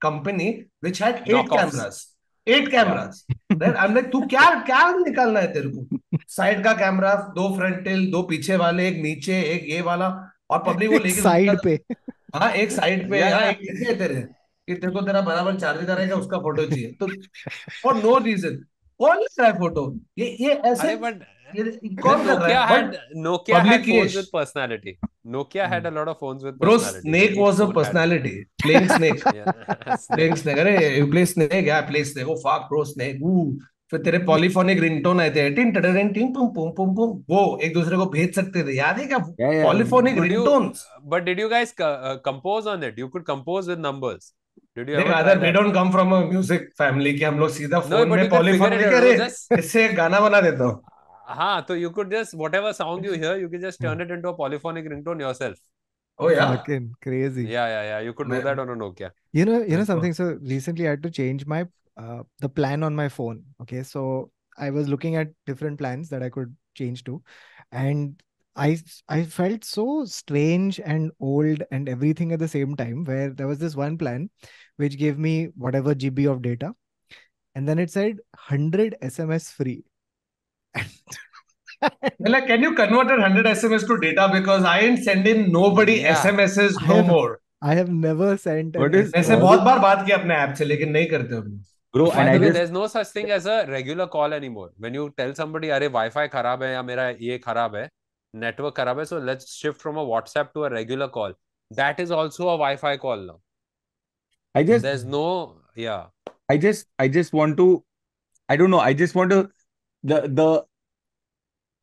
company 0.00 0.50
which 0.84 1.02
had 1.02 1.14
eight 1.16 1.48
cameras 1.50 2.04
eight 2.46 2.68
cameras 2.70 3.26
right 3.52 3.76
I 3.76 3.86
am 3.88 3.94
like 3.94 4.10
तू 4.12 4.20
क्या 4.26 4.48
क्या 4.64 4.90
निकालना 4.96 5.40
है 5.40 5.52
तेरे 5.52 5.68
को? 5.68 5.95
Side 6.28 6.64
का 6.64 6.72
camera 6.72 7.14
दो 7.36 7.48
फ्रंटल 7.56 8.06
दो 8.10 8.22
पीछे 8.22 8.56
वाले 8.56 8.88
एक 8.88 8.96
नीचे 9.02 9.40
एक 9.42 9.66
ये 9.68 9.80
वाला 9.82 10.08
और 10.50 10.62
पब्लिक 10.66 10.90
वो 10.90 10.98
लेके 10.98 11.20
साइड 11.20 11.58
पे। 11.64 11.78
हाँ 12.36 12.50
एक 12.52 12.70
साइड 12.70 13.10
पे। 13.10 13.20
Yeah, 13.20 13.32
हाँ 13.32 13.50
एक 13.50 13.58
नीचे 13.60 13.90
है 13.90 13.98
तेरे 13.98 14.20
कि 14.68 14.74
तेरे 14.74 14.92
को 14.92 15.00
तेरा 15.00 15.20
बराबर 15.20 15.56
चार्ज 15.60 15.90
रहेगा 15.90 16.16
उसका 16.16 16.38
फ़ोटो 16.38 16.64
चाहिए। 16.64 16.92
तो 17.00 17.08
फॉर 17.82 17.96
नो 17.96 18.18
रीजन 18.18 18.56
कौन 19.00 19.16
ले 19.18 19.26
रहा 19.40 19.46
है 19.46 19.58
फ़ोटो 19.58 19.92
ये 20.18 20.36
ये 20.40 20.52
ऐसे 20.72 20.88
अरे 20.88 21.62
कौन 22.02 22.26
कर 22.26 22.38
रहा 22.38 22.64
है? 22.66 22.76
had 22.76 22.86
but 22.86 23.26
Nokia 23.26 23.54
had 23.54 23.66
public 23.66 23.84
phones 23.88 24.10
ish. 24.10 24.16
with 24.16 24.30
personality. 24.36 24.94
Nokia 25.34 25.68
had 25.72 25.86
a 25.86 25.92
lot 25.98 26.08
of 26.12 26.18
phones 26.22 26.44
with 26.46 26.56
bro 26.60 26.72
personality. 26.78 27.00
Snake 27.00 27.30
Each 27.30 27.38
was 27.40 27.60
a 27.60 27.64
had- 27.64 27.74
personality 27.74 28.32
playing 28.62 28.88
snake 28.90 29.22
Yeah. 29.28 29.96
Playing 30.14 30.34
snake 30.36 30.58
अरे 30.58 30.74
यू 30.98 31.06
प्ले 31.10 31.24
स्नेक 31.26 31.66
या 31.68 31.80
play 31.90 32.04
snake 32.04 32.28
oh 32.28 32.34
fuck 32.46 32.66
bro 32.72 32.84
snake 32.84 33.22
ऊ 33.22 33.44
फिर 33.90 34.00
तेरे 34.02 34.18
polyphonic 34.26 34.80
ringtone 34.80 35.20
आए 35.20 35.30
थे 35.34 35.48
tin 35.54 35.72
टडरन 35.72 36.08
tin 36.12 36.32
पुम 36.34 36.48
पुम 36.54 36.70
पुम 36.76 36.94
पुम। 36.96 37.10
वो 37.30 37.58
एक 37.64 37.74
दूसरे 37.74 37.96
को 37.96 38.06
भेज 38.14 38.34
सकते 38.34 38.62
थे। 38.66 38.76
याद 38.76 38.98
है 38.98 39.06
क्या? 39.06 39.18
Polyphonic 39.64 40.18
ringtones 40.22 40.86
but 41.12 41.22
did 41.24 41.40
you 41.40 41.48
guys 41.48 41.74
compose 41.80 42.66
on 42.72 42.84
it 42.84 42.98
you 42.98 43.08
could 43.08 43.24
compose 43.26 43.68
with 43.68 43.78
numbers 43.86 44.32
Did 44.78 44.88
you 44.88 45.00
rather 45.08 45.32
we 45.40 45.50
don't 45.54 45.74
come 45.76 45.90
from 45.92 46.12
a 46.16 46.18
music 46.28 46.62
family 46.80 47.12
कि 47.18 47.24
हम 47.24 47.38
लोग 47.40 47.50
सीधा 47.50 47.80
फ़ोन 47.80 48.08
में 48.10 48.28
पॉलीफोनिक 48.30 48.80
करे। 48.90 49.12
इससे 49.58 49.86
गाना 50.00 50.20
बना 50.20 50.40
देता 50.40 50.64
हूँ। 50.64 50.80
हाँ 51.38 51.64
तो 51.68 51.76
you 51.76 51.90
could 51.98 52.14
just 52.14 52.34
whatever 52.34 52.72
sound 52.72 53.06
you 53.06 53.12
hear 53.12 53.40
you 53.40 53.48
can 53.50 53.60
just 53.60 53.82
turn 53.82 54.00
it 54.02 54.10
into 54.16 54.28
a 54.28 54.36
polyphonic 54.36 54.86
ringtone 54.92 55.20
yourself 55.20 55.58
Oh 56.18 56.28
yeah, 56.32 56.50
fucking 56.50 56.84
crazy. 57.04 57.42
Yeah, 57.44 57.64
yeah, 57.70 57.80
yeah. 57.86 57.96
You 58.04 58.12
could 58.18 58.28
do 58.28 58.36
that 58.44 58.60
on 58.62 58.70
a 58.74 58.76
Nokia. 58.82 59.08
You 59.38 59.44
know, 59.48 59.56
you 59.70 59.80
know 59.80 59.84
something. 59.88 60.14
So 60.18 60.28
recently, 60.52 60.86
I 60.86 60.92
had 60.92 61.02
to 61.02 61.10
change 61.16 61.42
my 61.54 61.58
uh, 61.97 62.23
the 62.39 62.49
plan 62.49 62.83
on 62.83 62.95
my 62.95 63.09
phone. 63.09 63.43
Okay, 63.61 63.83
so 63.83 64.31
I 64.57 64.69
was 64.69 64.87
looking 64.89 65.15
at 65.15 65.29
different 65.45 65.77
plans 65.79 66.09
that 66.09 66.23
I 66.23 66.29
could 66.29 66.55
change 66.75 67.03
to, 67.05 67.21
and 67.71 68.21
I 68.55 68.77
I 69.09 69.23
felt 69.23 69.63
so 69.63 70.05
strange 70.05 70.79
and 70.93 71.11
old 71.19 71.63
and 71.71 71.87
everything 71.87 72.31
at 72.33 72.39
the 72.39 72.47
same 72.47 72.75
time. 72.75 73.03
Where 73.05 73.29
there 73.29 73.47
was 73.47 73.59
this 73.59 73.75
one 73.75 73.97
plan, 73.97 74.29
which 74.77 74.97
gave 74.97 75.17
me 75.17 75.35
whatever 75.55 75.95
GB 75.95 76.25
of 76.31 76.41
data, 76.41 76.73
and 77.55 77.67
then 77.67 77.79
it 77.79 77.91
said 77.91 78.19
hundred 78.35 78.97
SMS 79.01 79.51
free. 79.51 79.83
like 82.19 82.45
can 82.47 82.61
you 82.61 82.73
convert 82.75 83.07
that 83.07 83.19
100 83.19 83.45
SMS 83.45 83.85
to 83.87 83.97
data 83.97 84.29
because 84.31 84.63
I 84.63 84.79
ain't 84.81 85.03
sending 85.03 85.51
nobody 85.51 85.95
Yeah. 86.01 86.15
SMSs 86.23 86.75
I 86.81 86.87
no 86.87 86.95
have- 86.95 87.07
more 87.07 87.39
I 87.63 87.75
have 87.75 87.89
never 87.89 88.37
sent. 88.37 88.75
What 88.75 88.95
an 88.95 89.01
is- 89.01 89.11
ऐसे 89.13 89.33
SMS. 89.33 89.41
बहुत 89.41 89.61
बार 89.65 89.79
बात 89.79 90.05
की 90.05 90.11
अपने 90.11 90.35
app 90.35 90.53
से 90.59 90.65
लेकिन 90.65 90.89
नहीं 90.91 91.07
करते 91.09 91.35
हम 91.35 91.43
लोग 91.43 91.59
Bro, 91.93 92.05
By 92.11 92.19
and 92.19 92.27
the 92.27 92.31
I 92.31 92.37
way, 92.37 92.45
just 92.45 92.53
there's 92.53 92.71
no 92.71 92.87
such 92.87 93.07
thing 93.07 93.31
as 93.31 93.45
a 93.45 93.65
regular 93.69 94.07
call 94.07 94.33
anymore. 94.33 94.69
When 94.77 94.93
you 94.93 95.09
tell 95.17 95.33
somebody, 95.39 95.71
"अरे 95.77 95.89
Wi-Fi 95.95 96.27
खराब 96.35 96.63
है 96.63 96.71
या 96.73 96.81
मेरा 96.89 97.07
ये 97.21 97.37
खराब 97.45 97.75
है, 97.75 97.87
network 98.43 98.75
खराब 98.77 98.99
है," 98.99 99.05
so 99.09 99.19
let's 99.29 99.49
shift 99.55 99.81
from 99.81 99.97
a 99.97 100.05
WhatsApp 100.11 100.53
to 100.53 100.63
a 100.63 100.69
regular 100.75 101.09
call. 101.17 101.33
That 101.81 101.99
is 102.05 102.11
also 102.19 102.47
a 102.53 102.57
Wi-Fi 102.63 102.95
call 103.05 103.25
now. 103.25 103.39
I 104.55 104.63
just 104.63 104.83
There's 104.83 105.03
no, 105.05 105.25
yeah. 105.75 106.05
I 106.49 106.57
just 106.57 106.87
I 106.99 107.07
just 107.19 107.33
want 107.33 107.57
to 107.57 107.67
I 108.49 108.55
don't 108.61 108.69
know. 108.71 108.79
I 108.79 108.93
just 108.93 109.15
want 109.15 109.31
to 109.31 109.41
the 110.03 110.21
the 110.39 110.49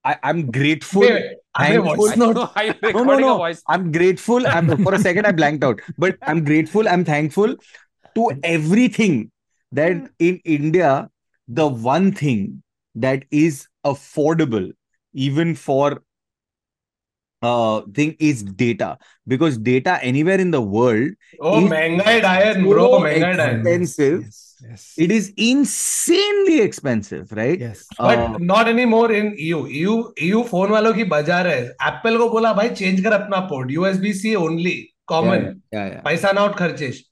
I, 0.05 0.17
I'm 0.31 0.51
grateful. 0.51 1.03
अबे 1.03 1.23
अबे 1.59 1.69
Thankful. 1.69 1.97
voice 1.97 2.17
note 2.17 2.37
No, 2.37 2.51
I'm 2.57 2.75
No, 2.83 2.89
no, 2.89 2.89
recording 2.89 3.25
a 3.25 3.29
no. 3.29 3.37
voice. 3.39 3.63
I'm 3.77 3.91
grateful. 3.93 4.47
I'm 4.47 4.77
for 4.85 4.95
a 4.95 4.99
second 5.07 5.27
I 5.27 5.33
blanked 5.33 5.65
out. 5.65 5.81
But 6.05 6.17
I'm 6.23 6.45
grateful. 6.45 6.89
I'm 6.89 7.05
thankful 7.05 7.57
to 8.19 8.27
everything 8.53 9.17
that 9.74 9.94
mm. 9.94 10.10
in 10.20 10.40
India, 10.46 11.10
the 11.48 11.68
one 11.68 12.12
thing 12.12 12.64
that 12.96 13.26
is 13.32 13.68
affordable, 13.86 14.72
even 15.16 15.56
for 15.56 16.02
uh 17.42 17.82
thing 17.94 18.16
is 18.20 18.44
data. 18.44 18.98
Because 19.28 19.58
data 19.58 20.00
anywhere 20.02 20.40
in 20.40 20.52
the 20.52 20.62
world 20.62 21.12
oh 21.42 21.60
is 21.60 21.70
महँगाई 21.72 22.22
डायन 22.22 22.64
bro 22.66 22.88
so 22.90 23.06
expensive. 23.06 24.22
Yes, 24.22 24.56
yes, 24.62 24.94
It 24.98 25.12
is 25.12 25.34
insanely 25.38 26.62
expensive, 26.62 27.32
right? 27.32 27.60
yes. 27.60 27.84
But 28.02 28.20
Uh, 28.20 28.40
not 28.42 28.68
anymore 28.86 29.12
in 29.14 29.36
you 29.40 29.66
you 29.72 30.14
you 30.22 30.44
phone 30.52 30.70
वालों 30.72 30.94
की 30.94 31.04
बाज़ार 31.16 31.48
है 31.48 31.60
Apple 31.64 32.18
को 32.18 32.30
बोला 32.30 32.54
भाई 32.54 32.70
change 32.70 33.04
कर 33.04 33.14
अपना 33.14 33.40
port 33.52 33.72
USB 33.72 34.14
C 34.22 34.36
only 34.36 34.78
yeah, 35.12 35.24
yeah, 35.24 35.52
yeah, 35.72 35.88
yeah. 35.92 36.04
पैसा 36.04 36.32
नॉट 36.32 36.56
खर्चेश 36.58 37.04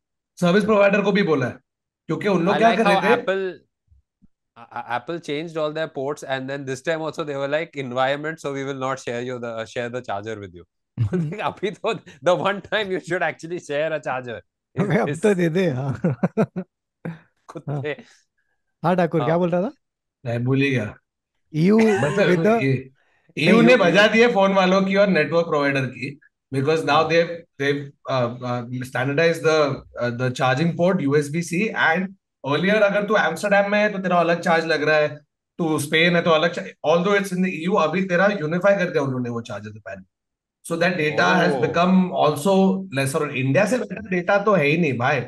सर्विस 0.42 0.64
प्रोवाइडर 0.66 1.02
को 1.04 1.12
भी 1.12 1.24
बोला 1.24 1.46
है 1.46 1.58
क्योंकि 2.12 2.28
उन 2.28 2.46
लोग 2.46 2.58
क्या 2.58 2.76
कर 2.76 2.86
रहे 2.86 3.18
थे 3.18 3.60
Apple 4.96 5.20
changed 5.20 5.58
all 5.58 5.72
their 5.76 5.88
ports, 5.88 6.24
and 6.24 6.50
then 6.52 6.66
this 6.66 6.82
time 6.88 7.02
also 7.02 7.24
they 7.24 7.36
were 7.36 7.48
like 7.48 7.78
environment, 7.84 8.40
so 8.40 8.52
we 8.54 8.64
will 8.64 8.82
not 8.82 9.00
share 9.00 9.22
you 9.28 9.38
the 9.40 9.52
uh, 9.62 9.66
share 9.66 9.90
the 9.90 10.02
charger 10.08 10.36
with 10.40 10.58
you. 10.58 10.66
अभी 11.00 11.72
तो 11.78 11.94
the 12.22 12.36
one 12.42 12.60
time 12.66 12.92
you 12.92 13.00
should 13.00 13.24
actually 13.24 13.60
share 13.68 13.92
a 13.94 14.00
charger. 14.08 14.40
अबे 14.80 14.98
अब 14.98 15.14
तो 15.24 15.34
दे 15.36 15.48
दे 15.50 15.68
हाँ 15.70 15.94
कुत्ते. 17.54 17.96
हाँ 18.84 18.96
ठाकुर 18.96 19.22
क्या 19.22 19.30
हाँ. 19.30 19.40
बोल 19.40 19.50
रहा 19.50 19.62
था 19.62 19.72
मैं 20.26 20.44
भूल 20.44 20.62
ही 20.62 20.70
गया 20.72 20.94
with 21.54 22.04
मतलब 22.04 22.44
the 22.44 22.54
ये 23.38 23.62
ने 23.62 23.76
बजा 23.78 24.08
दिए 24.14 24.28
फ़ोन 24.34 24.54
वालों 24.54 24.82
की 24.86 24.96
और 24.96 25.08
नेटवर्क 25.08 25.48
प्रोवाइडर 25.48 25.86
की 25.86 26.20
because 26.52 26.84
now 26.84 27.00
they've 27.08 27.32
they've 27.60 27.92
uh, 28.10 28.30
uh, 28.44 28.62
standardized 28.84 29.44
the 29.44 29.58
uh, 30.00 30.10
the 30.22 30.30
charging 30.32 30.76
port 30.76 31.02
USB 31.02 31.44
C 31.50 31.62
and 31.88 32.08
earlier 32.44 32.82
अगर 32.84 33.08
तू 33.08 33.18
एम्स्टरडेम 33.18 33.72
में 33.72 33.80
है 33.80 33.92
तो 33.94 34.00
तेरा 34.00 34.20
अलग 34.20 34.42
चार्ज 34.42 34.66
लग 34.66 34.84
रहा 34.84 34.96
है। 34.96 35.10
तू 35.60 35.78
स्पेन 35.80 36.16
है 36.16 36.22
तो 36.22 36.32
अलग 36.32 36.56
although 36.86 37.18
it's 37.20 37.36
in 37.36 37.46
the 37.46 37.54
EU 37.58 37.76
अभी 37.84 38.02
तेरा 38.14 38.28
यूनिफाई 38.42 38.76
कर 38.76 38.90
दिया 38.92 39.04
उन्होंने 39.04 39.30
वो 39.30 39.42
चार्जेस 39.42 39.82
पैन 39.88 40.06
so 40.66 40.76
that 40.76 40.98
data 40.98 41.28
oh. 41.28 41.36
has 41.42 41.54
become 41.62 42.12
also 42.24 42.56
lesser. 42.98 43.30
India 43.30 43.66
से 43.66 43.78
बेटर 43.78 44.10
डेटा 44.10 44.38
तो 44.44 44.54
है 44.54 44.66
ही 44.66 44.78
नहीं 44.78 44.98
भाई। 44.98 45.22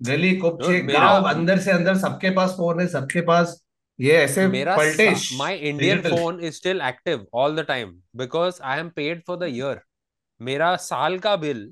गली 0.00 0.36
कुपचे 0.36 0.78
गाँव 0.80 1.28
अंदर 1.28 1.58
से 1.58 1.70
अंदर 1.70 1.96
सबके 1.98 2.30
पास 2.30 2.50
फ़ोन 2.50 2.80
है 2.80 2.86
सबके 2.88 3.20
पास 3.20 3.60
ये 3.98 4.12
ऐसे 4.16 4.46
मेरा 4.48 4.76
पलटेश 4.76 5.28
my 5.38 5.56
Indian 5.70 6.00
phone 6.00 6.40
is 6.40 6.54
still 6.54 6.80
active 6.80 7.26
all 7.34 7.56
the 7.56 7.64
time 7.68 7.92
because 8.16 8.60
I 8.62 8.80
am 8.80 8.88
paid 8.88 9.22
for 9.26 9.36
the 9.38 9.48
year 9.48 9.80
मेरा 10.41 10.75
साल 10.89 11.17
का 11.19 11.35
बिल 11.45 11.71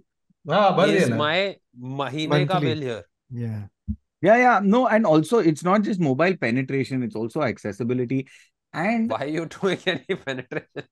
हाँ 0.51 0.71
भर 0.77 0.89
is 0.89 1.03
देना 1.03 1.17
my 1.17 1.55
महीने 2.01 2.45
का 2.45 2.59
Monthly. 2.59 2.69
Bill 2.69 2.83
here. 2.89 3.03
yeah 3.43 3.61
Yeah, 4.25 4.37
yeah. 4.41 4.59
No, 4.73 4.79
and 4.95 5.07
also 5.11 5.39
it's 5.49 5.63
not 5.67 5.81
just 5.85 6.01
mobile 6.03 6.35
penetration, 6.41 7.01
it's 7.07 7.15
also 7.21 7.41
accessibility. 7.47 8.19
And 8.81 9.09
Why 9.13 9.17
are 9.25 9.33
you 9.37 9.41
doing 9.55 9.81
any 9.93 10.15
penetration? 10.21 10.85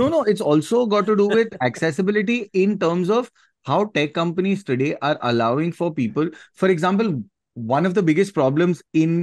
no, 0.00 0.08
no, 0.12 0.20
it's 0.32 0.44
also 0.52 0.82
got 0.92 1.08
to 1.08 1.16
do 1.20 1.26
with 1.32 1.56
accessibility 1.68 2.36
in 2.64 2.76
terms 2.84 3.10
of 3.16 3.30
how 3.70 3.78
tech 3.96 4.14
companies 4.20 4.62
today 4.70 4.90
are 5.08 5.18
allowing 5.32 5.72
for 5.80 5.88
people. 5.96 6.30
For 6.62 6.68
example, 6.76 7.10
one 7.54 7.90
of 7.90 7.94
the 7.98 8.04
biggest 8.10 8.34
problems 8.38 8.84
in 9.02 9.16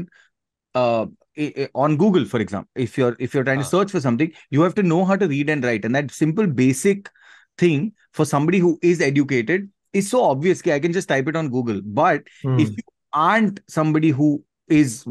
uh 0.76 1.06
i- 1.46 1.54
i- 1.66 1.70
on 1.86 1.98
Google, 2.04 2.26
for 2.36 2.42
example, 2.48 2.86
if 2.88 2.98
you're 2.98 3.16
if 3.30 3.34
you're 3.34 3.48
trying 3.52 3.64
to 3.66 3.70
Ah. 3.70 3.74
search 3.76 3.92
for 3.98 4.02
something, 4.10 4.36
you 4.58 4.68
have 4.68 4.76
to 4.82 4.88
know 4.92 5.00
how 5.14 5.16
to 5.24 5.32
read 5.36 5.56
and 5.56 5.70
write. 5.72 5.86
And 5.92 5.96
that 6.02 6.12
simple 6.20 6.48
basic 6.64 7.10
thing 7.59 7.93
for 8.13 8.25
somebody 8.25 8.59
who 8.59 8.79
is 8.83 9.01
educated 9.01 9.71
is 9.93 10.11
so 10.11 10.23
obvious. 10.25 10.67
I 10.67 10.81
can 10.81 10.93
just 10.93 11.09
type 11.09 11.29
it 11.29 11.37
on 11.37 11.49
Google. 11.51 11.81
But 11.85 12.23
Hmm. 12.43 12.59
if 12.59 12.71
you 12.71 12.83
aren't 13.13 13.61
somebody 13.69 14.11
who 14.11 14.45
is 14.69 15.05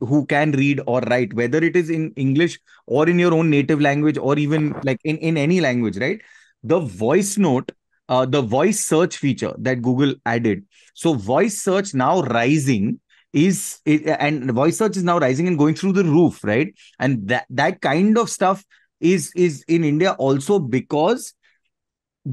who 0.00 0.26
can 0.26 0.52
read 0.52 0.80
or 0.86 1.00
write 1.00 1.32
whether 1.34 1.58
it 1.58 1.74
is 1.74 1.90
in 1.90 2.12
english 2.16 2.58
or 2.86 3.08
in 3.08 3.18
your 3.18 3.32
own 3.34 3.50
native 3.50 3.80
language 3.80 4.18
or 4.18 4.38
even 4.38 4.78
like 4.84 5.00
in, 5.02 5.16
in 5.16 5.36
any 5.36 5.60
language 5.60 5.96
right 5.96 6.20
the 6.62 6.78
voice 6.78 7.36
note 7.38 7.72
uh, 8.08 8.24
the 8.26 8.42
voice 8.42 8.84
search 8.84 9.16
feature 9.16 9.54
that 9.58 9.82
google 9.82 10.14
added 10.26 10.64
so 10.94 11.14
voice 11.14 11.58
search 11.60 11.94
now 11.94 12.20
rising 12.22 13.00
is 13.32 13.80
and 13.86 14.50
voice 14.52 14.78
search 14.78 14.96
is 14.96 15.02
now 15.04 15.18
rising 15.18 15.48
and 15.48 15.58
going 15.58 15.74
through 15.74 15.92
the 15.92 16.04
roof 16.04 16.44
right 16.44 16.74
and 16.98 17.26
that 17.28 17.46
that 17.50 17.80
kind 17.80 18.16
of 18.18 18.30
stuff 18.30 18.64
is 19.00 19.32
is 19.34 19.64
in 19.68 19.84
india 19.84 20.12
also 20.12 20.58
because 20.58 21.34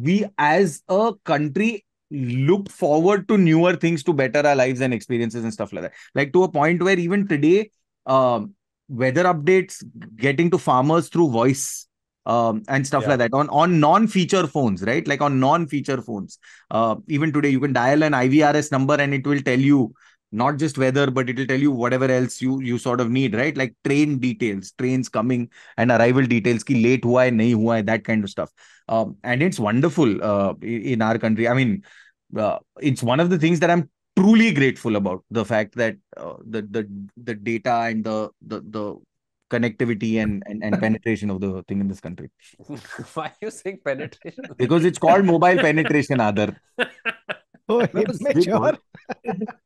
we 0.03 0.25
as 0.37 0.83
a 0.89 1.13
country 1.23 1.85
look 2.11 2.69
forward 2.69 3.27
to 3.27 3.37
newer 3.37 3.75
things 3.75 4.03
to 4.03 4.13
better 4.13 4.45
our 4.45 4.55
lives 4.55 4.81
and 4.81 4.93
experiences 4.93 5.43
and 5.43 5.53
stuff 5.53 5.73
like 5.73 5.83
that. 5.83 5.93
Like 6.13 6.33
to 6.33 6.43
a 6.43 6.51
point 6.51 6.81
where 6.83 6.97
even 6.99 7.27
today 7.27 7.71
um 8.05 8.53
weather 8.87 9.23
updates 9.23 9.83
getting 10.15 10.51
to 10.51 10.57
farmers 10.57 11.09
through 11.09 11.29
voice 11.31 11.87
um 12.27 12.61
and 12.67 12.85
stuff 12.85 13.03
Yeah. 13.03 13.09
like 13.09 13.19
that 13.19 13.33
on 13.33 13.49
on 13.49 13.79
non-feature 13.79 14.47
phones 14.47 14.83
right? 14.83 15.07
Like 15.07 15.21
on 15.21 15.39
non-feature 15.39 16.01
phones. 16.01 16.37
Uh 16.69 16.95
even 17.07 17.33
today 17.33 17.49
you 17.49 17.59
can 17.59 17.73
dial 17.73 18.03
an 18.03 18.13
ivrs 18.13 18.71
number 18.71 18.95
and 18.95 19.13
it 19.13 19.25
will 19.25 19.41
tell 19.41 19.59
you 19.59 19.93
not 20.43 20.57
just 20.63 20.77
weather 20.83 21.05
but 21.17 21.29
it 21.31 21.37
will 21.41 21.49
tell 21.51 21.65
you 21.65 21.71
whatever 21.81 22.09
else 22.19 22.41
you 22.45 22.59
you 22.69 22.77
sort 22.85 23.03
of 23.03 23.11
need 23.17 23.35
right 23.41 23.59
like 23.63 23.75
train 23.89 24.17
details 24.27 24.71
trains 24.83 25.09
coming 25.17 25.49
and 25.77 25.91
arrival 25.97 26.31
details 26.35 26.69
ki 26.71 26.79
late 26.87 27.11
hua 27.11 27.25
hai 27.25 27.35
nahi 27.41 27.59
hua 27.63 27.75
hai 27.77 27.83
that 27.91 28.09
kind 28.09 28.29
of 28.29 28.33
stuff 28.37 28.55
um, 28.87 29.17
and 29.23 29.41
it's 29.41 29.59
wonderful 29.59 30.23
uh, 30.23 30.53
in 30.61 31.01
our 31.01 31.17
country. 31.17 31.47
I 31.47 31.53
mean, 31.53 31.83
uh, 32.37 32.59
it's 32.79 33.01
one 33.01 33.19
of 33.19 33.29
the 33.29 33.39
things 33.39 33.59
that 33.61 33.69
I'm 33.69 33.89
truly 34.17 34.51
grateful 34.53 34.95
about 34.95 35.23
the 35.31 35.45
fact 35.45 35.75
that 35.75 35.97
uh, 36.15 36.35
the 36.45 36.61
the 36.61 37.09
the 37.17 37.35
data 37.35 37.73
and 37.89 38.03
the 38.03 38.29
the 38.41 38.61
the 38.61 38.95
connectivity 39.49 40.21
and, 40.21 40.43
and 40.47 40.63
and 40.63 40.79
penetration 40.79 41.29
of 41.29 41.39
the 41.39 41.63
thing 41.67 41.79
in 41.79 41.87
this 41.87 41.99
country 41.99 42.29
Why 43.13 43.27
are 43.27 43.33
you 43.41 43.51
saying 43.51 43.79
penetration? 43.85 44.45
because 44.57 44.85
it's 44.85 44.97
called 44.97 45.25
mobile 45.25 45.57
penetration. 45.57 46.19
Other 46.19 46.55
oh 47.69 47.81
immature 47.81 48.77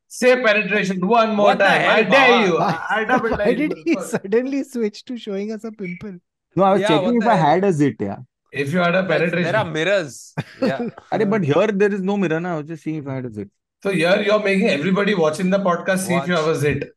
Say 0.07 0.41
penetration 0.43 1.05
one 1.07 1.35
more 1.35 1.47
What 1.47 1.59
time. 1.59 1.89
I 1.89 2.03
dare 2.03 2.47
you. 2.47 2.57
I, 2.59 3.05
double 3.07 3.29
why 3.31 3.53
did 3.53 3.73
he 3.85 3.95
suddenly 4.01 4.63
switch 4.63 5.05
to 5.05 5.17
showing 5.17 5.51
us 5.51 5.63
a 5.63 5.71
pimple 5.71 6.15
No, 6.55 6.63
I 6.63 6.71
was 6.73 6.81
Yeah, 6.81 6.87
checking 6.87 7.21
if 7.21 7.27
I 7.27 7.35
had 7.35 7.63
a 7.63 7.71
zit, 7.71 7.95
yeah. 7.99 8.17
If 8.51 8.73
you 8.73 8.79
had 8.79 8.95
a 8.95 9.03
penetration. 9.03 9.43
There 9.43 9.55
are 9.55 9.65
mirrors. 9.65 10.33
Yeah. 10.61 10.79
Arey, 11.13 11.29
but 11.29 11.43
here 11.43 11.67
there 11.67 11.93
is 11.93 12.01
no 12.01 12.17
mirror 12.17 12.39
now. 12.39 12.55
I 12.55 12.57
was 12.61 12.67
just 12.67 12.83
seeing 12.83 12.95
if 12.95 13.07
I 13.07 13.15
had 13.15 13.25
a 13.25 13.31
zit. 13.31 13.49
So 13.83 13.91
here 13.91 14.21
you're 14.21 14.39
making 14.43 14.69
everybody 14.69 15.13
watching 15.13 15.51
the 15.51 15.59
podcast 15.59 15.99
see 16.07 16.13
Watch. 16.13 16.23
if 16.23 16.29
you 16.29 16.35
have 16.35 16.47
a 16.47 16.55
zit. 16.55 16.89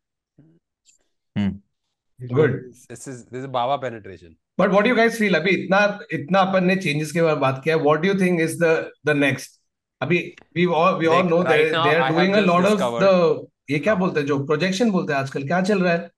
Good. 2.28 2.72
This 2.88 3.06
is 3.08 3.24
this 3.26 3.40
is 3.42 3.46
Baba 3.48 3.80
penetration. 3.84 4.36
But 4.56 4.70
what 4.70 4.84
do 4.84 4.90
you 4.90 4.96
guys 4.96 5.18
feel? 5.18 5.34
अभी 5.34 5.50
इतना 5.62 5.80
इतना 6.12 6.40
अपन 6.40 6.64
ने 6.64 6.76
changes 6.82 7.12
के 7.12 7.22
बारे 7.22 7.34
में 7.34 7.40
बात 7.40 7.62
किया 7.64 7.76
है. 7.76 7.82
What 7.84 8.02
do 8.02 8.08
you 8.08 8.18
think 8.18 8.40
is 8.40 8.58
the 8.58 8.90
the 9.04 9.14
next? 9.14 9.58
अभी 10.02 10.18
we 10.56 10.64
all 10.80 10.94
we 10.98 11.06
all 11.16 11.26
know 11.28 11.42
they 11.44 11.70
are 11.72 12.12
doing 12.12 12.34
a 12.34 12.40
lot 12.40 12.64
of 12.66 12.98
the 13.02 13.46
ये 13.70 13.78
क्या 13.78 13.94
बोलते 13.94 14.20
हैं 14.20 14.26
जो 14.26 14.38
प्रोजेक्शन 14.46 14.90
बोलते 14.90 15.12
हैं 15.12 15.20
आजकल 15.20 15.46
क्या 15.46 15.60
चल 15.70 15.82
रहा 15.82 15.92
है 15.92 16.10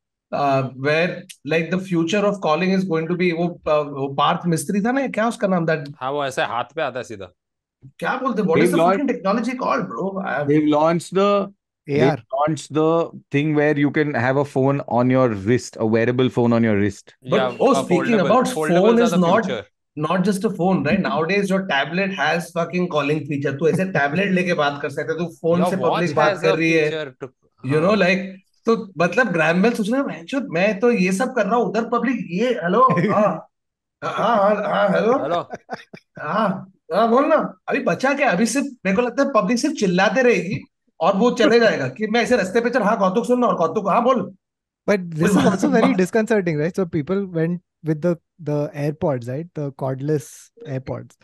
where 0.87 1.23
like 1.47 1.71
the 1.75 1.81
future 1.89 2.25
of 2.25 2.39
calling 2.43 2.73
is 2.75 2.87
going 2.89 3.09
to 3.09 3.17
be 3.17 3.31
वो 3.33 3.47
uh, 3.47 3.87
वो 3.99 4.09
पार्थ 4.21 4.47
मिस्त्री 4.55 4.81
था 4.85 4.93
ना 4.93 5.07
क्या 5.19 5.29
उसका 5.29 5.49
नाम 5.49 5.67
दैट 5.67 5.89
हाँ 6.01 6.13
वो 6.13 6.25
ऐसे 6.25 6.43
हाथ 6.55 6.73
पे 6.77 6.83
आता 6.83 6.99
है 6.99 7.05
सीधा 7.05 7.31
क्या 7.99 8.17
बोलते 8.23 8.43
हैं 8.43 8.49
what 8.49 8.63
is 8.63 8.77
the 8.77 8.81
fucking 8.81 9.09
technology 9.09 9.53
called 9.67 9.85
bro 9.89 10.11
they 10.19 10.55
have 10.55 10.67
launched 10.79 11.19
the 11.19 11.53
AR. 11.89 12.17
They 12.17 12.23
launched 12.33 12.73
the 12.73 13.11
thing 13.31 13.55
where 13.55 13.79
you 13.79 13.91
can 13.91 14.15
have 14.15 14.39
a 14.39 14.45
phone 14.45 14.81
on 14.89 15.11
your 15.11 15.29
wrist, 15.29 15.77
a 15.79 15.87
wearable 15.87 16.31
phone 16.31 16.55
on 16.55 16.65
your 16.65 16.77
wrist. 16.79 17.15
But 17.23 17.37
yeah, 17.37 17.57
oh, 17.61 17.75
speaking 17.75 18.15
foldable. 18.15 18.27
about 18.27 18.49
phone 18.49 18.99
is 18.99 19.13
not. 19.15 19.67
Not 19.97 20.25
just 20.25 20.45
a 20.45 20.51
phone, 20.51 20.83
right? 20.83 21.01
Nowadays, 21.01 21.49
your 21.51 21.67
tablet 21.67 22.13
has 22.15 22.51
fucking 22.51 22.89
calling 22.89 23.25
feature. 23.27 23.53
तू 23.59 23.69
ऐसे 23.69 23.85
tablet 23.93 24.33
लेके 24.33 24.55
बात 24.55 24.81
कर 24.83 24.91
सकता 24.91 25.13
है 25.13 25.19
तू 25.19 25.27
phone 25.27 25.65
से 25.71 25.77
public 25.77 26.15
बात 26.17 26.41
कर 26.43 26.57
रही 26.57 26.73
है 26.73 27.05
यू 27.65 27.81
नो 27.81 27.89
हाँ. 27.89 27.97
लाइक 27.97 28.37
तो 28.67 28.77
मतलब 28.99 29.33
ग्रैम 29.33 29.63
बेल 29.63 29.73
सोच 29.73 29.91
रहा 29.91 30.01
है 30.01 30.07
"भैंचोद, 30.07 30.47
मैं 30.51 30.79
तो 30.81 30.91
ये 30.91 31.13
सब 31.13 31.35
कर 31.35 31.47
रहा 31.47 31.57
हूँ 31.57 31.67
उधर 31.67 31.89
पब्लिक 31.89 32.27
ये 32.31 32.49
हेलो 32.63 32.83
हाँ 33.13 33.49
हाँ 34.03 34.37
हाँ 34.37 34.55
हाँ 34.57 34.89
हेलो 34.89 35.13
हेलो 35.23 35.41
हाँ 36.21 36.49
हाँ 36.95 37.09
बोल 37.11 37.27
ना 37.27 37.37
अभी 37.69 37.79
बचा 37.81 38.13
क्या 38.15 38.31
अभी 38.31 38.47
सिर्फ़ 38.47 38.67
मेरे 38.85 38.97
को 38.97 39.03
लगता 39.03 39.23
है 39.23 39.29
पब्लिक 39.35 39.59
सिर्फ़ 39.59 39.75
चिल्लाते 39.77 40.23
रहेगी 40.23 40.61
और 41.01 41.17
वो 41.17 41.31
चले 41.31 41.61
जाएगा 41.61 41.89
कि 41.89 42.07
मैं 42.07 42.23
ऐसे 42.23 42.37
रास्ते 42.37 42.61
पे 42.61 42.71
चल 42.71 42.83
हाँ 42.83 42.99
कौतुक 42.99 43.27
सुन 43.27 43.45
और 43.45 43.57
कौतुक 43.57 43.89
हाँ 43.89 44.03
बोल 44.05 44.33
But 44.89 45.05
this 45.11 45.31
is 45.31 45.47
also 45.47 45.69
very 45.75 45.95
disconcerting, 45.95 46.59
right? 46.59 46.77
So 46.77 46.85
people 46.85 47.27
went 47.27 47.61
with 47.85 48.01
the 48.01 48.17
the 48.39 48.69
AirPods, 48.75 49.29
right? 49.29 49.47
The 49.55 49.73
cordless 49.73 50.51
AirPods. 50.67 51.17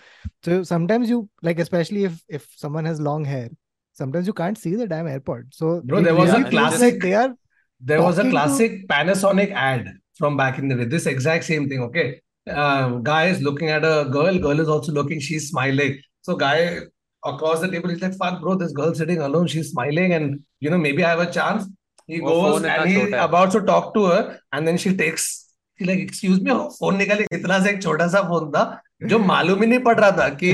So 0.44 0.62
sometimes 0.62 1.11
you 1.11 1.28
like, 1.42 1.58
especially 1.58 2.04
if 2.04 2.22
if 2.28 2.46
someone 2.56 2.84
has 2.84 3.00
long 3.00 3.24
hair, 3.24 3.48
sometimes 3.92 4.26
you 4.26 4.32
can't 4.32 4.58
see 4.58 4.76
the 4.76 4.86
damn 4.86 5.06
AirPods. 5.06 5.54
So 5.54 5.82
no, 5.84 6.00
there 6.00 6.14
was 6.14 6.30
really 6.32 6.44
a 6.44 6.50
classic. 6.50 6.94
Like 6.94 7.02
they 7.02 7.14
are 7.14 7.34
there 7.80 8.02
was 8.02 8.18
a 8.18 8.28
classic 8.28 8.82
to... 8.82 8.86
Panasonic 8.86 9.52
ad 9.52 9.92
from 10.16 10.36
back 10.36 10.58
in 10.58 10.68
the 10.68 10.76
day. 10.76 10.84
This 10.84 11.06
exact 11.06 11.44
same 11.44 11.68
thing. 11.68 11.82
Okay, 11.82 12.20
guys 12.46 13.00
guy 13.02 13.26
is 13.26 13.42
looking 13.42 13.68
at 13.70 13.84
a 13.84 14.08
girl. 14.11 14.38
Girl 14.38 14.61
is 14.61 14.68
also 14.68 14.92
looking. 14.92 15.20
She's 15.20 15.48
smiling. 15.48 16.00
So 16.22 16.36
guy 16.36 16.80
across 17.24 17.61
the 17.61 17.68
table, 17.68 17.88
he's 17.88 18.02
like, 18.02 18.16
"Fuck, 18.16 18.40
bro, 18.40 18.54
this 18.54 18.72
girl 18.72 18.94
sitting 18.94 19.20
alone. 19.20 19.46
She's 19.46 19.70
smiling, 19.70 20.12
and 20.12 20.40
you 20.61 20.70
know 20.70 20.78
maybe 20.78 21.04
I 21.04 21.11
have 21.11 21.20
a 21.20 21.30
chance." 21.30 21.66
He 22.06 22.18
goes 22.18 22.64
and 22.64 22.90
he's 22.90 23.12
about 23.12 23.52
to 23.52 23.61
talk 23.62 23.94
to 23.94 24.06
her, 24.06 24.40
and 24.52 24.66
then 24.66 24.76
she 24.76 24.96
takes 24.96 25.49
Like, 25.89 26.01
"Excuse 26.07 26.41
me, 26.47 26.55
phone 26.78 26.97
निकाले 26.97 27.26
इतना 27.33 27.59
सा 27.64 27.68
एक 27.70 27.83
छोटा 27.83 28.09
सा 28.09 28.22
phone 28.28 28.51
था 28.53 28.64
जो 29.11 29.18
मालूम 29.18 29.62
ही 29.62 29.66
नहीं 29.66 29.78
पड़ 29.89 29.99
रहा 30.01 30.11
था 30.18 30.28
कि 30.43 30.51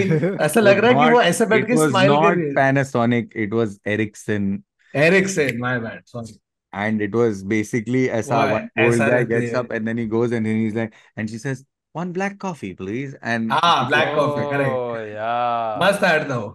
ऐसा 0.47 0.61
लग 0.61 0.79
रहा 0.79 0.91
है 0.91 1.07
कि 1.07 1.13
वो 1.13 1.21
ऐसे 1.21 1.47
बैठ 1.47 1.67
के 1.67 1.77
स्माइल 1.77 2.11
कर 2.11 2.17
not 2.17 2.37
रही 2.37 2.49
है 2.49 2.55
Panasonic, 2.55 3.33
it 3.45 3.55
was 3.61 3.79
Ericsson. 3.95 4.51
Ericsson, 4.95 5.59
my 5.59 5.79
bad. 5.79 6.03
Sorry. 6.05 6.37
And 6.73 7.01
it 7.01 7.15
was 7.15 7.43
basically 7.55 8.05
ऐसा 8.11 8.43
Why? 8.43 8.53
one 8.53 8.69
old 8.85 8.99
guy 8.99 9.25
gets 9.25 9.55
up 9.55 9.71
and 9.71 9.89
then 9.89 9.99
he 9.99 10.07
goes 10.07 10.37
and 10.39 10.47
then 10.47 10.63
he's 10.63 10.75
like, 10.75 10.95
and 11.17 11.31
she 11.31 11.39
says, 11.39 11.65
one 11.93 12.13
black 12.13 12.39
coffee, 12.39 12.75
please. 12.75 13.17
And 13.23 13.51
Ah, 13.51 13.87
black 13.89 14.09
oh, 14.13 14.17
coffee, 14.17 14.47
correct. 14.55 14.73
Oh, 14.73 14.97
yeah. 15.03 15.79
मस्त 15.83 16.03
ad 16.05 16.29
था 16.31 16.39
वो 16.39 16.55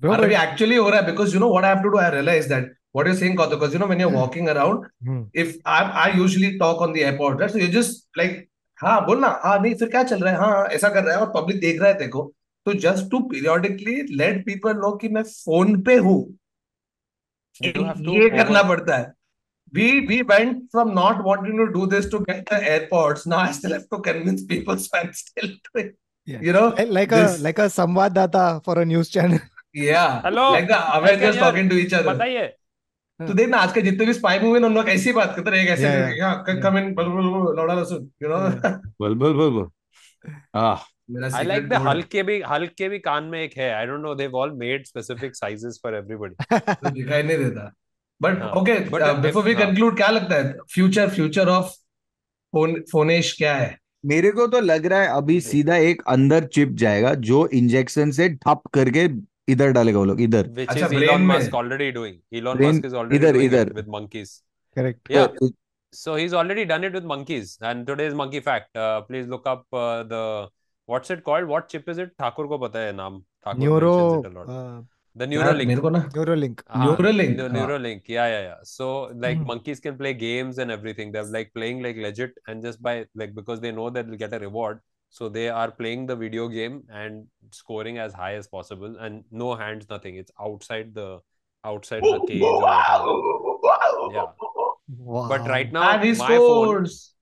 bro. 0.00 0.16
But, 0.16 0.32
actually 0.42 0.76
हो 0.76 0.88
रहा 0.90 1.00
है 1.00 1.06
because 1.06 1.34
you 1.34 1.40
know 1.40 1.52
what 1.54 1.64
I 1.64 1.74
have 1.74 1.82
to 1.82 1.90
do 1.90 1.98
I 1.98 2.08
realize 2.14 2.48
that 2.48 2.70
what 2.92 3.06
you're 3.06 3.16
saying 3.18 3.36
Kautuk 3.36 3.58
because 3.58 3.72
you 3.74 3.78
know 3.80 3.86
when 3.86 4.00
you're 4.04 4.14
walking 4.20 4.48
around 4.52 4.86
Hmm. 5.08 5.22
if 5.44 5.56
I 5.64 5.80
I 6.04 6.06
usually 6.20 6.50
talk 6.62 6.80
on 6.86 6.92
the 6.96 7.04
airport 7.10 7.40
right 7.44 7.50
so 7.56 7.58
you 7.64 7.68
just 7.76 8.06
like 8.22 8.36
हाँ 8.82 9.00
बोलना 9.06 9.28
हाँ 9.44 9.58
नहीं 9.62 9.74
फिर 9.80 9.88
क्या 9.90 10.02
चल 10.10 10.20
रहा 10.24 10.32
है 10.32 10.38
हाँ 10.40 10.66
ऐसा 10.78 10.88
कर 10.96 11.04
रहा 11.04 11.14
है 11.16 11.20
और 11.26 11.32
पब्लिक 11.36 11.60
देख 11.60 11.80
रहा 11.80 11.88
है 11.90 11.98
तेको 11.98 12.22
तो 12.66 12.72
just 12.84 13.08
to 13.14 13.20
periodically 13.32 13.96
let 14.20 14.44
people 14.50 14.74
know 14.82 14.92
कि 15.00 15.08
मैं 15.16 15.22
फ़ोन 15.30 15.80
पे 15.88 15.96
हूँ 16.06 16.18
You 17.64 17.84
have 17.86 17.98
to 18.04 18.12
ये 18.18 18.28
करना 18.36 18.62
पड़ता 18.68 18.96
है 18.98 19.12
we 19.78 19.88
we 20.10 20.16
went 20.28 20.62
from 20.74 20.94
not 20.98 21.18
wanting 21.24 21.58
to 21.62 21.66
do 21.74 21.86
this 21.94 22.06
to 22.14 22.20
get 22.30 22.40
the 22.52 22.60
airports 22.74 23.26
now 23.32 23.40
I 23.48 23.50
still 23.58 23.74
have 23.76 23.88
to 23.94 23.98
convince 24.06 24.44
people 24.54 24.78
so 24.86 24.98
I'm 25.00 25.12
still 25.24 25.50
doing 25.68 25.90
Yeah. 26.30 26.40
you 26.46 26.52
know 26.54 26.66
like, 26.78 26.90
like 26.96 27.12
a 27.18 27.22
like 27.44 27.58
a 27.58 27.66
samvadata 27.74 28.42
for 28.64 28.78
a 28.80 28.84
news 28.84 29.08
channel. 29.14 29.38
yeah 29.74 30.20
Hello, 30.24 30.50
like 30.52 30.68
the 30.72 30.80
Avengers 30.96 31.36
talking 31.36 31.68
to 31.70 31.76
each 31.84 31.94
other 32.00 32.14
बताइए 32.14 32.48
हाँ। 33.20 33.28
तो 33.28 33.34
देख 33.34 33.48
ना 33.48 33.56
आज 33.58 33.72
का 33.72 33.80
जितने 33.80 34.06
भी 34.06 34.12
spy 34.14 34.38
movie 34.38 34.60
उन 34.60 34.74
लोग 34.74 34.88
ऐसी 34.88 35.12
बात 35.12 35.34
करते 35.36 35.50
रहे 35.50 35.64
कैसे 35.64 36.60
कम 36.62 36.78
इन 36.78 36.92
बल 36.94 37.06
बल 37.06 37.56
लौड़ा 37.56 37.74
लसुन 37.74 38.08
यू 38.22 38.28
नो 38.28 38.38
बल 39.00 39.14
बल 39.14 39.32
बल 39.34 39.50
बल। 39.56 39.66
आई 41.34 41.44
लाइक 41.44 41.68
द 41.68 41.80
हल्क 41.86 42.06
के 42.12 42.22
भी 42.22 42.40
हल्क 42.50 42.72
के 42.78 42.88
भी 42.88 42.98
कान 43.00 43.24
में 43.24 43.40
एक 43.42 43.56
है 43.58 43.72
I 43.74 43.86
don't 43.86 44.00
know 44.02 44.14
they 44.14 44.22
have 44.24 44.36
all 44.36 44.52
made 44.58 44.86
specific 44.86 45.36
sizes 45.36 45.80
for 45.82 45.96
everybody 45.96 46.90
दिखाई 46.90 47.22
नहीं 47.22 47.38
देता। 47.38 47.72
But 48.20 48.42
okay 48.56 48.78
before 49.20 49.44
we 49.44 49.54
conclude 49.54 49.96
क्या 49.96 50.08
लगता 50.08 50.36
है? 50.36 50.56
फ्यूचर 50.74 51.08
फ्यूचर 51.10 51.48
ऑफ़ 51.48 51.66
फ़ोन 52.52 52.74
फोनेश 52.92 53.32
क्या 53.38 53.54
है? 53.54 53.76
मेरे 54.04 54.30
को 54.32 54.46
तो 54.46 54.60
लग 54.60 54.86
रहा 54.86 55.00
है 55.00 55.08
अभी 55.16 55.40
सीधा 55.42 55.76
एक 55.78 56.02
अंदर 56.08 56.44
चिप 56.46 56.68
जाएगा 56.78 57.14
जो 57.26 57.46
इंजेक्शन 57.54 58.10
से 58.10 58.28
ठप 58.36 58.62
करके 58.74 59.06
इधर 59.54 59.72
डालेगा 59.78 59.98
वो 59.98 60.04
लोग 60.04 60.20
इधर 60.20 60.48
which 60.58 60.68
अच्छा, 60.68 60.86
is 60.86 60.92
Elon 61.02 61.26
Musk 61.30 61.56
already 61.62 61.90
doing 61.98 62.14
Elon 62.40 62.56
Brain- 62.60 62.74
Musk 62.74 62.88
is 62.90 62.94
already 63.00 63.16
इधर- 63.20 63.34
doing 63.38 63.46
इधर। 63.50 63.70
it 63.70 63.80
with 63.80 63.90
monkeys 63.96 64.36
Correct. 64.78 65.12
yeah 65.16 65.26
तो 65.40 65.50
so 65.92 66.12
he's 66.20 66.34
already 66.40 66.64
done 66.70 66.84
it 66.90 66.96
with 66.96 67.06
monkeys 67.12 67.56
and 67.68 67.86
today's 67.86 68.12
monkey 68.18 68.40
fact 68.48 68.76
uh, 68.86 69.00
please 69.10 69.26
look 69.34 69.48
up 69.52 69.64
uh, 69.84 70.02
the 70.14 70.22
what's 70.92 71.10
it 71.14 71.24
called 71.28 71.48
what 71.54 71.68
chip 71.74 71.88
is 71.94 71.98
it 72.04 72.12
Thakur 72.20 72.46
को 72.52 72.58
पता 72.66 72.84
है 72.86 72.92
नाम 73.02 73.18
Thakur 73.46 73.64
Neuro 73.64 73.90
mentions 73.96 74.26
it 74.26 74.30
a 74.30 74.34
lot 74.38 74.52
uh, 74.56 74.78
the 75.16 75.26
Neuralink 75.32 75.66
मेरे 75.66 75.80
को 75.80 75.90
ना 75.90 76.02
Neuralink. 76.16 76.60
हाँ, 76.70 76.86
Neuralink, 76.86 77.32
Neu- 77.38 77.48
हाँ. 77.50 77.56
Neuralink, 77.58 78.02
yeah, 78.16 78.26
yeah, 78.32 78.42
yeah. 78.48 78.58
So 78.72 78.86
like 79.24 79.38
Mhm. 79.40 79.46
monkeys 79.48 79.80
can 79.86 79.96
play 80.02 80.12
games 80.20 80.60
and 80.64 80.74
everything. 80.74 81.10
They're 81.16 81.32
like 81.36 81.50
playing 81.58 81.80
like 81.86 81.98
legit, 82.04 82.38
and 82.46 82.68
just 82.68 82.80
by 82.88 82.92
like 83.22 83.32
because 83.40 83.64
they 83.64 83.72
know 83.80 83.88
that 83.96 84.06
they'll 84.12 84.20
get 84.22 84.36
a 84.38 84.40
reward, 84.44 84.78
so 85.10 85.28
they 85.28 85.48
are 85.48 85.70
playing 85.70 86.06
the 86.06 86.16
video 86.16 86.48
game 86.48 86.84
and 86.88 87.26
scoring 87.50 87.98
as 87.98 88.12
high 88.12 88.34
as 88.34 88.46
possible 88.46 88.96
and 88.98 89.24
no 89.30 89.54
hands 89.54 89.86
nothing. 89.90 90.16
It's 90.16 90.30
outside 90.40 90.94
the 90.94 91.18
outside 91.64 92.02
the 92.02 92.20
cage 92.26 92.40
yeah. 92.40 94.26
Wow. 94.98 95.28
but 95.28 95.46
right 95.46 95.70
now 95.70 95.90
and 95.90 96.02
he 96.02 96.12
my 96.14 96.34
scores. 96.34 97.12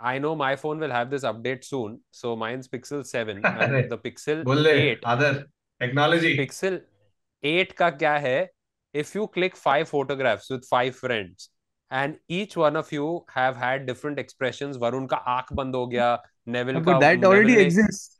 phone 0.00 0.10
i 0.10 0.18
know 0.18 0.34
my 0.34 0.56
phone 0.56 0.80
will 0.80 0.90
have 0.90 1.10
this 1.10 1.24
update 1.24 1.64
soon. 1.64 2.00
So 2.10 2.36
mine's 2.36 2.68
pixel 2.68 3.04
7 3.04 3.44
and 3.44 3.90
the 3.90 3.98
pixel 3.98 4.44
8 4.66 4.98
other 5.04 5.46
technology. 5.80 6.36
Pixel 6.36 6.82
8 7.42 7.76
ka 7.76 7.90
kya 7.90 8.20
hai? 8.20 8.48
If 8.92 9.14
you 9.14 9.26
click 9.26 9.56
five 9.56 9.88
photographs 9.88 10.48
with 10.50 10.64
five 10.64 10.94
friends 10.94 11.50
and 11.90 12.16
each 12.28 12.56
one 12.56 12.76
of 12.76 12.92
you 12.92 13.24
have 13.28 13.56
had 13.56 13.86
different 13.86 14.18
expressions 14.18 14.78
varun 14.84 15.08
ka 15.08 15.20
aankh 15.32 15.52
band 15.60 15.74
ho 15.74 15.86
gaya 15.94 16.10
का 16.46 16.84
but 16.84 17.00
that 17.00 17.24
already 17.24 17.52
Neville 17.52 17.66
exists. 17.66 18.10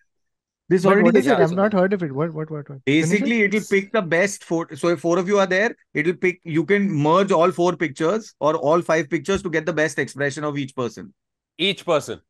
This 0.68 0.82
But 0.82 0.90
already 0.90 1.04
what 1.04 1.16
is 1.16 1.26
it? 1.26 1.38
I've 1.38 1.52
not 1.52 1.74
heard 1.74 1.92
of 1.92 2.02
it. 2.02 2.12
What 2.12 2.32
what 2.32 2.50
what 2.50 2.68
what? 2.70 2.84
Basically, 2.86 2.92
it? 2.92 3.10
Basically, 3.10 3.40
it'll 3.42 3.66
pick 3.70 3.92
the 3.92 4.02
best 4.02 4.44
four. 4.44 4.74
So 4.74 4.88
if 4.88 5.00
four 5.00 5.18
of 5.18 5.28
you 5.28 5.38
are 5.38 5.46
there, 5.46 5.76
it'll 5.92 6.14
pick. 6.14 6.40
You 6.44 6.64
can 6.64 6.90
merge 6.90 7.32
all 7.32 7.52
four 7.52 7.76
pictures 7.76 8.34
or 8.40 8.54
all 8.56 8.80
five 8.80 9.10
pictures 9.10 9.42
to 9.42 9.50
get 9.50 9.66
the 9.66 9.72
best 9.72 9.98
expression 9.98 10.44
of 10.44 10.56
each 10.56 10.74
person. 10.74 11.12
each 11.64 11.82
person 11.88 12.20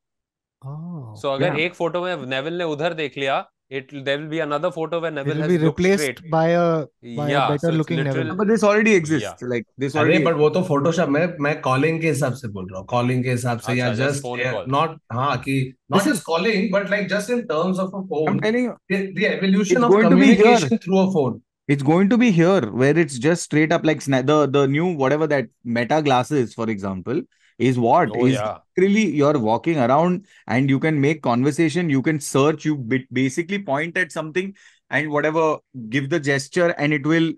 Oh. 0.62 1.14
so 1.20 1.30
अगर 1.30 1.52
Yeah. 1.52 1.58
एक 1.66 1.74
photo 1.74 2.02
में 2.04 2.26
Neville 2.26 2.54
ने 2.58 2.64
उधर 2.64 2.94
देख 2.94 3.16
लिया 3.18 3.36
it 3.70 3.90
there 4.04 4.18
will 4.18 4.28
be 4.28 4.40
another 4.40 4.70
photo 4.70 5.00
where 5.00 5.10
It 5.10 5.14
Neville 5.14 5.34
will 5.36 5.42
has 5.42 5.52
be 5.52 5.58
replaced 5.66 6.02
straight 6.02 6.30
by 6.30 6.48
a 6.48 6.86
by 7.16 7.30
yeah, 7.30 7.46
a 7.46 7.48
better 7.52 7.58
so 7.58 7.70
looking 7.70 8.02
Neville. 8.04 8.34
But 8.34 8.48
this 8.48 8.62
already 8.62 8.94
exists. 8.94 9.28
Yeah. 9.42 9.48
Like 9.52 9.64
this 9.78 9.94
अरे 9.96 10.00
already. 10.04 10.24
But 10.24 10.34
वो 10.38 10.48
तो 10.56 10.62
Photoshop 10.68 11.08
मैं 11.08 11.26
मैं 11.46 11.60
calling 11.60 12.00
के 12.00 12.08
हिसाब 12.08 12.34
से 12.42 12.48
बोल 12.48 12.68
रहा 12.70 12.78
हूँ 12.78 12.86
कॉलिंग 12.90 13.22
के 13.24 13.30
हिसाब 13.30 13.58
से 13.66 13.72
या 13.78 13.90
अच्छा, 13.90 14.04
just 14.06 14.22
phone 14.26 14.42
call. 14.50 14.68
नॉट 14.76 14.98
हाँ 15.12 15.36
कि 15.46 15.56
This 15.94 16.02
is- 16.06 16.12
just 16.12 16.24
calling 16.26 16.70
but 16.72 16.90
like 16.90 17.08
just 17.08 17.30
in 17.30 17.40
terms 17.54 17.78
of 17.78 17.96
a 17.96 18.02
I'm 18.30 18.40
telling 18.46 18.68
you, 18.68 18.76
the 19.18 19.26
evolution 19.32 19.76
It's 19.76 19.84
of 19.88 19.96
going 19.96 20.10
to 20.10 20.20
be 20.22 20.30
here. 20.32 20.36
communication 20.42 20.78
through 20.86 21.00
a 21.06 21.10
phone 21.16 21.40
it's 21.74 21.84
going 21.88 22.08
to 22.12 22.16
be 22.20 22.30
here 22.36 22.62
where 22.80 22.96
it's 23.02 23.18
just 23.26 23.44
straight 23.48 23.70
up 23.74 23.84
like 23.90 24.02
the 24.30 24.34
the 24.56 24.62
new 24.72 24.88
whatever 25.02 25.26
that 25.28 25.46
Meta 25.76 26.00
glasses, 26.08 26.50
for 26.58 26.66
example, 26.72 27.22
is 27.58 27.78
what 27.78 28.14
oh 28.14 28.26
is 28.26 28.42
yeah 28.42 28.58
literally 28.76 29.06
you're 29.16 29.38
walking 29.38 29.78
around 29.78 30.26
and 30.46 30.68
you 30.68 30.78
can 30.80 31.00
make 31.00 31.22
conversation 31.22 31.88
you 31.88 32.02
can 32.02 32.20
search 32.20 32.64
you 32.64 32.76
bit 32.76 33.02
basically 33.12 33.58
point 33.58 33.96
at 33.96 34.12
something 34.12 34.54
and 34.90 35.10
whatever 35.10 35.58
give 35.88 36.10
the 36.10 36.20
gesture 36.20 36.70
and 36.78 36.92
it 36.92 37.06
will 37.06 37.32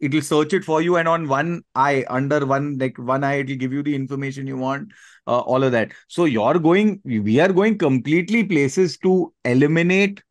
it 0.00 0.14
will 0.14 0.22
search 0.22 0.52
it 0.52 0.64
for 0.64 0.80
you 0.82 0.96
and 0.96 1.08
on 1.08 1.28
one 1.28 1.62
eye 1.74 2.04
under 2.08 2.46
one 2.46 2.78
like 2.78 2.96
one 2.98 3.24
eye 3.24 3.34
it 3.34 3.48
will 3.48 3.56
give 3.56 3.72
you 3.72 3.82
the 3.82 3.94
information 3.94 4.46
you 4.46 4.56
want 4.56 4.88
uh, 5.26 5.40
all 5.40 5.62
of 5.64 5.72
that 5.72 5.90
so 6.08 6.24
you're 6.24 6.58
going 6.58 7.00
we 7.04 7.40
are 7.40 7.52
going 7.52 7.76
completely 7.76 8.44
places 8.44 8.96
to 8.98 9.32
eliminate 9.44 10.22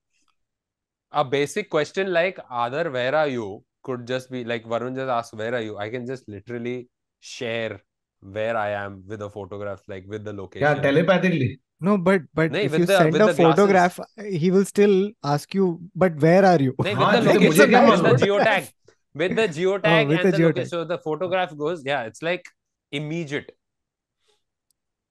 a 1.11 1.23
basic 1.23 1.69
question 1.69 2.13
like 2.13 2.37
Aadar, 2.49 2.91
where 2.91 3.15
are 3.15 3.27
you? 3.27 3.63
Could 3.83 4.07
just 4.07 4.31
be 4.31 4.43
like 4.43 4.65
Varun 4.65 4.95
just 4.95 5.09
asked, 5.09 5.33
where 5.33 5.53
are 5.55 5.61
you? 5.61 5.77
I 5.77 5.89
can 5.89 6.05
just 6.05 6.27
literally 6.27 6.89
share 7.19 7.81
where 8.21 8.57
I 8.57 8.69
am 8.71 9.03
with 9.07 9.19
the 9.19 9.29
photographs, 9.29 9.83
like 9.87 10.05
with 10.07 10.23
the 10.23 10.33
location. 10.33 10.67
Yeah, 10.67 10.81
telepathically. 10.81 11.59
No, 11.79 11.97
but 11.97 12.21
but 12.33 12.55
if 12.55 12.77
you 12.77 12.85
the, 12.85 12.97
send 12.97 13.15
a 13.15 13.33
photograph, 13.33 13.97
glasses. 13.97 14.35
he 14.41 14.49
will 14.49 14.65
still 14.65 15.11
ask 15.23 15.53
you, 15.53 15.79
but 15.95 16.15
where 16.15 16.43
are 16.43 16.59
you? 16.59 16.73
With, 16.77 16.85
the 16.85 16.97
geotag. 16.97 18.71
With 19.13 19.35
the 19.35 19.47
geotag 19.47 19.81
and 19.83 20.11
the, 20.11 20.15
geotag. 20.15 20.39
Location, 20.39 20.69
so 20.69 20.83
the 20.83 20.97
photograph 20.97 21.55
goes, 21.55 21.83
yeah, 21.85 22.03
it's 22.03 22.23
like 22.23 22.45
immediate. 22.91 23.55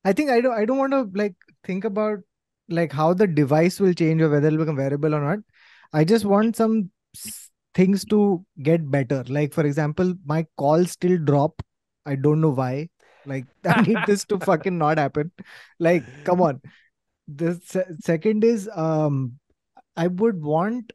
I 0.05 0.13
think 0.13 0.31
I 0.31 0.41
don't 0.41 0.55
I 0.55 0.65
don't 0.65 0.79
want 0.79 0.93
to 0.93 1.09
like 1.15 1.35
think 1.65 1.85
about 1.85 2.19
like 2.69 2.93
how 2.93 3.15
the 3.15 3.27
device 3.29 3.79
will 3.79 3.93
change 3.93 4.21
or 4.21 4.29
whether 4.29 4.49
it'll 4.49 4.59
become 4.59 4.77
wearable 4.77 5.15
or 5.15 5.21
not. 5.21 5.39
I 5.93 6.05
just 6.05 6.25
want 6.25 6.57
some 6.57 6.91
things 7.75 8.05
to 8.07 8.45
get 8.63 8.91
better. 8.91 9.23
Like 9.29 9.53
for 9.53 9.65
example, 9.65 10.15
my 10.25 10.47
calls 10.57 10.93
still 10.93 11.17
drop. 11.19 11.63
I 12.05 12.17
don't 12.17 12.41
know 12.41 12.51
why. 12.51 12.89
Like, 13.27 13.47
I 13.64 13.83
need 13.83 13.99
this 14.07 14.24
to 14.27 14.39
fucking 14.39 14.77
not 14.79 14.99
happen. 14.99 15.33
Like, 15.79 16.05
come 16.24 16.41
on. 16.41 16.61
The 17.29 17.61
se- 17.64 17.97
second 18.01 18.45
is, 18.45 18.68
um, 18.74 19.39
I 19.97 20.07
would 20.07 20.43
want, 20.43 20.93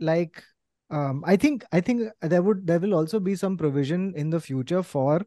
like, 0.00 0.42
um, 0.90 1.22
I 1.26 1.36
think, 1.36 1.64
I 1.72 1.80
think 1.80 2.08
there 2.20 2.42
would, 2.42 2.66
there 2.66 2.80
will 2.80 2.94
also 2.94 3.20
be 3.20 3.36
some 3.36 3.56
provision 3.56 4.12
in 4.16 4.30
the 4.30 4.40
future 4.40 4.82
for 4.82 5.24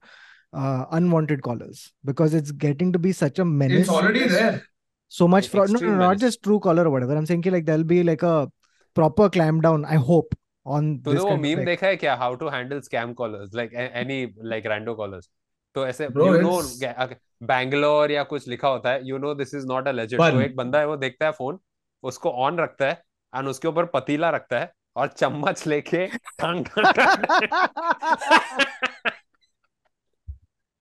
uh, 0.53 0.85
unwanted 0.91 1.41
callers 1.41 1.91
because 2.03 2.33
it's 2.33 2.51
getting 2.51 2.91
to 2.93 2.99
be 2.99 3.11
such 3.11 3.39
a 3.39 3.45
menace. 3.45 3.81
It's 3.81 3.89
already 3.89 4.27
there. 4.27 4.63
So 5.07 5.27
much 5.27 5.47
fraud. 5.49 5.69
No, 5.69 5.79
no, 5.79 5.91
no 5.91 5.97
not 5.97 6.17
just 6.17 6.41
Truecaller 6.41 6.85
or 6.85 6.89
whatever. 6.89 7.15
I'm 7.15 7.25
saying 7.25 7.41
ki, 7.41 7.49
like 7.49 7.65
there'll 7.65 7.83
be 7.83 8.03
like 8.03 8.23
a 8.23 8.51
proper 8.93 9.29
clamp 9.29 9.61
down. 9.63 9.85
I 9.85 9.95
hope 9.95 10.35
on. 10.65 10.99
तो 11.05 11.13
वो 11.13 11.37
meme 11.37 11.65
देखा 11.65 11.87
है 11.87 11.97
क्या? 11.97 12.17
How 12.19 12.35
to 12.35 12.49
handle 12.49 12.81
scam 12.81 13.15
callers? 13.15 13.53
Like 13.53 13.71
any 13.75 14.33
like 14.41 14.65
rando 14.65 14.95
callers. 14.95 15.29
तो 15.75 15.87
ऐसे 15.87 16.03
you 16.05 16.31
know 16.31 16.61
know, 16.61 17.15
Bangalore 17.43 18.11
या 18.11 18.23
कुछ 18.23 18.47
लिखा 18.47 18.67
होता 18.67 18.91
है 18.91 19.07
you 19.07 19.17
know 19.17 19.33
this 19.35 19.53
is 19.55 19.65
not 19.67 19.87
a 19.87 19.91
legend 19.91 20.21
तो 20.21 20.41
एक 20.41 20.55
बंदा 20.55 20.79
है 20.79 20.87
वो 20.87 20.97
देखता 20.97 21.25
है 21.25 21.31
फ़ोन 21.31 21.59
उसको 22.03 22.31
ऑन 22.45 22.57
रखता 22.59 22.85
है 22.85 23.01
एंड 23.33 23.47
उसके 23.47 23.67
ऊपर 23.67 23.85
पतीला 23.93 24.29
रखता 24.29 24.59
है 24.59 24.71
और 24.95 25.07
चम्मच 25.07 25.65
लेके 25.67 26.07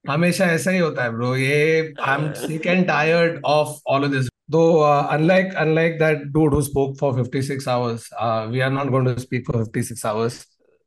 हमेशा 0.04 0.44
ऐसा 0.44 0.70
ही 0.70 0.78
होता 0.78 1.02
है 1.02 1.10
ब्रो 1.10 1.34
ये 1.36 1.92
I 2.00 2.14
am 2.14 2.32
sick 2.32 2.66
and 2.66 2.86
tired 2.86 3.40
of 3.44 3.76
all 3.86 4.04
of 4.04 4.10
this 4.10 4.28
though 4.50 4.64
unlike 4.80 5.54
unlike 5.56 5.98
that 5.98 6.24
dude 6.32 6.54
who 6.54 6.60
spoke 6.62 6.96
for 6.98 7.22
56 7.22 7.68
hours 7.68 8.08
we 8.50 8.60
are 8.60 8.70
not 8.70 8.90
going 8.90 9.06
to 9.06 9.20
speak 9.20 9.46
for 9.46 9.64
56 9.66 10.04
hours 10.06 10.36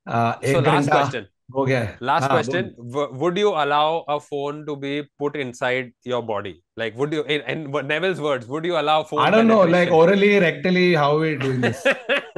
एक 0.08 0.58
घंटा 0.58 1.02
question 1.47 1.55
हो 1.57 1.65
गया 1.67 1.81
है 1.81 1.99
last 2.09 2.29
हाँ, 2.29 2.37
question 2.37 2.69
w- 2.97 3.09
would 3.23 3.39
you 3.39 3.51
allow 3.63 4.05
a 4.09 4.19
phone 4.21 4.61
to 4.67 4.77
be 4.77 4.93
put 5.23 5.37
inside 5.37 5.91
your 6.05 6.23
body 6.23 6.55
like 6.77 6.97
would 6.97 7.13
you 7.13 7.23
in, 7.25 7.41
in 7.55 7.71
Neville's 7.89 8.21
words 8.21 8.47
would 8.47 8.65
you 8.65 8.79
allow 8.81 9.03
phone 9.03 9.21
I 9.21 9.31
don't 9.31 9.47
know 9.47 9.61
like 9.63 9.91
penetration? 9.91 9.99
orally 9.99 10.31
rectally 10.47 10.97
how 10.97 11.19
we 11.19 11.37
doing 11.37 11.61
this 11.61 11.85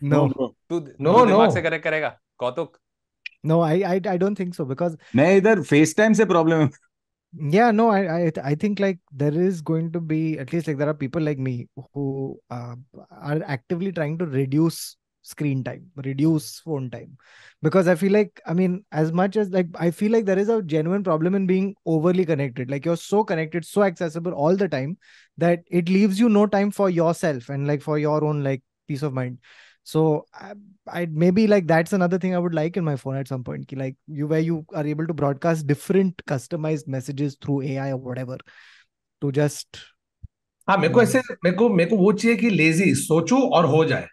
no, 0.00 0.28
तू 0.70 0.80
No, 0.98 1.12
तू 1.12 1.26
दिमाग 1.26 1.48
no. 1.48 1.54
से 1.54 1.62
connect 1.62 1.84
करेगा 1.84 2.18
Kautuk 2.38 2.76
no, 3.44 3.60
I, 3.62 3.74
I 3.94 4.00
I 4.12 4.16
don't 4.18 4.34
think 4.34 4.54
so 4.54 4.64
because 4.64 4.96
मैं 5.16 5.36
इधर 5.36 5.62
face 5.62 5.96
time 5.96 6.12
से 6.20 6.24
problem 6.24 6.60
है 6.60 6.70
yeah, 7.54 7.70
no, 7.70 7.90
I 7.90 7.98
I 8.12 8.32
I 8.50 8.54
think 8.54 8.80
like 8.80 9.00
there 9.12 9.34
is 9.48 9.60
going 9.60 9.92
to 9.92 10.00
be 10.00 10.38
at 10.38 10.52
least 10.52 10.66
like 10.66 10.78
there 10.78 10.88
are 10.88 10.94
people 10.94 11.22
like 11.22 11.38
me 11.38 11.68
who 11.94 12.38
uh, 12.50 12.74
are 13.10 13.42
actively 13.56 13.92
trying 13.92 14.18
to 14.18 14.26
reduce 14.26 14.96
screen 15.22 15.62
time, 15.62 15.90
reduce 15.96 16.60
phone 16.60 16.90
time. 16.90 17.16
Because 17.62 17.88
I 17.88 17.94
feel 17.94 18.12
like, 18.12 18.40
I 18.46 18.54
mean, 18.54 18.84
as 18.92 19.12
much 19.12 19.36
as 19.36 19.50
like 19.50 19.66
I 19.74 19.90
feel 19.90 20.12
like 20.12 20.24
there 20.24 20.38
is 20.38 20.48
a 20.48 20.62
genuine 20.62 21.04
problem 21.04 21.34
in 21.34 21.46
being 21.46 21.74
overly 21.84 22.24
connected. 22.24 22.70
Like 22.70 22.84
you're 22.84 22.96
so 22.96 23.24
connected, 23.24 23.64
so 23.64 23.82
accessible 23.82 24.32
all 24.32 24.56
the 24.56 24.68
time 24.68 24.96
that 25.36 25.60
it 25.66 25.88
leaves 25.88 26.18
you 26.18 26.28
no 26.28 26.46
time 26.46 26.70
for 26.70 26.88
yourself 26.88 27.48
and 27.48 27.66
like 27.66 27.82
for 27.82 27.98
your 27.98 28.24
own 28.24 28.42
like 28.42 28.62
peace 28.86 29.02
of 29.02 29.12
mind. 29.12 29.38
So 29.82 30.26
I, 30.34 30.52
I 30.86 31.06
maybe 31.06 31.46
like 31.46 31.66
that's 31.66 31.92
another 31.92 32.18
thing 32.18 32.34
I 32.34 32.38
would 32.38 32.54
like 32.54 32.76
in 32.76 32.84
my 32.84 32.96
phone 32.96 33.16
at 33.16 33.28
some 33.28 33.42
point. 33.42 33.68
ki, 33.68 33.76
Like 33.76 33.96
you 34.06 34.26
where 34.26 34.40
you 34.40 34.66
are 34.74 34.86
able 34.86 35.06
to 35.06 35.14
broadcast 35.14 35.66
different 35.66 36.22
customized 36.26 36.86
messages 36.86 37.36
through 37.40 37.62
AI 37.62 37.92
or 37.92 37.96
whatever 37.96 38.38
to 39.20 39.32
just 39.32 39.78
हाँ 40.68 40.76
मेरे 40.78 40.92
को 40.94 41.02
ऐसे 41.02 41.18
मेरे 41.44 41.56
को 41.56 41.68
मेरे 41.68 41.90
को 41.90 41.96
वो 41.96 42.12
चाहिए 42.12 42.36
कि 42.36 42.50
लेजी 42.50 42.94
सोचूं 42.94 43.40
और 43.50 43.64
हो 43.64 43.84
जाए 43.84 44.06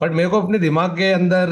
बट 0.00 0.12
मेरे 0.12 0.28
को 0.28 0.40
अपने 0.42 0.58
दिमाग 0.58 0.96
के 0.96 1.12
अंदर 1.12 1.50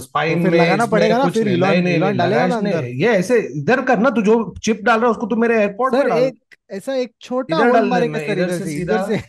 स्पाइन 0.00 0.44
तो 0.44 0.50
में 0.50 0.58
लगाना 0.58 0.86
पड़ेगा 0.86 1.18
ना 1.18 1.28
फिर 1.30 1.48
इलॉन 1.48 1.70
नहीं, 1.70 1.82
नहीं, 1.82 1.98
नहीं, 2.00 2.72
नहीं 2.72 2.92
ये 3.02 3.08
ऐसे 3.08 3.38
इधर 3.58 3.82
करना 3.82 4.10
तू 4.10 4.22
जो 4.22 4.36
चिप 4.62 4.80
डाल 4.82 4.98
रहा 5.00 5.06
है 5.06 5.10
उसको 5.10 5.26
तू 5.26 5.36
मेरे 5.36 5.58
एयरपोर्ट 5.60 5.94
पर 5.94 6.16
एक 6.18 6.38
ऐसा 6.70 6.94
एक 6.94 7.12
छोटा 7.20 7.56
होल 7.56 7.88
मारेगा 7.88 8.18
इधर 8.18 8.50
से 8.58 8.72
इधर 8.80 9.02
से। 9.06 9.20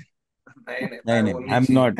नहीं 1.07 1.21
नहीं 1.21 1.33
I 1.33 1.57
am 1.57 1.65
not 1.69 1.99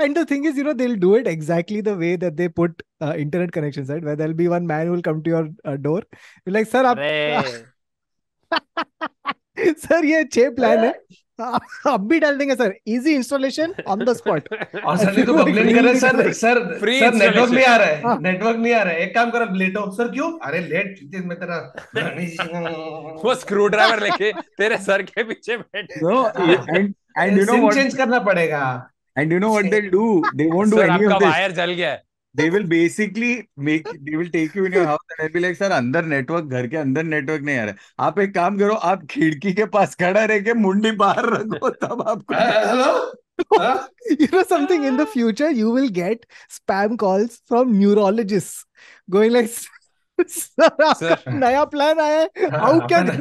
and 0.00 0.18
the 0.18 0.26
thing 0.30 0.46
is 0.46 0.58
you 0.58 0.64
know 0.64 0.72
they 0.72 0.86
will 0.86 0.96
do 1.00 1.16
it 1.16 1.26
exactly 1.26 1.82
the 1.82 1.88
way 1.98 2.16
that 2.16 2.32
they 2.32 2.48
put 2.48 2.82
internet 3.02 3.50
connection 3.50 3.84
side 3.84 4.04
where 4.04 4.16
there 4.16 4.28
will 4.28 4.36
be 4.36 4.46
one 4.46 4.62
man 4.66 4.90
will 4.90 5.02
come 5.02 5.22
to 5.22 5.30
your 5.30 5.76
door 5.76 6.06
like 6.48 6.68
sir 6.68 6.86
आप 6.86 6.96
sir 9.78 10.04
ये 10.04 10.24
छह 10.24 10.50
plan 10.50 10.78
है। 10.78 10.92
अब 11.92 12.06
भी 12.08 12.18
डाल 12.20 12.36
देंगे 12.38 12.54
sir. 12.54 12.74
Easy 12.86 13.14
installation 13.14 13.74
on 13.88 14.04
the 14.04 14.12
spot 14.16 14.48
और 14.84 14.96
sir 14.98 15.16
ने 15.16 15.22
तो 15.22 15.34
कंप्लेन 15.34 15.74
करे 15.74 15.94
sir 16.00 16.32
sir 16.32 16.58
Free 16.80 16.98
sir 17.00 17.14
network 17.14 17.50
नहीं 17.50 17.64
आ 17.64 17.76
रहा 17.76 17.86
है। 17.86 18.02
हाँ। 18.02 18.18
नेटवर्क 18.22 18.56
नहीं 18.56 18.74
आ 18.74 18.82
रहा 18.82 18.92
है। 18.92 19.00
एक 19.00 19.14
काम 19.14 19.30
करो 19.30 19.54
लेट 19.54 19.76
हो 19.76 19.90
सर 19.92 20.08
क्यों? 20.08 20.30
अरे 20.48 20.60
लेट 20.60 20.98
मैं 21.24 21.38
तेरा 21.38 21.58
वो 23.24 23.34
स्क्रू 23.34 23.66
ड्राइवर 23.68 24.02
लेके 24.02 24.32
तेरे 24.32 24.76
सर 24.78 25.02
के 25.02 25.22
पीछे 25.24 25.56
बैठ। 25.56 25.86
No 26.02 26.26
and 26.28 26.94
and 27.18 27.38
you 27.38 27.44
know 27.44 27.56
what 27.56 27.74
change 27.74 27.96
करना 27.96 28.18
पड़ेगा। 28.28 28.62
And 29.18 29.32
you 29.32 29.38
know 29.38 29.50
what 29.50 29.70
they 29.70 29.80
do 29.80 30.22
they 30.34 30.50
won't 30.50 30.70
do 30.70 30.80
any 30.80 31.06
of 31.06 31.18
this 31.18 31.28
wire 31.28 31.52
जल 31.52 31.72
गया 31.72 31.90
है। 31.90 32.02
They 32.34 32.48
will 32.50 32.66
basically 32.70 33.28
make 33.68 33.88
they 34.08 34.16
will 34.16 34.28
take 34.34 34.54
you 34.54 34.64
in 34.66 34.72
your 34.72 34.84
house 34.86 35.14
and 35.14 35.22
I'll 35.24 35.32
be 35.36 35.40
like 35.44 35.56
sir 35.60 35.70
अंदर 35.78 36.04
network 36.12 36.44
घर 36.58 36.66
के 36.66 36.76
अंदर 36.76 37.04
network 37.04 37.42
नहीं 37.42 37.58
आ 37.58 37.64
रहा 37.64 37.72
है 37.72 38.06
आप 38.08 38.18
एक 38.20 38.34
काम 38.34 38.58
करो 38.58 38.74
आप 38.90 39.04
खिड़की 39.10 39.52
के 39.52 39.64
पास 39.76 39.94
खड़ा 40.02 40.24
रह 40.24 40.40
के 40.48 40.54
मुंडी 40.66 40.90
बाहर 41.02 41.28
रखो 41.34 41.70
तब 41.86 42.04
आपको 42.08 42.34
hello 42.34 42.92
Huh? 43.58 43.86
you 44.20 44.26
know 44.32 44.40
something 44.48 44.82
in 44.88 44.96
the 45.00 45.04
future 45.10 45.50
you 45.58 45.70
will 45.76 45.88
get 45.98 46.24
spam 46.56 46.96
calls 47.02 47.36
from 47.52 47.70
neurologists 47.78 48.66
going 49.14 49.32
like 49.36 49.48
sir 50.18 50.84
आपका 50.84 51.14
Sir. 51.14 51.16
नया 51.44 51.64
प्लान 51.74 52.00
आया 52.00 52.18
है 52.20 52.48
हाँ, 52.50 52.58
हाउ 52.60 52.80
हैं 52.92 53.20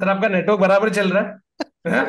सर 0.00 0.08
आपका 0.08 0.28
नेटवर्क 0.28 0.60
बराबर 0.60 0.90
चल 0.94 1.10
रहा 1.12 1.22
है 1.22 1.92
हाँ? 1.94 2.04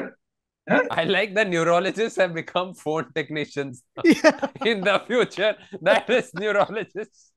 I 0.70 1.04
like 1.06 1.34
the 1.34 1.44
neurologists 1.46 2.18
have 2.18 2.34
become 2.34 2.74
phone 2.74 3.12
technicians 3.16 3.84
Yeah. 4.04 4.48
in 4.66 4.82
the 4.82 5.02
future. 5.08 5.56
That 5.82 6.10
is 6.10 6.32
neurologists. 6.34 7.32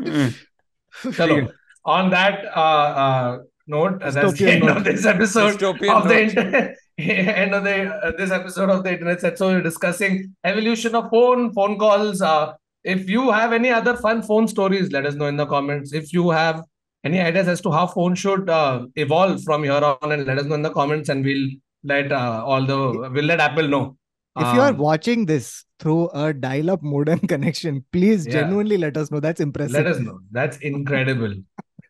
चलो 0.00 1.48
on 1.84 2.10
that 2.10 2.44
uh, 2.56 2.88
uh, 3.04 3.38
note 3.66 4.02
uh, 4.02 4.10
that's 4.10 4.38
the 4.38 4.50
end 4.52 4.64
note. 4.64 4.76
of 4.78 4.84
this 4.84 5.06
episode 5.06 5.58
Dystopian 5.58 5.94
of 5.96 6.08
the 6.08 6.14
note. 6.14 6.36
inter- 6.36 6.76
end 7.42 7.54
of 7.54 7.64
the 7.64 7.76
uh, 7.88 8.12
this 8.18 8.30
episode 8.30 8.68
of 8.70 8.84
the 8.84 8.92
Internet 8.92 9.20
Said 9.20 9.38
So 9.38 9.48
we're 9.48 9.62
discussing 9.62 10.34
evolution 10.44 10.94
of 10.94 11.08
phone 11.10 11.52
phone 11.52 11.78
calls 11.78 12.20
uh, 12.22 12.52
if 12.84 13.08
you 13.08 13.30
have 13.30 13.52
any 13.52 13.70
other 13.70 13.96
fun 13.96 14.22
phone 14.22 14.46
stories 14.48 14.90
let 14.92 15.06
us 15.06 15.14
know 15.14 15.26
in 15.26 15.36
the 15.36 15.46
comments 15.46 15.92
if 15.92 16.12
you 16.12 16.30
have 16.30 16.62
any 17.04 17.18
ideas 17.20 17.48
as 17.48 17.60
to 17.62 17.70
how 17.72 17.86
phone 17.86 18.14
should 18.14 18.50
uh, 18.50 18.86
evolve 18.96 19.42
from 19.42 19.62
here 19.64 19.72
on 19.92 20.12
and 20.12 20.26
let 20.26 20.38
us 20.38 20.44
know 20.46 20.54
in 20.54 20.62
the 20.62 20.70
comments 20.70 21.08
and 21.08 21.24
we'll 21.24 21.48
let 21.84 22.12
uh, 22.12 22.42
all 22.44 22.64
the 22.64 23.10
we'll 23.14 23.24
let 23.24 23.40
apple 23.40 23.68
know 23.68 23.96
If 24.38 24.54
you 24.54 24.60
are 24.64 24.70
Um, 24.72 24.78
watching 24.78 25.26
this 25.26 25.46
through 25.80 26.08
a 26.14 26.32
dial-up 26.32 26.82
modem 26.82 27.18
connection, 27.32 27.84
please 27.92 28.26
Yeah. 28.26 28.34
genuinely 28.34 28.78
let 28.78 28.96
us 28.96 29.10
know. 29.10 29.20
That's 29.20 29.40
impressive. 29.40 29.74
Let 29.78 29.86
us 29.92 29.98
know. 29.98 30.20
That's 30.38 30.58
incredible. 30.58 31.34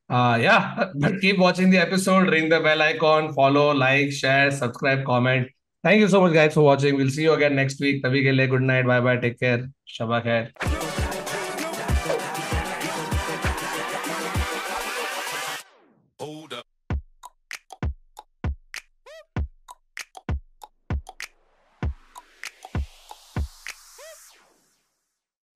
Uh, 0.08 0.38
yeah, 0.46 0.86
but 1.04 1.20
keep 1.20 1.38
watching 1.38 1.70
the 1.70 1.78
episode, 1.78 2.30
ring 2.30 2.48
the 2.48 2.60
bell 2.60 2.80
icon, 2.88 3.32
follow, 3.34 3.66
like, 3.84 4.10
share, 4.22 4.50
subscribe, 4.50 5.04
comment. 5.04 5.48
Thank 5.84 6.00
you 6.00 6.08
so 6.08 6.20
much, 6.26 6.32
guys, 6.32 6.54
for 6.54 6.62
watching. 6.72 6.96
We'll 6.96 7.10
see 7.20 7.22
you 7.28 7.32
again 7.38 7.54
next 7.64 7.80
week. 7.88 8.02
Tabhi 8.02 8.24
ke 8.28 8.36
liye, 8.40 8.50
good 8.56 8.62
night. 8.74 8.86
Bye 8.94 9.00
bye. 9.08 9.16
Take 9.28 9.38
care. 9.48 9.62
Shabba 9.98 10.22
khair. 10.30 10.79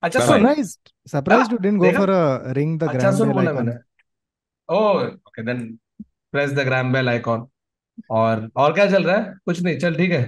अच्छा. 0.04 0.20
सुन 0.26 0.46
Surprised. 0.46 0.92
Surprised 1.14 1.52
you 1.54 1.58
didn't 1.64 1.82
go 1.84 1.92
for 1.98 2.08
a 2.14 2.54
ring 2.58 2.72
the 2.82 2.88
अच्छा 2.94 3.10
सुन 3.18 3.32
बोला 3.32 3.52
मैंने। 3.52 3.72
ओह 4.68 5.02
okay 5.02 5.42
then 5.42 5.66
press 6.32 6.52
the 6.52 6.64
Graham 6.66 6.92
Bell 6.92 7.08
icon 7.08 7.46
और 8.10 8.48
और 8.56 8.72
क्या 8.74 8.86
चल 8.90 9.04
रहा 9.04 9.16
है? 9.16 9.34
कुछ 9.44 9.62
नहीं 9.62 9.78
चल 9.78 9.94
ठीक 9.96 10.10
है। 10.12 10.24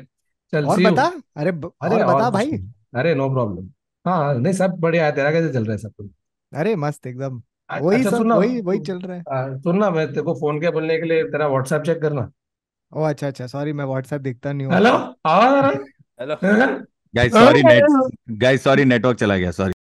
चल 0.52 0.66
और 0.66 0.76
सी 0.76 0.84
यू 0.84 0.90
बता। 0.90 1.10
अरे 1.36 1.52
ब- 1.52 1.72
अरे 1.82 1.94
और 1.94 2.02
और 2.02 2.14
बता 2.14 2.24
कुछ 2.24 2.34
भाई। 2.34 2.50
नहीं। 2.50 2.72
अरे 2.96 3.14
नो 3.14 3.28
प्रॉब्लम 3.30 3.68
हाँ 4.04 4.16
हाँ, 4.16 4.34
नहीं 4.34 4.52
सब 4.52 4.76
बढ़िया 4.80 5.04
है 5.04 5.12
तेरा 5.12 5.30
कैसे 5.30 5.52
चल 5.52 5.64
रहा 5.64 5.72
है 5.72 5.78
सब 5.78 5.92
कुछ? 5.96 6.10
अरे 6.52 6.74
मस्त 6.76 7.06
एकदम। 7.06 7.42
अ- 7.70 7.78
वही 7.80 7.98
अच्छा 7.98 8.10
सब 8.10 8.16
सुन 8.16 8.26
ना। 8.26 8.34
वही 8.34 8.60
वही 8.60 8.78
चल 8.78 8.98
रहा 9.00 9.16
है। 9.16 9.22
आ, 9.32 9.56
सुन 9.58 9.78
ना 9.78 9.90
मैं 9.90 10.06
तेरे 10.08 10.22
को 10.22 10.34
फ़ोन 10.34 10.60
किया 10.60 10.70
बोलने 10.70 10.98
के 10.98 11.06
लिए 11.06 11.24
तेरा 11.24 11.46
व्हाट्सएप 11.48 11.82
चेक 11.82 12.00
करना। 12.02 12.30
ओ 12.92 13.02
अच्छा 13.02 13.26
अच्छा 13.26 13.46
सॉरी 13.46 13.72
मैं 13.72 13.84
व्हाट्सएप 13.84 14.20
देखता 14.20 14.52
नहीं 14.52 14.66
हूँ। 14.66 14.74
हेलो 14.74 14.90
आवाज़ 14.90 15.54
आ 15.54 15.60
रहा 15.60 15.70
Hello. 15.70 16.44
है। 16.44 16.95
Guys 17.16 17.32
sorry 17.32 17.62
net 17.62 17.84
guys 18.40 18.64
sorry 18.64 18.84
network 18.84 19.18
चला 19.18 19.36
गया 19.36 19.50
सॉरी 19.60 19.74